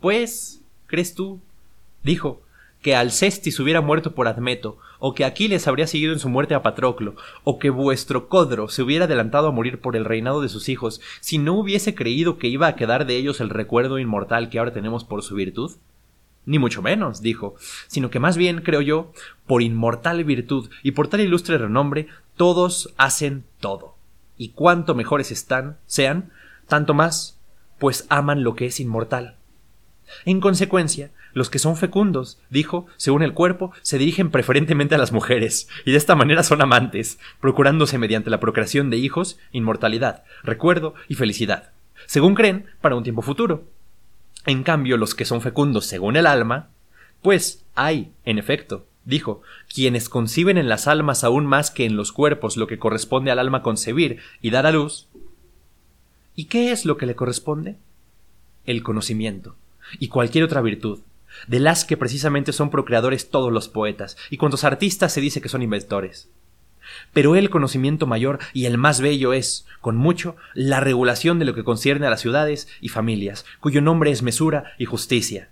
Pues, 0.00 0.63
¿Crees 0.94 1.16
tú? 1.16 1.40
Dijo, 2.04 2.42
que 2.80 2.94
Alcestis 2.94 3.58
hubiera 3.58 3.80
muerto 3.80 4.14
por 4.14 4.28
Admeto, 4.28 4.78
o 5.00 5.12
que 5.12 5.24
Aquiles 5.24 5.66
habría 5.66 5.88
seguido 5.88 6.12
en 6.12 6.20
su 6.20 6.28
muerte 6.28 6.54
a 6.54 6.62
Patroclo, 6.62 7.16
o 7.42 7.58
que 7.58 7.68
vuestro 7.68 8.28
Codro 8.28 8.68
se 8.68 8.80
hubiera 8.80 9.06
adelantado 9.06 9.48
a 9.48 9.50
morir 9.50 9.80
por 9.80 9.96
el 9.96 10.04
reinado 10.04 10.40
de 10.40 10.48
sus 10.48 10.68
hijos, 10.68 11.00
si 11.18 11.38
no 11.38 11.54
hubiese 11.54 11.96
creído 11.96 12.38
que 12.38 12.46
iba 12.46 12.68
a 12.68 12.76
quedar 12.76 13.06
de 13.06 13.16
ellos 13.16 13.40
el 13.40 13.50
recuerdo 13.50 13.98
inmortal 13.98 14.50
que 14.50 14.60
ahora 14.60 14.72
tenemos 14.72 15.02
por 15.02 15.24
su 15.24 15.34
virtud? 15.34 15.72
Ni 16.46 16.60
mucho 16.60 16.80
menos, 16.80 17.20
dijo, 17.20 17.56
sino 17.88 18.08
que 18.08 18.20
más 18.20 18.36
bien, 18.36 18.60
creo 18.60 18.80
yo, 18.80 19.10
por 19.48 19.62
inmortal 19.62 20.22
virtud 20.22 20.70
y 20.84 20.92
por 20.92 21.08
tal 21.08 21.22
ilustre 21.22 21.58
renombre, 21.58 22.06
todos 22.36 22.94
hacen 22.98 23.42
todo. 23.58 23.96
Y 24.38 24.50
cuanto 24.50 24.94
mejores 24.94 25.32
están, 25.32 25.76
sean, 25.86 26.30
tanto 26.68 26.94
más, 26.94 27.40
pues 27.80 28.06
aman 28.10 28.44
lo 28.44 28.54
que 28.54 28.66
es 28.66 28.78
inmortal. 28.78 29.38
En 30.24 30.40
consecuencia, 30.40 31.10
los 31.32 31.50
que 31.50 31.58
son 31.58 31.76
fecundos, 31.76 32.38
dijo, 32.48 32.86
según 32.96 33.22
el 33.22 33.34
cuerpo, 33.34 33.72
se 33.82 33.98
dirigen 33.98 34.30
preferentemente 34.30 34.94
a 34.94 34.98
las 34.98 35.12
mujeres, 35.12 35.68
y 35.84 35.90
de 35.90 35.96
esta 35.96 36.14
manera 36.14 36.42
son 36.42 36.62
amantes, 36.62 37.18
procurándose 37.40 37.98
mediante 37.98 38.30
la 38.30 38.40
procreación 38.40 38.90
de 38.90 38.96
hijos, 38.96 39.38
inmortalidad, 39.52 40.22
recuerdo 40.42 40.94
y 41.08 41.16
felicidad, 41.16 41.72
según 42.06 42.34
creen, 42.34 42.66
para 42.80 42.94
un 42.94 43.02
tiempo 43.02 43.22
futuro. 43.22 43.64
En 44.46 44.62
cambio, 44.62 44.96
los 44.96 45.14
que 45.14 45.24
son 45.24 45.40
fecundos 45.40 45.86
según 45.86 46.16
el 46.16 46.26
alma, 46.26 46.68
pues 47.22 47.64
hay, 47.74 48.12
en 48.24 48.38
efecto, 48.38 48.86
dijo, 49.04 49.42
quienes 49.72 50.08
conciben 50.08 50.56
en 50.56 50.68
las 50.68 50.86
almas 50.86 51.24
aún 51.24 51.46
más 51.46 51.70
que 51.70 51.84
en 51.84 51.96
los 51.96 52.12
cuerpos 52.12 52.56
lo 52.56 52.66
que 52.66 52.78
corresponde 52.78 53.30
al 53.30 53.38
alma 53.38 53.62
concebir 53.62 54.18
y 54.40 54.50
dar 54.50 54.66
a 54.66 54.72
luz. 54.72 55.08
¿Y 56.36 56.46
qué 56.46 56.72
es 56.72 56.84
lo 56.84 56.96
que 56.96 57.06
le 57.06 57.14
corresponde? 57.14 57.76
El 58.66 58.82
conocimiento 58.82 59.56
y 59.98 60.08
cualquier 60.08 60.44
otra 60.44 60.60
virtud, 60.60 61.00
de 61.46 61.60
las 61.60 61.84
que 61.84 61.96
precisamente 61.96 62.52
son 62.52 62.70
procreadores 62.70 63.30
todos 63.30 63.52
los 63.52 63.68
poetas, 63.68 64.16
y 64.30 64.36
cuantos 64.36 64.64
artistas 64.64 65.12
se 65.12 65.20
dice 65.20 65.40
que 65.40 65.48
son 65.48 65.62
inventores. 65.62 66.28
Pero 67.12 67.36
el 67.36 67.50
conocimiento 67.50 68.06
mayor 68.06 68.38
y 68.52 68.66
el 68.66 68.78
más 68.78 69.00
bello 69.00 69.32
es, 69.32 69.66
con 69.80 69.96
mucho, 69.96 70.36
la 70.54 70.80
regulación 70.80 71.38
de 71.38 71.44
lo 71.44 71.54
que 71.54 71.64
concierne 71.64 72.06
a 72.06 72.10
las 72.10 72.20
ciudades 72.20 72.68
y 72.80 72.88
familias, 72.88 73.44
cuyo 73.60 73.80
nombre 73.80 74.10
es 74.10 74.22
mesura 74.22 74.72
y 74.78 74.84
justicia. 74.84 75.48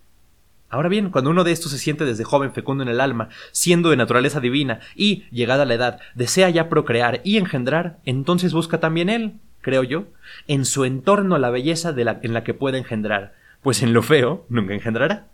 Ahora 0.72 0.88
bien, 0.88 1.10
cuando 1.10 1.30
uno 1.30 1.44
de 1.44 1.52
estos 1.52 1.70
se 1.70 1.78
siente 1.78 2.06
desde 2.06 2.24
joven 2.24 2.52
fecundo 2.52 2.82
en 2.82 2.88
el 2.88 3.00
alma, 3.00 3.28
siendo 3.50 3.90
de 3.90 3.96
naturaleza 3.96 4.40
divina, 4.40 4.80
y, 4.96 5.24
llegada 5.30 5.66
la 5.66 5.74
edad, 5.74 6.00
desea 6.14 6.48
ya 6.48 6.70
procrear 6.70 7.20
y 7.24 7.36
engendrar, 7.36 7.98
entonces 8.06 8.54
busca 8.54 8.80
también 8.80 9.10
él, 9.10 9.34
creo 9.60 9.82
yo, 9.82 10.06
en 10.48 10.64
su 10.64 10.86
entorno 10.86 11.36
la 11.36 11.50
belleza 11.50 11.92
de 11.92 12.04
la, 12.04 12.20
en 12.22 12.32
la 12.32 12.42
que 12.42 12.54
puede 12.54 12.78
engendrar, 12.78 13.34
pues 13.62 13.82
en 13.82 13.92
lo 13.92 14.02
feo 14.02 14.44
nunca 14.48 14.74
engendrará. 14.74 15.28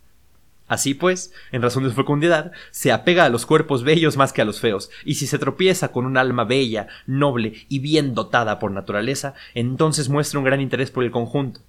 Así 0.68 0.92
pues, 0.92 1.32
en 1.50 1.62
razón 1.62 1.84
de 1.84 1.88
su 1.88 1.96
fecundidad, 1.96 2.52
se 2.70 2.92
apega 2.92 3.24
a 3.24 3.30
los 3.30 3.46
cuerpos 3.46 3.84
bellos 3.84 4.18
más 4.18 4.34
que 4.34 4.42
a 4.42 4.44
los 4.44 4.60
feos, 4.60 4.90
y 5.04 5.14
si 5.14 5.26
se 5.26 5.38
tropieza 5.38 5.92
con 5.92 6.04
un 6.04 6.18
alma 6.18 6.44
bella, 6.44 6.88
noble 7.06 7.54
y 7.70 7.78
bien 7.78 8.14
dotada 8.14 8.58
por 8.58 8.70
naturaleza, 8.70 9.32
entonces 9.54 10.10
muestra 10.10 10.38
un 10.38 10.44
gran 10.44 10.60
interés 10.60 10.90
por 10.90 11.04
el 11.04 11.10
conjunto. 11.10 11.60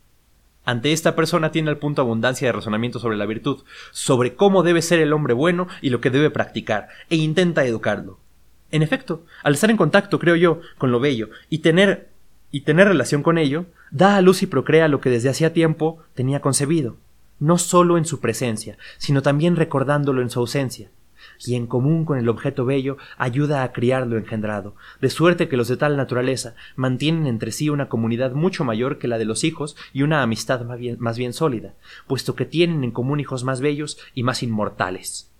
Ante 0.65 0.91
esta 0.91 1.15
persona 1.15 1.51
tiene 1.51 1.69
al 1.69 1.77
punto 1.77 2.01
abundancia 2.01 2.47
de 2.47 2.51
razonamiento 2.51 2.99
sobre 2.99 3.17
la 3.17 3.25
virtud, 3.25 3.63
sobre 3.91 4.35
cómo 4.35 4.63
debe 4.63 4.81
ser 4.81 4.99
el 4.99 5.13
hombre 5.13 5.33
bueno 5.33 5.69
y 5.81 5.89
lo 5.89 6.01
que 6.01 6.09
debe 6.09 6.29
practicar, 6.29 6.89
e 7.09 7.15
intenta 7.15 7.65
educarlo. 7.65 8.19
En 8.69 8.83
efecto, 8.83 9.25
al 9.41 9.53
estar 9.53 9.71
en 9.71 9.77
contacto, 9.77 10.19
creo 10.19 10.35
yo, 10.35 10.59
con 10.77 10.91
lo 10.91 10.99
bello, 10.99 11.29
y 11.49 11.59
tener 11.59 12.09
y 12.51 12.61
tener 12.61 12.87
relación 12.87 13.23
con 13.23 13.37
ello, 13.37 13.65
da 13.91 14.15
a 14.15 14.21
luz 14.21 14.43
y 14.43 14.47
procrea 14.47 14.87
lo 14.87 15.01
que 15.01 15.09
desde 15.09 15.29
hacía 15.29 15.53
tiempo 15.53 15.99
tenía 16.13 16.41
concebido, 16.41 16.97
no 17.39 17.57
sólo 17.57 17.97
en 17.97 18.05
su 18.05 18.19
presencia, 18.19 18.77
sino 18.97 19.21
también 19.21 19.55
recordándolo 19.55 20.21
en 20.21 20.29
su 20.29 20.39
ausencia, 20.39 20.89
y 21.45 21.55
en 21.55 21.67
común 21.67 22.05
con 22.05 22.17
el 22.17 22.27
objeto 22.27 22.65
bello 22.65 22.97
ayuda 23.17 23.63
a 23.63 23.71
criar 23.71 24.07
lo 24.07 24.17
engendrado, 24.17 24.75
de 25.01 25.09
suerte 25.09 25.47
que 25.47 25.57
los 25.57 25.67
de 25.67 25.77
tal 25.77 25.95
naturaleza 25.95 26.55
mantienen 26.75 27.27
entre 27.27 27.51
sí 27.51 27.69
una 27.69 27.87
comunidad 27.87 28.33
mucho 28.33 28.63
mayor 28.63 28.97
que 28.97 29.07
la 29.07 29.17
de 29.17 29.25
los 29.25 29.43
hijos 29.43 29.75
y 29.93 30.01
una 30.01 30.21
amistad 30.21 30.65
más 30.65 30.79
bien, 30.79 30.97
más 30.99 31.17
bien 31.17 31.33
sólida, 31.33 31.75
puesto 32.07 32.35
que 32.35 32.45
tienen 32.45 32.83
en 32.83 32.91
común 32.91 33.19
hijos 33.19 33.43
más 33.43 33.61
bellos 33.61 33.97
y 34.13 34.23
más 34.23 34.43
inmortales. 34.43 35.31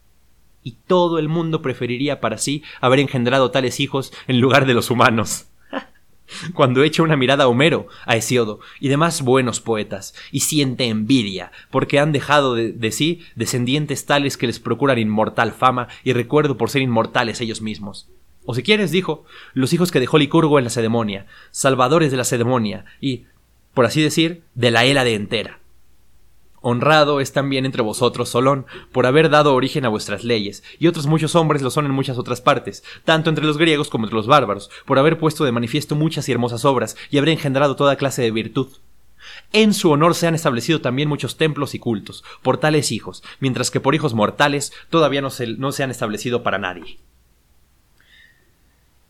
Y 0.63 0.77
todo 0.87 1.19
el 1.19 1.29
mundo 1.29 1.61
preferiría 1.61 2.19
para 2.19 2.37
sí 2.37 2.63
haber 2.81 2.99
engendrado 2.99 3.51
tales 3.51 3.79
hijos 3.79 4.13
en 4.27 4.39
lugar 4.39 4.65
de 4.65 4.73
los 4.73 4.91
humanos 4.91 5.48
cuando 6.53 6.83
echa 6.83 7.03
una 7.03 7.17
mirada 7.17 7.45
a 7.45 7.47
Homero, 7.47 7.87
a 8.05 8.15
Hesiodo 8.15 8.59
y 8.79 8.89
demás 8.89 9.21
buenos 9.21 9.59
poetas, 9.59 10.13
y 10.31 10.41
siente 10.41 10.85
envidia, 10.85 11.51
porque 11.71 11.99
han 11.99 12.11
dejado 12.11 12.55
de, 12.55 12.91
sí 12.91 13.21
descendientes 13.35 14.05
tales 14.05 14.37
que 14.37 14.47
les 14.47 14.59
procuran 14.59 14.99
inmortal 14.99 15.51
fama 15.51 15.87
y 16.03 16.13
recuerdo 16.13 16.57
por 16.57 16.69
ser 16.69 16.81
inmortales 16.81 17.41
ellos 17.41 17.61
mismos. 17.61 18.09
O 18.45 18.55
si 18.55 18.63
quieres, 18.63 18.91
dijo, 18.91 19.25
los 19.53 19.73
hijos 19.73 19.91
que 19.91 19.99
dejó 19.99 20.17
Licurgo 20.17 20.57
en 20.57 20.63
la 20.63 20.69
Sedemonia, 20.71 21.27
salvadores 21.51 22.09
de 22.11 22.17
la 22.17 22.23
Sedemonia, 22.23 22.85
y, 22.99 23.25
por 23.73 23.85
así 23.85 24.01
decir, 24.01 24.43
de 24.55 24.71
la 24.71 24.85
Hélade 24.85 25.13
entera. 25.13 25.59
Honrado 26.61 27.21
es 27.21 27.31
también 27.31 27.65
entre 27.65 27.81
vosotros 27.81 28.29
Solón, 28.29 28.65
por 28.91 29.05
haber 29.05 29.29
dado 29.29 29.53
origen 29.53 29.85
a 29.85 29.89
vuestras 29.89 30.23
leyes, 30.23 30.63
y 30.77 30.87
otros 30.87 31.07
muchos 31.07 31.35
hombres 31.35 31.61
lo 31.61 31.71
son 31.71 31.85
en 31.85 31.91
muchas 31.91 32.17
otras 32.17 32.41
partes, 32.41 32.83
tanto 33.05 33.29
entre 33.29 33.45
los 33.45 33.57
griegos 33.57 33.89
como 33.89 34.05
entre 34.05 34.17
los 34.17 34.27
bárbaros, 34.27 34.69
por 34.85 34.99
haber 34.99 35.17
puesto 35.17 35.45
de 35.45 35.51
manifiesto 35.51 35.95
muchas 35.95 36.27
y 36.27 36.31
hermosas 36.31 36.65
obras, 36.65 36.97
y 37.09 37.17
haber 37.17 37.29
engendrado 37.29 37.75
toda 37.75 37.95
clase 37.95 38.21
de 38.21 38.31
virtud. 38.31 38.67
En 39.53 39.73
su 39.73 39.91
honor 39.91 40.15
se 40.15 40.27
han 40.27 40.35
establecido 40.35 40.81
también 40.81 41.07
muchos 41.07 41.37
templos 41.37 41.75
y 41.75 41.79
cultos, 41.79 42.23
por 42.41 42.57
tales 42.57 42.91
hijos, 42.91 43.23
mientras 43.39 43.71
que 43.71 43.79
por 43.79 43.95
hijos 43.95 44.13
mortales 44.13 44.73
todavía 44.89 45.21
no 45.21 45.29
se, 45.29 45.47
no 45.47 45.71
se 45.71 45.83
han 45.83 45.91
establecido 45.91 46.43
para 46.43 46.57
nadie. 46.57 46.99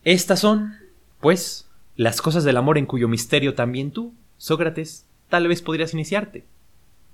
Estas 0.03 0.39
son, 0.39 0.76
pues, 1.19 1.67
las 1.95 2.21
cosas 2.21 2.43
del 2.43 2.57
amor 2.57 2.77
en 2.77 2.85
cuyo 2.85 3.07
misterio 3.07 3.55
también 3.55 3.91
tú, 3.91 4.13
Sócrates, 4.38 5.05
tal 5.30 5.47
vez 5.47 5.61
podrías 5.61 5.93
iniciarte 5.93 6.45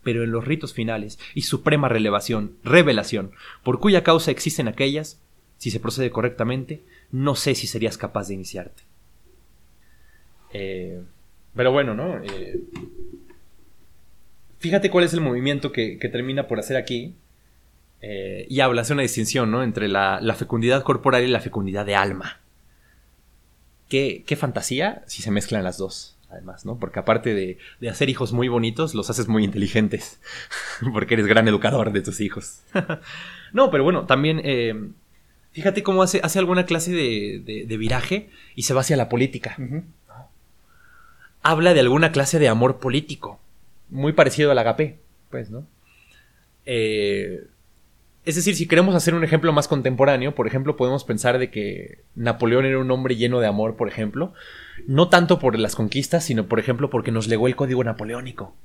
pero 0.06 0.24
en 0.24 0.32
los 0.32 0.46
ritos 0.46 0.74
finales 0.74 1.18
y 1.34 1.42
suprema 1.42 1.90
relevación, 1.90 2.58
revelación, 2.64 3.32
por 3.64 3.80
cuya 3.80 4.04
causa 4.04 4.30
existen 4.30 4.68
aquellas, 4.68 5.20
si 5.58 5.72
se 5.72 5.80
procede 5.80 6.12
correctamente, 6.12 6.84
no 7.12 7.36
sé 7.36 7.56
si 7.56 7.66
serías 7.66 7.98
capaz 7.98 8.28
de 8.28 8.36
iniciarte. 8.36 8.84
Eh, 10.54 11.02
pero 11.56 11.72
bueno, 11.72 11.96
¿no? 11.96 12.24
Eh, 12.24 12.62
fíjate 14.60 14.92
cuál 14.92 15.06
es 15.06 15.14
el 15.14 15.22
movimiento 15.22 15.72
que, 15.72 15.98
termina 16.12 16.48
por 16.48 16.60
hacer 16.60 16.78
aquí. 16.78 17.16
Eh, 18.02 18.46
y 18.48 18.60
habla, 18.60 18.84
hace 18.84 18.94
una 18.94 19.02
distinción, 19.02 19.50
¿no? 19.50 19.64
Entre 19.64 19.88
la, 19.88 20.20
la, 20.22 20.36
fecundidad 20.36 20.84
corporal 20.84 21.24
y 21.24 21.28
la 21.28 21.42
fecundidad 21.42 21.84
de 21.84 21.96
alma. 21.96 22.42
¿Qué, 23.90 24.24
qué 24.28 24.36
fantasía 24.36 25.02
si 25.08 25.24
se 25.24 25.32
mezclan 25.32 25.64
las 25.64 25.80
dos, 25.80 26.15
además, 26.36 26.66
¿no? 26.66 26.78
Porque 26.78 27.00
aparte 27.00 27.34
de, 27.34 27.58
de 27.80 27.90
hacer 27.90 28.10
hijos 28.10 28.34
muy 28.34 28.48
bonitos, 28.48 28.94
los 28.94 29.10
haces 29.10 29.28
muy 29.28 29.44
inteligentes. 29.44 30.20
Porque 30.94 31.16
eres 31.16 31.28
gran 31.28 31.48
educador 31.48 31.92
de 31.92 32.02
tus 32.02 32.22
hijos. 32.22 32.62
no, 33.54 33.72
pero 33.72 33.84
bueno, 33.84 34.06
también... 34.06 34.42
Eh, 34.44 34.90
fíjate 35.52 35.84
cómo 35.84 36.04
hace, 36.04 36.20
hace 36.22 36.38
alguna 36.38 36.66
clase 36.66 36.92
de, 36.92 37.42
de, 37.46 37.66
de, 37.66 37.78
viraje 37.78 38.30
y 38.56 38.64
se 38.64 38.74
va 38.74 38.82
hacia 38.82 38.98
la 38.98 39.08
política. 39.08 39.56
Uh 39.58 39.62
-huh. 39.62 39.84
Habla 41.42 41.74
de 41.74 41.80
alguna 41.80 42.12
clase 42.12 42.40
de 42.40 42.50
amor 42.50 42.80
político. 42.80 43.40
Muy 43.90 44.12
parecido 44.12 44.52
al 44.52 44.58
agape, 44.58 45.00
pues, 45.30 45.50
¿no? 45.52 45.66
Eh, 46.66 47.48
es 48.26 48.36
decir, 48.36 48.56
si 48.56 48.68
queremos 48.68 48.96
hacer 48.96 49.14
un 49.14 49.24
ejemplo 49.24 49.54
más 49.54 49.68
contemporáneo, 49.68 50.34
por 50.34 50.48
ejemplo, 50.48 50.76
podemos 50.76 51.04
pensar 51.04 51.38
de 51.38 51.52
que 51.52 52.00
Napoleón 52.16 52.66
era 52.66 52.80
un 52.80 52.90
hombre 52.90 53.16
lleno 53.16 53.40
de 53.40 53.48
amor, 53.48 53.76
por 53.76 53.88
ejemplo, 53.88 54.34
no 54.88 55.10
tanto 55.10 55.38
por 55.38 55.58
las 55.60 55.76
conquistas, 55.76 56.26
sino 56.26 56.48
por 56.48 56.60
ejemplo 56.60 56.90
porque 56.90 57.12
nos 57.12 57.28
legó 57.28 57.48
el 57.48 57.56
código 57.56 57.84
napoleónico. 57.84 58.56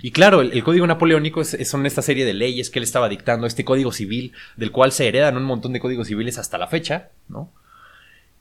Y 0.00 0.12
claro, 0.12 0.40
el, 0.40 0.64
código 0.64 0.86
napoleónico 0.86 1.42
es, 1.42 1.56
son 1.68 1.84
esta 1.84 2.00
serie 2.00 2.24
de 2.24 2.32
leyes 2.32 2.70
que 2.70 2.78
él 2.78 2.84
estaba 2.84 3.10
dictando, 3.10 3.46
este 3.46 3.66
código 3.66 3.92
civil, 3.92 4.32
del 4.56 4.72
cual 4.72 4.92
se 4.92 5.06
heredan 5.06 5.36
un 5.36 5.44
montón 5.44 5.74
de 5.74 5.80
códigos 5.80 6.08
civiles 6.08 6.38
hasta 6.38 6.56
la 6.56 6.66
fecha, 6.66 7.10
¿no? 7.28 7.50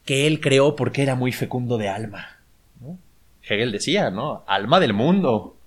Que 0.06 0.26
él 0.26 0.39
creó 0.39 0.77
porque 0.77 1.03
era 1.03 1.15
muy 1.15 1.34
fecundo 1.34 1.77
de 1.77 1.89
alma. 1.89 2.39
¿no? 2.80 2.98
Hegel 3.43 3.73
decía, 3.73 4.10
¿no? 4.10 4.43
Alma 4.48 4.80
del 4.80 4.93
mundo. 4.93 5.57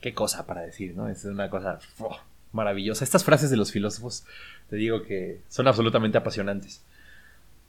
Qué 0.00 0.12
cosa 0.12 0.44
para 0.44 0.62
decir, 0.62 0.96
¿no? 0.96 1.08
Es 1.08 1.24
una 1.24 1.48
cosa 1.48 1.78
maravillosa. 2.52 3.04
Estas 3.04 3.24
frases 3.24 3.50
de 3.50 3.56
los 3.56 3.72
filósofos, 3.72 4.24
te 4.70 4.76
digo 4.76 5.02
que 5.02 5.40
son 5.48 5.68
absolutamente 5.68 6.18
apasionantes. 6.18 6.82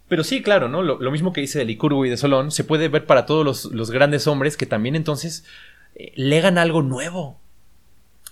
Pero 0.08 0.24
sí, 0.24 0.42
claro, 0.42 0.68
¿no? 0.68 0.82
Lo, 0.82 1.12
mismo 1.12 1.34
que 1.34 1.42
dice 1.42 1.60
de 1.60 1.66
Licurgo 1.66 2.06
y 2.06 2.10
de 2.10 2.18
Solón, 2.18 2.52
se 2.52 2.64
puede 2.64 2.88
ver 2.88 3.06
para 3.06 3.26
todos 3.26 3.46
los, 3.46 3.66
los 3.66 3.92
grandes 3.92 4.26
hombres 4.26 4.58
que 4.58 4.66
también 4.66 4.96
entonces 4.96 5.46
eh, 5.96 6.12
legan 6.16 6.58
algo 6.58 6.82
nuevo. 6.82 7.40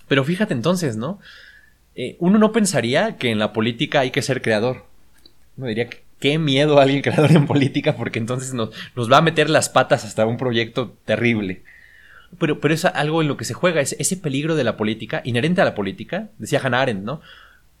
Pero 0.08 0.24
fíjate 0.24 0.54
entonces, 0.54 0.96
¿no? 0.96 1.20
Eh, 1.94 2.16
uno 2.18 2.38
no 2.38 2.52
pensaría 2.52 3.16
que 3.16 3.30
en 3.30 3.38
la 3.38 3.52
política 3.52 4.00
hay 4.00 4.10
que 4.10 4.22
ser 4.22 4.42
creador. 4.42 4.86
Uno 5.56 5.68
diría 5.68 5.88
que 5.88 6.02
qué 6.18 6.38
miedo 6.38 6.78
a 6.78 6.82
alguien 6.82 7.02
creador 7.02 7.30
en 7.32 7.46
política 7.46 7.96
porque 7.96 8.18
entonces 8.18 8.54
nos, 8.54 8.70
nos 8.96 9.10
va 9.10 9.18
a 9.18 9.22
meter 9.22 9.48
las 9.50 9.68
patas 9.68 10.04
hasta 10.04 10.26
un 10.26 10.36
proyecto 10.36 10.96
terrible. 11.04 11.62
Pero, 12.38 12.60
pero 12.60 12.74
es 12.74 12.84
algo 12.84 13.22
en 13.22 13.28
lo 13.28 13.36
que 13.36 13.44
se 13.44 13.54
juega, 13.54 13.80
es 13.80 13.96
ese 13.98 14.16
peligro 14.16 14.54
de 14.54 14.64
la 14.64 14.76
política, 14.76 15.22
inherente 15.24 15.60
a 15.62 15.64
la 15.64 15.74
política, 15.74 16.28
decía 16.38 16.60
Hannah 16.62 16.82
Arendt, 16.82 17.04
¿no? 17.04 17.20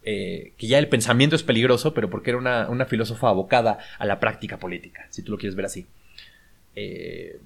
Eh, 0.04 0.52
que 0.56 0.66
ya 0.66 0.78
el 0.78 0.88
pensamiento 0.88 1.36
es 1.36 1.42
peligroso, 1.42 1.92
pero 1.92 2.08
porque 2.08 2.30
era 2.30 2.38
una, 2.38 2.68
una, 2.70 2.86
filósofa 2.86 3.28
abocada 3.28 3.78
a 3.98 4.06
la 4.06 4.20
práctica 4.20 4.56
política, 4.56 5.06
si 5.10 5.22
tú 5.22 5.32
lo 5.32 5.38
quieres 5.38 5.54
ver 5.54 5.66
así. 5.66 5.86
Eh, 6.76 7.40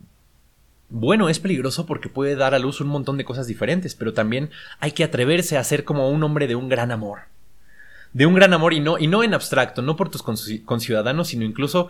bueno, 0.90 1.30
es 1.30 1.40
peligroso 1.40 1.86
porque 1.86 2.10
puede 2.10 2.36
dar 2.36 2.54
a 2.54 2.58
luz 2.58 2.82
un 2.82 2.88
montón 2.88 3.16
de 3.16 3.24
cosas 3.24 3.46
diferentes, 3.46 3.94
pero 3.94 4.12
también 4.12 4.50
hay 4.78 4.92
que 4.92 5.04
atreverse 5.04 5.56
a 5.56 5.64
ser 5.64 5.84
como 5.84 6.10
un 6.10 6.22
hombre 6.22 6.46
de 6.46 6.54
un 6.54 6.68
gran 6.68 6.92
amor. 6.92 7.20
De 8.12 8.26
un 8.26 8.34
gran 8.34 8.52
amor 8.52 8.74
y 8.74 8.80
no, 8.80 8.98
y 8.98 9.06
no 9.06 9.24
en 9.24 9.32
abstracto, 9.32 9.80
no 9.80 9.96
por 9.96 10.10
tus 10.10 10.22
conciudadanos, 10.22 11.28
sino 11.28 11.46
incluso 11.46 11.88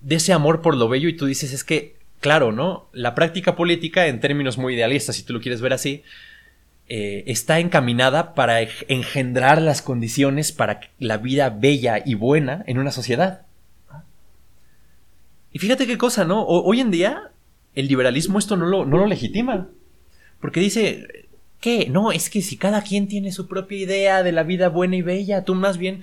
de 0.00 0.14
ese 0.14 0.32
amor 0.32 0.62
por 0.62 0.76
lo 0.76 0.88
bello 0.88 1.10
y 1.10 1.16
tú 1.16 1.26
dices, 1.26 1.52
es 1.52 1.62
que 1.62 1.99
claro, 2.20 2.52
¿no? 2.52 2.88
La 2.92 3.14
práctica 3.14 3.56
política, 3.56 4.06
en 4.06 4.20
términos 4.20 4.58
muy 4.58 4.74
idealistas, 4.74 5.16
si 5.16 5.22
tú 5.22 5.32
lo 5.32 5.40
quieres 5.40 5.60
ver 5.60 5.72
así, 5.72 6.02
eh, 6.88 7.24
está 7.26 7.60
encaminada 7.60 8.34
para 8.34 8.60
engendrar 8.88 9.62
las 9.62 9.82
condiciones 9.82 10.52
para 10.52 10.80
la 10.98 11.18
vida 11.18 11.48
bella 11.50 12.02
y 12.04 12.14
buena 12.14 12.64
en 12.66 12.78
una 12.78 12.92
sociedad. 12.92 13.42
Y 15.52 15.58
fíjate 15.58 15.86
qué 15.86 15.98
cosa, 15.98 16.24
¿no? 16.24 16.44
Hoy 16.44 16.80
en 16.80 16.90
día, 16.90 17.30
el 17.74 17.88
liberalismo 17.88 18.38
esto 18.38 18.56
no 18.56 18.66
lo, 18.66 18.84
no 18.84 18.98
lo 18.98 19.06
legitima. 19.06 19.68
Porque 20.40 20.60
dice, 20.60 21.28
¿qué? 21.60 21.88
No, 21.90 22.12
es 22.12 22.30
que 22.30 22.42
si 22.42 22.56
cada 22.56 22.82
quien 22.82 23.08
tiene 23.08 23.32
su 23.32 23.48
propia 23.48 23.78
idea 23.78 24.22
de 24.22 24.32
la 24.32 24.42
vida 24.42 24.68
buena 24.68 24.96
y 24.96 25.02
bella, 25.02 25.44
tú 25.44 25.54
más 25.54 25.78
bien 25.78 26.02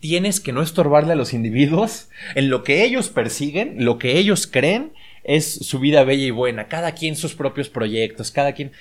tienes 0.00 0.40
que 0.40 0.52
no 0.52 0.62
estorbarle 0.62 1.12
a 1.12 1.16
los 1.16 1.34
individuos 1.34 2.08
en 2.34 2.50
lo 2.50 2.62
que 2.64 2.84
ellos 2.84 3.10
persiguen, 3.10 3.84
lo 3.84 3.98
que 3.98 4.18
ellos 4.18 4.46
creen 4.46 4.92
es 5.36 5.66
su 5.66 5.78
vida 5.78 6.02
bella 6.02 6.24
y 6.24 6.30
buena, 6.30 6.66
cada 6.66 6.92
quien 6.92 7.14
sus 7.14 7.34
propios 7.34 7.68
proyectos, 7.68 8.30
cada 8.30 8.52
quien... 8.52 8.72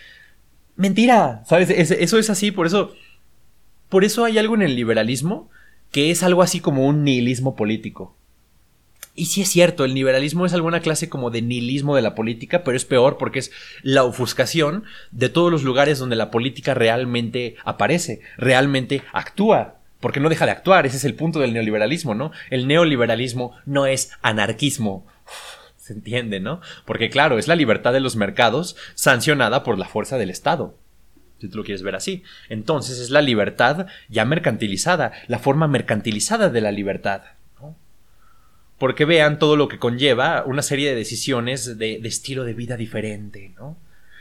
Mentira, 0.76 1.44
¿sabes? 1.48 1.70
eso 1.70 2.18
es 2.18 2.30
así, 2.30 2.52
por 2.52 2.66
eso... 2.66 2.94
Por 3.90 4.04
eso 4.04 4.24
hay 4.24 4.38
algo 4.38 4.56
en 4.56 4.62
el 4.62 4.76
liberalismo 4.76 5.50
que 5.92 6.12
es 6.12 6.24
algo 6.24 6.42
así 6.44 6.60
como 6.60 6.86
un 6.86 7.04
nihilismo 7.04 7.56
político. 7.56 8.16
Y 9.16 9.26
sí 9.26 9.42
es 9.42 9.50
cierto, 9.50 9.86
el 9.86 9.94
liberalismo 9.94 10.46
es 10.46 10.54
alguna 10.54 10.80
clase 10.80 11.10
como 11.10 11.30
de 11.30 11.42
nihilismo 11.42 11.96
de 11.96 12.02
la 12.02 12.16
política, 12.16 12.64
pero 12.64 12.78
es 12.78 12.86
peor 12.86 13.18
porque 13.18 13.40
es 13.40 13.52
la 13.82 14.04
ofuscación 14.04 14.86
de 15.12 15.30
todos 15.30 15.52
los 15.52 15.64
lugares 15.64 16.00
donde 16.00 16.16
la 16.16 16.32
política 16.32 16.74
realmente 16.74 17.56
aparece, 17.66 18.22
realmente 18.38 19.02
actúa. 19.12 19.76
Porque 20.00 20.22
no 20.22 20.30
deja 20.30 20.46
de 20.46 20.52
actuar, 20.52 20.86
ese 20.86 20.96
es 20.96 21.04
el 21.04 21.16
punto 21.16 21.40
del 21.40 21.54
neoliberalismo, 21.54 22.16
¿no? 22.16 22.32
El 22.50 22.68
neoliberalismo 22.68 23.52
no 23.66 23.86
es 23.86 24.12
anarquismo, 24.22 25.06
se 25.90 25.94
entiende, 25.94 26.40
¿no? 26.40 26.62
Porque 26.86 27.10
claro, 27.10 27.40
es 27.40 27.48
la 27.48 27.56
libertad 27.56 27.94
de 27.94 28.00
los 28.00 28.16
mercados 28.16 28.76
sancionada 28.94 29.64
por 29.64 29.80
la 29.80 29.88
fuerza 29.88 30.20
del 30.20 30.30
Estado. 30.30 30.78
Si 31.40 31.50
tú 31.50 31.58
lo 31.58 31.64
quieres 31.64 31.82
ver 31.82 31.96
así. 31.96 32.22
Entonces 32.48 33.00
es 33.00 33.10
la 33.10 33.24
libertad 33.24 33.88
ya 34.08 34.24
mercantilizada, 34.24 35.14
la 35.28 35.40
forma 35.40 35.68
mercantilizada 35.68 36.50
de 36.50 36.62
la 36.62 36.72
libertad. 36.72 37.24
¿no? 37.60 37.76
Porque 38.78 39.06
vean 39.06 39.40
todo 39.40 39.56
lo 39.56 39.68
que 39.68 39.80
conlleva 39.80 40.44
una 40.46 40.62
serie 40.62 40.90
de 40.90 40.96
decisiones 40.96 41.80
de, 41.80 42.00
de 42.00 42.08
estilo 42.08 42.44
de 42.44 42.54
vida 42.54 42.78
diferente, 42.78 43.54
¿no? 43.58 43.76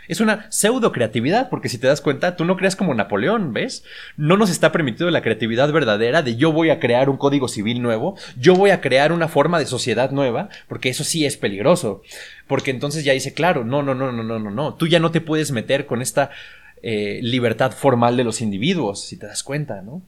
Es 0.09 0.21
una 0.21 0.51
pseudo 0.51 0.91
creatividad, 0.91 1.51
porque 1.51 1.69
si 1.69 1.77
te 1.77 1.87
das 1.87 2.01
cuenta, 2.01 2.35
tú 2.35 2.47
no 2.47 2.57
creas 2.57 2.77
como 2.77 2.95
Napoleón, 2.95 3.53
¿ves? 3.53 3.85
No 4.17 4.39
nos 4.39 4.49
está 4.49 4.73
permitido 4.73 5.11
la 5.11 5.21
creatividad 5.21 5.71
verdadera 5.71 6.23
de 6.23 6.37
yo 6.37 6.51
voy 6.51 6.71
a 6.71 6.81
crear 6.81 7.11
un 7.11 7.19
código 7.19 7.47
civil 7.47 7.83
nuevo, 7.83 8.17
yo 8.39 8.55
voy 8.55 8.71
a 8.71 8.81
crear 8.81 9.13
una 9.13 9.29
forma 9.29 9.59
de 9.59 9.67
sociedad 9.67 10.11
nueva, 10.11 10.49
porque 10.67 10.89
eso 10.89 11.05
sí 11.05 11.27
es 11.27 11.37
peligroso. 11.37 12.03
Porque 12.47 12.71
entonces 12.71 13.05
ya 13.05 13.13
dice, 13.13 13.35
claro, 13.35 13.65
no, 13.65 13.83
no, 13.83 13.95
no, 13.95 14.11
no, 14.11 14.23
no, 14.23 14.39
no, 14.39 14.51
no, 14.51 14.75
tú 14.75 14.87
ya 14.87 14.99
no 14.99 15.11
te 15.11 15.21
puedes 15.21 15.53
meter 15.53 15.85
con 15.85 16.01
esta 16.01 16.31
eh, 16.83 17.21
libertad 17.23 17.73
formal 17.73 18.17
de 18.17 18.25
los 18.25 18.41
individuos, 18.41 19.05
si 19.05 19.19
te 19.19 19.27
das 19.27 19.43
cuenta, 19.43 19.83
¿no? 19.83 20.01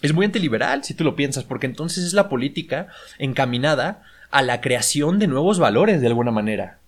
Es 0.00 0.12
muy 0.12 0.26
antiliberal, 0.26 0.82
si 0.82 0.94
tú 0.94 1.04
lo 1.04 1.14
piensas, 1.14 1.44
porque 1.44 1.66
entonces 1.66 2.04
es 2.04 2.12
la 2.12 2.28
política 2.28 2.88
encaminada 3.18 4.02
a 4.32 4.42
la 4.42 4.60
creación 4.60 5.20
de 5.20 5.28
nuevos 5.28 5.60
valores 5.60 6.00
de 6.00 6.08
alguna 6.08 6.32
manera 6.32 6.81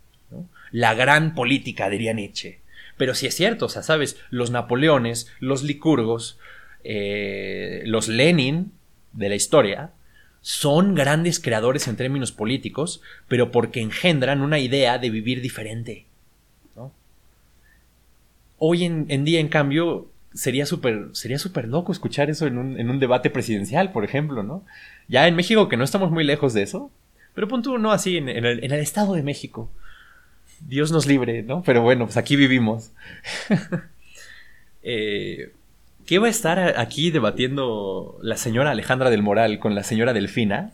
la 0.70 0.94
gran 0.94 1.34
política, 1.34 1.88
diría 1.88 2.12
Nietzsche. 2.12 2.60
Pero 2.96 3.14
sí 3.14 3.26
es 3.26 3.34
cierto, 3.34 3.66
o 3.66 3.68
sea, 3.68 3.82
sabes, 3.82 4.16
los 4.30 4.50
Napoleones, 4.50 5.32
los 5.40 5.62
Licurgos, 5.62 6.38
eh, 6.84 7.82
los 7.86 8.08
Lenin 8.08 8.72
de 9.12 9.28
la 9.28 9.34
historia, 9.34 9.90
son 10.42 10.94
grandes 10.94 11.40
creadores 11.40 11.88
en 11.88 11.96
términos 11.96 12.30
políticos, 12.30 13.00
pero 13.28 13.50
porque 13.50 13.80
engendran 13.80 14.42
una 14.42 14.58
idea 14.58 14.98
de 14.98 15.10
vivir 15.10 15.40
diferente. 15.40 16.06
Hoy 18.58 18.84
en, 18.84 19.24
día, 19.24 19.40
en 19.40 19.48
cambio, 19.48 20.08
sería 20.32 20.64
súper 20.64 21.08
sería 21.12 21.38
super 21.38 21.66
loco 21.66 21.92
escuchar 21.92 22.30
eso 22.30 22.46
en 22.46 22.56
un, 22.56 22.78
en 22.78 22.88
un, 22.88 22.98
debate 23.00 23.28
presidencial, 23.28 23.92
por 23.92 24.04
ejemplo, 24.04 24.42
¿no? 24.42 24.64
Ya 25.08 25.26
en 25.26 25.34
México, 25.34 25.68
que 25.68 25.76
no 25.76 25.84
estamos 25.84 26.10
muy 26.10 26.24
lejos 26.24 26.54
de 26.54 26.62
eso, 26.62 26.90
pero 27.34 27.48
punto 27.48 27.76
no 27.78 27.90
así, 27.90 28.16
en 28.16 28.28
el 28.28 28.72
Estado 28.74 29.14
de 29.14 29.22
México. 29.22 29.70
Dios 30.66 30.92
nos 30.92 31.06
libre, 31.06 31.42
¿no? 31.42 31.62
Pero 31.62 31.82
bueno, 31.82 32.06
pues 32.06 32.16
aquí 32.16 32.36
vivimos. 32.36 32.92
eh, 34.82 35.52
¿Qué 36.06 36.18
va 36.18 36.26
a 36.26 36.30
estar 36.30 36.78
aquí 36.78 37.10
debatiendo 37.10 38.18
la 38.22 38.36
señora 38.36 38.70
Alejandra 38.70 39.10
del 39.10 39.22
Moral 39.22 39.58
con 39.58 39.74
la 39.74 39.82
señora 39.82 40.12
Delfina? 40.12 40.72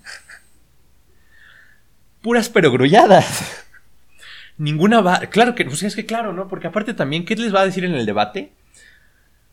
Puras 2.20 2.48
perogrulladas. 2.48 3.64
Ninguna 4.58 5.00
va. 5.00 5.20
Claro 5.20 5.54
que, 5.54 5.64
pues 5.64 5.82
es 5.82 5.96
que 5.96 6.06
claro, 6.06 6.32
¿no? 6.32 6.48
Porque 6.48 6.66
aparte 6.66 6.94
también, 6.94 7.24
¿qué 7.24 7.34
les 7.36 7.54
va 7.54 7.62
a 7.62 7.66
decir 7.66 7.84
en 7.84 7.94
el 7.94 8.06
debate? 8.06 8.52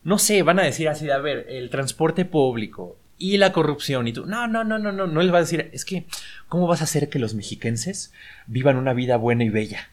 No 0.04 0.18
sé, 0.18 0.44
van 0.44 0.60
a 0.60 0.64
decir 0.64 0.90
así, 0.90 1.10
a 1.10 1.18
ver, 1.18 1.46
el 1.50 1.70
transporte 1.70 2.26
público 2.26 2.98
y 3.18 3.38
la 3.38 3.52
corrupción 3.52 4.08
y 4.08 4.14
tú. 4.14 4.26
No, 4.26 4.48
no, 4.48 4.64
no, 4.64 4.80
no, 4.80 4.92
no, 4.92 5.08
no 5.08 5.22
les 5.22 5.34
va 5.34 5.38
a 5.38 5.42
decir, 5.42 5.70
es 5.74 5.86
que, 5.86 6.06
¿cómo 6.48 6.68
vas 6.68 6.82
a 6.82 6.86
hacer 6.86 7.10
que 7.10 7.20
los 7.20 7.36
mexiquenses 7.36 8.14
vivan 8.48 8.78
una 8.78 8.94
vida 8.94 9.18
buena 9.18 9.44
y 9.44 9.50
bella? 9.50 9.90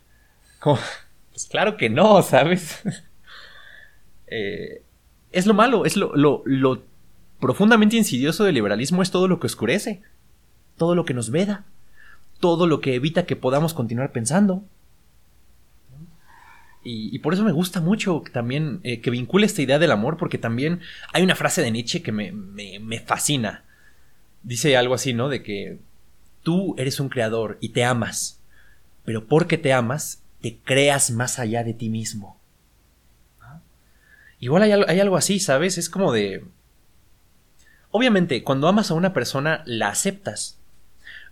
Pues 1.34 1.46
claro 1.46 1.76
que 1.76 1.90
no, 1.90 2.22
¿sabes? 2.22 2.80
eh, 4.28 4.82
es 5.32 5.46
lo 5.46 5.54
malo, 5.54 5.84
es 5.84 5.96
lo, 5.96 6.14
lo, 6.14 6.44
lo, 6.44 6.84
profundamente 7.40 7.96
insidioso 7.96 8.44
del 8.44 8.54
liberalismo, 8.54 9.02
es 9.02 9.10
todo 9.10 9.26
lo 9.26 9.40
que 9.40 9.48
oscurece, 9.48 10.00
todo 10.76 10.94
lo 10.94 11.04
que 11.04 11.12
nos 11.12 11.30
veda, 11.30 11.64
todo 12.38 12.68
lo 12.68 12.80
que 12.80 12.94
evita 12.94 13.26
que 13.26 13.34
podamos 13.34 13.74
continuar 13.74 14.12
pensando. 14.12 14.62
Y, 16.86 17.18
por 17.20 17.32
eso 17.34 17.42
me 17.42 17.50
gusta 17.50 17.80
mucho 17.80 18.22
también 18.30 18.80
eh, 18.84 19.00
que 19.00 19.10
vincule 19.10 19.46
esta 19.46 19.62
idea 19.62 19.78
del 19.78 19.90
amor, 19.90 20.18
porque 20.18 20.38
también 20.38 20.80
hay 21.12 21.22
una 21.24 21.34
frase 21.34 21.62
de 21.62 21.70
Nietzsche 21.70 22.02
que 22.02 22.12
me, 22.12 22.30
me 22.30 23.00
fascina. 23.00 23.64
Dice 24.42 24.76
algo 24.76 24.94
así, 24.94 25.14
¿no? 25.14 25.30
De 25.30 25.42
que 25.42 25.78
tú 26.42 26.76
eres 26.78 27.00
un 27.00 27.08
creador 27.08 27.56
y 27.60 27.70
te 27.70 27.84
amas, 27.84 28.38
pero 29.04 29.26
porque 29.26 29.58
te 29.58 29.72
amas, 29.72 30.23
te 30.44 30.58
creas 30.58 31.10
más 31.10 31.38
allá 31.38 31.64
de 31.64 31.72
ti 31.72 31.88
mismo. 31.88 32.38
Igual 34.40 34.62
hay, 34.62 35.00
algo 35.00 35.16
así, 35.16 35.40
¿sabes? 35.40 35.78
Es 35.78 35.88
como 35.88 36.12
de... 36.12 36.44
Obviamente, 37.90 38.44
cuando 38.44 38.68
amas 38.68 38.90
a 38.90 38.94
una 38.94 39.14
persona, 39.14 39.62
la 39.64 39.88
aceptas. 39.88 40.58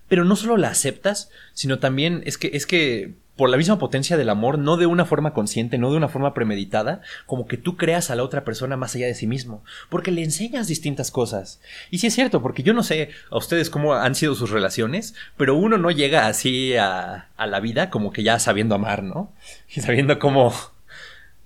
Pero 0.08 0.24
no 0.24 0.34
solo 0.34 0.56
la 0.56 0.68
aceptas, 0.68 1.28
sino 1.52 1.78
también 1.78 2.22
es 2.24 2.38
que, 2.38 2.52
es 2.54 2.64
que 2.64 3.12
por 3.36 3.48
la 3.48 3.56
misma 3.56 3.78
potencia 3.78 4.16
del 4.16 4.28
amor, 4.28 4.58
no 4.58 4.76
de 4.76 4.86
una 4.86 5.06
forma 5.06 5.32
consciente, 5.32 5.78
no 5.78 5.90
de 5.90 5.96
una 5.96 6.08
forma 6.08 6.34
premeditada, 6.34 7.00
como 7.26 7.46
que 7.46 7.56
tú 7.56 7.76
creas 7.76 8.10
a 8.10 8.14
la 8.14 8.24
otra 8.24 8.44
persona 8.44 8.76
más 8.76 8.94
allá 8.94 9.06
de 9.06 9.14
sí 9.14 9.26
mismo, 9.26 9.64
porque 9.88 10.10
le 10.10 10.22
enseñas 10.22 10.68
distintas 10.68 11.10
cosas. 11.10 11.60
Y 11.90 11.98
sí 11.98 12.08
es 12.08 12.14
cierto, 12.14 12.42
porque 12.42 12.62
yo 12.62 12.74
no 12.74 12.82
sé 12.82 13.10
a 13.30 13.38
ustedes 13.38 13.70
cómo 13.70 13.94
han 13.94 14.14
sido 14.14 14.34
sus 14.34 14.50
relaciones, 14.50 15.14
pero 15.36 15.56
uno 15.56 15.78
no 15.78 15.90
llega 15.90 16.26
así 16.26 16.76
a, 16.76 17.28
a 17.36 17.46
la 17.46 17.60
vida 17.60 17.88
como 17.88 18.12
que 18.12 18.22
ya 18.22 18.38
sabiendo 18.38 18.74
amar, 18.74 19.02
¿no? 19.02 19.32
Y 19.74 19.80
sabiendo 19.80 20.18
cómo, 20.18 20.52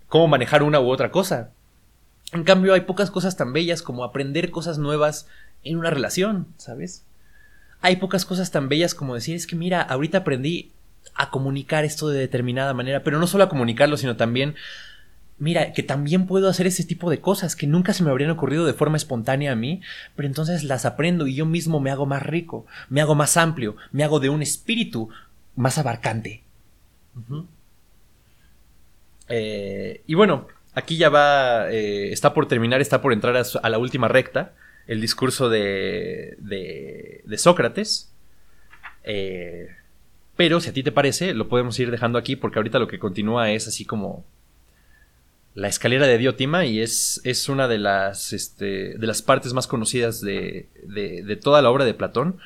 cómo 0.08 0.26
manejar 0.26 0.64
una 0.64 0.80
u 0.80 0.90
otra 0.90 1.12
cosa. 1.12 1.50
En 2.32 2.42
cambio, 2.42 2.74
hay 2.74 2.80
pocas 2.80 3.12
cosas 3.12 3.36
tan 3.36 3.52
bellas 3.52 3.82
como 3.82 4.02
aprender 4.02 4.50
cosas 4.50 4.78
nuevas 4.78 5.28
en 5.62 5.78
una 5.78 5.90
relación, 5.90 6.48
¿sabes? 6.56 7.04
Hay 7.80 7.96
pocas 7.96 8.24
cosas 8.24 8.50
tan 8.50 8.68
bellas 8.68 8.94
como 8.94 9.14
decir, 9.14 9.36
es 9.36 9.46
que 9.46 9.54
mira, 9.54 9.80
ahorita 9.82 10.18
aprendí 10.18 10.72
a 11.14 11.30
comunicar 11.30 11.84
esto 11.84 12.08
de 12.08 12.18
determinada 12.18 12.74
manera, 12.74 13.02
pero 13.02 13.18
no 13.18 13.26
solo 13.26 13.44
a 13.44 13.48
comunicarlo, 13.48 13.96
sino 13.96 14.16
también, 14.16 14.54
mira, 15.38 15.72
que 15.72 15.82
también 15.82 16.26
puedo 16.26 16.48
hacer 16.48 16.66
ese 16.66 16.84
tipo 16.84 17.10
de 17.10 17.20
cosas 17.20 17.56
que 17.56 17.66
nunca 17.66 17.92
se 17.92 18.02
me 18.02 18.10
habrían 18.10 18.30
ocurrido 18.30 18.66
de 18.66 18.74
forma 18.74 18.96
espontánea 18.96 19.52
a 19.52 19.56
mí, 19.56 19.80
pero 20.14 20.28
entonces 20.28 20.64
las 20.64 20.84
aprendo 20.84 21.26
y 21.26 21.34
yo 21.34 21.46
mismo 21.46 21.80
me 21.80 21.90
hago 21.90 22.06
más 22.06 22.22
rico, 22.22 22.66
me 22.88 23.00
hago 23.00 23.14
más 23.14 23.36
amplio, 23.36 23.76
me 23.92 24.04
hago 24.04 24.20
de 24.20 24.28
un 24.28 24.42
espíritu 24.42 25.08
más 25.54 25.78
abarcante. 25.78 26.42
Eh, 29.28 30.02
y 30.06 30.14
bueno, 30.14 30.48
Aquí 30.76 30.98
ya 30.98 31.08
va, 31.08 31.72
eh, 31.72 32.12
está 32.12 32.34
por 32.34 32.48
terminar, 32.48 32.82
está 32.82 33.00
por 33.00 33.14
entrar 33.14 33.34
a, 33.34 33.68
la 33.70 33.78
última 33.78 34.08
recta, 34.08 34.52
el 34.86 35.00
discurso 35.00 35.48
de, 35.48 36.36
de, 36.38 37.38
Sócrates. 37.38 38.12
Eh, 39.02 39.68
pero 40.36 40.60
si 40.60 40.70
a 40.70 40.72
ti 40.72 40.82
te 40.82 40.92
parece, 40.92 41.34
lo 41.34 41.48
podemos 41.48 41.78
ir 41.78 41.90
dejando 41.90 42.18
aquí 42.18 42.36
porque 42.36 42.58
ahorita 42.58 42.78
lo 42.78 42.88
que 42.88 42.98
continúa 42.98 43.50
es 43.50 43.68
así 43.68 43.84
como 43.84 44.24
la 45.54 45.68
escalera 45.68 46.06
de 46.06 46.18
Diotima 46.18 46.66
y 46.66 46.80
es, 46.80 47.20
es 47.24 47.48
una 47.48 47.66
de 47.66 47.78
las, 47.78 48.34
este, 48.34 48.98
de 48.98 49.06
las 49.06 49.22
partes 49.22 49.54
más 49.54 49.66
conocidas 49.66 50.20
de, 50.20 50.68
de, 50.84 51.36
toda 51.36 51.62
la 51.62 51.70
obra 51.70 51.86
de 51.86 51.94
Platón 51.94 52.36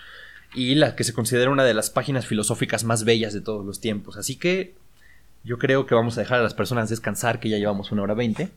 y 0.55 0.77
la 0.77 0.95
que 0.95 1.03
se 1.03 1.13
considera 1.13 1.51
una 1.51 1.65
de 1.65 1.75
las 1.75 1.91
páginas 1.91 2.27
filosóficas 2.27 2.85
más 2.85 3.05
bellas 3.05 3.35
de 3.35 3.41
todos 3.41 3.67
los 3.67 3.81
tiempos. 3.81 4.17
Así 4.17 4.37
que 4.37 4.75
yo 5.43 5.59
creo 5.59 5.87
que 5.87 5.97
vamos 5.97 6.17
a 6.17 6.21
dejar 6.21 6.39
a 6.39 6.43
las 6.45 6.55
personas 6.55 6.89
descansar, 6.89 7.41
que 7.41 7.49
ya 7.49 7.59
llevamos 7.59 7.91
una 7.91 8.03
hora 8.03 8.15
veinte. 8.15 8.51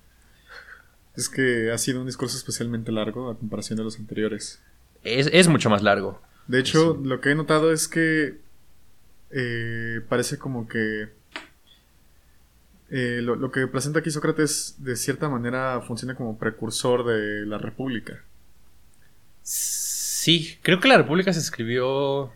Es 1.15 1.29
que 1.29 1.71
ha 1.71 1.77
sido 1.79 2.01
un 2.01 2.05
discurso 2.05 2.37
especialmente 2.37 2.91
largo 2.91 3.31
a 3.31 3.37
comparación 3.37 3.77
de 3.77 3.83
los 3.83 3.97
anteriores. 3.97 4.61
Es, 5.03 5.47
mucho 5.47 5.69
más 5.71 5.81
largo. 5.81 6.21
De 6.47 6.59
hecho, 6.59 6.99
lo 7.03 7.21
que 7.21 7.31
he 7.31 7.35
notado 7.35 7.71
es 7.71 7.87
que 7.87 8.37
eh, 9.35 10.01
parece 10.07 10.37
como 10.37 10.67
que 10.67 11.09
eh, 12.89 13.21
lo, 13.21 13.51
que 13.51 13.67
presenta 13.67 13.99
aquí 13.99 14.11
Sócrates 14.11 14.75
de 14.77 14.95
cierta 14.95 15.27
manera 15.27 15.81
funciona 15.81 16.15
como 16.15 16.37
precursor 16.37 17.05
de 17.05 17.45
la 17.45 17.57
República. 17.57 18.23
Sí, 19.41 20.57
creo 20.61 20.79
que 20.79 20.87
la 20.87 20.97
República 20.97 21.33
se 21.33 21.39
escribió... 21.39 22.31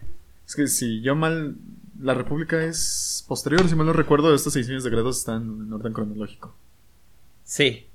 Es 0.47 0.55
que 0.55 0.67
si 0.67 1.01
yo 1.01 1.15
mal 1.15 1.57
la 1.99 2.13
República 2.13 2.63
es 2.63 3.23
posterior, 3.27 3.67
si 3.67 3.75
mal 3.75 3.87
no 3.87 3.93
recuerdo, 3.93 4.33
estos 4.33 4.53
seis 4.53 4.69
años 4.69 4.83
de 4.83 4.89
grados 4.89 5.19
están 5.19 5.43
en 5.67 5.73
orden 5.73 5.93
cronológico. 5.93 6.55
Sí. 7.43 7.87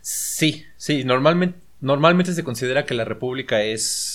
Sí, 0.00 0.64
sí, 0.76 1.04
normalmente, 1.04 1.58
normalmente 1.80 2.32
se 2.32 2.44
considera 2.44 2.86
que 2.86 2.94
la 2.94 3.04
República 3.04 3.62
es... 3.62 4.07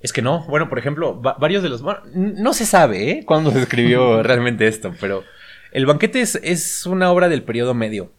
Es 0.00 0.12
que 0.12 0.22
no, 0.22 0.44
bueno, 0.44 0.68
por 0.68 0.78
ejemplo, 0.78 1.14
varios 1.14 1.62
de 1.62 1.68
los... 1.68 1.82
no 2.14 2.52
se 2.54 2.64
sabe, 2.64 3.10
¿eh? 3.10 3.24
Cuándo 3.26 3.50
se 3.50 3.60
escribió 3.60 4.22
realmente 4.22 4.66
esto, 4.66 4.94
pero 4.98 5.24
el 5.72 5.86
banquete 5.86 6.20
es, 6.20 6.86
una 6.86 7.12
obra 7.12 7.28
del 7.28 7.42
periodo 7.42 7.74
medio. 7.74 8.10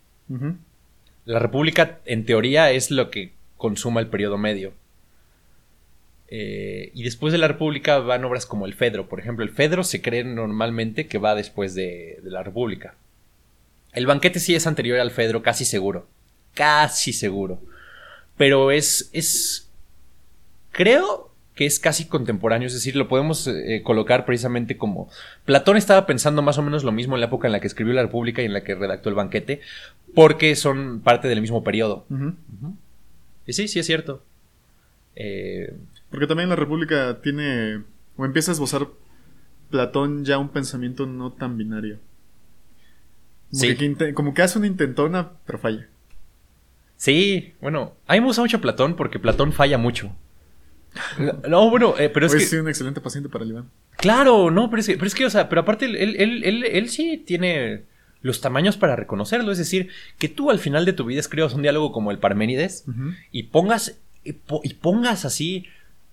La 1.26 1.40
República, 1.40 2.00
en 2.06 2.26
teoría, 2.26 2.72
es 2.72 2.92
lo 2.92 3.10
que 3.10 3.34
consuma 3.58 4.00
el 4.00 4.08
periodo 4.08 4.38
medio. 4.38 4.74
Eh, 6.28 6.92
y 6.94 7.04
después 7.04 7.34
de 7.34 7.38
la 7.38 7.50
República 7.50 8.00
van 8.00 8.24
obras 8.24 8.46
como 8.46 8.66
el 8.66 8.74
Fedro. 8.74 9.10
Por 9.10 9.20
ejemplo, 9.20 9.44
el 9.44 9.52
Fedro 9.52 9.84
se 9.84 10.02
cree 10.02 10.24
normalmente 10.24 11.08
que 11.08 11.18
va 11.18 11.36
después 11.36 11.76
de, 11.76 12.20
la 12.24 12.44
República. 12.44 12.96
El 13.92 14.06
banquete 14.06 14.40
sí 14.40 14.56
es 14.56 14.66
anterior 14.66 15.00
al 15.00 15.12
Fedro, 15.12 15.44
casi 15.44 15.66
seguro. 15.66 16.08
Casi 16.54 17.12
seguro. 17.12 17.60
Pero 18.38 18.72
es. 18.72 19.10
es. 19.12 19.70
Creo 20.72 21.31
que 21.62 21.68
es 21.68 21.78
casi 21.78 22.08
contemporáneo. 22.08 22.66
Es 22.66 22.74
decir, 22.74 22.96
lo 22.96 23.08
podemos 23.08 23.46
eh, 23.46 23.84
colocar 23.84 24.26
precisamente 24.26 24.78
como. 24.78 25.12
Platón 25.46 25.78
estaba 25.78 26.08
pensando 26.08 26.42
más 26.42 26.58
o 26.58 26.64
menos 26.64 26.84
lo 26.84 26.92
mismo 26.92 27.16
en 27.16 27.20
la 27.20 27.28
época 27.28 27.48
en 27.48 27.52
la 27.52 27.60
que 27.60 27.68
escribió 27.68 27.94
la 27.94 28.02
República 28.02 28.42
y 28.42 28.46
en 28.46 28.54
la 28.54 28.64
que 28.64 28.74
redactó 28.74 29.10
el 29.10 29.16
banquete. 29.16 29.62
Porque 30.16 30.56
son 30.56 31.02
parte 31.02 31.28
del 31.28 31.40
mismo 31.40 31.64
periodo. 31.64 32.08
Y 33.46 33.54
sí, 33.54 33.68
sí 33.68 33.78
es 33.78 33.86
cierto. 33.86 34.24
Eh, 35.16 35.78
porque 36.10 36.26
también 36.26 36.50
la 36.50 36.56
República 36.56 37.22
tiene, 37.22 37.84
o 38.18 38.26
empieza 38.26 38.50
a 38.50 38.54
esbozar 38.54 38.88
Platón 39.70 40.26
ya 40.26 40.40
un 40.40 40.50
pensamiento 40.50 41.06
no 41.06 41.32
tan 41.32 41.60
binario. 41.60 42.00
Como, 43.52 43.62
sí. 43.62 43.76
que, 43.76 44.14
como 44.16 44.34
que 44.34 44.42
hace 44.42 44.58
una 44.58 44.66
intentona, 44.66 45.34
pero 45.46 45.60
falla. 45.60 45.88
Sí, 46.98 47.54
bueno, 47.62 47.94
a 48.08 48.14
mí 48.14 48.20
me 48.20 48.26
gusta 48.26 48.42
mucho 48.42 48.62
Platón 48.62 48.96
porque 48.96 49.20
Platón 49.20 49.54
falla 49.54 49.78
mucho. 49.78 50.16
No, 51.48 51.70
bueno, 51.70 51.96
eh, 51.98 52.10
pero 52.10 52.26
es 52.26 52.50
que... 52.50 52.60
un 52.60 52.68
excelente 52.68 53.00
paciente 53.00 53.30
para 53.30 53.46
el 53.46 53.52
Iván. 53.52 53.70
Claro, 53.98 54.52
no, 54.52 54.70
pero 54.70 54.82
es 54.82 54.88
que, 54.88 54.96
pero 54.96 55.08
es 55.08 55.16
que 55.16 55.26
o 55.26 55.30
sea, 55.30 55.48
pero 55.48 55.62
aparte 55.62 55.86
él, 55.86 55.96
él, 55.96 56.44
él, 56.44 56.64
él, 56.64 56.90
sí 56.90 57.18
tiene 57.18 57.84
los 58.22 58.42
tamaños 58.42 58.78
para 58.78 58.96
reconocerlo. 58.96 59.52
Es 59.52 59.58
decir, 59.58 59.90
que 60.18 60.30
tú 60.30 60.52
al 60.52 60.60
final 60.60 60.86
de 60.86 60.94
tu 60.94 61.06
vida 61.06 61.20
escribas 61.20 61.54
un 61.54 61.62
diálogo 61.62 61.92
como 61.92 62.12
el 62.12 62.20
Parménides 62.20 62.86
y 63.32 63.44
pongas, 63.44 63.98
y 64.24 64.34
pongas 64.34 65.26
así 65.26 65.66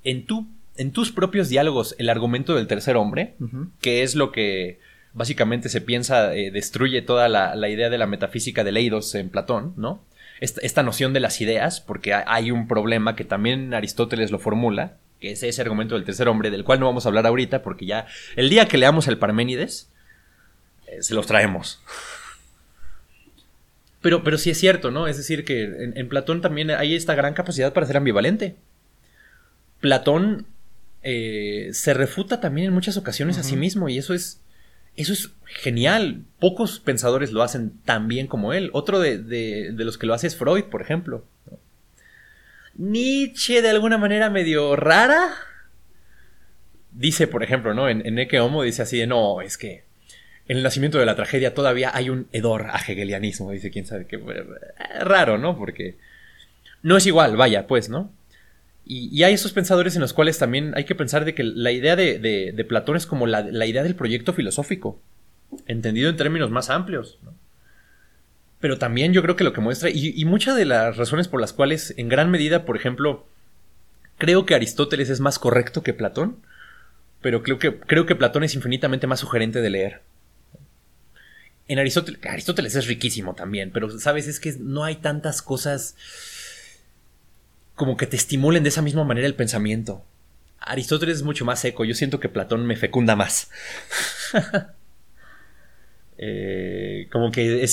en, 0.04 0.24
tu, 0.24 0.46
en 0.76 0.92
tus 0.92 1.12
propios 1.12 1.48
diálogos 1.48 1.94
el 1.98 2.08
argumento 2.08 2.54
del 2.54 2.66
tercer 2.66 2.96
hombre, 2.96 3.34
que 3.80 4.02
es 4.02 4.14
lo 4.14 4.32
que 4.32 4.78
básicamente 5.12 5.68
se 5.68 5.80
piensa 5.80 6.34
eh, 6.34 6.50
destruye 6.50 7.02
toda 7.02 7.28
la, 7.28 7.68
idea 7.68 7.90
de 7.90 7.98
la 7.98 8.06
metafísica 8.06 8.64
de 8.64 8.72
Leidos 8.72 9.14
en 9.14 9.28
Platón, 9.30 9.74
¿no? 9.76 10.00
Esta, 10.40 10.82
noción 10.82 11.12
de 11.12 11.20
las 11.20 11.40
ideas, 11.40 11.80
porque 11.80 12.14
hay 12.14 12.50
un 12.50 12.68
problema 12.68 13.16
que 13.16 13.24
también 13.24 13.74
Aristóteles 13.74 14.30
lo 14.30 14.38
formula, 14.38 14.96
que 15.20 15.32
es 15.32 15.42
ese 15.42 15.60
argumento 15.60 15.96
del 15.96 16.04
tercer 16.04 16.28
hombre, 16.28 16.50
del 16.50 16.64
cual 16.64 16.78
no 16.78 16.86
vamos 16.86 17.04
a 17.04 17.08
hablar 17.08 17.26
ahorita, 17.26 17.62
porque 17.62 17.86
ya 17.86 18.06
el 18.36 18.48
día 18.48 18.66
que 18.66 18.78
leamos 18.78 19.08
el 19.08 19.18
Parménides, 19.18 19.90
eh, 20.86 21.02
se 21.02 21.14
los 21.14 21.26
traemos. 21.26 21.82
Pero, 24.00 24.22
pero 24.22 24.38
sí 24.38 24.50
es 24.50 24.58
cierto, 24.58 24.92
¿no? 24.92 25.08
Es 25.08 25.16
decir, 25.16 25.44
que 25.44 25.64
en 25.64 26.08
Platón 26.08 26.40
también 26.40 26.70
hay 26.70 26.94
esta 26.94 27.16
gran 27.16 27.34
capacidad 27.34 27.72
para 27.72 27.86
ser 27.86 27.96
ambivalente. 27.96 28.54
Platón 29.80 30.46
eh, 31.02 31.70
se 31.72 31.94
refuta 31.94 32.40
también 32.40 32.68
en 32.68 32.74
muchas 32.74 32.96
ocasiones 32.96 33.38
a 33.38 33.42
sí 33.42 33.56
mismo 33.56 33.88
y 33.88 33.98
eso 33.98 34.14
es, 34.14 34.40
eso 34.98 35.12
es 35.12 35.30
genial. 35.44 36.24
Pocos 36.40 36.80
pensadores 36.80 37.32
lo 37.32 37.42
hacen 37.42 37.72
tan 37.84 38.08
bien 38.08 38.26
como 38.26 38.52
él. 38.52 38.70
Otro 38.72 38.98
de, 38.98 39.72
los 39.76 39.96
que 39.96 40.06
lo 40.06 40.14
hace 40.14 40.26
es 40.26 40.36
Freud, 40.36 40.64
por 40.64 40.82
ejemplo. 40.82 41.24
Nietzsche, 42.74 43.62
de 43.62 43.70
alguna 43.70 43.98
manera 43.98 44.28
medio 44.28 44.76
rara, 44.76 45.30
dice, 46.92 47.26
por 47.26 47.42
ejemplo, 47.42 47.74
¿no? 47.74 47.88
En, 47.88 48.04
en 48.06 48.18
Ecce 48.18 48.40
Homo 48.40 48.62
dice 48.62 48.82
así 48.82 48.98
de, 48.98 49.06
no, 49.06 49.40
es 49.40 49.56
que 49.56 49.84
en 50.48 50.56
el 50.56 50.62
nacimiento 50.62 50.98
de 50.98 51.06
la 51.06 51.14
tragedia 51.14 51.54
todavía 51.54 51.90
hay 51.94 52.10
un 52.10 52.28
hedor 52.32 52.66
a 52.70 52.78
hegelianismo. 52.78 53.52
Dice, 53.52 53.70
quién 53.70 53.86
sabe 53.86 54.06
qué. 54.06 54.18
Raro, 55.00 55.38
¿no? 55.38 55.56
Porque 55.56 55.96
no 56.82 56.96
es 56.96 57.06
igual, 57.06 57.36
vaya, 57.36 57.66
pues, 57.66 57.88
¿no? 57.88 58.12
Y, 58.90 59.22
hay 59.22 59.34
esos 59.34 59.52
pensadores 59.52 59.96
en 59.96 60.00
los 60.00 60.14
cuales 60.14 60.38
también 60.38 60.72
hay 60.74 60.84
que 60.84 60.94
pensar 60.94 61.26
de 61.26 61.34
que 61.34 61.44
la 61.44 61.72
idea 61.72 61.94
de, 61.94 62.66
Platón 62.66 62.96
es 62.96 63.04
como 63.04 63.26
la, 63.26 63.66
idea 63.66 63.82
del 63.82 63.94
proyecto 63.94 64.32
filosófico, 64.32 64.98
entendido 65.66 66.08
en 66.08 66.16
términos 66.16 66.50
más 66.50 66.70
amplios. 66.70 67.18
Pero 68.60 68.78
también 68.78 69.12
yo 69.12 69.20
creo 69.20 69.36
que 69.36 69.44
lo 69.44 69.52
que 69.52 69.60
muestra, 69.60 69.90
y, 69.90 70.24
muchas 70.24 70.56
de 70.56 70.64
las 70.64 70.96
razones 70.96 71.28
por 71.28 71.38
las 71.38 71.52
cuales, 71.52 71.92
en 71.98 72.08
gran 72.08 72.30
medida, 72.30 72.64
por 72.64 72.76
ejemplo, 72.78 73.26
creo 74.16 74.46
que 74.46 74.54
Aristóteles 74.54 75.10
es 75.10 75.20
más 75.20 75.38
correcto 75.38 75.82
que 75.82 75.92
Platón, 75.92 76.38
pero 77.20 77.42
creo 77.42 77.58
que, 77.58 77.78
creo 77.78 78.06
que 78.06 78.16
Platón 78.16 78.42
es 78.42 78.54
infinitamente 78.54 79.06
más 79.06 79.20
sugerente 79.20 79.60
de 79.60 79.68
leer. 79.68 80.00
en 81.68 81.78
Aristóteles, 81.78 82.24
Aristóteles 82.24 82.74
es 82.74 82.86
riquísimo 82.86 83.34
también, 83.34 83.70
pero 83.70 83.90
sabes, 83.98 84.28
es 84.28 84.40
que 84.40 84.54
no 84.58 84.84
hay 84.84 84.96
tantas 84.96 85.42
cosas 85.42 85.94
como 87.78 87.96
que 87.96 88.06
te 88.06 88.16
estimulen 88.16 88.64
de 88.64 88.68
esa 88.68 88.82
misma 88.82 89.04
manera 89.04 89.26
el 89.26 89.34
pensamiento. 89.34 90.04
Aristóteles 90.60 91.18
es 91.18 91.22
mucho 91.22 91.46
más 91.46 91.60
seco, 91.60 91.84
yo 91.84 91.94
siento 91.94 92.20
que 92.20 92.28
Platón 92.28 92.66
me 92.66 92.76
fecunda 92.76 93.16
más. 93.16 93.50
Eh, 96.20 97.06
como 97.12 97.30
que 97.30 97.64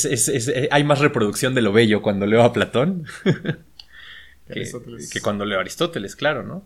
hay 0.69 0.83
más 0.83 0.99
reproducción 0.99 1.55
de 1.55 1.63
lo 1.63 1.73
bello 1.73 2.03
cuando 2.03 2.27
leo 2.27 2.43
a 2.43 2.53
Platón 2.53 3.07
que, 4.47 5.21
cuando 5.23 5.45
leo 5.45 5.57
a 5.57 5.61
Aristóteles, 5.61 6.15
claro, 6.15 6.43
¿no? 6.43 6.63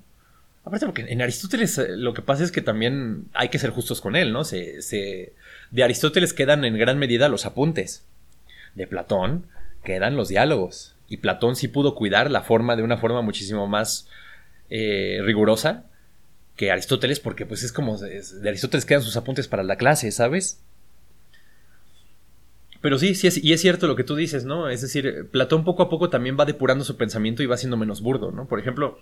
Aparte 0.66 0.86
porque 0.86 1.06
en 1.08 1.22
Aristóteles 1.22 1.78
eh, 1.78 1.96
lo 1.96 2.14
que 2.14 2.22
pasa 2.22 2.44
es 2.44 2.52
que 2.52 2.62
también 2.62 3.30
hay 3.34 3.48
que 3.48 3.60
ser 3.60 3.70
justos 3.70 4.02
con 4.02 4.18
él, 4.18 4.34
¿no? 4.34 4.44
Se, 4.44 4.82
se, 4.82 5.32
de 5.72 5.84
Aristóteles 5.84 6.34
quedan 6.34 6.66
en 6.66 6.78
gran 6.78 7.00
medida 7.00 7.30
los 7.30 7.46
apuntes. 7.46 8.04
De 8.76 8.86
Platón 8.86 9.46
quedan 9.82 10.18
los 10.18 10.28
diálogos. 10.28 10.96
Y 11.10 11.18
Platón 11.18 11.56
sí 11.56 11.68
pudo 11.68 11.96
cuidar 11.96 12.30
la 12.32 12.42
forma 12.42 12.76
de 12.76 12.84
una 12.84 12.98
forma 12.98 13.22
muchísimo 13.22 13.68
más 13.68 14.08
eh, 14.70 15.20
rigurosa 15.24 15.86
que 16.56 16.72
Aristóteles, 16.72 17.20
porque 17.20 17.46
pues 17.46 17.64
es 17.64 17.72
como 17.72 17.98
de 17.98 18.50
Aristóteles 18.50 18.86
quedan 18.86 19.02
sus 19.02 19.16
apuntes 19.18 19.48
para 19.48 19.64
la 19.64 19.78
clase, 19.78 20.12
¿sabes? 20.12 20.62
Pero 22.82 22.98
sí, 22.98 23.16
sí, 23.16 23.28
es, 23.28 23.44
y 23.44 23.54
es 23.54 23.62
cierto 23.62 23.88
lo 23.88 23.96
que 23.96 24.04
tú 24.04 24.16
dices, 24.16 24.46
¿no? 24.46 24.70
Es 24.70 24.82
decir, 24.82 25.28
Platón 25.32 25.64
poco 25.64 25.84
a 25.84 25.90
poco 25.90 26.10
también 26.10 26.38
va 26.40 26.46
depurando 26.46 26.86
su 26.86 26.98
pensamiento 26.98 27.44
y 27.44 27.46
va 27.46 27.58
siendo 27.58 27.78
menos 27.78 28.02
burdo, 28.02 28.32
¿no? 28.32 28.48
Por 28.48 28.60
ejemplo, 28.60 29.00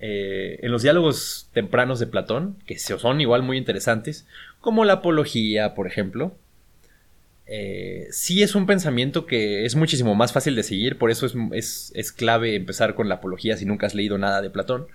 eh, 0.00 0.58
en 0.62 0.70
los 0.70 0.82
diálogos 0.82 1.48
tempranos 1.52 1.98
de 1.98 2.06
Platón, 2.06 2.56
que 2.66 2.78
son 2.78 3.20
igual 3.20 3.42
muy 3.42 3.56
interesantes, 3.56 4.26
como 4.60 4.84
la 4.84 4.94
apología, 4.94 5.74
por 5.74 5.86
ejemplo, 5.86 6.36
eh, 7.46 8.08
sí 8.10 8.42
es 8.42 8.54
un 8.54 8.66
pensamiento 8.66 9.26
que 9.26 9.64
es 9.64 9.76
muchísimo 9.76 10.14
más 10.14 10.32
fácil 10.32 10.56
de 10.56 10.62
seguir, 10.62 10.96
por 10.98 11.10
eso 11.10 11.26
es, 11.52 12.12
clave 12.16 12.56
empezar 12.56 12.94
con 12.94 13.08
la 13.08 13.16
apología 13.16 13.56
si 13.56 13.66
nunca 13.66 13.86
has 13.86 13.94
leído 13.94 14.18
nada 14.18 14.40
de 14.40 14.50
Platón. 14.50 14.86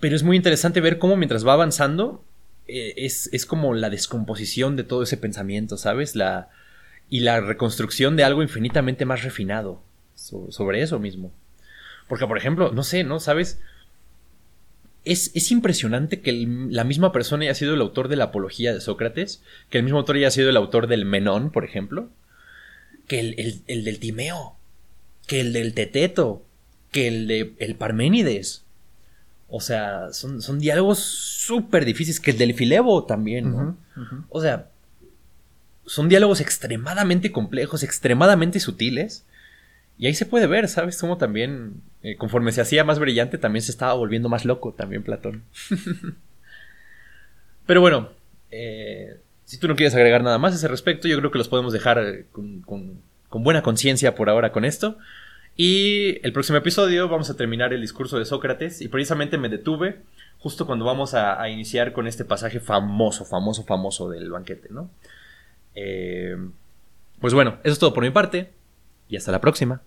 Pero 0.00 0.16
es 0.16 0.22
muy 0.22 0.36
interesante 0.36 0.80
ver 0.80 0.98
cómo 0.98 1.16
mientras 1.16 1.46
va 1.46 1.54
avanzando, 1.54 2.24
eh, 2.68 2.94
es, 2.96 3.46
como 3.46 3.74
la 3.74 3.88
descomposición 3.88 4.76
de 4.76 4.84
todo 4.84 5.02
ese 5.02 5.16
pensamiento, 5.16 5.76
¿sabes? 5.76 6.16
La, 6.16 6.50
y 7.08 7.20
la 7.20 7.40
reconstrucción 7.40 8.16
de 8.16 8.24
algo 8.24 8.42
infinitamente 8.42 9.04
más 9.04 9.22
refinado 9.22 9.82
sobre 10.14 10.82
eso 10.82 10.98
mismo. 10.98 11.32
Porque, 12.08 12.26
por 12.26 12.36
ejemplo, 12.36 12.72
no 12.72 12.82
sé, 12.82 13.04
¿no? 13.04 13.20
¿Sabes? 13.20 13.60
Es, 15.04 15.50
impresionante 15.50 16.20
que 16.20 16.32
la 16.70 16.84
misma 16.84 17.12
persona 17.12 17.44
haya 17.44 17.54
sido 17.54 17.74
el 17.74 17.80
autor 17.80 18.08
de 18.08 18.16
la 18.16 18.24
apología 18.24 18.72
de 18.72 18.80
Sócrates, 18.80 19.42
que 19.70 19.78
el 19.78 19.84
mismo 19.84 19.98
autor 19.98 20.16
haya 20.16 20.30
sido 20.30 20.50
el 20.50 20.56
autor 20.56 20.86
del 20.86 21.04
Menón, 21.04 21.50
por 21.50 21.64
ejemplo, 21.64 22.08
que 23.08 23.20
el, 23.66 23.84
del 23.84 23.98
Timeo, 23.98 24.56
que 25.26 25.40
el 25.40 25.52
del 25.52 25.74
Teteto, 25.74 26.44
que 26.90 27.08
el 27.08 27.26
de 27.26 27.54
el 27.58 27.74
Parménides. 27.74 28.64
O 29.48 29.60
sea, 29.60 30.12
son, 30.12 30.40
son 30.40 30.58
diálogos 30.60 30.98
súper 30.98 31.84
difíciles, 31.84 32.20
que 32.20 32.30
el 32.30 32.38
del 32.38 32.54
Filebo 32.54 33.04
también, 33.04 33.50
¿no? 33.50 33.76
O 34.30 34.40
sea, 34.40 34.70
son 35.84 36.08
diálogos 36.08 36.40
extremadamente 36.40 37.32
complejos, 37.32 37.82
extremadamente 37.82 38.60
sutiles, 38.60 39.24
y 39.98 40.06
ahí 40.06 40.14
se 40.14 40.26
puede 40.26 40.46
ver, 40.46 40.68
¿sabes? 40.68 40.98
Cómo 40.98 41.16
también, 41.18 41.82
eh, 42.02 42.16
conforme 42.16 42.52
se 42.52 42.60
hacía 42.60 42.84
más 42.84 42.98
brillante, 42.98 43.38
también 43.38 43.62
se 43.62 43.70
estaba 43.70 43.92
volviendo 43.94 44.28
más 44.28 44.44
loco, 44.44 44.72
también 44.72 45.02
Platón. 45.02 45.44
Pero 47.66 47.80
bueno, 47.80 48.10
eh, 48.50 49.20
si 49.44 49.58
tú 49.58 49.68
no 49.68 49.76
quieres 49.76 49.94
agregar 49.94 50.22
nada 50.22 50.38
más 50.38 50.54
a 50.54 50.56
ese 50.56 50.68
respecto, 50.68 51.08
yo 51.08 51.18
creo 51.18 51.30
que 51.30 51.38
los 51.38 51.48
podemos 51.48 51.72
dejar 51.72 51.98
eh, 51.98 52.26
con, 52.32 53.00
buena 53.30 53.62
conciencia 53.62 54.14
por 54.14 54.28
ahora 54.28 54.50
con 54.50 54.64
esto. 54.64 54.98
Y 55.54 56.18
el 56.26 56.32
próximo 56.32 56.58
episodio 56.58 57.08
vamos 57.08 57.28
a 57.28 57.36
terminar 57.36 57.72
el 57.72 57.80
discurso 57.80 58.18
de 58.18 58.24
Sócrates 58.24 58.80
y 58.80 58.88
precisamente 58.88 59.36
me 59.36 59.50
detuve 59.50 60.00
justo 60.38 60.66
cuando 60.66 60.84
vamos 60.86 61.14
a, 61.14 61.48
iniciar 61.50 61.92
con 61.92 62.08
este 62.08 62.24
pasaje 62.24 62.58
famoso, 62.58 63.24
famoso, 63.24 63.62
famoso 63.62 64.08
del 64.08 64.30
banquete, 64.30 64.68
¿no? 64.70 64.90
pues 67.20 67.34
bueno, 67.34 67.58
eso 67.62 67.72
es 67.72 67.78
todo 67.78 67.94
por 67.94 68.02
mi 68.02 68.10
parte 68.10 68.50
y 69.12 69.16
hasta 69.18 69.30
la 69.30 69.42
próxima. 69.42 69.82